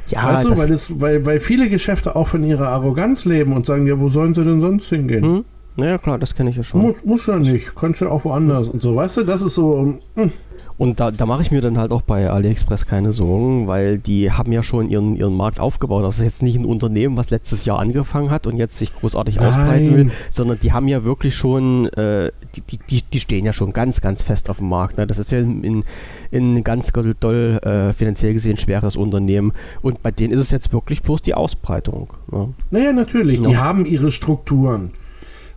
Ja, 0.08 0.24
weißt 0.28 0.44
du, 0.44 0.56
weil, 0.56 0.70
es, 0.70 1.00
weil, 1.00 1.26
weil 1.26 1.40
viele 1.40 1.68
Geschäfte 1.68 2.14
auch 2.14 2.28
von 2.28 2.44
ihrer 2.44 2.68
Arroganz 2.68 3.24
leben 3.24 3.52
und 3.52 3.66
sagen, 3.66 3.86
ja, 3.88 3.98
wo 3.98 4.08
sollen 4.08 4.34
sie 4.34 4.44
denn 4.44 4.60
sonst 4.60 4.88
hingehen? 4.88 5.24
hm? 5.24 5.44
Naja, 5.76 5.98
klar, 5.98 6.18
das 6.18 6.34
kenne 6.34 6.50
ich 6.50 6.56
ja 6.56 6.62
schon. 6.62 6.82
Muss, 6.82 7.04
muss 7.04 7.26
ja 7.26 7.38
nicht, 7.38 7.74
kannst 7.74 8.00
ja 8.00 8.08
auch 8.08 8.24
woanders 8.24 8.68
und 8.68 8.82
so, 8.82 8.94
weißt 8.94 9.18
du, 9.18 9.22
das 9.24 9.42
ist 9.42 9.54
so, 9.54 9.94
hm, 10.14 10.32
Und 10.78 11.00
da, 11.00 11.10
da 11.10 11.26
mache 11.26 11.42
ich 11.42 11.50
mir 11.50 11.60
dann 11.60 11.78
halt 11.78 11.92
auch 11.92 12.02
bei 12.02 12.28
AliExpress 12.30 12.86
keine 12.86 13.12
Sorgen, 13.12 13.68
weil 13.68 13.98
die 13.98 14.32
haben 14.32 14.52
ja 14.52 14.62
schon 14.62 14.88
ihren, 14.88 15.14
ihren 15.16 15.34
Markt 15.36 15.60
aufgebaut. 15.60 16.02
Das 16.04 16.16
ist 16.16 16.22
jetzt 16.22 16.42
nicht 16.42 16.56
ein 16.56 16.64
Unternehmen, 16.64 17.16
was 17.16 17.30
letztes 17.30 17.64
Jahr 17.64 17.78
angefangen 17.78 18.30
hat 18.30 18.46
und 18.46 18.56
jetzt 18.56 18.78
sich 18.78 18.92
großartig 18.94 19.36
Nein. 19.36 19.46
ausbreiten 19.46 19.96
will, 19.96 20.10
sondern 20.30 20.58
die 20.60 20.72
haben 20.72 20.88
ja 20.88 21.04
wirklich 21.04 21.36
schon, 21.36 21.86
äh, 21.92 22.32
die, 22.56 22.62
die, 22.62 22.78
die, 22.90 23.02
die 23.02 23.20
stehen 23.20 23.44
ja 23.44 23.52
schon 23.52 23.72
ganz, 23.72 24.00
ganz 24.00 24.22
fest 24.22 24.50
auf 24.50 24.58
dem 24.58 24.68
Markt. 24.68 24.96
Ne? 24.98 25.06
Das 25.06 25.18
ist 25.18 25.30
ja 25.30 25.38
ein, 25.38 25.84
ein 26.32 26.64
ganz 26.64 26.90
doll, 27.20 27.58
äh, 27.62 27.92
finanziell 27.92 28.32
gesehen 28.32 28.56
schweres 28.56 28.96
Unternehmen 28.96 29.52
und 29.82 30.02
bei 30.02 30.10
denen 30.10 30.32
ist 30.32 30.40
es 30.40 30.50
jetzt 30.50 30.72
wirklich 30.72 31.02
bloß 31.02 31.22
die 31.22 31.34
Ausbreitung. 31.34 32.08
Ne? 32.30 32.48
Naja, 32.70 32.92
natürlich, 32.92 33.40
die 33.40 33.52
Ja. 33.52 33.58
haben 33.58 33.86
ihre 33.86 34.10
Strukturen. 34.10 34.90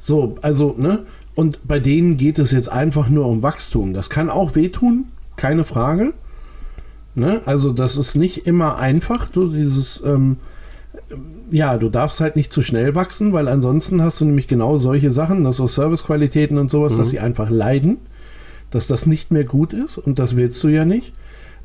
So, 0.05 0.35
also, 0.43 0.75
ne? 0.77 0.99
Und 1.33 1.67
bei 1.67 1.79
denen 1.79 2.15
geht 2.15 2.37
es 2.37 2.51
jetzt 2.51 2.71
einfach 2.71 3.09
nur 3.09 3.25
um 3.25 3.41
Wachstum. 3.41 3.95
Das 3.95 4.11
kann 4.11 4.29
auch 4.29 4.53
wehtun, 4.53 5.05
keine 5.35 5.63
Frage. 5.63 6.13
Ne? 7.15 7.41
Also, 7.45 7.73
das 7.73 7.97
ist 7.97 8.13
nicht 8.13 8.45
immer 8.45 8.77
einfach, 8.77 9.27
du 9.27 9.47
dieses, 9.51 10.03
ähm, 10.05 10.37
ja, 11.49 11.79
du 11.79 11.89
darfst 11.89 12.21
halt 12.21 12.35
nicht 12.35 12.53
zu 12.53 12.61
schnell 12.61 12.93
wachsen, 12.93 13.33
weil 13.33 13.47
ansonsten 13.47 14.03
hast 14.03 14.21
du 14.21 14.25
nämlich 14.25 14.47
genau 14.47 14.77
solche 14.77 15.09
Sachen, 15.09 15.43
dass 15.43 15.55
so 15.55 15.65
Servicequalitäten 15.65 16.59
und 16.59 16.69
sowas, 16.69 16.93
Mhm. 16.93 16.97
dass 16.99 17.09
sie 17.09 17.19
einfach 17.19 17.49
leiden, 17.49 17.97
dass 18.69 18.85
das 18.85 19.07
nicht 19.07 19.31
mehr 19.31 19.43
gut 19.43 19.73
ist 19.73 19.97
und 19.97 20.19
das 20.19 20.35
willst 20.35 20.63
du 20.63 20.67
ja 20.67 20.85
nicht. 20.85 21.13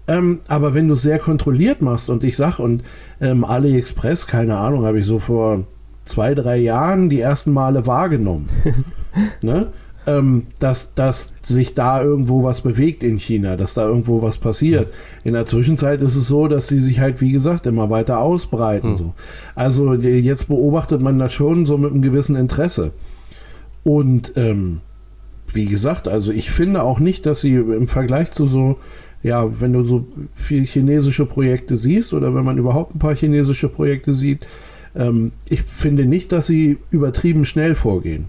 Ähm, 0.09 0.41
aber 0.49 0.73
wenn 0.73 0.89
du 0.89 0.95
es 0.95 1.03
sehr 1.03 1.19
kontrolliert 1.19 1.83
machst 1.83 2.09
und 2.09 2.25
ich 2.25 2.39
sag, 2.39 2.59
und 2.59 2.83
ähm, 3.21 3.45
AliExpress, 3.45 4.27
keine 4.27 4.57
Ahnung, 4.57 4.87
habe 4.87 4.99
ich 5.01 5.05
so 5.05 5.19
vor 5.19 5.67
zwei, 6.11 6.35
drei 6.35 6.59
Jahren 6.59 7.09
die 7.09 7.21
ersten 7.21 7.53
Male 7.53 7.87
wahrgenommen. 7.87 8.49
ne? 9.43 9.69
ähm, 10.07 10.47
dass, 10.59 10.95
dass 10.95 11.33
sich 11.43 11.75
da 11.75 12.03
irgendwo 12.03 12.43
was 12.43 12.63
bewegt 12.63 13.03
in 13.03 13.19
China, 13.19 13.57
dass 13.57 13.75
da 13.75 13.87
irgendwo 13.87 14.23
was 14.23 14.39
passiert. 14.39 14.93
In 15.25 15.35
der 15.35 15.45
Zwischenzeit 15.45 16.01
ist 16.03 16.17
es 16.17 16.29
so, 16.29 16.49
dass 16.49 16.69
sie 16.69 16.79
sich 16.79 17.01
halt, 17.01 17.21
wie 17.21 17.33
gesagt, 17.33 17.67
immer 17.67 17.91
weiter 17.91 18.19
ausbreiten. 18.19 18.91
Hm. 18.91 18.97
So. 18.97 19.15
Also 19.55 19.95
jetzt 19.95 20.49
beobachtet 20.49 21.01
man 21.01 21.19
das 21.19 21.33
schon 21.33 21.67
so 21.67 21.77
mit 21.77 21.93
einem 21.93 22.03
gewissen 22.03 22.37
Interesse. 22.37 22.93
Und 23.85 24.33
ähm, 24.37 24.81
wie 25.53 25.67
gesagt, 25.67 26.09
also 26.09 26.33
ich 26.33 26.51
finde 26.51 26.83
auch 26.83 27.01
nicht, 27.01 27.27
dass 27.27 27.41
sie 27.41 27.55
im 27.55 27.89
Vergleich 27.89 28.33
zu 28.33 28.47
so, 28.47 28.79
ja, 29.23 29.61
wenn 29.61 29.73
du 29.73 29.85
so 29.85 30.07
viel 30.35 30.65
chinesische 30.65 31.27
Projekte 31.27 31.77
siehst 31.77 32.15
oder 32.15 32.35
wenn 32.35 32.45
man 32.45 32.57
überhaupt 32.57 32.95
ein 32.95 32.99
paar 32.99 33.15
chinesische 33.15 33.69
Projekte 33.69 34.15
sieht, 34.15 34.47
ähm, 34.95 35.33
ich 35.49 35.63
finde 35.63 36.07
nicht, 36.07 36.33
dass 36.33 36.47
sie 36.47 36.79
übertrieben 36.91 37.45
schnell 37.45 37.75
vorgehen. 37.75 38.27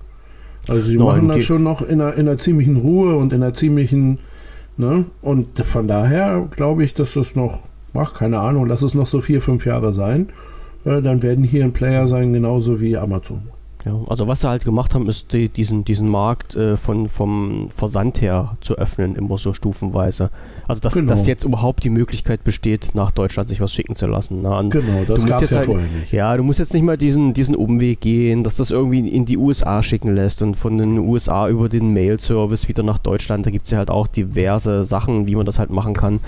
Also 0.68 0.88
sie 0.88 0.98
Nein, 0.98 1.08
machen 1.08 1.28
das 1.28 1.44
schon 1.44 1.64
noch 1.64 1.82
in 1.82 2.02
einer, 2.02 2.14
in 2.14 2.28
einer 2.28 2.38
ziemlichen 2.38 2.78
Ruhe 2.78 3.16
und 3.16 3.34
in 3.34 3.42
einer 3.42 3.54
ziemlichen, 3.54 4.20
ne? 4.78 5.06
Und 5.22 5.60
von 5.60 5.88
daher 5.88 6.48
glaube 6.56 6.84
ich, 6.84 6.94
dass 6.94 7.14
das 7.14 7.36
noch, 7.36 7.62
ach, 7.94 8.14
keine 8.14 8.40
Ahnung, 8.40 8.68
lass 8.68 8.82
es 8.84 8.94
noch 8.94 9.08
so 9.08 9.22
vier, 9.22 9.42
fünf 9.42 9.66
Jahre 9.66 9.92
sein. 9.92 10.28
Äh, 10.86 11.02
dann 11.02 11.24
werden 11.24 11.44
hier 11.44 11.64
ein 11.64 11.74
Player 11.74 12.08
sein, 12.08 12.34
genauso 12.34 12.80
wie 12.80 12.98
Amazon. 12.98 13.50
Ja, 13.86 13.96
also 14.08 14.28
was 14.28 14.42
sie 14.42 14.48
halt 14.50 14.64
gemacht 14.64 14.94
haben, 14.94 15.10
ist 15.10 15.34
die, 15.34 15.50
diesen, 15.50 15.84
diesen 15.84 16.08
Markt 16.08 16.56
äh, 16.56 16.78
von, 16.78 17.10
vom 17.10 17.70
Versand 17.76 18.22
her 18.22 18.56
zu 18.62 18.76
öffnen, 18.78 19.16
immer 19.16 19.40
so 19.40 19.54
stufenweise. 19.54 20.30
Also 20.68 20.82
dass, 20.82 20.94
Genau. 20.94 21.10
dass 21.10 21.26
jetzt 21.26 21.44
überhaupt 21.44 21.84
die 21.84 21.90
Möglichkeit 21.90 22.44
besteht, 22.44 22.94
nach 22.94 23.10
Deutschland 23.10 23.50
sich 23.50 23.60
was 23.60 23.74
schicken 23.74 23.96
zu 23.96 24.06
lassen. 24.06 24.44
Ne? 24.44 24.56
Und 24.56 24.70
Genau, 24.70 25.04
das 25.08 25.26
gab 25.26 25.42
es 25.42 25.50
ja 25.50 25.58
halt- 25.58 25.66
vorher 25.66 25.88
nicht. 26.00 26.12
Ja, 26.12 26.38
du 26.38 26.44
musst 26.44 26.60
jetzt 26.60 26.74
nicht 26.76 26.84
mal 26.84 26.98
diesen, 26.98 27.34
diesen 27.34 27.56
Umweg 27.56 28.02
gehen, 28.02 28.44
dass 28.44 28.58
das 28.58 28.70
irgendwie 28.70 29.08
in 29.10 29.26
die 29.26 29.38
USA 29.38 29.82
schicken 29.82 30.14
lässt 30.14 30.44
und 30.44 30.56
von 30.56 30.78
den 30.78 31.00
USA 31.00 31.48
über 31.50 31.68
den 31.68 31.92
Mail-Service 31.92 32.68
wieder 32.68 32.84
nach 32.84 33.00
Deutschland. 33.00 33.48
Da 33.48 33.50
gibt 33.52 33.66
es 33.66 33.72
ja 33.72 33.80
halt 33.80 33.90
auch 33.90 34.06
diverse 34.06 34.84
Sachen, 34.84 35.28
wie 35.28 35.36
man 35.36 35.48
das 35.48 35.58
halt 35.58 35.72
machen 35.72 35.96
kann. 35.96 36.20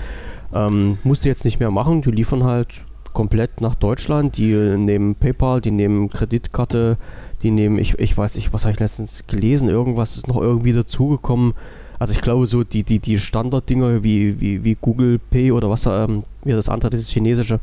Ähm, 0.52 0.98
musst 1.04 1.24
du 1.24 1.28
jetzt 1.28 1.44
nicht 1.44 1.60
mehr 1.60 1.70
machen, 1.70 2.02
die 2.02 2.10
liefern 2.10 2.42
halt 2.42 2.84
komplett 3.12 3.60
nach 3.60 3.76
Deutschland. 3.76 4.36
Die 4.38 4.52
nehmen 4.54 5.14
PayPal, 5.14 5.60
die 5.60 5.70
nehmen 5.70 6.10
Kreditkarte, 6.10 6.96
die 7.44 7.50
nehmen, 7.50 7.78
ich, 7.78 7.98
ich 7.98 8.16
weiß 8.16 8.34
nicht, 8.36 8.52
was 8.52 8.64
habe 8.64 8.72
ich 8.72 8.80
letztens 8.80 9.24
gelesen, 9.26 9.68
irgendwas 9.68 10.16
ist 10.16 10.26
noch 10.26 10.40
irgendwie 10.40 10.72
dazugekommen. 10.72 11.52
Also 11.98 12.14
ich 12.14 12.22
glaube 12.22 12.46
so 12.46 12.64
die, 12.64 12.82
die, 12.82 12.98
die 12.98 13.18
Standarddinger 13.18 14.02
wie, 14.02 14.40
wie, 14.40 14.64
wie 14.64 14.76
Google 14.80 15.18
Pay 15.18 15.52
oder 15.52 15.70
was 15.70 15.86
ähm, 15.86 16.24
wie 16.42 16.52
das 16.52 16.68
andere, 16.68 16.90
das 16.90 17.08
chinesische, 17.08 17.60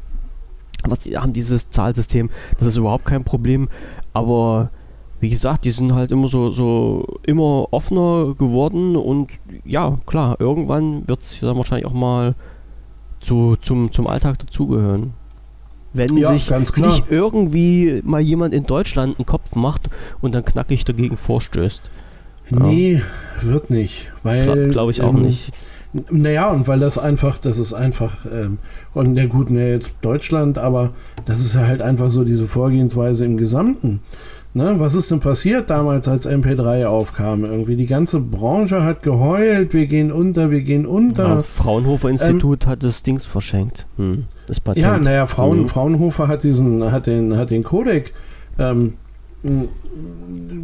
was 0.85 0.99
die 0.99 1.17
haben 1.17 1.33
dieses 1.33 1.69
Zahlsystem, 1.69 2.29
das 2.59 2.69
ist 2.69 2.77
überhaupt 2.77 3.05
kein 3.05 3.23
Problem. 3.23 3.67
Aber 4.13 4.69
wie 5.19 5.29
gesagt, 5.29 5.65
die 5.65 5.71
sind 5.71 5.93
halt 5.93 6.11
immer 6.11 6.27
so, 6.27 6.51
so 6.51 7.19
immer 7.23 7.67
offener 7.71 8.35
geworden 8.35 8.95
und 8.95 9.31
ja, 9.65 9.97
klar, 10.05 10.37
irgendwann 10.39 11.07
wird 11.07 11.21
es 11.21 11.39
dann 11.39 11.57
wahrscheinlich 11.57 11.85
auch 11.85 11.93
mal 11.93 12.35
zu, 13.19 13.55
zum, 13.61 13.91
zum 13.91 14.07
Alltag 14.07 14.39
dazugehören. 14.39 15.13
Wenn 15.93 16.17
Ja, 16.17 16.29
sich 16.29 16.49
nicht 16.77 17.05
irgendwie 17.09 18.01
mal 18.03 18.21
jemand 18.21 18.53
in 18.53 18.65
Deutschland 18.65 19.17
einen 19.17 19.25
Kopf 19.25 19.55
macht 19.55 19.89
und 20.21 20.33
dann 20.33 20.45
knackig 20.45 20.85
dagegen 20.85 21.17
vorstößt. 21.17 21.89
Ja. 22.51 22.59
Nee, 22.59 23.01
wird 23.41 23.69
nicht. 23.69 24.11
Weil. 24.23 24.43
Glaube 24.43 24.69
glaub 24.69 24.89
ich 24.89 25.01
auch 25.01 25.13
ähm, 25.13 25.23
nicht. 25.23 25.51
Naja, 26.09 26.49
und 26.51 26.67
weil 26.69 26.79
das 26.79 26.97
einfach, 26.97 27.37
das 27.37 27.59
ist 27.59 27.73
einfach, 27.73 28.25
ähm, 28.31 28.59
und 28.93 29.17
ja 29.17 29.25
gut, 29.25 29.49
ne, 29.49 29.71
jetzt 29.71 29.93
Deutschland, 30.01 30.57
aber 30.57 30.91
das 31.25 31.41
ist 31.41 31.55
ja 31.55 31.65
halt 31.65 31.81
einfach 31.81 32.09
so 32.09 32.23
diese 32.23 32.47
Vorgehensweise 32.47 33.25
im 33.25 33.35
Gesamten. 33.35 33.99
Ne, 34.53 34.75
was 34.79 34.95
ist 34.95 35.11
denn 35.11 35.19
passiert 35.19 35.69
damals, 35.69 36.07
als 36.07 36.27
MP3 36.27 36.85
aufkam? 36.85 37.43
Irgendwie 37.43 37.75
die 37.75 37.87
ganze 37.87 38.19
Branche 38.19 38.83
hat 38.83 39.03
geheult, 39.03 39.73
wir 39.73 39.85
gehen 39.85 40.13
unter, 40.13 40.49
wir 40.49 40.61
gehen 40.61 40.85
unter. 40.85 41.27
Ja, 41.27 41.41
Fraunhofer 41.41 42.09
Institut 42.09 42.67
hat 42.67 42.83
das 42.83 43.03
Dings 43.03 43.25
verschenkt. 43.25 43.85
Hm, 43.97 44.25
das 44.51 44.59
Patent. 44.59 44.83
Ja, 44.85 44.97
naja, 44.97 45.25
Frauen, 45.27 45.61
Mhm. 45.61 45.67
Fraunhofer 45.69 46.27
hat 46.27 46.43
diesen, 46.43 46.91
hat 46.91 47.07
den, 47.07 47.37
hat 47.37 47.49
den 47.51 47.63
Codec 47.63 48.13
ähm, 48.59 48.93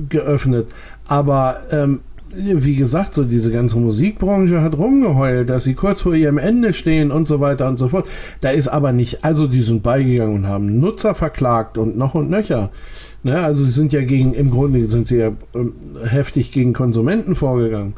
geöffnet. 0.10 0.68
Aber 1.08 1.62
ähm, 1.72 2.02
wie 2.36 2.76
gesagt, 2.76 3.14
so 3.16 3.24
diese 3.24 3.50
ganze 3.50 3.78
Musikbranche 3.78 4.62
hat 4.62 4.78
rumgeheult, 4.78 5.50
dass 5.50 5.64
sie 5.64 5.74
kurz 5.74 6.02
vor 6.02 6.14
ihrem 6.14 6.38
Ende 6.38 6.74
stehen 6.74 7.12
und 7.12 7.30
so 7.30 7.40
weiter 7.40 7.68
und 7.70 7.80
so 7.80 7.88
fort. 7.88 8.10
Da 8.42 8.50
ist 8.50 8.68
aber 8.68 8.92
nicht, 8.92 9.24
also 9.24 9.48
die 9.48 9.62
sind 9.62 9.84
beigegangen 9.84 10.36
und 10.36 10.48
haben 10.48 10.80
Nutzer 10.82 11.16
verklagt 11.16 11.78
und 11.78 11.98
noch 11.98 12.14
und 12.14 12.30
nöcher. 12.30 12.70
Ne, 13.24 13.40
also 13.40 13.64
sie 13.64 13.72
sind 13.72 13.94
ja 13.94 14.02
gegen, 14.04 14.34
im 14.34 14.52
Grunde 14.52 14.86
sind 14.88 15.08
sie 15.08 15.18
ja 15.18 15.32
ähm, 15.56 15.74
heftig 16.06 16.52
gegen 16.52 16.74
Konsumenten 16.74 17.36
vorgegangen. 17.36 17.94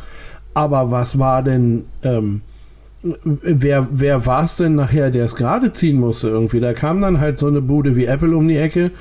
Aber 0.53 0.91
was 0.91 1.17
war 1.17 1.41
denn, 1.41 1.85
ähm, 2.03 2.41
wer, 3.03 3.87
wer 3.91 4.25
war 4.25 4.43
es 4.43 4.57
denn 4.57 4.75
nachher, 4.75 5.11
der 5.11 5.25
es 5.25 5.35
gerade 5.35 5.71
ziehen 5.73 5.99
musste 5.99 6.27
irgendwie? 6.29 6.59
Da 6.59 6.73
kam 6.73 7.01
dann 7.01 7.19
halt 7.19 7.39
so 7.39 7.47
eine 7.47 7.61
Bude 7.61 7.95
wie 7.95 8.05
Apple 8.05 8.35
um 8.35 8.47
die 8.47 8.57
Ecke, 8.57 8.91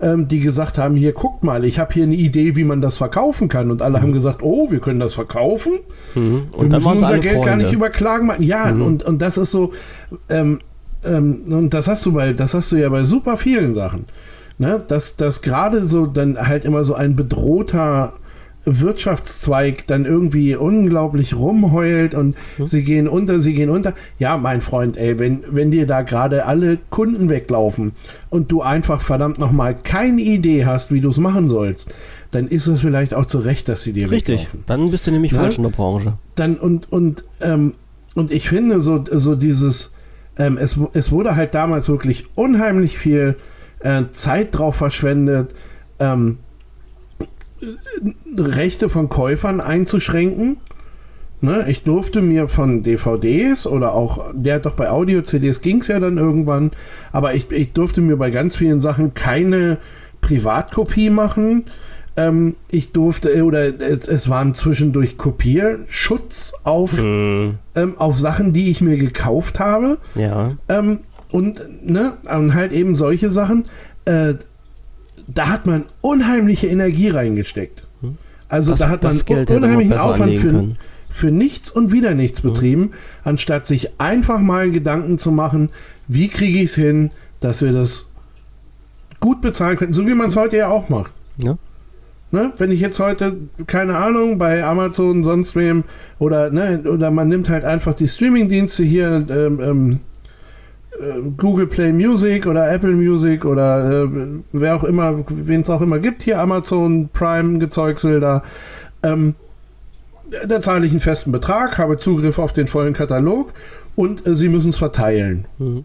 ähm, 0.00 0.28
die 0.28 0.40
gesagt 0.40 0.78
haben, 0.78 0.96
hier 0.96 1.12
guckt 1.12 1.42
mal, 1.44 1.64
ich 1.64 1.78
habe 1.78 1.92
hier 1.92 2.04
eine 2.04 2.14
Idee, 2.14 2.56
wie 2.56 2.64
man 2.64 2.80
das 2.80 2.96
verkaufen 2.96 3.48
kann. 3.48 3.70
Und 3.70 3.82
alle 3.82 4.00
haben 4.00 4.12
gesagt, 4.12 4.42
oh, 4.42 4.70
wir 4.70 4.78
können 4.80 5.00
das 5.00 5.14
verkaufen. 5.14 5.72
Mhm. 6.14 6.42
Wir 6.52 6.58
Und 6.58 6.72
dann 6.72 6.80
müssen 6.82 6.92
unser 6.92 7.18
Geld 7.18 7.34
gar 7.36 7.42
Freunde. 7.44 7.64
nicht 7.64 7.74
über 7.74 7.90
Klagen 7.90 8.26
machen. 8.26 8.42
Ja, 8.42 8.72
Mhm. 8.72 8.82
und, 8.82 9.02
und 9.02 9.20
das 9.20 9.36
ist 9.36 9.50
so, 9.50 9.72
ähm, 10.28 10.60
ähm, 11.04 11.42
und 11.50 11.74
das 11.74 11.88
hast 11.88 12.06
du 12.06 12.12
bei, 12.12 12.32
das 12.32 12.54
hast 12.54 12.72
du 12.72 12.76
ja 12.76 12.88
bei 12.88 13.04
super 13.04 13.36
vielen 13.36 13.74
Sachen. 13.74 14.04
Ne? 14.58 14.82
Dass, 14.88 15.16
dass 15.16 15.42
gerade 15.42 15.86
so 15.86 16.06
dann 16.06 16.38
halt 16.46 16.64
immer 16.64 16.84
so 16.84 16.94
ein 16.94 17.16
bedrohter 17.16 18.12
Wirtschaftszweig 18.64 19.86
dann 19.86 20.04
irgendwie 20.04 20.54
unglaublich 20.54 21.34
rumheult 21.34 22.14
und 22.14 22.36
Mhm. 22.58 22.66
sie 22.66 22.82
gehen 22.82 23.08
unter, 23.08 23.40
sie 23.40 23.54
gehen 23.54 23.70
unter. 23.70 23.94
Ja, 24.18 24.36
mein 24.36 24.60
Freund, 24.60 24.96
ey, 24.96 25.18
wenn, 25.18 25.42
wenn 25.50 25.70
dir 25.70 25.86
da 25.86 26.02
gerade 26.02 26.44
alle 26.46 26.78
Kunden 26.90 27.28
weglaufen 27.28 27.92
und 28.28 28.52
du 28.52 28.62
einfach 28.62 29.00
verdammt 29.00 29.38
nochmal 29.38 29.74
keine 29.74 30.20
Idee 30.20 30.66
hast, 30.66 30.92
wie 30.92 31.00
du 31.00 31.08
es 31.10 31.18
machen 31.18 31.48
sollst, 31.48 31.94
dann 32.30 32.46
ist 32.46 32.66
es 32.66 32.82
vielleicht 32.82 33.14
auch 33.14 33.26
zu 33.26 33.38
Recht, 33.38 33.68
dass 33.68 33.82
sie 33.82 33.92
dir 33.92 34.10
Richtig, 34.10 34.40
weglaufen 34.40 34.64
dann 34.66 34.90
bist 34.90 35.06
du 35.06 35.10
nämlich 35.10 35.32
Ne? 35.32 35.38
falsch 35.38 35.56
in 35.58 35.64
der 35.64 35.70
Branche. 35.70 36.14
dann 36.34 36.56
und 36.56 36.90
und 36.92 37.24
ähm, 37.40 37.72
und 38.14 38.30
ich 38.30 38.48
finde 38.48 38.80
so 38.80 39.04
so 39.10 39.34
dieses 39.36 39.92
ähm, 40.36 40.56
es, 40.58 40.78
es 40.92 41.10
wurde 41.12 41.34
halt 41.36 41.54
damals 41.54 41.88
wirklich 41.88 42.26
unheimlich 42.34 42.98
viel 42.98 43.36
äh, 43.80 44.02
Zeit 44.12 44.48
drauf 44.56 44.76
verschwendet 44.76 45.54
ähm, 45.98 46.38
äh, 46.38 46.49
Rechte 48.36 48.88
von 48.88 49.08
Käufern 49.08 49.60
einzuschränken 49.60 50.56
ne? 51.40 51.66
ich 51.68 51.82
durfte 51.82 52.22
mir 52.22 52.48
von 52.48 52.82
DVDs 52.82 53.66
oder 53.66 53.94
auch 53.94 54.30
der 54.32 54.56
hat 54.56 54.66
doch 54.66 54.74
bei 54.74 54.90
Audio-CDs 54.90 55.60
ging 55.60 55.80
es 55.80 55.88
ja 55.88 56.00
dann 56.00 56.16
irgendwann 56.16 56.70
aber 57.12 57.34
ich, 57.34 57.50
ich 57.50 57.72
durfte 57.72 58.00
mir 58.00 58.16
bei 58.16 58.30
ganz 58.30 58.56
vielen 58.56 58.80
Sachen 58.80 59.14
keine 59.14 59.78
Privatkopie 60.20 61.10
machen 61.10 61.64
ähm, 62.16 62.56
ich 62.70 62.92
durfte, 62.92 63.30
äh, 63.30 63.42
oder 63.42 63.80
es, 63.80 64.08
es 64.08 64.28
waren 64.28 64.54
zwischendurch 64.54 65.16
Kopierschutz 65.16 66.52
auf, 66.64 67.00
Mhm. 67.00 67.58
ähm, 67.74 67.94
auf 67.98 68.18
Sachen, 68.18 68.52
die 68.52 68.70
ich 68.70 68.80
mir 68.80 68.96
gekauft 68.96 69.60
habe. 69.60 69.98
Ja. 70.16 70.56
Ähm, 70.68 71.00
und, 71.30 71.60
ne, 71.88 72.14
und 72.28 72.54
halt 72.54 72.72
eben 72.72 72.96
solche 72.96 73.30
Sachen. 73.30 73.66
Äh, 74.04 74.34
da 75.34 75.48
hat 75.48 75.66
man 75.66 75.84
unheimliche 76.00 76.66
Energie 76.66 77.08
reingesteckt. 77.08 77.84
Hm. 78.02 78.16
Also 78.48 78.72
Das- 78.72 78.80
da 78.80 78.88
hat 78.88 79.02
man 79.02 79.18
Geld 79.24 79.50
unheimlichen 79.50 79.94
Aufwand 79.94 80.36
für, 80.36 80.76
für 81.10 81.30
nichts 81.30 81.70
und 81.70 81.92
wieder 81.92 82.14
nichts 82.14 82.40
betrieben, 82.40 82.90
anstatt 83.24 83.66
sich 83.66 83.90
einfach 84.00 84.40
mal 84.40 84.70
Gedanken 84.70 85.18
zu 85.18 85.30
machen, 85.32 85.70
wie 86.08 86.28
kriege 86.28 86.58
ich 86.58 86.64
es 86.66 86.74
hin, 86.74 87.10
dass 87.40 87.62
wir 87.62 87.72
das 87.72 88.06
gut 89.20 89.40
bezahlen 89.40 89.76
können, 89.76 89.92
so 89.92 90.06
wie 90.06 90.14
man 90.14 90.28
es 90.28 90.36
heute 90.36 90.56
ja 90.56 90.68
auch 90.68 90.88
macht. 90.88 91.12
Ja. 91.36 91.58
Ne? 92.32 92.52
Wenn 92.58 92.70
ich 92.70 92.80
jetzt 92.80 93.00
heute, 93.00 93.36
keine 93.66 93.96
Ahnung, 93.96 94.38
bei 94.38 94.64
Amazon, 94.64 95.24
sonst 95.24 95.56
wem, 95.56 95.82
oder, 96.20 96.50
ne, 96.50 96.80
oder 96.86 97.10
man 97.10 97.26
nimmt 97.28 97.48
halt 97.48 97.64
einfach 97.64 97.92
die 97.94 98.06
Streaming-Dienste 98.06 98.84
hier, 98.84 99.26
ähm, 99.28 99.60
ähm, 99.60 99.92
äh, 99.92 99.96
Google 101.36 101.66
Play 101.66 101.92
Music 101.92 102.46
oder 102.46 102.70
Apple 102.70 102.90
Music 102.92 103.44
oder 103.44 104.04
äh, 104.04 104.08
wer 104.52 104.76
auch 104.76 104.84
immer, 104.84 105.24
wen 105.28 105.62
es 105.62 105.70
auch 105.70 105.80
immer 105.80 105.98
gibt, 105.98 106.22
hier 106.22 106.38
Amazon 106.40 107.08
Prime 107.12 107.58
Gezeugsel 107.58 108.20
da, 108.20 108.42
ähm, 109.02 109.34
da 110.46 110.60
zahle 110.60 110.86
ich 110.86 110.92
einen 110.92 111.00
festen 111.00 111.32
Betrag, 111.32 111.78
habe 111.78 111.96
Zugriff 111.96 112.38
auf 112.38 112.52
den 112.52 112.66
vollen 112.66 112.92
Katalog 112.92 113.52
und 113.94 114.26
äh, 114.26 114.34
sie 114.34 114.48
müssen 114.48 114.70
es 114.70 114.78
verteilen. 114.78 115.46
Mhm. 115.58 115.84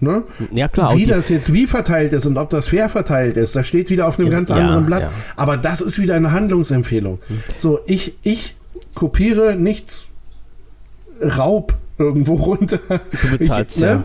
Ne? 0.00 0.24
Ja, 0.50 0.66
klar. 0.66 0.96
wie 0.96 1.06
das 1.06 1.28
jetzt 1.28 1.52
wie 1.52 1.66
verteilt 1.66 2.12
ist 2.12 2.26
und 2.26 2.36
ob 2.36 2.50
das 2.50 2.66
fair 2.68 2.88
verteilt 2.88 3.36
ist, 3.36 3.54
das 3.54 3.66
steht 3.68 3.88
wieder 3.88 4.08
auf 4.08 4.18
einem 4.18 4.28
Ja, 4.28 4.34
ganz 4.34 4.50
anderen 4.50 4.84
Blatt. 4.84 5.02
ja. 5.02 5.10
Aber 5.36 5.56
das 5.56 5.80
ist 5.80 6.00
wieder 6.00 6.16
eine 6.16 6.32
Handlungsempfehlung. 6.32 7.20
So, 7.56 7.78
ich, 7.86 8.16
ich 8.22 8.56
kopiere 8.94 9.54
nichts 9.54 10.06
Raub 11.20 11.74
irgendwo 11.98 12.34
runter. 12.46 12.80
Du 12.88 13.36
bezahlst 13.38 13.76
ich, 13.76 13.82
ja. 13.82 14.04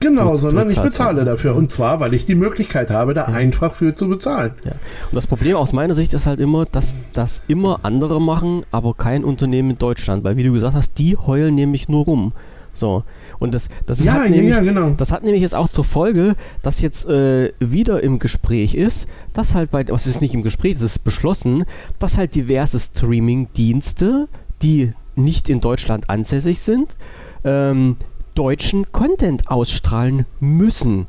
Genau, 0.00 0.26
Du- 0.26 0.30
du 0.32 0.36
sondern 0.36 0.70
ich 0.70 0.78
bezahle 0.80 1.18
ja. 1.20 1.24
dafür. 1.24 1.54
Und 1.56 1.72
zwar, 1.72 2.00
weil 2.00 2.12
ich 2.14 2.24
die 2.26 2.34
Möglichkeit 2.34 2.90
habe, 2.90 3.14
da 3.14 3.24
einfach 3.24 3.74
für 3.74 3.94
zu 3.94 4.08
bezahlen. 4.08 4.52
Ja. 4.64 4.72
Und 4.72 5.14
das 5.14 5.26
Problem 5.26 5.56
aus 5.56 5.72
meiner 5.72 5.94
Sicht 5.94 6.12
ist 6.12 6.26
halt 6.26 6.38
immer, 6.40 6.66
dass 6.66 6.96
das 7.14 7.42
immer 7.48 7.80
andere 7.82 8.20
machen, 8.20 8.64
aber 8.70 8.94
kein 8.94 9.24
Unternehmen 9.24 9.70
in 9.70 9.78
Deutschland. 9.78 10.22
Weil, 10.24 10.36
wie 10.36 10.44
du 10.44 10.52
gesagt 10.52 10.74
hast, 10.74 10.98
die 10.98 11.16
heulen 11.16 11.54
nämlich 11.54 11.88
nur 11.88 12.04
rum. 12.04 12.32
So. 12.74 13.04
Und 13.38 13.54
das, 13.54 13.68
das 13.86 14.04
Ja, 14.04 14.12
hat 14.14 14.24
ja, 14.24 14.30
nämlich, 14.30 14.50
ja, 14.50 14.60
genau. 14.60 14.90
Das 14.98 15.10
hat 15.12 15.22
nämlich 15.24 15.40
jetzt 15.40 15.54
auch 15.54 15.68
zur 15.68 15.84
Folge, 15.84 16.36
dass 16.60 16.82
jetzt 16.82 17.08
äh, 17.08 17.52
wieder 17.58 18.02
im 18.02 18.18
Gespräch 18.18 18.74
ist, 18.74 19.06
dass 19.32 19.54
halt 19.54 19.70
bei, 19.70 19.86
was 19.88 20.06
ist 20.06 20.20
nicht 20.20 20.34
im 20.34 20.42
Gespräch, 20.42 20.74
das 20.74 20.82
ist 20.82 20.98
beschlossen, 21.00 21.64
dass 21.98 22.18
halt 22.18 22.34
diverse 22.34 22.78
Streaming-Dienste, 22.78 24.28
die 24.62 24.92
nicht 25.14 25.48
in 25.48 25.60
Deutschland 25.60 26.10
ansässig 26.10 26.60
sind, 26.60 26.96
ähm, 27.44 27.96
deutschen 28.36 28.92
Content 28.92 29.50
ausstrahlen 29.50 30.26
müssen. 30.38 31.06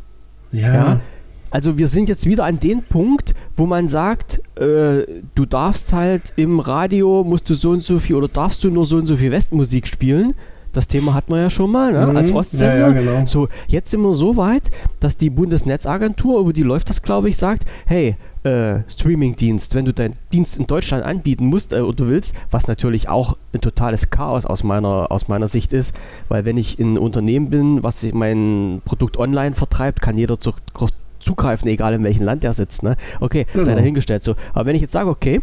Ja. 0.52 0.74
Ja. 0.74 1.02
Also 1.50 1.78
wir 1.78 1.88
sind 1.88 2.10
jetzt 2.10 2.26
wieder 2.26 2.44
an 2.44 2.60
den 2.60 2.84
Punkt, 2.84 3.34
wo 3.56 3.66
man 3.66 3.88
sagt, 3.88 4.42
äh, 4.58 5.06
du 5.34 5.46
darfst 5.48 5.94
halt 5.94 6.34
im 6.36 6.60
Radio, 6.60 7.24
musst 7.24 7.50
du 7.50 7.56
so 7.56 7.72
und 7.72 7.84
so 7.84 8.00
viel 8.00 8.16
oder 8.16 8.28
darfst 8.28 8.64
du 8.64 8.70
nur 8.70 8.86
so 8.86 8.98
und 8.98 9.06
so 9.06 9.16
viel 9.16 9.32
Westmusik 9.32 9.88
spielen. 9.88 10.34
Das 10.78 10.88
Thema 10.88 11.16
hatten 11.16 11.34
wir 11.34 11.42
ja 11.42 11.50
schon 11.50 11.72
mal, 11.72 11.92
ne? 11.92 12.06
Mhm. 12.06 12.18
als 12.18 12.30
Ja, 12.30 12.36
Ostsender. 12.36 12.78
ja, 12.78 12.90
genau. 12.92 13.26
So, 13.26 13.48
jetzt 13.68 13.90
sind 13.90 14.02
wir 14.02 14.14
so 14.14 14.38
weit, 14.38 14.70
dass 15.00 15.18
die 15.18 15.32
Bundesnetzagentur, 15.32 16.40
über 16.40 16.54
die 16.54 16.62
läuft 16.62 16.90
das, 16.92 17.02
glaube 17.02 17.30
ich, 17.30 17.38
sagt, 17.38 17.66
hey, 17.88 18.16
äh, 18.44 18.82
Streamingdienst, 18.88 19.74
wenn 19.74 19.86
du 19.86 19.92
deinen 19.92 20.14
Dienst 20.32 20.56
in 20.60 20.68
Deutschland 20.68 21.04
anbieten 21.04 21.48
musst 21.48 21.74
äh, 21.74 21.80
oder 21.80 22.08
willst, 22.08 22.36
was 22.52 22.68
natürlich 22.68 23.10
auch 23.10 23.36
ein 23.54 23.62
totales 23.62 24.12
Chaos 24.12 24.46
aus 24.46 24.64
meiner, 24.64 25.12
aus 25.12 25.28
meiner 25.28 25.48
Sicht 25.48 25.74
ist, 25.74 25.96
weil 26.30 26.46
wenn 26.46 26.58
ich 26.58 26.78
ein 26.78 27.00
Unternehmen 27.00 27.50
bin, 27.50 27.82
was 27.82 28.06
mein 28.14 28.84
Produkt 28.86 29.18
online 29.18 29.56
vertreibt, 29.56 30.00
kann 30.00 30.16
jeder 30.16 30.40
zu, 30.40 30.54
zugreifen, 31.20 31.68
egal 31.70 31.96
in 31.96 32.04
welchem 32.04 32.24
Land 32.24 32.44
er 32.44 32.54
sitzt. 32.54 32.84
Ne? 32.84 32.98
Okay, 33.20 33.48
sei 33.56 33.62
Genau. 33.64 33.78
dahingestellt 33.78 34.24
so. 34.24 34.36
Aber 34.54 34.68
wenn 34.68 34.76
ich 34.76 34.84
jetzt 34.84 34.94
sage, 34.94 35.10
okay, 35.10 35.42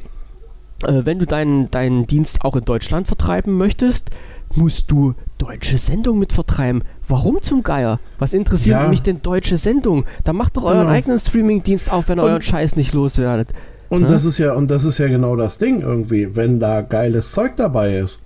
äh, 0.86 1.02
wenn 1.04 1.18
du 1.18 1.26
deinen, 1.26 1.72
deinen 1.72 2.06
Dienst 2.06 2.44
auch 2.44 2.54
in 2.54 2.64
Deutschland 2.64 3.08
vertreiben 3.08 3.56
möchtest, 3.56 4.10
musst 4.56 4.90
du 4.90 5.14
deutsche 5.38 5.78
Sendung 5.78 6.18
mit 6.18 6.32
vertreiben. 6.32 6.82
Warum 7.08 7.42
zum 7.42 7.62
Geier? 7.62 8.00
Was 8.18 8.32
interessiert 8.32 8.80
Ja. 8.82 8.88
mich 8.88 9.02
denn 9.02 9.20
deutsche 9.22 9.56
Sendung? 9.58 10.04
Dann 10.24 10.36
macht 10.36 10.56
doch 10.56 10.64
euren 10.64 10.80
Genau. 10.80 10.90
eigenen 10.90 11.18
Streamingdienst 11.18 11.90
auf, 11.92 12.08
wenn 12.08 12.18
ihr 12.18 12.22
Und- 12.24 12.30
euren 12.30 12.42
Scheiß 12.42 12.76
nicht 12.76 12.94
loswerdet. 12.94 13.48
Und 13.90 14.02
Ne? 14.02 14.08
das 14.08 14.24
ist 14.24 14.38
ja, 14.38 14.54
und 14.54 14.70
das 14.70 14.84
ist 14.84 14.98
ja 14.98 15.08
genau 15.08 15.36
das 15.36 15.58
Ding 15.58 15.80
irgendwie, 15.80 16.34
wenn 16.34 16.58
da 16.60 16.80
geiles 16.80 17.32
Zeug 17.32 17.56
dabei 17.56 17.98
ist. 17.98 18.18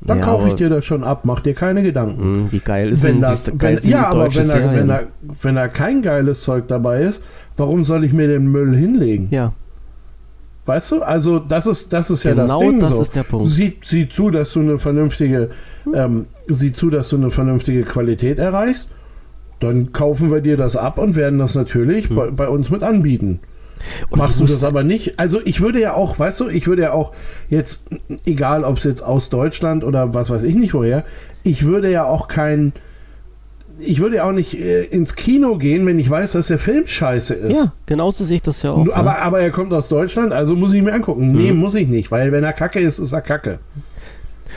Dann 0.00 0.18
Ja, 0.18 0.24
kaufe 0.26 0.48
ich 0.48 0.54
dir 0.54 0.68
das 0.68 0.84
schon 0.84 1.02
ab, 1.02 1.20
mach 1.24 1.40
dir 1.40 1.54
keine 1.54 1.82
Gedanken. 1.82 2.20
Hm, 2.22 2.48
wie 2.52 2.58
geil 2.58 2.90
ist 2.90 3.02
Wenn 3.02 3.14
denn 3.14 3.20
da, 3.22 3.30
diese 3.30 3.52
wenn, 3.58 3.78
ja, 3.88 4.06
aber 4.08 4.34
wenn 4.34 4.48
da, 4.48 4.74
wenn, 4.76 4.88
da, 4.88 5.00
wenn 5.40 5.54
da 5.54 5.68
kein 5.68 6.02
geiles 6.02 6.42
Zeug 6.42 6.66
dabei 6.68 7.00
ist, 7.02 7.22
warum 7.56 7.84
soll 7.86 8.04
ich 8.04 8.12
mir 8.12 8.26
den 8.28 8.48
Müll 8.48 8.76
hinlegen? 8.76 9.28
Ja, 9.30 9.52
Weißt 10.66 10.92
du? 10.92 11.02
Also 11.02 11.38
das 11.38 11.66
ist, 11.66 11.92
das 11.92 12.10
ist 12.10 12.24
ja 12.24 12.34
das 12.34 12.52
genau 12.52 12.60
Ding 12.60 12.80
das 12.80 12.94
so. 12.94 13.02
ist 13.02 13.14
der 13.14 13.22
Punkt. 13.22 13.50
Sieh, 13.50 13.76
sieh 13.82 14.08
zu, 14.08 14.30
dass 14.30 14.52
du 14.54 14.60
eine 14.60 14.78
vernünftige, 14.78 15.50
ähm, 15.92 16.26
sieh 16.48 16.72
zu, 16.72 16.88
dass 16.88 17.10
du 17.10 17.16
eine 17.16 17.30
vernünftige 17.30 17.82
Qualität 17.82 18.38
erreichst. 18.38 18.88
Dann 19.60 19.92
kaufen 19.92 20.30
wir 20.30 20.40
dir 20.40 20.56
das 20.56 20.76
ab 20.76 20.98
und 20.98 21.16
werden 21.16 21.38
das 21.38 21.54
natürlich 21.54 22.08
bei, 22.08 22.30
bei 22.30 22.48
uns 22.48 22.70
mit 22.70 22.82
anbieten. 22.82 23.40
Und 24.08 24.18
Machst 24.18 24.40
du 24.40 24.46
das 24.46 24.64
aber 24.64 24.82
nicht? 24.82 25.18
Also 25.18 25.40
ich 25.44 25.60
würde 25.60 25.80
ja 25.80 25.94
auch, 25.94 26.18
weißt 26.18 26.40
du, 26.40 26.48
ich 26.48 26.66
würde 26.66 26.82
ja 26.82 26.92
auch 26.92 27.12
jetzt, 27.48 27.82
egal 28.24 28.64
ob 28.64 28.78
es 28.78 28.84
jetzt 28.84 29.02
aus 29.02 29.30
Deutschland 29.30 29.84
oder 29.84 30.14
was 30.14 30.30
weiß 30.30 30.44
ich 30.44 30.54
nicht 30.54 30.74
woher, 30.74 31.04
ich 31.42 31.64
würde 31.64 31.90
ja 31.90 32.04
auch 32.04 32.28
kein, 32.28 32.72
ich 33.78 34.00
würde 34.00 34.16
ja 34.16 34.24
auch 34.28 34.32
nicht 34.32 34.54
äh, 34.58 34.84
ins 34.84 35.14
Kino 35.16 35.56
gehen, 35.58 35.84
wenn 35.86 35.98
ich 35.98 36.08
weiß, 36.08 36.32
dass 36.32 36.46
der 36.48 36.58
Film 36.58 36.86
scheiße 36.86 37.34
ist. 37.34 37.56
Ja, 37.64 37.72
genauso 37.86 38.24
sehe 38.24 38.36
ich 38.36 38.42
das 38.42 38.62
ja 38.62 38.70
auch. 38.72 38.76
Nur- 38.76 38.86
ne? 38.86 38.94
aber, 38.94 39.18
aber 39.18 39.40
er 39.40 39.50
kommt 39.50 39.72
aus 39.72 39.88
Deutschland, 39.88 40.32
also 40.32 40.54
muss 40.54 40.72
ich 40.72 40.82
mir 40.82 40.92
angucken. 40.92 41.32
Nee, 41.32 41.52
Mhm. 41.52 41.58
muss 41.58 41.74
ich 41.74 41.88
nicht, 41.88 42.10
weil 42.10 42.30
wenn 42.32 42.44
er 42.44 42.52
kacke 42.52 42.78
ist, 42.78 42.98
ist 42.98 43.12
er 43.12 43.20
kacke. 43.22 43.58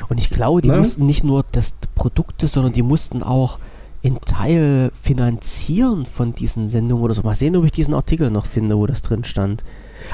Und 0.09 0.19
ich 0.19 0.29
glaube, 0.29 0.61
die 0.61 0.69
Ne? 0.69 0.77
mussten 0.77 1.05
nicht 1.05 1.23
nur 1.23 1.43
das 1.51 1.73
Produkte, 1.95 2.47
sondern 2.47 2.73
die 2.73 2.83
mussten 2.83 3.23
auch 3.23 3.57
in 4.03 4.19
Teil 4.21 4.91
finanzieren 5.01 6.05
von 6.05 6.33
diesen 6.33 6.69
Sendungen 6.69 7.03
oder 7.03 7.13
so. 7.15 7.23
Mal 7.23 7.33
sehen, 7.35 7.55
ob 7.55 7.65
ich 7.65 7.71
diesen 7.71 7.93
Artikel 7.95 8.29
noch 8.29 8.45
finde, 8.45 8.77
wo 8.77 8.85
das 8.85 9.01
drin 9.01 9.23
stand. 9.23 9.63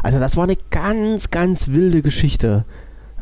Also 0.02 0.20
das 0.20 0.38
war 0.38 0.46
eine 0.46 0.58
ganz, 0.72 1.30
ganz 1.30 1.68
wilde 1.68 2.02
Geschichte. 2.02 2.64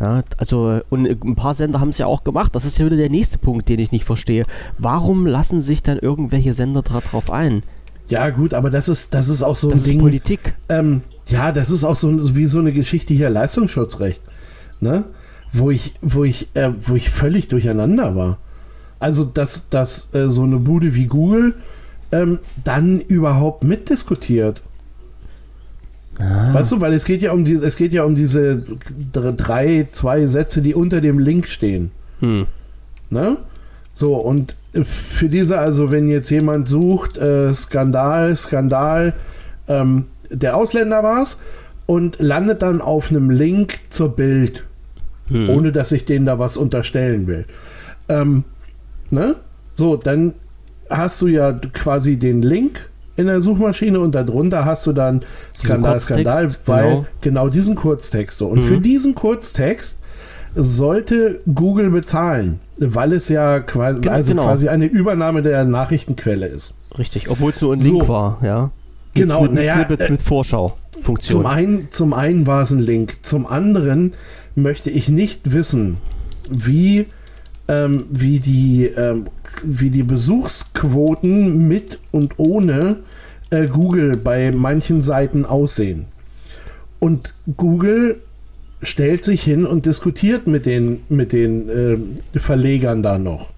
Ja, 0.02 0.24
also, 0.38 0.82
und 0.90 1.06
ein 1.06 1.36
paar 1.36 1.54
Sender 1.54 1.80
haben 1.80 1.90
es 1.90 2.00
ja 2.00 2.08
auch 2.08 2.24
gemacht. 2.24 2.56
Das 2.56 2.66
ist 2.66 2.80
ja 2.80 2.88
wieder 2.88 2.98
der 2.98 3.12
nächste 3.12 3.38
Punkt, 3.38 3.70
den 3.70 3.78
ich 3.78 3.92
nicht 3.92 4.04
verstehe. 4.04 4.48
Warum 4.80 5.28
lassen 5.28 5.62
sich 5.62 5.84
dann 5.84 6.00
irgendwelche 6.00 6.54
Sender 6.54 6.82
drauf 6.82 7.30
ein? 7.30 7.62
Ja, 8.08 8.30
gut, 8.30 8.56
aber 8.56 8.72
das 8.72 8.90
ist, 8.90 9.14
das 9.14 9.28
ist 9.28 9.44
auch 9.44 9.56
so 9.56 9.70
Das 9.70 9.82
ein 9.82 9.84
ist 9.84 9.92
Ding. 9.92 10.00
Politik. 10.00 10.56
Ähm, 10.70 11.02
ja, 11.28 11.52
das 11.52 11.70
ist 11.70 11.84
auch 11.84 11.96
so 11.96 12.36
wie 12.36 12.48
so 12.48 12.58
eine 12.58 12.72
Geschichte 12.74 13.14
hier 13.14 13.30
Leistungsschutzrecht, 13.30 14.24
ne? 14.80 15.06
Wo 15.54 15.70
ich, 15.70 15.94
wo 16.02 16.24
ich, 16.24 16.50
äh, 16.56 16.72
wo 16.80 16.96
ich 16.96 17.12
völlig 17.12 17.48
durcheinander 17.48 18.16
war. 18.16 18.40
Also, 18.98 19.24
dass, 19.24 19.70
dass 19.70 20.10
äh, 20.16 20.30
so 20.30 20.44
eine 20.44 20.58
Bude 20.58 20.96
wie 20.96 21.06
Google 21.06 21.54
ähm, 22.12 22.40
dann 22.64 23.00
überhaupt 23.00 23.64
mitdiskutiert. 23.64 24.64
Ah, 26.20 26.54
Weißt 26.54 26.72
du, 26.72 26.82
weil 26.82 26.94
es 26.94 27.06
geht 27.06 27.22
ja 27.22 27.32
um 27.32 27.44
die, 27.44 27.54
es 27.54 27.76
geht 27.78 27.94
ja 27.94 28.04
um 28.04 28.16
diese 28.16 28.64
dr- 29.12 29.32
drei, 29.34 29.88
zwei 29.92 30.26
Sätze, 30.26 30.62
die 30.62 30.76
unter 30.76 31.02
dem 31.02 31.20
Link 31.20 31.48
stehen. 31.48 31.92
hm. 32.20 32.48
Ne? 33.10 33.38
So, 33.94 34.16
und 34.16 34.56
für 34.84 35.28
diese, 35.28 35.60
also 35.60 35.92
wenn 35.92 36.08
jetzt 36.08 36.30
jemand 36.30 36.70
sucht, 36.70 37.18
äh, 37.18 37.54
Skandal, 37.54 38.36
Skandal, 38.38 39.14
ähm, 39.68 40.06
der 40.30 40.56
Ausländer 40.56 41.04
war's 41.04 41.38
und 41.88 42.20
landet 42.20 42.62
dann 42.62 42.80
auf 42.80 43.10
einem 43.10 43.30
Link 43.30 43.80
zur 43.90 44.16
Bild, 44.16 44.64
Hm. 45.28 45.50
ohne 45.50 45.72
dass 45.74 45.92
ich 45.92 46.06
denen 46.06 46.26
da 46.26 46.40
was 46.40 46.56
unterstellen 46.58 47.28
will. 47.28 47.46
Ähm, 48.10 48.44
ne? 49.10 49.36
So, 49.74 49.96
dann 49.98 50.34
hast 50.90 51.22
du 51.22 51.28
ja 51.28 51.52
quasi 51.54 52.18
den 52.18 52.42
Link 52.42 52.90
in 53.22 53.28
der 53.28 53.42
Suchmaschine 53.42 54.00
und 54.00 54.14
darunter 54.16 54.66
hast 54.66 54.86
du 54.88 54.92
dann 54.94 55.22
Skandal, 55.56 56.00
Skandal, 56.00 56.56
weil 56.66 56.84
genau. 56.90 57.06
genau. 57.22 57.50
diesen 57.50 57.76
Kurztext 57.76 58.38
so. 58.38 58.48
Und 58.48 58.60
Mhm. 58.60 58.64
für 58.64 58.78
diesen 58.80 59.16
Kurztext 59.16 59.98
sollte 60.56 61.42
Google 61.54 61.90
bezahlen, 61.92 62.60
weil 62.78 63.14
es 63.14 63.30
ja 63.30 63.60
quasi, 63.62 64.02
Gen- 64.02 64.12
also 64.12 64.32
genau. 64.34 64.44
quasi 64.44 64.68
eine 64.68 64.86
Übernahme 64.86 65.42
der 65.42 65.64
Nachrichtenquelle 65.64 66.48
ist. 66.48 66.74
Richtig, 66.98 67.30
obwohl 67.30 67.52
es 67.52 67.62
nur 67.62 67.74
ein 67.74 67.80
So. 67.80 67.94
Link 68.00 68.08
war, 68.10 68.38
ja. 68.44 68.72
Genau, 69.14 69.42
mit, 69.44 69.52
mit, 69.52 69.60
naja, 69.62 69.86
mit, 69.88 70.00
äh, 70.02 70.10
mit 70.12 70.22
Vorschau-Funktion. 70.22 71.42
Zum 71.44 71.46
einen, 71.46 71.88
zum 71.92 72.14
einen 72.14 72.48
war 72.48 72.62
es 72.64 72.72
ein 72.72 72.80
Link, 72.80 73.20
zum 73.24 73.46
anderen 73.48 74.14
möchte 74.56 74.90
ich 74.90 75.08
nicht 75.10 75.54
wissen, 75.54 75.98
wie, 76.50 77.08
ähm, 77.72 78.06
wie, 78.10 78.40
die, 78.40 78.86
ähm, 78.86 79.26
wie 79.64 79.90
die 79.90 80.04
Besuchsquoten 80.04 81.68
mit 81.68 82.00
und 82.12 82.38
ohne 82.38 82.98
äh, 83.50 83.68
Google 83.68 84.18
bei 84.18 84.52
manchen 84.52 85.02
Seiten 85.02 85.46
aussehen. 85.46 86.06
Und 87.00 87.34
Google 87.56 88.20
stellt 88.84 89.24
sich 89.24 89.44
hin 89.44 89.66
und 89.66 89.86
diskutiert 89.86 90.48
mit 90.48 90.66
den, 90.66 91.02
mit 91.08 91.32
den 91.34 91.70
ähm, 91.70 92.18
Verlegern 92.36 93.02
da 93.04 93.18
noch. 93.18 93.52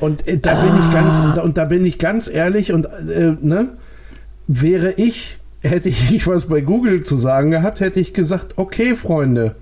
Und 0.00 0.26
äh, 0.26 0.38
da 0.38 0.60
bin 0.62 0.78
ich 0.80 0.90
ganz, 0.90 1.20
Ah. 1.20 1.40
und 1.42 1.56
da 1.56 1.66
bin 1.66 1.84
ich 1.84 1.98
ganz 1.98 2.28
ehrlich 2.28 2.72
und 2.72 2.86
äh, 2.86 3.34
ne, 3.40 3.68
wäre 4.48 4.94
ich, 4.96 5.38
hätte 5.60 5.88
ich 5.88 6.26
was 6.26 6.46
bei 6.46 6.60
Google 6.60 7.04
zu 7.04 7.14
sagen 7.14 7.52
gehabt, 7.52 7.80
hätte 7.80 8.00
ich 8.00 8.14
gesagt, 8.14 8.54
okay, 8.56 8.94
Freunde. 8.94 9.54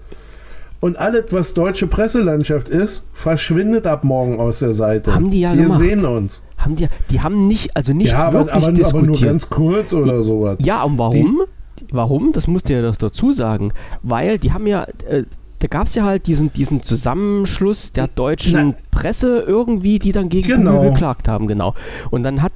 Und 0.85 0.99
alles, 0.99 1.25
was 1.31 1.55
deutsche 1.55 1.87
Presselandschaft 1.87 2.69
ist, 2.69 3.07
verschwindet 3.15 3.87
ab 3.87 4.05
morgen 4.05 4.39
aus 4.39 4.59
der 4.59 4.75
Seite. 4.75 5.15
Haben 5.15 5.31
die 5.31 5.41
ja 5.41 5.55
Wir 5.55 5.63
gemacht. 5.63 5.79
sehen 5.79 6.05
uns. 6.05 6.43
haben 6.59 6.77
die, 6.77 6.89
die 7.09 7.23
haben 7.23 7.47
nicht, 7.49 7.75
also 7.75 7.95
nicht 7.95 8.11
ja, 8.11 8.19
aber, 8.19 8.41
wirklich 8.41 8.55
aber, 8.57 8.67
aber 8.67 8.73
diskutiert. 8.75 9.07
nur 9.07 9.21
ganz 9.21 9.49
kurz 9.49 9.95
oder 9.95 10.23
sowas. 10.23 10.59
Ja, 10.61 10.83
und 10.83 10.99
warum? 10.99 11.41
Warum? 11.91 12.33
Das 12.33 12.49
musst 12.49 12.69
du 12.69 12.75
ja 12.75 12.83
doch 12.83 12.97
dazu 12.97 13.33
sagen. 13.33 13.73
Weil 14.03 14.37
die 14.39 14.53
haben 14.53 14.67
ja, 14.67 14.85
äh, 15.09 15.23
da 15.61 15.69
gab 15.69 15.87
es 15.87 15.95
ja 15.95 16.05
halt 16.05 16.27
diesen, 16.27 16.53
diesen 16.53 16.83
Zusammenschluss 16.83 17.93
der 17.93 18.09
deutschen 18.09 18.69
Na. 18.69 18.75
Presse 18.91 19.39
irgendwie, 19.47 19.99
die 19.99 20.13
dann 20.13 20.29
gegen 20.29 20.49
Genau. 20.49 20.73
Google 20.77 20.91
geklagt 20.91 21.29
haben, 21.29 21.47
genau. 21.47 21.75
Und 22.11 22.25
dann 22.25 22.43
hat, 22.43 22.53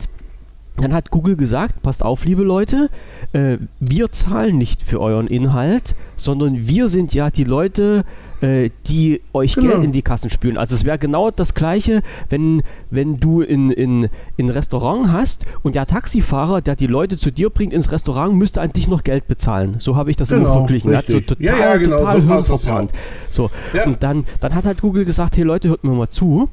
dann 0.83 0.93
hat 0.95 1.11
Google 1.11 1.37
gesagt, 1.37 1.83
passt 1.83 2.03
auf, 2.05 2.24
liebe 2.24 2.43
Leute, 2.43 2.91
äh, 3.33 3.59
wir 3.81 4.12
zahlen 4.12 4.59
nicht 4.59 4.83
für 4.83 5.01
euren 5.01 5.26
Inhalt, 5.26 5.95
sondern 6.16 6.66
wir 6.68 6.89
sind 6.89 7.14
ja 7.14 7.31
die 7.31 7.45
Leute, 7.45 8.05
äh, 8.41 8.70
die 8.87 9.20
euch 9.33 9.55
Genau. 9.55 9.72
Geld 9.72 9.85
in 9.85 9.93
die 9.93 10.03
Kassen 10.03 10.31
spülen. 10.31 10.57
Also 10.57 10.74
es 10.76 10.85
wäre 10.85 10.99
genau 10.99 11.31
das 11.33 11.55
Gleiche, 11.55 12.03
wenn, 12.29 12.62
wenn 12.91 13.18
du 13.18 13.41
in, 13.41 13.70
in, 13.70 14.05
in 14.37 14.47
ein 14.47 14.51
Restaurant 14.51 15.11
hast 15.12 15.45
und 15.64 15.74
der 15.74 15.87
Taxifahrer, 15.87 16.61
der 16.61 16.76
die 16.76 16.87
Leute 16.87 17.16
zu 17.16 17.33
dir 17.33 17.51
bringt 17.51 17.72
ins 17.72 17.91
Restaurant, 17.91 18.35
müsste 18.37 18.61
an 18.61 18.72
dich 18.72 18.87
noch 18.89 19.03
Geld 19.03 19.26
bezahlen. 19.26 19.76
So 19.79 19.97
habe 19.97 20.11
ich 20.11 20.16
das 20.16 20.31
immer 20.31 20.41
Genau, 20.43 20.55
verglichen. 20.59 20.93
Er 20.93 20.99
hat 20.99 21.09
so 21.09 21.18
total, 21.18 21.45
Ja, 21.45 21.59
ja, 21.59 21.76
genau, 21.76 21.99
total 21.99 22.20
so 22.22 22.29
das 22.35 22.47
hirnverbrannt. 22.47 22.93
So, 23.31 23.51
Ja. 23.74 23.85
und 23.87 24.03
dann, 24.03 24.24
dann 24.41 24.55
hat 24.55 24.64
halt 24.64 24.81
Google 24.81 25.05
gesagt, 25.05 25.37
hey 25.37 25.43
Leute, 25.43 25.70
hört 25.70 25.83
mir 25.83 25.91
mal 25.91 26.09
zu, 26.09 26.49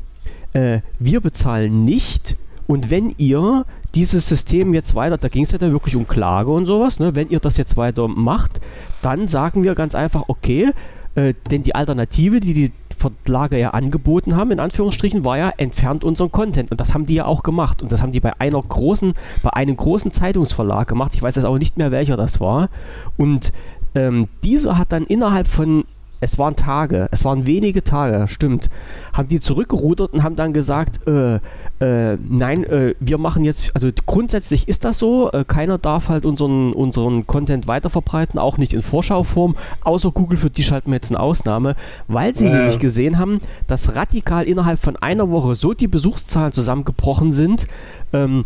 äh, 0.53 0.79
wir 0.97 1.21
bezahlen 1.21 1.85
nicht 1.85 2.35
und 2.65 2.89
wenn 2.89 3.13
ihr 3.19 3.63
dieses 3.95 4.27
System 4.27 4.73
jetzt 4.73 4.93
weiter, 4.93 5.17
da 5.17 5.29
ging 5.29 5.43
es 5.43 5.51
ja 5.51 5.57
dann 5.57 5.71
wirklich 5.71 5.95
um 5.95 6.07
Klage 6.07 6.51
und 6.51 6.65
sowas, 6.65 6.99
ne? 6.99 7.15
wenn 7.15 7.29
ihr 7.29 7.39
das 7.39 7.57
jetzt 7.57 7.77
weiter 7.77 8.07
macht, 8.07 8.59
dann 9.01 9.27
sagen 9.27 9.63
wir 9.63 9.73
ganz 9.73 9.95
einfach, 9.95 10.25
okay, 10.27 10.71
äh, 11.15 11.33
denn 11.49 11.63
die 11.63 11.75
Alternative, 11.75 12.39
die 12.39 12.53
die 12.53 12.71
Verlage 12.97 13.57
ja 13.57 13.71
angeboten 13.71 14.35
haben, 14.35 14.51
in 14.51 14.59
Anführungsstrichen, 14.59 15.25
war 15.25 15.37
ja, 15.37 15.51
entfernt 15.57 16.03
unseren 16.03 16.31
Content. 16.31 16.71
Und 16.71 16.79
das 16.79 16.93
haben 16.93 17.05
die 17.05 17.15
ja 17.15 17.25
auch 17.25 17.43
gemacht. 17.43 17.81
Und 17.81 17.91
das 17.91 18.01
haben 18.01 18.11
die 18.11 18.19
bei 18.19 18.39
einer 18.39 18.61
großen, 18.61 19.13
bei 19.43 19.49
einem 19.51 19.75
großen 19.75 20.11
Zeitungsverlag 20.11 20.87
gemacht. 20.87 21.13
Ich 21.13 21.21
weiß 21.21 21.35
jetzt 21.35 21.45
aber 21.45 21.59
nicht 21.59 21.77
mehr, 21.77 21.91
welcher 21.91 22.17
das 22.17 22.39
war. 22.39 22.69
Und 23.17 23.51
ähm, 23.95 24.27
dieser 24.43 24.77
hat 24.77 24.91
dann 24.91 25.05
innerhalb 25.05 25.47
von 25.47 25.85
es 26.25 26.39
waren 26.39 26.55
Tage, 26.55 27.07
es 27.11 27.23
waren 27.23 27.45
wenige 27.45 27.83
Tage, 27.83 28.27
stimmt, 28.27 28.69
haben 29.13 29.27
die 29.27 29.39
zurückgerudert 29.39 30.11
und 30.11 30.23
haben 30.23 30.35
dann 30.35 30.53
gesagt, 30.53 31.07
äh, 31.07 31.35
äh, 31.79 32.17
nein, 32.27 32.63
äh, 32.63 32.95
wir 32.99 33.19
machen 33.19 33.43
jetzt, 33.45 33.69
also 33.75 33.89
grundsätzlich 34.07 34.67
ist 34.67 34.85
das 34.85 34.97
so, 34.97 35.31
äh, 35.31 35.45
keiner 35.45 35.77
darf 35.77 36.09
halt 36.09 36.25
unseren, 36.25 36.73
unseren 36.73 37.27
Content 37.27 37.67
weiterverbreiten, 37.67 38.39
auch 38.39 38.57
nicht 38.57 38.73
in 38.73 38.81
Vorschauform, 38.81 39.55
außer 39.83 40.09
Google, 40.09 40.37
für 40.37 40.49
die 40.49 40.63
schalten 40.63 40.89
wir 40.89 40.95
jetzt 40.95 41.11
eine 41.11 41.19
Ausnahme, 41.19 41.75
weil 42.07 42.35
sie 42.35 42.45
Ja. 42.45 42.51
nämlich 42.53 42.79
gesehen 42.79 43.19
haben, 43.19 43.39
dass 43.67 43.93
radikal 43.95 44.45
innerhalb 44.45 44.79
von 44.79 44.95
einer 44.97 45.29
Woche 45.29 45.53
so 45.53 45.75
die 45.75 45.87
Besuchszahlen 45.87 46.53
zusammengebrochen 46.53 47.33
sind, 47.33 47.67
ähm, 48.13 48.45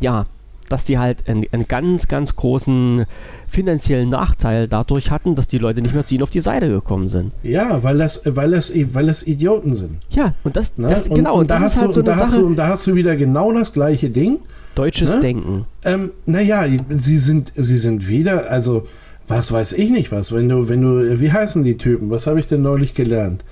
ja, 0.00 0.24
dass 0.68 0.84
die 0.84 0.98
halt 0.98 1.28
einen, 1.28 1.44
einen 1.52 1.68
ganz, 1.68 2.08
ganz 2.08 2.36
großen 2.36 3.04
finanziellen 3.48 4.08
Nachteil 4.08 4.66
dadurch 4.68 5.10
hatten, 5.10 5.34
dass 5.34 5.46
die 5.46 5.58
Leute 5.58 5.82
nicht 5.82 5.94
mehr 5.94 6.02
zu 6.02 6.14
ihnen 6.14 6.22
auf 6.22 6.30
die 6.30 6.40
Seite 6.40 6.68
gekommen 6.68 7.08
sind. 7.08 7.32
Ja, 7.42 7.82
weil 7.82 7.98
das, 7.98 8.20
weil 8.24 8.50
das, 8.50 8.72
weil 8.94 9.06
das 9.06 9.22
Idioten 9.22 9.74
sind. 9.74 9.98
Ja, 10.10 10.34
und 10.44 10.56
das, 10.56 10.76
Ne? 10.76 10.88
das 10.88 11.08
und, 11.08 11.14
genau, 11.14 11.38
und 11.38 11.50
da 11.50 11.60
hast 11.60 11.76
ist 11.76 11.82
halt 11.82 11.88
du, 11.90 11.92
so 11.94 12.00
und 12.00 12.08
da 12.08 12.16
hast 12.16 12.36
du, 12.36 12.46
und 12.46 12.56
da 12.56 12.68
hast 12.68 12.86
du 12.86 12.94
wieder 12.94 13.16
genau 13.16 13.52
das 13.52 13.72
gleiche 13.72 14.10
Ding. 14.10 14.38
deutsches 14.74 15.14
ne? 15.16 15.20
Denken. 15.20 15.66
Ähm, 15.84 16.10
naja, 16.26 16.66
sie 16.90 17.18
sind, 17.18 17.52
sie 17.54 17.78
sind 17.78 18.08
wieder, 18.08 18.50
also 18.50 18.86
was 19.28 19.52
weiß 19.52 19.72
ich 19.74 19.90
nicht 19.90 20.12
was, 20.12 20.32
wenn 20.32 20.48
du, 20.48 20.68
wenn 20.68 20.82
du, 20.82 21.20
wie 21.20 21.32
heißen 21.32 21.62
die 21.62 21.76
Typen? 21.76 22.10
Was 22.10 22.26
habe 22.26 22.40
ich 22.40 22.46
denn 22.46 22.62
neulich 22.62 22.94
gelernt? 22.94 23.44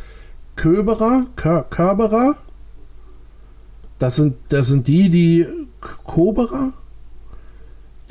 Köberer? 0.57 1.27
Kör 1.37 1.63
Körberer? 1.71 2.37
Das 3.99 4.17
sind, 4.17 4.35
das 4.49 4.67
sind 4.67 4.87
die, 4.89 5.09
die 5.11 5.47
Koberer? 5.81 6.73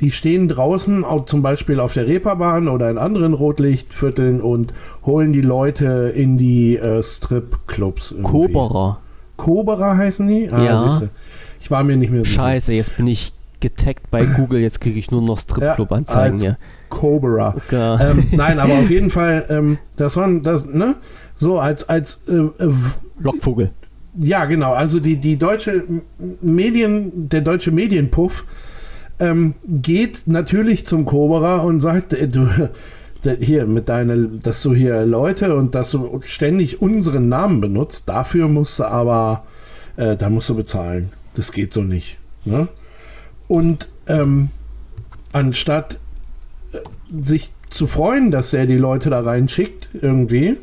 Die 0.02 0.10
stehen 0.10 0.48
draußen, 0.48 1.04
auch 1.04 1.24
zum 1.26 1.42
Beispiel 1.42 1.78
auf 1.80 1.94
der 1.94 2.06
Reeperbahn 2.08 2.66
oder 2.68 2.90
in 2.90 2.98
anderen 2.98 3.34
Rotlichtvierteln 3.34 4.40
und 4.40 4.74
holen 5.06 5.32
die 5.32 5.40
Leute 5.40 6.12
in 6.14 6.36
die 6.36 6.76
äh, 6.76 7.02
Stripclubs. 7.02 8.14
Koberer. 8.22 8.98
Koberer 9.36 9.96
heißen 9.96 10.26
die? 10.26 10.50
Ah, 10.50 10.62
Ja. 10.64 10.78
siehste. 10.78 11.10
Ich 11.60 11.70
war 11.70 11.84
mir 11.84 11.96
nicht 11.96 12.10
mehr 12.10 12.24
sicher. 12.24 12.34
Scheiße, 12.42 12.72
jetzt 12.74 12.96
bin 12.96 13.06
ich 13.06 13.32
getaggt 13.60 14.10
bei 14.10 14.24
Google, 14.26 14.58
jetzt 14.58 14.80
kriege 14.80 14.98
ich 14.98 15.12
nur 15.12 15.22
noch 15.22 15.38
Stripclub-Anzeigen 15.38 16.36
hier. 16.38 16.58
Cobra. 16.88 17.54
Ja. 17.70 18.10
ähm, 18.10 18.26
nein, 18.32 18.58
aber 18.58 18.72
auf 18.74 18.90
jeden 18.90 19.08
Fall, 19.08 19.46
ähm, 19.48 19.78
das 19.96 20.16
waren 20.16 20.42
das, 20.42 20.66
ne? 20.66 20.96
So 21.36 21.60
als, 21.60 21.88
als 21.88 22.20
äh, 22.28 22.32
äh, 22.32 22.72
Lockvogel. 23.20 23.70
ja, 24.18 24.44
genau, 24.46 24.72
also 24.72 24.98
die, 24.98 25.16
die 25.16 25.36
deutsche 25.38 25.84
Medien, 26.40 27.28
der 27.28 27.40
deutsche 27.42 27.70
Medienpuff 27.70 28.44
ähm, 29.22 29.54
geht 29.64 30.26
natürlich 30.26 30.84
zum 30.84 31.04
Cobra 31.04 31.58
und 31.58 31.80
sagt, 31.80 32.12
äh, 32.12 32.28
du, 32.28 32.48
hier 33.40 33.66
mit 33.66 33.88
deiner, 33.88 34.16
dass 34.16 34.62
du 34.62 34.74
hier 34.74 35.06
Leute 35.06 35.54
und 35.54 35.76
dass 35.76 35.92
du 35.92 36.20
ständig 36.24 36.82
unseren 36.82 37.28
Namen 37.28 37.60
benutzt, 37.60 38.08
dafür 38.08 38.48
musst 38.48 38.80
du 38.80 38.84
aber, 38.84 39.44
äh, 39.96 40.16
da 40.16 40.28
musst 40.28 40.48
du 40.48 40.56
bezahlen. 40.56 41.12
Das 41.34 41.52
geht 41.52 41.72
so 41.72 41.82
nicht. 41.82 42.18
Ne? 42.44 42.66
Und 43.46 43.88
ähm, 44.08 44.48
anstatt 45.30 46.00
äh, 46.72 46.78
sich 47.22 47.52
zu 47.70 47.86
freuen, 47.86 48.32
dass 48.32 48.52
er 48.52 48.66
die 48.66 48.76
Leute 48.76 49.08
da 49.08 49.20
reinschickt, 49.20 49.88
irgendwie, 49.94 50.58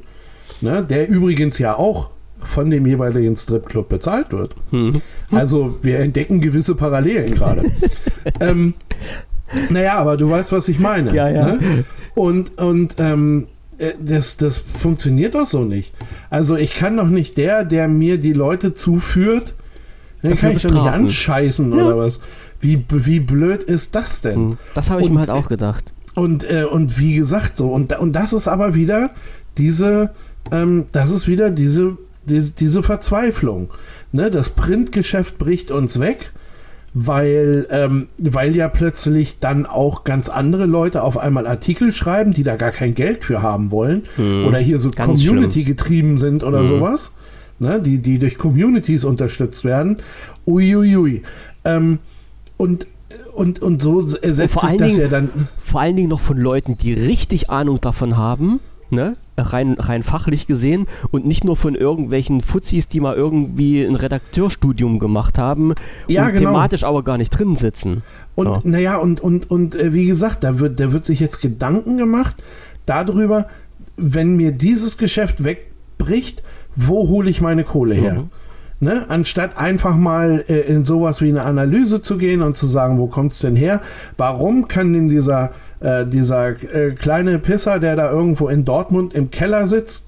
ne, 0.59 0.83
der 0.83 1.07
übrigens 1.07 1.57
ja 1.59 1.75
auch 1.75 2.09
von 2.43 2.69
dem 2.69 2.85
jeweiligen 2.85 3.35
Stripclub 3.35 3.89
bezahlt 3.89 4.31
wird. 4.31 4.55
Hm. 4.71 5.01
Also 5.31 5.77
wir 5.81 5.99
entdecken 5.99 6.41
gewisse 6.41 6.75
Parallelen 6.75 7.33
gerade. 7.35 7.63
ähm, 8.41 8.73
naja, 9.69 9.95
aber 9.95 10.17
du 10.17 10.29
weißt, 10.29 10.51
was 10.51 10.67
ich 10.67 10.79
meine. 10.79 11.13
Ja, 11.13 11.29
ja. 11.29 11.47
Ne? 11.47 11.83
Und, 12.15 12.57
und 12.59 12.95
ähm, 12.99 13.47
äh, 13.77 13.93
das, 13.99 14.37
das 14.37 14.57
funktioniert 14.57 15.35
doch 15.35 15.45
so 15.45 15.63
nicht. 15.63 15.93
Also 16.29 16.55
ich 16.55 16.75
kann 16.75 16.97
doch 16.97 17.07
nicht 17.07 17.37
der, 17.37 17.63
der 17.63 17.87
mir 17.87 18.19
die 18.19 18.33
Leute 18.33 18.73
zuführt, 18.73 19.55
den 20.21 20.35
kann 20.35 20.51
ich 20.51 20.63
doch 20.63 20.71
nicht 20.71 20.85
anscheißen 20.85 21.71
Ja. 21.71 21.77
oder 21.77 21.97
was. 21.97 22.19
Wie, 22.59 22.83
wie 22.89 23.21
blöd 23.21 23.63
ist 23.63 23.95
das 23.95 24.21
denn? 24.21 24.35
Hm. 24.35 24.57
Das 24.73 24.89
habe 24.89 25.01
ich 25.01 25.07
Und, 25.07 25.13
mir 25.13 25.19
halt 25.19 25.29
auch 25.29 25.47
gedacht. 25.47 25.93
Und, 26.15 26.49
äh, 26.49 26.65
und 26.65 26.99
wie 26.99 27.15
gesagt, 27.15 27.55
so, 27.55 27.71
und, 27.71 27.97
und 27.97 28.13
das 28.13 28.33
ist 28.33 28.47
aber 28.47 28.75
wieder 28.75 29.11
diese, 29.57 30.11
ähm, 30.51 30.85
das 30.91 31.11
ist 31.11 31.27
wieder 31.27 31.49
diese, 31.51 31.97
diese, 32.29 32.51
diese 32.51 32.83
Verzweiflung. 32.83 33.69
Ne? 34.11 34.31
Das 34.31 34.49
Printgeschäft 34.51 35.37
bricht 35.37 35.71
uns 35.71 35.99
weg, 35.99 36.31
weil, 36.93 37.67
ähm, 37.71 38.07
weil 38.17 38.55
ja 38.55 38.67
plötzlich 38.67 39.39
dann 39.39 39.65
auch 39.65 40.03
ganz 40.03 40.29
andere 40.29 40.65
Leute 40.65 41.03
auf 41.03 41.17
einmal 41.17 41.45
Artikel 41.47 41.93
schreiben, 41.93 42.31
die 42.33 42.43
da 42.43 42.55
gar 42.55 42.71
kein 42.71 42.95
Geld 42.95 43.23
für 43.23 43.41
haben 43.41 43.71
wollen. 43.71 44.03
Hm. 44.15 44.45
Oder 44.47 44.57
hier 44.59 44.79
so 44.79 44.89
Ganz 44.89 45.25
Community 45.25 45.63
getrieben 45.63 46.17
sind 46.17 46.43
oder 46.43 46.63
Mhm. 46.63 46.67
sowas. 46.67 47.11
Ne? 47.59 47.81
Die, 47.81 47.99
die 47.99 48.17
durch 48.17 48.37
Communities 48.37 49.03
unterstützt 49.05 49.65
werden. 49.65 49.97
Uiuiui. 50.47 51.23
Ähm, 51.65 51.99
und, 52.57 52.87
und, 53.33 53.61
und 53.61 53.81
so 53.81 54.01
ersetzt 54.21 54.53
vor 54.59 54.69
sich 54.69 54.77
das 54.79 54.87
Dingen- 54.89 55.01
ja 55.01 55.07
dann. 55.09 55.29
Vor 55.61 55.81
allen 55.81 55.95
Dingen 55.95 56.09
noch 56.09 56.19
von 56.21 56.37
Leuten, 56.37 56.77
die 56.77 56.93
richtig 56.93 57.49
Ahnung 57.49 57.79
davon 57.81 58.17
haben, 58.17 58.59
ne? 58.91 59.15
Rein, 59.37 59.75
rein 59.79 60.03
fachlich 60.03 60.47
gesehen 60.47 60.87
und 61.11 61.25
nicht 61.25 61.43
nur 61.43 61.55
von 61.55 61.75
irgendwelchen 61.75 62.41
Fuzis, 62.41 62.87
die 62.87 62.99
mal 62.99 63.15
irgendwie 63.15 63.81
ein 63.81 63.95
Redakteurstudium 63.95 64.99
gemacht 64.99 65.37
haben 65.37 65.73
Ja, 66.07 66.25
und 66.25 66.33
genau. 66.33 66.51
thematisch 66.51 66.83
aber 66.83 67.03
gar 67.03 67.17
nicht 67.17 67.29
drin 67.29 67.55
sitzen. 67.55 68.03
Und 68.35 68.47
Ja. 68.47 68.59
naja, 68.63 68.97
und, 68.97 69.21
und, 69.21 69.49
und 69.49 69.75
äh, 69.75 69.93
wie 69.93 70.05
gesagt, 70.05 70.43
da 70.43 70.59
wird, 70.59 70.79
da 70.79 70.91
wird 70.91 71.05
sich 71.05 71.19
jetzt 71.19 71.41
Gedanken 71.41 71.97
gemacht 71.97 72.43
darüber, 72.85 73.47
wenn 73.95 74.35
mir 74.35 74.51
dieses 74.51 74.97
Geschäft 74.97 75.43
wegbricht, 75.43 76.43
wo 76.75 77.07
hole 77.07 77.29
ich 77.29 77.41
meine 77.41 77.63
Kohle 77.63 77.95
her? 77.95 78.13
Mhm. 78.13 78.29
Ne? 78.81 79.05
Anstatt 79.09 79.57
einfach 79.57 79.97
mal 79.97 80.43
äh, 80.47 80.61
in 80.61 80.85
sowas 80.85 81.21
wie 81.21 81.27
eine 81.27 81.43
Analyse 81.43 82.01
zu 82.01 82.17
gehen 82.17 82.41
und 82.41 82.55
zu 82.55 82.65
sagen, 82.65 82.97
wo 82.97 83.07
kommt 83.07 83.33
es 83.33 83.39
denn 83.39 83.57
her? 83.57 83.81
Warum 84.15 84.69
kann 84.69 84.93
denn 84.93 85.09
dieser, 85.09 85.51
äh, 85.81 86.05
dieser 86.05 86.49
äh, 86.49 86.91
kleine 86.91 87.39
Pisser, 87.39 87.79
der 87.79 87.97
da 87.97 88.09
irgendwo 88.09 88.47
in 88.47 88.63
Dortmund 88.63 89.13
im 89.13 89.31
Keller 89.31 89.67
sitzt, 89.67 90.05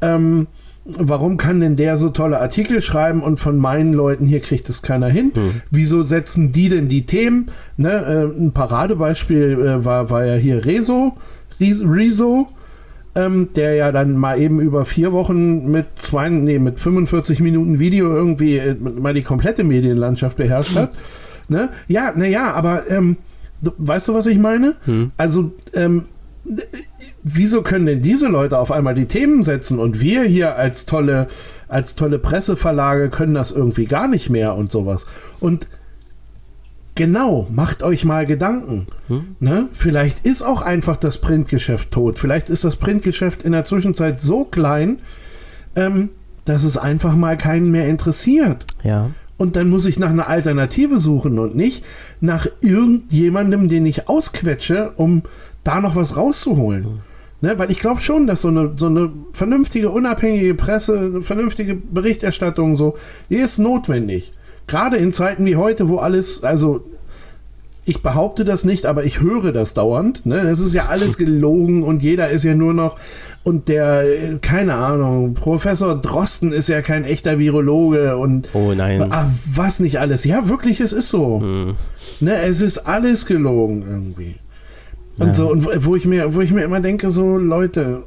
ähm, 0.00 0.48
warum 0.84 1.36
kann 1.36 1.60
denn 1.60 1.76
der 1.76 1.96
so 1.96 2.08
tolle 2.08 2.40
Artikel 2.40 2.82
schreiben 2.82 3.22
und 3.22 3.38
von 3.38 3.56
meinen 3.56 3.92
Leuten 3.92 4.26
hier 4.26 4.40
kriegt 4.40 4.68
es 4.68 4.82
keiner 4.82 5.08
hin? 5.08 5.30
Hm. 5.34 5.62
Wieso 5.70 6.02
setzen 6.02 6.50
die 6.50 6.68
denn 6.68 6.88
die 6.88 7.06
Themen? 7.06 7.46
Ne, 7.76 7.90
äh, 7.90 8.40
ein 8.40 8.52
Paradebeispiel 8.52 9.60
äh, 9.60 9.84
war, 9.84 10.10
war 10.10 10.24
ja 10.24 10.34
hier 10.34 10.64
Rezo, 10.64 11.16
Rezo, 11.60 12.48
ähm, 13.14 13.48
der 13.54 13.74
ja 13.74 13.92
dann 13.92 14.16
mal 14.16 14.40
eben 14.40 14.60
über 14.60 14.84
vier 14.84 15.12
Wochen 15.12 15.70
mit 15.70 15.86
zwei, 16.00 16.28
nee, 16.28 16.58
mit 16.58 16.80
45 16.80 17.40
Minuten 17.40 17.78
Video 17.78 18.14
irgendwie 18.14 18.58
äh, 18.58 18.74
mal 18.74 19.14
die 19.14 19.22
komplette 19.22 19.64
Medienlandschaft 19.64 20.36
beherrscht 20.36 20.76
hat. 20.76 20.96
Ne? 21.48 21.70
Ja, 21.86 22.12
naja, 22.14 22.52
aber 22.52 22.90
ähm, 22.90 23.16
du, 23.62 23.72
weißt 23.78 24.08
du, 24.08 24.14
was 24.14 24.26
ich 24.26 24.38
meine? 24.38 24.76
Hm. 24.84 25.12
Also, 25.16 25.52
ähm, 25.72 26.04
wieso 27.22 27.62
können 27.62 27.86
denn 27.86 28.02
diese 28.02 28.28
Leute 28.28 28.58
auf 28.58 28.70
einmal 28.70 28.94
die 28.94 29.06
Themen 29.06 29.42
setzen 29.42 29.78
und 29.78 30.00
wir 30.00 30.22
hier 30.24 30.56
als 30.56 30.86
tolle, 30.86 31.28
als 31.68 31.94
tolle 31.94 32.18
Presseverlage 32.18 33.08
können 33.10 33.34
das 33.34 33.50
irgendwie 33.50 33.86
gar 33.86 34.08
nicht 34.08 34.30
mehr 34.30 34.54
und 34.54 34.70
sowas? 34.70 35.06
Und 35.40 35.68
genau, 36.98 37.46
macht 37.50 37.84
euch 37.84 38.04
mal 38.04 38.26
Gedanken. 38.26 38.88
Hm? 39.06 39.36
Ne? 39.38 39.68
Vielleicht 39.72 40.26
ist 40.26 40.42
auch 40.42 40.62
einfach 40.62 40.96
das 40.96 41.18
Printgeschäft 41.18 41.92
tot. 41.92 42.18
Vielleicht 42.18 42.50
ist 42.50 42.64
das 42.64 42.74
Printgeschäft 42.74 43.44
in 43.44 43.52
der 43.52 43.62
Zwischenzeit 43.62 44.20
so 44.20 44.44
klein, 44.44 44.98
ähm, 45.76 46.10
dass 46.44 46.64
es 46.64 46.76
einfach 46.76 47.14
mal 47.14 47.36
keinen 47.36 47.70
mehr 47.70 47.86
interessiert. 47.88 48.66
Ja. 48.82 49.10
Und 49.36 49.54
dann 49.54 49.70
muss 49.70 49.86
ich 49.86 50.00
nach 50.00 50.10
einer 50.10 50.28
Alternative 50.28 50.98
suchen 50.98 51.38
und 51.38 51.54
nicht 51.54 51.84
nach 52.20 52.48
irgendjemandem, 52.60 53.68
den 53.68 53.86
ich 53.86 54.08
ausquetsche, 54.08 54.90
um 54.96 55.22
da 55.62 55.80
noch 55.80 55.94
was 55.94 56.16
rauszuholen. 56.16 57.00
Ne, 57.40 57.56
weil 57.56 57.70
ich 57.70 57.78
glaube 57.78 58.00
schon, 58.00 58.26
dass 58.26 58.42
so 58.42 58.48
eine, 58.48 58.72
so 58.74 58.86
eine 58.86 59.12
vernünftige, 59.32 59.90
unabhängige 59.90 60.56
Presse, 60.56 60.98
eine 60.98 61.22
vernünftige 61.22 61.76
Berichterstattung 61.76 62.74
so, 62.74 62.96
die 63.30 63.36
ist 63.36 63.58
notwendig. 63.58 64.32
Gerade 64.68 64.96
in 64.98 65.12
Zeiten 65.12 65.44
wie 65.46 65.56
heute, 65.56 65.88
wo 65.88 65.96
alles, 65.98 66.44
also 66.44 66.84
ich 67.84 68.02
behaupte 68.02 68.44
das 68.44 68.64
nicht, 68.64 68.84
aber 68.84 69.04
ich 69.04 69.20
höre 69.20 69.50
das 69.50 69.72
dauernd. 69.72 70.26
Ne? 70.26 70.42
Das 70.44 70.60
ist 70.60 70.74
ja 70.74 70.86
alles 70.86 71.16
gelogen 71.18 71.82
und 71.82 72.02
jeder 72.02 72.28
ist 72.28 72.44
ja 72.44 72.54
nur 72.54 72.74
noch. 72.74 72.96
Und 73.44 73.68
der, 73.68 74.04
keine 74.42 74.74
Ahnung, 74.74 75.32
Professor 75.32 75.98
Drosten 75.98 76.52
ist 76.52 76.68
ja 76.68 76.82
kein 76.82 77.04
echter 77.04 77.38
Virologe 77.38 78.18
und 78.18 78.48
Oh 78.52 78.74
nein. 78.76 79.10
ah, 79.10 79.30
was 79.54 79.80
nicht 79.80 80.00
alles. 80.00 80.24
Ja, 80.24 80.48
wirklich, 80.50 80.80
es 80.80 80.92
ist 80.92 81.08
so. 81.08 81.40
Hm. 81.40 81.74
Ne? 82.20 82.36
Es 82.42 82.60
ist 82.60 82.78
alles 82.78 83.24
gelogen 83.24 83.82
irgendwie. 83.88 84.34
Und 85.18 85.28
Ja. 85.28 85.34
so, 85.34 85.50
und 85.50 85.84
wo- 85.86 85.96
ich 85.96 86.04
mir, 86.04 86.34
wo 86.34 86.40
ich 86.42 86.50
mir 86.52 86.62
immer 86.64 86.80
denke, 86.80 87.08
so, 87.08 87.38
Leute, 87.38 88.02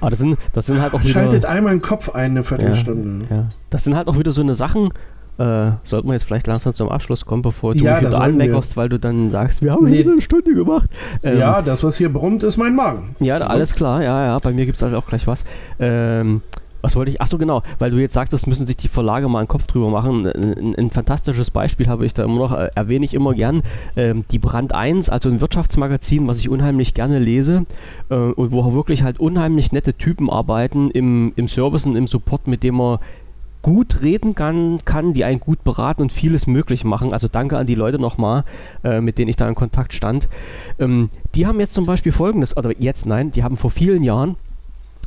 Aber 0.00 0.10
das 0.10 0.18
sind, 0.18 0.36
das 0.52 0.66
sind 0.66 0.82
halt 0.82 0.92
auch 0.92 1.00
wieder. 1.02 1.12
schaltet 1.12 1.46
einmal 1.46 1.72
den 1.72 1.80
Kopf 1.82 2.10
ein, 2.10 2.32
eine 2.32 2.44
Viertelstunde. 2.44 3.24
Ja. 3.30 3.48
Das 3.70 3.84
sind 3.84 3.96
halt 3.96 4.08
auch 4.08 4.18
wieder 4.18 4.30
so 4.32 4.42
eine 4.42 4.54
Sachen, 4.54 4.90
äh, 5.38 5.72
sollten 5.82 6.08
wir 6.08 6.12
jetzt 6.14 6.24
vielleicht 6.24 6.46
langsam 6.46 6.72
zum 6.74 6.88
Abschluss 6.88 7.24
kommen, 7.26 7.42
bevor 7.42 7.74
du 7.74 7.80
Ja, 7.80 8.00
mich 8.00 8.08
wieder 8.08 8.20
anmeckerst, 8.20 8.76
weil 8.76 8.88
du 8.88 8.98
dann 8.98 9.30
sagst, 9.30 9.62
wir 9.62 9.72
haben 9.72 9.84
Nee. 9.86 10.02
eine 10.02 10.20
Stunde 10.20 10.54
gemacht. 10.54 10.88
Ähm, 11.22 11.38
Ja, 11.38 11.60
das, 11.62 11.82
was 11.82 11.96
hier 11.98 12.12
brummt, 12.12 12.42
ist 12.42 12.56
mein 12.56 12.76
Magen. 12.76 13.16
Ja, 13.20 13.36
alles 13.36 13.74
klar, 13.74 14.02
ja, 14.02 14.24
ja, 14.26 14.38
bei 14.38 14.52
mir 14.52 14.64
gibt 14.66 14.76
es 14.76 14.82
halt 14.82 14.94
auch 14.94 15.06
gleich 15.06 15.26
was. 15.26 15.44
Ähm, 15.78 16.42
was 16.82 16.96
wollte 16.96 17.10
ich? 17.10 17.20
Achso, 17.22 17.38
genau, 17.38 17.62
weil 17.78 17.90
du 17.90 17.96
jetzt 17.96 18.12
sagtest, 18.12 18.46
müssen 18.46 18.66
sich 18.66 18.76
die 18.76 18.88
Verlage 18.88 19.26
mal 19.26 19.38
einen 19.38 19.48
Kopf 19.48 19.66
drüber 19.66 19.88
machen. 19.88 20.26
Ein, 20.26 20.52
ein, 20.58 20.74
ein 20.76 20.90
fantastisches 20.90 21.50
Beispiel 21.50 21.88
habe 21.88 22.04
ich 22.04 22.12
da 22.12 22.24
immer 22.24 22.34
noch, 22.36 22.52
äh, 22.54 22.68
erwähne 22.74 23.06
ich 23.06 23.14
immer 23.14 23.32
gern. 23.32 23.62
Ähm, 23.96 24.26
die 24.30 24.38
Brand 24.38 24.74
1, 24.74 25.08
also 25.08 25.30
ein 25.30 25.40
Wirtschaftsmagazin, 25.40 26.28
was 26.28 26.40
ich 26.40 26.50
unheimlich 26.50 26.92
gerne 26.92 27.18
lese 27.20 27.64
äh, 28.10 28.14
und 28.14 28.52
wo 28.52 28.74
wirklich 28.74 29.02
halt 29.02 29.18
unheimlich 29.18 29.72
nette 29.72 29.94
Typen 29.94 30.28
arbeiten 30.28 30.90
im, 30.90 31.32
im 31.36 31.48
Service 31.48 31.86
und 31.86 31.96
im 31.96 32.06
Support, 32.06 32.46
mit 32.48 32.62
dem 32.62 32.74
man 32.74 32.98
gut 33.64 34.02
reden 34.02 34.34
kann, 34.34 34.80
kann, 34.84 35.14
die 35.14 35.24
einen 35.24 35.40
gut 35.40 35.64
beraten 35.64 36.02
und 36.02 36.12
vieles 36.12 36.46
möglich 36.46 36.84
machen. 36.84 37.14
Also 37.14 37.28
danke 37.28 37.56
an 37.56 37.66
die 37.66 37.74
Leute 37.74 37.98
nochmal, 37.98 38.44
äh, 38.84 39.00
mit 39.00 39.16
denen 39.16 39.30
ich 39.30 39.36
da 39.36 39.48
in 39.48 39.54
Kontakt 39.54 39.94
stand. 39.94 40.28
Ähm, 40.78 41.08
die 41.34 41.46
haben 41.46 41.58
jetzt 41.60 41.72
zum 41.72 41.86
Beispiel 41.86 42.12
folgendes, 42.12 42.58
oder 42.58 42.78
jetzt 42.78 43.06
nein, 43.06 43.30
die 43.30 43.42
haben 43.42 43.56
vor 43.56 43.70
vielen 43.70 44.04
Jahren 44.04 44.36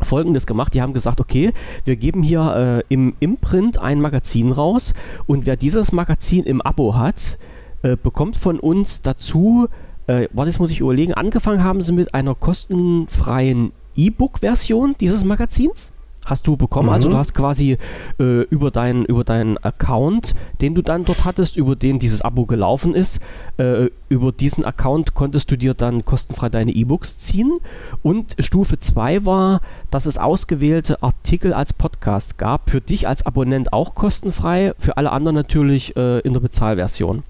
Folgendes 0.01 0.47
gemacht, 0.47 0.73
die 0.73 0.81
haben 0.81 0.93
gesagt, 0.93 1.19
okay, 1.19 1.53
wir 1.85 1.97
geben 1.97 2.23
hier 2.23 2.83
äh, 2.89 2.93
im 2.93 3.13
Imprint 3.19 3.77
ein 3.77 4.01
Magazin 4.01 4.51
raus 4.51 4.95
und 5.27 5.45
wer 5.45 5.55
dieses 5.55 5.91
Magazin 5.91 6.43
im 6.43 6.59
Abo 6.61 6.95
hat, 6.95 7.37
äh, 7.83 7.95
bekommt 7.95 8.37
von 8.37 8.59
uns 8.59 9.03
dazu, 9.03 9.67
äh, 10.07 10.27
warte, 10.33 10.49
jetzt 10.49 10.59
muss 10.59 10.71
ich 10.71 10.79
überlegen, 10.79 11.13
angefangen 11.13 11.63
haben 11.63 11.81
sie 11.81 11.91
mit 11.91 12.15
einer 12.15 12.33
kostenfreien 12.33 13.71
E-Book-Version 13.95 14.95
dieses 14.99 15.23
Magazins, 15.23 15.91
hast 16.29 16.45
du 16.47 16.55
bekommen. 16.57 16.89
Also 16.89 17.07
Mhm. 17.09 17.13
du 17.13 17.17
hast 17.17 17.33
quasi 17.33 17.77
äh, 18.19 18.41
über, 18.43 18.69
deinen 18.71 19.03
über 19.05 19.23
deinen 19.23 19.57
Account, 19.57 20.35
den 20.61 20.75
du 20.75 20.81
dann 20.81 21.03
dort 21.05 21.25
hattest, 21.25 21.57
über 21.57 21.75
den 21.75 21.99
dieses 21.99 22.21
Abo 22.21 22.45
gelaufen 22.45 22.93
ist, 22.95 23.19
äh, 23.57 23.89
über 24.09 24.31
diesen 24.31 24.63
Account 24.65 25.13
konntest 25.15 25.49
du 25.51 25.57
dir 25.57 25.73
dann 25.73 26.05
kostenfrei 26.05 26.49
deine 26.49 26.71
E-Books 26.71 27.17
ziehen. 27.17 27.57
Und 28.03 28.35
Stufe 28.39 28.79
2 28.79 29.25
war, 29.25 29.61
dass 29.91 30.05
es 30.05 30.17
ausgewählte 30.17 31.01
Artikel 31.01 31.53
als 31.53 31.73
Podcast 31.73 32.37
gab. 32.37 32.69
Für 32.69 32.81
dich 32.81 33.07
als 33.07 33.25
Abonnent 33.25 33.73
auch 33.73 33.95
kostenfrei, 33.95 34.73
für 34.79 34.97
alle 34.97 35.11
anderen 35.11 35.35
natürlich 35.35 35.95
äh, 35.97 36.19
in 36.19 36.33
der 36.33 36.39
Bezahlversion. 36.41 37.23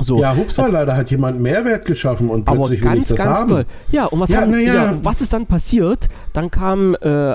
So, 0.00 0.20
ja, 0.20 0.36
hupsala, 0.36 0.84
da 0.84 0.94
hat 0.96 1.10
jemand 1.10 1.40
Mehrwert 1.40 1.84
geschaffen 1.84 2.30
und 2.30 2.46
aber 2.46 2.58
plötzlich 2.68 2.82
will 2.84 2.90
ich 2.92 2.94
ganz, 2.98 3.08
das 3.08 3.18
ganz 3.18 3.38
haben. 3.40 3.48
toll. 3.48 3.64
Ja, 3.90 4.04
und 4.06 4.20
was, 4.20 4.30
Ja, 4.30 4.42
haben, 4.42 4.52
ja. 4.52 4.74
ja, 4.74 4.98
was 5.04 5.20
ist 5.20 5.32
dann 5.32 5.46
passiert? 5.46 6.08
Dann 6.32 6.52
kamen 6.52 6.94
äh, 6.96 7.34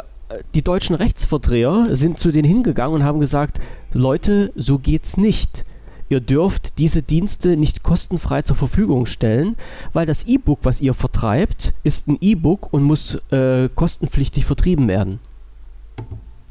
die 0.55 0.61
deutschen 0.61 0.95
Rechtsverdreher, 0.95 1.89
sind 1.95 2.17
zu 2.17 2.31
denen 2.31 2.47
hingegangen 2.47 2.95
und 2.95 3.03
haben 3.03 3.19
gesagt, 3.19 3.59
Leute, 3.93 4.51
so 4.55 4.79
geht's 4.79 5.17
nicht. 5.17 5.65
Ihr 6.09 6.19
dürft 6.19 6.77
diese 6.77 7.01
Dienste 7.01 7.55
nicht 7.57 7.81
kostenfrei 7.81 8.41
zur 8.43 8.55
Verfügung 8.55 9.05
stellen, 9.05 9.55
weil 9.93 10.05
das 10.05 10.23
E-Book, 10.27 10.59
was 10.63 10.81
ihr 10.81 10.93
vertreibt, 10.93 11.73
ist 11.83 12.07
ein 12.07 12.17
E-Book 12.21 12.71
und 12.71 12.83
muss 12.83 13.15
äh, 13.31 13.69
kostenpflichtig 13.73 14.45
vertrieben 14.45 14.87
werden. 14.87 15.19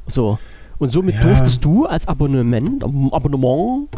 So. 0.07 0.39
Und 0.79 0.91
somit 0.91 1.15
Ja. 1.15 1.23
durftest 1.25 1.65
du 1.65 1.87
als 1.87 2.09
Abonnement, 2.09 2.83
Abonnement 2.83 3.89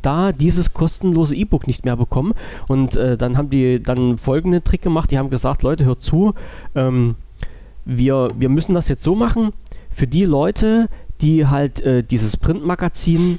da 0.00 0.32
dieses 0.32 0.72
kostenlose 0.72 1.36
E-Book 1.36 1.66
nicht 1.66 1.84
mehr 1.84 1.96
bekommen. 1.96 2.32
Und 2.66 2.96
äh, 2.96 3.18
dann 3.18 3.36
haben 3.36 3.50
die 3.50 3.82
dann 3.82 4.16
folgenden 4.16 4.64
Trick 4.64 4.80
gemacht. 4.80 5.10
Die 5.10 5.18
haben 5.18 5.28
gesagt, 5.28 5.62
Leute, 5.62 5.84
hört 5.84 6.00
zu, 6.02 6.34
ähm, 6.74 7.16
wir, 7.98 8.28
wir 8.36 8.48
müssen 8.48 8.74
das 8.74 8.88
jetzt 8.88 9.02
so 9.02 9.14
machen, 9.14 9.52
für 9.90 10.06
die 10.06 10.24
Leute, 10.24 10.88
die 11.20 11.46
halt 11.46 11.80
äh, 11.80 12.02
dieses 12.02 12.36
Printmagazin 12.36 13.38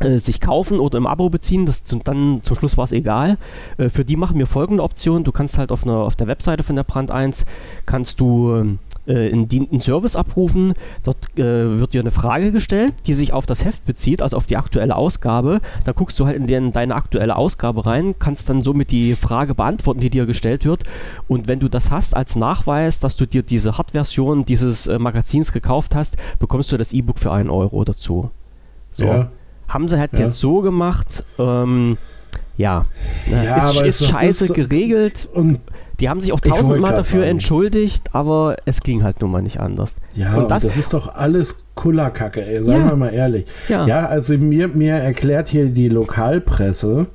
äh, 0.00 0.18
sich 0.18 0.40
kaufen 0.40 0.78
oder 0.78 0.96
im 0.96 1.06
Abo 1.06 1.28
beziehen, 1.28 1.66
das 1.66 1.84
zum, 1.84 2.04
dann 2.04 2.40
zum 2.42 2.56
Schluss 2.56 2.76
war 2.76 2.84
es 2.84 2.92
egal. 2.92 3.36
Äh, 3.76 3.88
für 3.88 4.04
die 4.04 4.16
machen 4.16 4.38
wir 4.38 4.46
folgende 4.46 4.82
Option. 4.82 5.24
Du 5.24 5.32
kannst 5.32 5.58
halt 5.58 5.72
auf, 5.72 5.84
einer, 5.84 5.96
auf 5.96 6.16
der 6.16 6.28
Webseite 6.28 6.62
von 6.62 6.76
der 6.76 6.84
Brand 6.84 7.10
1 7.10 7.44
kannst 7.84 8.20
du 8.20 8.54
ähm, 8.54 8.78
äh, 9.08 9.32
einen 9.32 9.48
dienenden 9.48 9.80
Service 9.80 10.14
abrufen. 10.14 10.74
Dort 11.02 11.36
äh, 11.38 11.80
wird 11.80 11.94
dir 11.94 12.00
eine 12.00 12.10
Frage 12.10 12.52
gestellt, 12.52 12.94
die 13.06 13.14
sich 13.14 13.32
auf 13.32 13.46
das 13.46 13.64
Heft 13.64 13.84
bezieht, 13.84 14.22
also 14.22 14.36
auf 14.36 14.46
die 14.46 14.56
aktuelle 14.56 14.94
Ausgabe. 14.94 15.60
Da 15.84 15.92
guckst 15.92 16.20
du 16.20 16.26
halt 16.26 16.36
in 16.36 16.46
den, 16.46 16.72
deine 16.72 16.94
aktuelle 16.94 17.36
Ausgabe 17.36 17.86
rein, 17.86 18.14
kannst 18.18 18.48
dann 18.48 18.62
somit 18.62 18.90
die 18.90 19.14
Frage 19.14 19.54
beantworten, 19.54 20.00
die 20.00 20.10
dir 20.10 20.26
gestellt 20.26 20.64
wird. 20.64 20.84
Und 21.26 21.48
wenn 21.48 21.58
du 21.60 21.68
das 21.68 21.90
hast 21.90 22.14
als 22.14 22.36
Nachweis, 22.36 23.00
dass 23.00 23.16
du 23.16 23.26
dir 23.26 23.42
diese 23.42 23.78
Hard-Version 23.78 24.44
dieses 24.44 24.86
äh, 24.86 24.98
Magazins 24.98 25.52
gekauft 25.52 25.94
hast, 25.94 26.16
bekommst 26.38 26.70
du 26.70 26.76
das 26.76 26.92
E-Book 26.92 27.18
für 27.18 27.32
einen 27.32 27.50
Euro 27.50 27.84
dazu. 27.84 28.30
So. 28.92 29.04
Ja. 29.04 29.30
Haben 29.68 29.88
sie 29.88 29.98
halt 29.98 30.12
Ja. 30.14 30.20
jetzt 30.26 30.40
so 30.40 30.60
gemacht, 30.60 31.24
ähm, 31.38 31.98
ja, 32.56 32.86
Ja, 33.30 33.70
ist, 33.70 33.80
ist 34.02 34.06
scheiße 34.06 34.52
geregelt. 34.52 35.28
Und 35.32 35.60
Die 36.00 36.08
haben 36.08 36.20
sich 36.20 36.32
auch 36.32 36.40
tausendmal 36.40 36.94
dafür 36.94 37.20
sagen. 37.20 37.30
entschuldigt, 37.32 38.10
aber 38.14 38.56
es 38.66 38.80
ging 38.82 39.02
halt 39.02 39.20
nun 39.20 39.30
mal 39.32 39.42
nicht 39.42 39.58
anders. 39.60 39.96
ja, 40.14 40.34
Und 40.34 40.44
und 40.44 40.50
das- 40.50 40.62
das, 40.62 40.76
ist 40.76 40.94
doch 40.94 41.14
alles 41.14 41.56
Kullerkacke, 41.74 42.44
ey, 42.46 42.62
sagen 42.62 42.80
Ja. 42.82 42.88
wir 42.90 42.96
mal 42.96 43.08
ehrlich. 43.14 43.46
Ja, 43.68 43.86
Ja, 43.86 44.06
also 44.06 44.36
mir, 44.38 44.68
mir 44.68 44.94
erklärt 44.94 45.48
hier 45.48 45.66
die 45.66 45.88
Lokalpresse, 45.88 47.06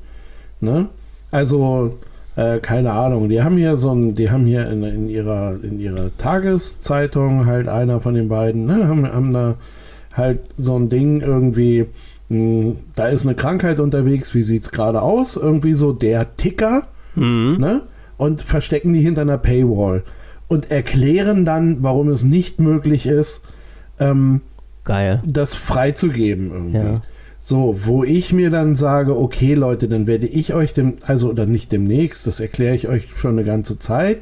ne? 0.60 0.88
Also, 1.32 1.98
äh, 2.36 2.60
keine 2.60 2.92
Ahnung, 2.92 3.30
die 3.30 3.42
haben 3.42 3.58
hier 3.58 3.78
so 3.78 3.92
ein, 3.94 4.16
die 4.16 4.30
haben 4.32 4.46
hier 4.46 4.70
in, 4.70 4.84
in 4.84 5.10
ihrer, 5.10 5.56
in 5.64 5.80
ihrer 5.80 6.10
Tageszeitung 6.18 7.46
halt 7.46 7.68
einer 7.68 8.00
von 8.00 8.14
den 8.14 8.28
beiden, 8.30 8.66
ne, 8.66 8.88
haben, 8.88 9.06
haben 9.12 9.34
da 9.34 9.56
halt 10.14 10.40
so 10.58 10.78
ein 10.78 10.90
Ding 10.90 11.22
irgendwie, 11.22 11.86
mh, 12.30 12.74
da 12.96 13.08
ist 13.08 13.26
eine 13.26 13.36
Krankheit 13.36 13.80
unterwegs, 13.80 14.34
wie 14.36 14.44
sieht's 14.44 14.72
gerade 14.72 15.02
aus? 15.02 15.36
Irgendwie 15.36 15.74
so 15.74 15.92
der 15.92 16.36
Ticker, 16.36 16.84
mhm. 17.16 17.58
ne? 17.60 17.82
Und 18.18 18.42
verstecken 18.42 18.94
die 18.94 19.02
hinter 19.02 19.22
einer 19.24 19.38
Paywall 19.38 20.04
und 20.48 20.72
erklären 20.72 21.46
dann, 21.46 21.82
warum 21.84 22.10
es 22.10 22.24
nicht 22.24 22.60
möglich 22.60 23.06
ist, 23.08 23.42
ähm, 24.00 24.42
geil. 24.84 25.22
das 25.26 25.56
freizugeben 25.56 26.52
irgendwie. 26.52 26.78
Ja. 26.78 27.02
So, 27.40 27.76
wo 27.86 28.04
ich 28.04 28.32
mir 28.32 28.50
dann 28.50 28.76
sage, 28.76 29.18
okay 29.20 29.54
Leute, 29.56 29.88
dann 29.90 30.08
werde 30.08 30.28
ich 30.28 30.54
euch 30.54 30.74
dem, 30.74 30.94
also 31.06 31.30
oder 31.30 31.46
nicht 31.46 31.72
demnächst, 31.72 32.26
das 32.28 32.40
erkläre 32.40 32.76
ich 32.76 32.88
euch 32.88 33.10
schon 33.18 33.32
eine 33.32 33.44
ganze 33.44 33.78
Zeit, 33.80 34.20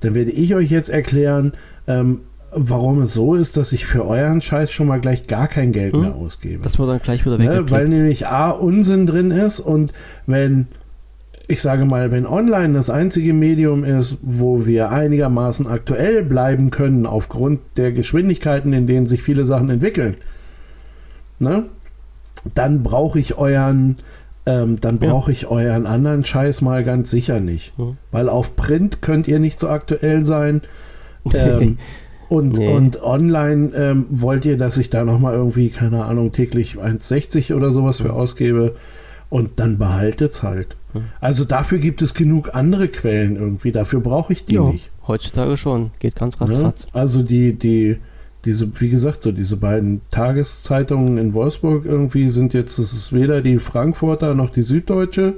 dann 0.00 0.14
werde 0.14 0.30
ich 0.30 0.54
euch 0.54 0.70
jetzt 0.70 0.88
erklären, 0.88 1.52
ähm, 1.88 2.20
warum 2.54 3.00
es 3.00 3.14
so 3.14 3.34
ist, 3.34 3.56
dass 3.56 3.72
ich 3.72 3.86
für 3.86 4.06
euren 4.06 4.40
Scheiß 4.42 4.70
schon 4.70 4.86
mal 4.86 5.00
gleich 5.00 5.26
gar 5.26 5.48
kein 5.48 5.72
Geld 5.72 5.94
Hm? 5.94 6.02
mehr 6.02 6.14
ausgebe. 6.14 6.62
Das 6.62 6.78
wird 6.78 6.88
dann 6.88 7.00
gleich 7.00 7.24
wieder 7.24 7.38
Ne, 7.38 7.44
weggeklickt. 7.46 7.70
weil 7.72 7.88
nämlich 7.88 8.26
A, 8.28 8.50
Unsinn 8.50 9.06
drin 9.06 9.30
ist 9.32 9.58
und 9.58 9.92
wenn, 10.26 10.66
ich 11.48 11.60
sage 11.60 11.84
mal, 11.84 12.10
wenn 12.12 12.26
online 12.26 12.74
das 12.74 12.88
einzige 12.90 13.32
Medium 13.34 13.84
ist, 13.84 14.18
wo 14.22 14.66
wir 14.66 14.90
einigermaßen 14.90 15.66
aktuell 15.66 16.22
bleiben 16.22 16.70
können, 16.70 17.04
aufgrund 17.06 17.60
der 17.76 17.92
Geschwindigkeiten, 17.92 18.72
in 18.72 18.86
denen 18.86 19.06
sich 19.06 19.22
viele 19.22 19.44
Sachen 19.44 19.68
entwickeln, 19.70 20.16
ne, 21.38 21.64
dann 22.54 22.82
brauche 22.82 23.18
ich 23.18 23.36
euren, 23.38 23.96
ähm, 24.46 24.80
dann 24.80 24.98
Ja. 25.00 25.10
brauche 25.10 25.30
ich 25.32 25.46
euren 25.48 25.86
anderen 25.86 26.24
Scheiß 26.24 26.62
mal 26.62 26.84
ganz 26.84 27.10
sicher 27.10 27.40
nicht. 27.40 27.72
Hm. 27.76 27.96
Weil 28.10 28.28
auf 28.28 28.56
Print 28.56 29.02
könnt 29.02 29.28
ihr 29.28 29.38
nicht 29.38 29.60
so 29.60 29.68
aktuell 29.68 30.24
sein. 30.24 30.62
Ähm, 31.34 31.78
und, 32.28 32.54
Nee. 32.58 32.74
und 32.74 33.00
online 33.00 33.70
ähm, 33.76 34.06
wollt 34.10 34.44
ihr, 34.44 34.56
dass 34.56 34.76
ich 34.76 34.90
da 34.90 35.04
nochmal 35.04 35.34
irgendwie, 35.34 35.68
keine 35.68 36.04
Ahnung, 36.04 36.32
täglich 36.32 36.78
1,60 36.78 37.54
oder 37.54 37.70
sowas 37.70 38.00
für 38.00 38.12
ausgebe 38.12 38.74
und 39.30 39.60
dann 39.60 39.78
behaltet's 39.78 40.42
halt. 40.42 40.74
Hm. 40.92 41.04
Also 41.20 41.44
dafür 41.44 41.78
gibt 41.78 42.02
es 42.02 42.14
genug 42.14 42.54
andere 42.54 42.88
Quellen 42.88 43.36
irgendwie, 43.36 43.72
dafür 43.72 44.00
brauche 44.00 44.32
ich 44.32 44.44
die 44.44 44.54
Jo, 44.54 44.72
nicht. 44.72 44.90
heutzutage 45.06 45.56
schon. 45.56 45.90
Geht 45.98 46.16
ganz 46.16 46.38
Ne? 46.38 46.46
ratzfatz. 46.46 46.86
Also 46.92 47.22
die, 47.22 47.54
die, 47.54 47.98
diese, 48.44 48.68
wie 48.80 48.90
gesagt, 48.90 49.22
so 49.22 49.32
diese 49.32 49.56
beiden 49.56 50.00
Tageszeitungen 50.10 51.18
in 51.18 51.32
Wolfsburg 51.32 51.84
irgendwie 51.84 52.28
sind 52.28 52.54
jetzt, 52.54 52.78
es 52.78 52.92
ist 52.92 53.12
weder 53.12 53.40
die 53.40 53.58
Frankfurter 53.58 54.34
noch 54.34 54.50
die 54.50 54.62
Süddeutsche 54.62 55.34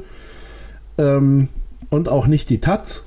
ähm, 0.98 1.48
und 1.90 2.08
auch 2.08 2.26
nicht 2.26 2.50
die 2.50 2.60
Taz. 2.60 3.04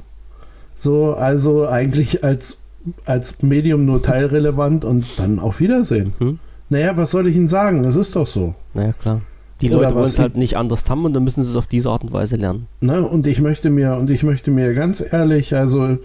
So, 0.75 1.15
also 1.15 1.67
eigentlich 1.67 2.23
als, 2.23 2.57
als 3.05 3.41
Medium 3.41 3.85
nur 3.85 4.01
teilrelevant 4.03 4.85
und 4.85 5.05
dann 5.17 5.39
auf 5.39 5.59
Wiedersehen. 5.59 6.13
Hm? 6.19 6.39
Naja, 6.69 6.95
was 6.97 7.11
soll 7.11 7.27
ich 7.27 7.35
Ihnen 7.35 7.47
sagen? 7.47 7.83
Es 7.85 7.95
ist 7.95 8.15
doch 8.15 8.27
so. 8.27 8.53
Naja, 8.73 8.93
klar. 8.93 9.21
Die 9.61 9.69
Leute 9.69 9.95
wollen 9.95 10.05
es 10.05 10.19
halt 10.19 10.35
nicht 10.37 10.55
anders 10.55 10.87
haben 10.89 11.05
und 11.05 11.13
dann 11.13 11.23
müssen 11.23 11.43
sie 11.43 11.49
es 11.49 11.55
auf 11.55 11.65
diese 11.67 11.89
Art 11.89 12.03
und 12.03 12.13
Weise 12.13 12.35
lernen. 12.35 12.67
Ne? 12.81 13.01
Und 13.01 13.25
ich 13.25 13.41
möchte 13.41 13.69
mir, 13.69 13.95
und 13.97 14.09
ich 14.09 14.23
möchte 14.23 14.51
mir 14.51 14.73
ganz 14.75 15.03
ehrlich, 15.11 15.55
also 15.55 15.97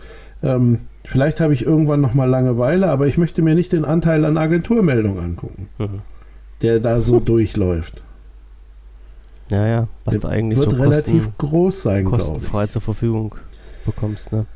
ähm, 0.42 0.78
vielleicht 1.04 1.40
habe 1.40 1.52
ich 1.52 1.66
irgendwann 1.66 2.00
noch 2.00 2.14
mal 2.14 2.24
Langeweile, 2.28 2.88
aber 2.88 3.06
ich 3.06 3.18
möchte 3.18 3.42
mir 3.42 3.54
nicht 3.54 3.72
den 3.72 3.84
Anteil 3.84 4.24
an 4.24 4.38
Agenturmeldungen 4.38 5.22
angucken, 5.22 5.68
Mhm. 5.78 6.00
der 6.62 6.80
da 6.80 7.00
so 7.02 7.20
durchläuft. 7.24 8.02
Ja, 9.50 9.66
ja. 9.66 9.88
Was 10.06 10.12
Der 10.12 10.20
du 10.22 10.28
eigentlich 10.28 10.58
Wird 10.58 10.70
so 10.70 10.76
relativ 10.78 11.24
kosten, 11.24 11.38
groß 11.38 11.82
sein, 11.82 12.04
kostenfrei 12.04 12.66
zur 12.68 12.80
Verfügung 12.80 13.34
bekommst. 13.84 14.32
Ne? 14.32 14.46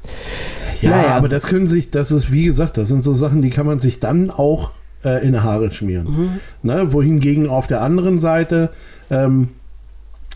Ja, 0.80 0.90
Naja. 0.90 1.08
aber 1.16 1.28
das 1.28 1.48
können 1.48 1.66
sich, 1.66 1.90
das 1.90 2.10
ist 2.10 2.32
wie 2.32 2.44
gesagt, 2.46 2.78
das 2.78 2.88
sind 2.88 3.04
so 3.04 3.12
Sachen, 3.12 3.42
die 3.42 3.50
kann 3.50 3.66
man 3.66 3.78
sich 3.78 4.00
dann 4.00 4.30
auch 4.30 4.70
äh, 5.06 5.24
in 5.24 5.32
die 5.32 5.40
Haare 5.40 5.70
schmieren. 5.70 6.06
Mhm. 6.06 6.30
Ne? 6.62 6.92
Wohingegen 6.92 7.48
auf 7.48 7.66
der 7.66 7.80
anderen 7.80 8.18
Seite, 8.18 8.70
ähm, 9.10 9.48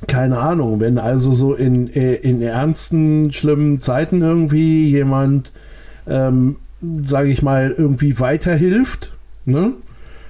keine 0.06 0.38
Ahnung, 0.38 0.80
wenn 0.80 0.98
also 0.98 1.32
so 1.32 1.55
in, 1.55 1.92
äh, 1.92 2.14
in 2.14 2.40
ernsten, 2.40 3.32
schlimmen 3.32 3.80
Zeiten 3.80 4.22
irgendwie 4.22 4.88
jemand, 4.88 5.52
ähm, 6.06 6.56
sage 7.05 7.28
ich 7.28 7.42
mal, 7.42 7.74
irgendwie 7.76 8.18
weiterhilft, 8.18 9.12
ne? 9.44 9.72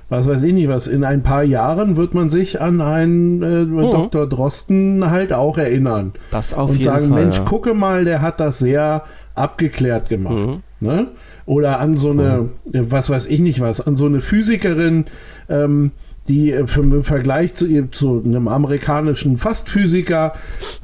Was 0.08 0.26
weiß 0.26 0.42
ich 0.42 0.52
nicht, 0.52 0.66
was 0.66 0.88
in 0.88 1.04
ein 1.04 1.22
paar 1.22 1.44
Jahren 1.44 1.96
wird 1.96 2.14
man 2.14 2.30
sich 2.30 2.60
an 2.60 2.80
einen 2.80 3.42
äh, 3.44 3.64
Dr. 3.92 4.28
Drosten 4.28 5.08
halt 5.08 5.32
auch 5.32 5.56
erinnern 5.56 6.12
Das 6.32 6.52
auf 6.52 6.70
und 6.70 6.78
jeden 6.78 6.84
sagen, 6.84 7.08
Fall. 7.10 7.22
Mensch, 7.22 7.38
ja. 7.38 7.44
gucke 7.44 7.74
mal, 7.74 8.04
der 8.04 8.20
hat 8.20 8.40
das 8.40 8.58
sehr 8.58 9.04
abgeklärt 9.36 10.08
gemacht. 10.08 10.34
Mhm. 10.34 10.62
Ne? 10.80 11.06
Oder 11.50 11.80
an 11.80 11.96
so 11.96 12.10
eine, 12.12 12.48
äh, 12.72 12.82
was 12.84 13.10
weiß 13.10 13.26
ich 13.26 13.40
nicht 13.40 13.58
was, 13.58 13.80
an 13.80 13.96
so 13.96 14.06
eine 14.06 14.20
Physikerin, 14.20 15.06
ähm, 15.48 15.90
die 16.28 16.52
äh, 16.52 16.64
im 16.76 17.02
Vergleich 17.02 17.54
zu, 17.54 17.66
zu 17.90 18.22
einem 18.24 18.46
amerikanischen 18.46 19.36
Fastphysiker 19.36 20.34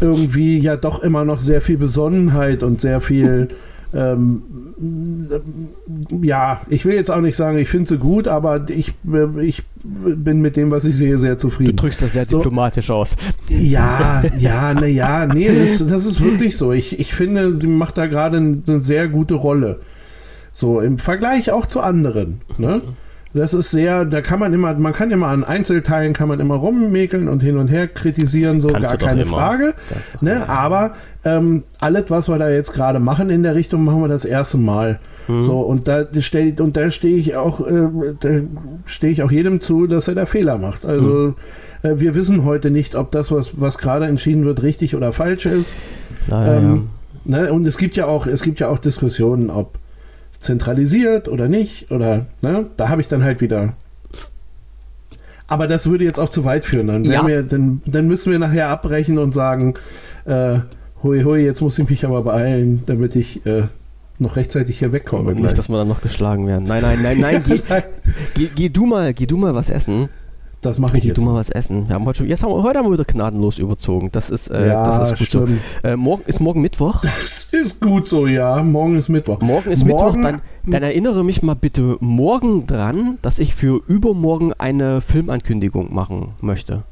irgendwie 0.01 0.59
ja 0.59 0.77
doch 0.77 1.05
immer 1.05 1.25
noch 1.25 1.41
sehr 1.41 1.61
viel 1.61 1.77
Besonnenheit 1.79 2.65
und 2.65 2.81
sehr 2.81 3.01
viel, 3.01 3.47
ähm, 3.95 4.43
ja, 6.21 6.61
ich 6.69 6.85
will 6.85 6.95
jetzt 6.95 7.13
auch 7.13 7.21
nicht 7.21 7.37
sagen, 7.37 7.59
ich 7.59 7.69
finde 7.69 7.89
sie 7.91 7.99
gut, 7.99 8.27
aber 8.27 8.69
ich, 8.69 8.93
äh, 9.13 9.45
ich 9.45 9.63
bin 9.85 10.41
mit 10.41 10.57
dem, 10.57 10.73
was 10.73 10.85
ich 10.85 10.97
sehe, 10.97 11.17
sehr 11.19 11.35
Du 11.35 11.43
zufrieden. 11.43 11.77
drückst 11.77 12.03
das 12.03 12.15
sehr 12.15 12.27
So. 12.27 12.39
diplomatisch 12.39 12.91
aus. 12.91 13.17
Ja, 13.49 14.25
ja, 14.37 14.75
na 14.75 14.87
ja, 14.87 15.27
nee, 15.27 15.49
das, 15.63 15.87
das 15.87 16.07
ist 16.07 16.21
wirklich 16.21 16.57
so. 16.57 16.73
Ich, 16.73 16.99
ich 16.99 17.15
finde, 17.15 17.57
sie 17.57 17.69
macht 17.69 17.99
da 17.99 18.07
gerade 18.07 18.39
eine 18.39 18.83
sehr 18.83 19.07
gute 19.07 19.35
Rolle. 19.35 19.79
So 20.59 20.81
im 20.81 20.97
Vergleich 20.97 21.53
auch 21.53 21.67
zu 21.67 21.81
anderen. 21.81 22.41
Ne? 22.57 22.81
Das 23.35 23.53
ist 23.53 23.71
sehr, 23.71 24.07
da 24.07 24.23
kann 24.23 24.41
man 24.41 24.55
immer, 24.55 24.73
man 24.73 24.95
kann 24.95 25.11
immer 25.11 25.27
an 25.27 25.45
Einzelteilen 25.45 26.15
kann 26.15 26.29
man 26.29 26.41
immer 26.41 26.55
rummäkeln 26.55 27.29
und 27.29 27.43
hin 27.43 27.59
und 27.59 27.71
her 27.71 27.87
kritisieren, 27.89 28.63
so 28.63 28.69
Kannst 28.69 28.89
gar 28.99 29.09
keine 29.11 29.23
immer. 29.25 29.35
Frage. 29.37 29.75
Ne? 30.23 30.49
Aber 30.49 30.95
ähm, 31.27 31.65
alles, 31.79 32.05
was 32.09 32.31
wir 32.31 32.39
da 32.39 32.49
jetzt 32.49 32.73
gerade 32.73 32.99
machen 33.01 33.29
in 33.29 33.43
der 33.43 33.55
Richtung, 33.55 33.85
machen 33.85 34.01
wir 34.01 34.09
das 34.09 34.25
erste 34.25 34.57
Mal. 34.57 34.99
Mhm. 35.29 35.45
So 35.45 35.61
und 35.61 35.89
da 35.89 36.07
stell, 36.21 36.55
und 36.59 36.79
da 36.79 36.91
stehe 36.91 37.19
ich 37.19 37.37
auch, 37.37 37.61
äh, 37.67 38.43
stehe 38.87 39.13
ich 39.13 39.23
auch 39.23 39.31
jedem 39.31 39.61
zu, 39.61 39.87
dass 39.87 40.09
er 40.09 40.15
da 40.15 40.25
Fehler 40.25 40.57
macht. 40.57 40.87
Also 40.87 41.11
Mhm. 41.11 41.35
äh, 41.83 42.01
wir 42.01 42.15
wissen 42.15 42.47
heute 42.47 42.71
nicht, 42.71 42.95
ob 42.95 43.11
das, 43.11 43.31
was, 43.31 43.61
was 43.61 43.77
gerade 43.77 44.07
entschieden 44.07 44.47
wird, 44.47 44.63
richtig 44.63 44.97
oder 44.97 45.13
falsch 45.13 45.45
ist. 45.45 45.75
Naja, 46.29 46.57
Ähm, 46.57 46.87
ne? 47.27 47.53
Und 47.53 47.67
es 47.67 47.77
gibt 47.77 47.97
ja 47.97 48.07
auch, 48.07 48.27
es 48.27 48.41
gibt 48.41 48.59
ja 48.61 48.69
auch 48.69 48.79
Diskussionen, 48.79 49.51
ob 49.51 49.75
zentralisiert 50.41 51.29
oder 51.29 51.49
nicht. 51.49 51.91
Oder 51.91 52.27
ne? 52.43 52.67
da 52.77 52.89
habe 52.89 53.01
ich 53.01 53.09
dann 53.09 53.23
halt 53.25 53.41
wieder. 53.41 53.75
Aber 55.49 55.67
das 55.67 55.89
würde 55.89 56.05
jetzt 56.05 56.19
auch 56.19 56.29
zu 56.29 56.45
weit 56.45 56.65
führen. 56.65 56.89
Dann, 56.89 57.05
Ja. 57.05 57.27
wir, 57.27 57.43
dann, 57.43 57.81
dann 57.87 58.09
müssen 58.09 58.33
wir 58.33 58.39
nachher 58.39 58.69
abbrechen 58.69 59.19
und 59.19 59.33
sagen, 59.33 59.75
äh, 60.25 60.59
hui, 61.03 61.23
hui, 61.23 61.41
jetzt 61.45 61.61
muss 61.61 61.79
ich 61.79 61.89
mich 61.89 62.05
aber 62.05 62.23
beeilen, 62.23 62.83
damit 62.87 63.15
ich 63.15 63.47
äh, 63.47 63.65
noch 64.19 64.37
rechtzeitig 64.37 64.79
hier 64.81 64.93
wegkomme. 64.93 65.35
Nicht, 65.35 65.57
dass 65.57 65.69
wir 65.69 65.77
dann 65.77 65.89
noch 65.89 66.01
geschlagen 66.01 66.47
werden. 66.47 66.67
Nein, 66.67 66.83
nein, 66.83 66.99
nein, 67.03 67.21
nein. 67.21 67.43
Geh, 68.35 68.47
geh, 68.47 68.51
geh 68.55 68.69
du 68.71 68.87
mal, 68.87 69.15
geh 69.15 69.27
du 69.27 69.37
mal 69.37 69.55
was 69.55 69.71
essen. 69.71 70.09
Das 70.67 70.79
mache 70.79 70.99
ich 70.99 71.05
jetzt. 71.05 71.17
du 71.17 71.23
mal 71.23 71.35
was 71.35 71.49
essen. 71.51 71.89
Wir 71.89 71.95
haben 71.95 72.05
heute, 72.05 72.19
schon, 72.19 72.29
jetzt 72.29 72.43
haben 72.43 72.53
wir, 72.53 72.63
heute 72.63 72.79
haben 72.79 72.87
wir 72.87 72.93
wieder 72.93 73.05
gnadenlos 73.05 73.59
überzogen. 73.59 74.11
Das 74.13 74.31
ist, 74.31 74.49
äh, 74.49 74.69
ja, 74.69 74.85
das 74.99 75.13
ist 75.13 75.19
gut 75.19 75.29
stimmt. 75.29 75.61
so. 75.83 75.89
Äh, 75.89 75.97
morgen 75.97 76.23
ist 76.27 76.41
morgen 76.41 76.61
Mittwoch. 76.61 77.03
Das 77.57 77.63
ist 77.63 77.81
gut 77.81 78.07
so, 78.09 78.27
ja. 78.27 78.63
Morgen 78.63 78.97
ist 78.97 79.09
Mittwoch. 79.09 79.41
Morgen 79.41 79.71
ist 79.71 79.87
Morgen- 79.87 80.21
Mittwoch. 80.21 80.41
Dann, 80.67 80.73
dann 80.73 80.83
erinnere 80.83 81.25
mich 81.25 81.43
mal 81.43 81.55
bitte 81.55 81.97
morgen 82.01 82.67
dran, 82.67 83.19
dass 83.23 83.39
ich 83.39 83.55
für 83.55 83.81
übermorgen 83.89 84.53
eine 84.53 85.01
Filmankündigung 85.01 85.95
machen 85.95 86.31
möchte. 86.43 86.83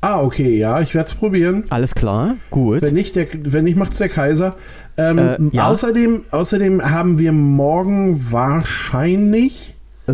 Ah, 0.00 0.22
okay, 0.22 0.56
ja, 0.58 0.80
ich 0.80 0.94
werde 0.94 1.08
es 1.08 1.14
probieren. 1.14 1.64
Alles 1.70 1.94
klar? 1.94 2.36
Gut. 2.50 2.82
Wenn 2.82 2.94
nicht, 2.94 3.16
der, 3.16 3.26
wenn 3.32 3.64
nicht 3.64 3.76
macht's 3.76 3.98
der 3.98 4.08
Kaiser. 4.08 4.54
Ähm, 4.96 5.18
Äh, 5.18 5.36
ja. 5.52 5.66
außerdem, 5.68 6.22
außerdem 6.30 6.82
haben 6.82 7.18
wir 7.18 7.32
morgen 7.32 8.26
wahrscheinlich 8.30 9.74
Oh. 10.08 10.12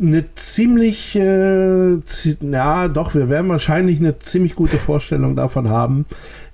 eine 0.00 0.24
ziemlich, 0.34 1.16
äh, 1.16 1.98
zi- 2.04 2.36
ja 2.42 2.88
doch, 2.88 3.14
wir 3.14 3.28
werden 3.28 3.48
wahrscheinlich 3.48 3.98
eine 3.98 4.18
ziemlich 4.18 4.54
gute 4.54 4.76
Vorstellung 4.76 5.36
davon 5.36 5.68
haben, 5.70 6.04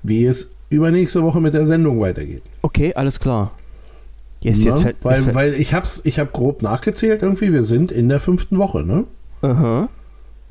wie 0.02 0.24
es 0.26 0.50
übernächste 0.70 1.22
Woche 1.22 1.40
mit 1.40 1.54
der 1.54 1.66
Sendung 1.66 2.00
weitergeht. 2.00 2.42
Okay, 2.62 2.94
alles 2.94 3.18
klar. 3.20 3.50
Yes, 4.40 4.64
jetzt 4.64 4.76
Ne? 4.76 4.82
fällt, 4.82 4.96
weil 5.02 5.22
fällt, 5.22 5.34
weil 5.36 5.54
ich 5.54 5.74
hab's, 5.74 6.00
ich 6.04 6.18
habe 6.18 6.30
grob 6.32 6.62
nachgezählt 6.62 7.22
irgendwie, 7.22 7.52
wir 7.52 7.62
sind 7.62 7.90
in 7.90 8.08
der 8.08 8.20
fünften 8.20 8.58
Woche, 8.58 8.82
ne? 8.84 9.04
Aha. 9.42 9.88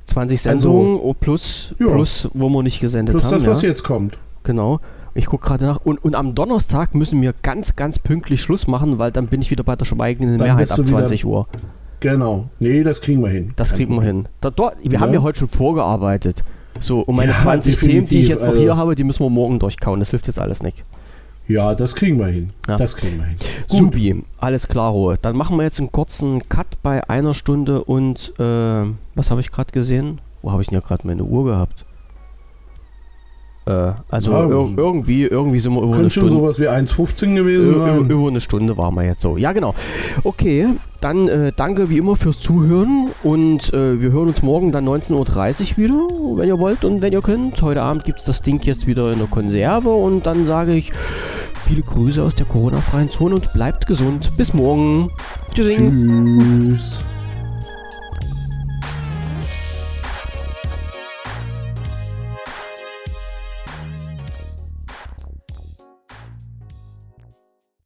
20 0.05 0.41
Sendungen 0.41 0.97
oh, 1.01 1.13
plus, 1.13 1.73
Ja. 1.79 1.87
plus, 1.87 2.27
wo 2.33 2.49
wir 2.49 2.63
nicht 2.63 2.79
gesendet 2.81 3.13
Plus 3.15 3.25
haben. 3.25 3.43
das, 3.43 3.47
was 3.47 3.61
ja. 3.61 3.69
jetzt 3.69 3.83
kommt. 3.83 4.17
Genau. 4.43 4.79
Ich 5.13 5.25
gucke 5.25 5.45
gerade 5.45 5.65
nach. 5.65 5.77
Und, 5.83 6.03
und 6.03 6.15
am 6.15 6.35
Donnerstag 6.35 6.95
müssen 6.95 7.21
wir 7.21 7.33
ganz, 7.41 7.75
ganz 7.75 7.99
pünktlich 7.99 8.41
Schluss 8.41 8.65
machen, 8.67 8.97
weil 8.97 9.11
dann 9.11 9.27
bin 9.27 9.41
ich 9.41 9.51
wieder 9.51 9.63
bei 9.63 9.75
der 9.75 9.85
schweigenden 9.85 10.37
Mehrheit 10.37 10.71
ab 10.71 10.77
du 10.77 10.83
wieder- 10.83 10.99
20 10.99 11.25
Uhr. 11.25 11.47
Genau. 12.01 12.49
Nee, 12.59 12.83
das 12.83 12.99
kriegen 12.99 13.21
wir 13.23 13.29
hin. 13.29 13.53
Das 13.55 13.69
Kein 13.69 13.77
kriegen 13.77 13.91
wir 13.93 13.97
Problem. 14.01 14.15
hin. 14.17 14.27
Da, 14.41 14.49
dort, 14.49 14.75
wir 14.83 14.91
Ja. 14.91 14.99
haben 14.99 15.13
ja 15.13 15.21
heute 15.21 15.39
schon 15.39 15.47
vorgearbeitet. 15.47 16.43
So, 16.79 17.01
und 17.01 17.15
meine 17.15 17.31
Ja, 17.31 17.37
20 17.37 17.77
Themen, 17.77 18.05
die 18.05 18.19
ich 18.21 18.27
jetzt 18.27 18.41
noch 18.41 18.49
also- 18.49 18.59
hier 18.61 18.75
habe, 18.75 18.95
die 18.95 19.03
müssen 19.03 19.23
wir 19.23 19.29
morgen 19.29 19.59
durchkauen. 19.59 19.99
Das 19.99 20.09
hilft 20.09 20.27
jetzt 20.27 20.39
alles 20.39 20.61
nicht. 20.63 20.83
Ja, 21.47 21.75
das 21.75 21.95
kriegen 21.95 22.17
wir 22.19 22.27
hin. 22.27 22.51
Ja. 22.67 22.77
Das 22.77 22.95
kriegen 22.95 23.17
wir 23.17 23.25
hin. 23.25 23.35
Gut. 23.67 23.77
Supi, 23.77 24.23
alles 24.39 24.67
klaro. 24.67 25.15
Dann 25.21 25.35
machen 25.35 25.57
wir 25.57 25.63
jetzt 25.63 25.79
einen 25.79 25.91
kurzen 25.91 26.41
Cut 26.47 26.67
bei 26.81 27.07
einer 27.09 27.33
Stunde 27.33 27.83
und 27.83 28.33
äh, 28.39 28.85
was 29.15 29.29
habe 29.31 29.41
ich 29.41 29.51
gerade 29.51 29.71
gesehen? 29.71 30.19
Wo 30.41 30.51
habe 30.51 30.61
ich 30.61 30.69
denn 30.69 30.79
ja 30.79 30.85
gerade 30.85 31.05
meine 31.05 31.23
Uhr 31.23 31.45
gehabt? 31.45 31.83
Äh, 33.65 33.91
also 34.09 34.31
Ja, 34.31 34.45
ir 34.45 34.73
irgendwie, 34.77 35.23
irgendwie 35.23 35.59
sind 35.59 35.73
wir 35.73 35.83
über 35.83 35.95
eine 35.97 36.09
Stunde. 36.09 36.31
sowas 36.31 36.59
wie 36.59 36.67
1,15 36.67 37.35
gewesen 37.35 37.69
Über, 37.75 37.85
sein. 37.85 38.09
über 38.09 38.27
eine 38.27 38.41
Stunde 38.41 38.75
waren 38.77 38.95
wir 38.95 39.03
jetzt 39.03 39.21
so. 39.21 39.37
Ja, 39.37 39.51
genau. 39.53 39.75
Okay, 40.23 40.67
dann 40.99 41.27
äh, 41.27 41.51
danke 41.55 41.89
wie 41.89 41.97
immer 41.99 42.15
fürs 42.15 42.39
Zuhören 42.39 43.09
und 43.23 43.71
äh, 43.73 44.01
wir 44.01 44.11
hören 44.11 44.29
uns 44.29 44.41
morgen 44.41 44.71
dann 44.71 44.87
19.30 44.87 45.71
Uhr 45.73 45.77
wieder, 45.77 45.93
wenn 46.37 46.47
ihr 46.47 46.57
wollt 46.59 46.83
und 46.85 47.01
wenn 47.01 47.13
ihr 47.13 47.21
könnt. 47.21 47.61
Heute 47.61 47.83
Abend 47.83 48.03
gibt 48.05 48.19
es 48.19 48.25
das 48.25 48.41
Ding 48.41 48.59
jetzt 48.63 48.87
wieder 48.87 49.11
in 49.11 49.19
der 49.19 49.27
Konserve 49.27 49.89
und 49.89 50.25
dann 50.25 50.45
sage 50.45 50.73
ich 50.73 50.91
viele 51.63 51.83
Grüße 51.83 52.21
aus 52.21 52.33
der 52.35 52.47
Corona-freien 52.47 53.07
Zone 53.07 53.35
und 53.35 53.53
bleibt 53.53 53.85
gesund. 53.85 54.31
Bis 54.37 54.53
morgen. 54.55 55.11
Tschüssing. 55.53 56.69
Tschüss. 56.71 57.01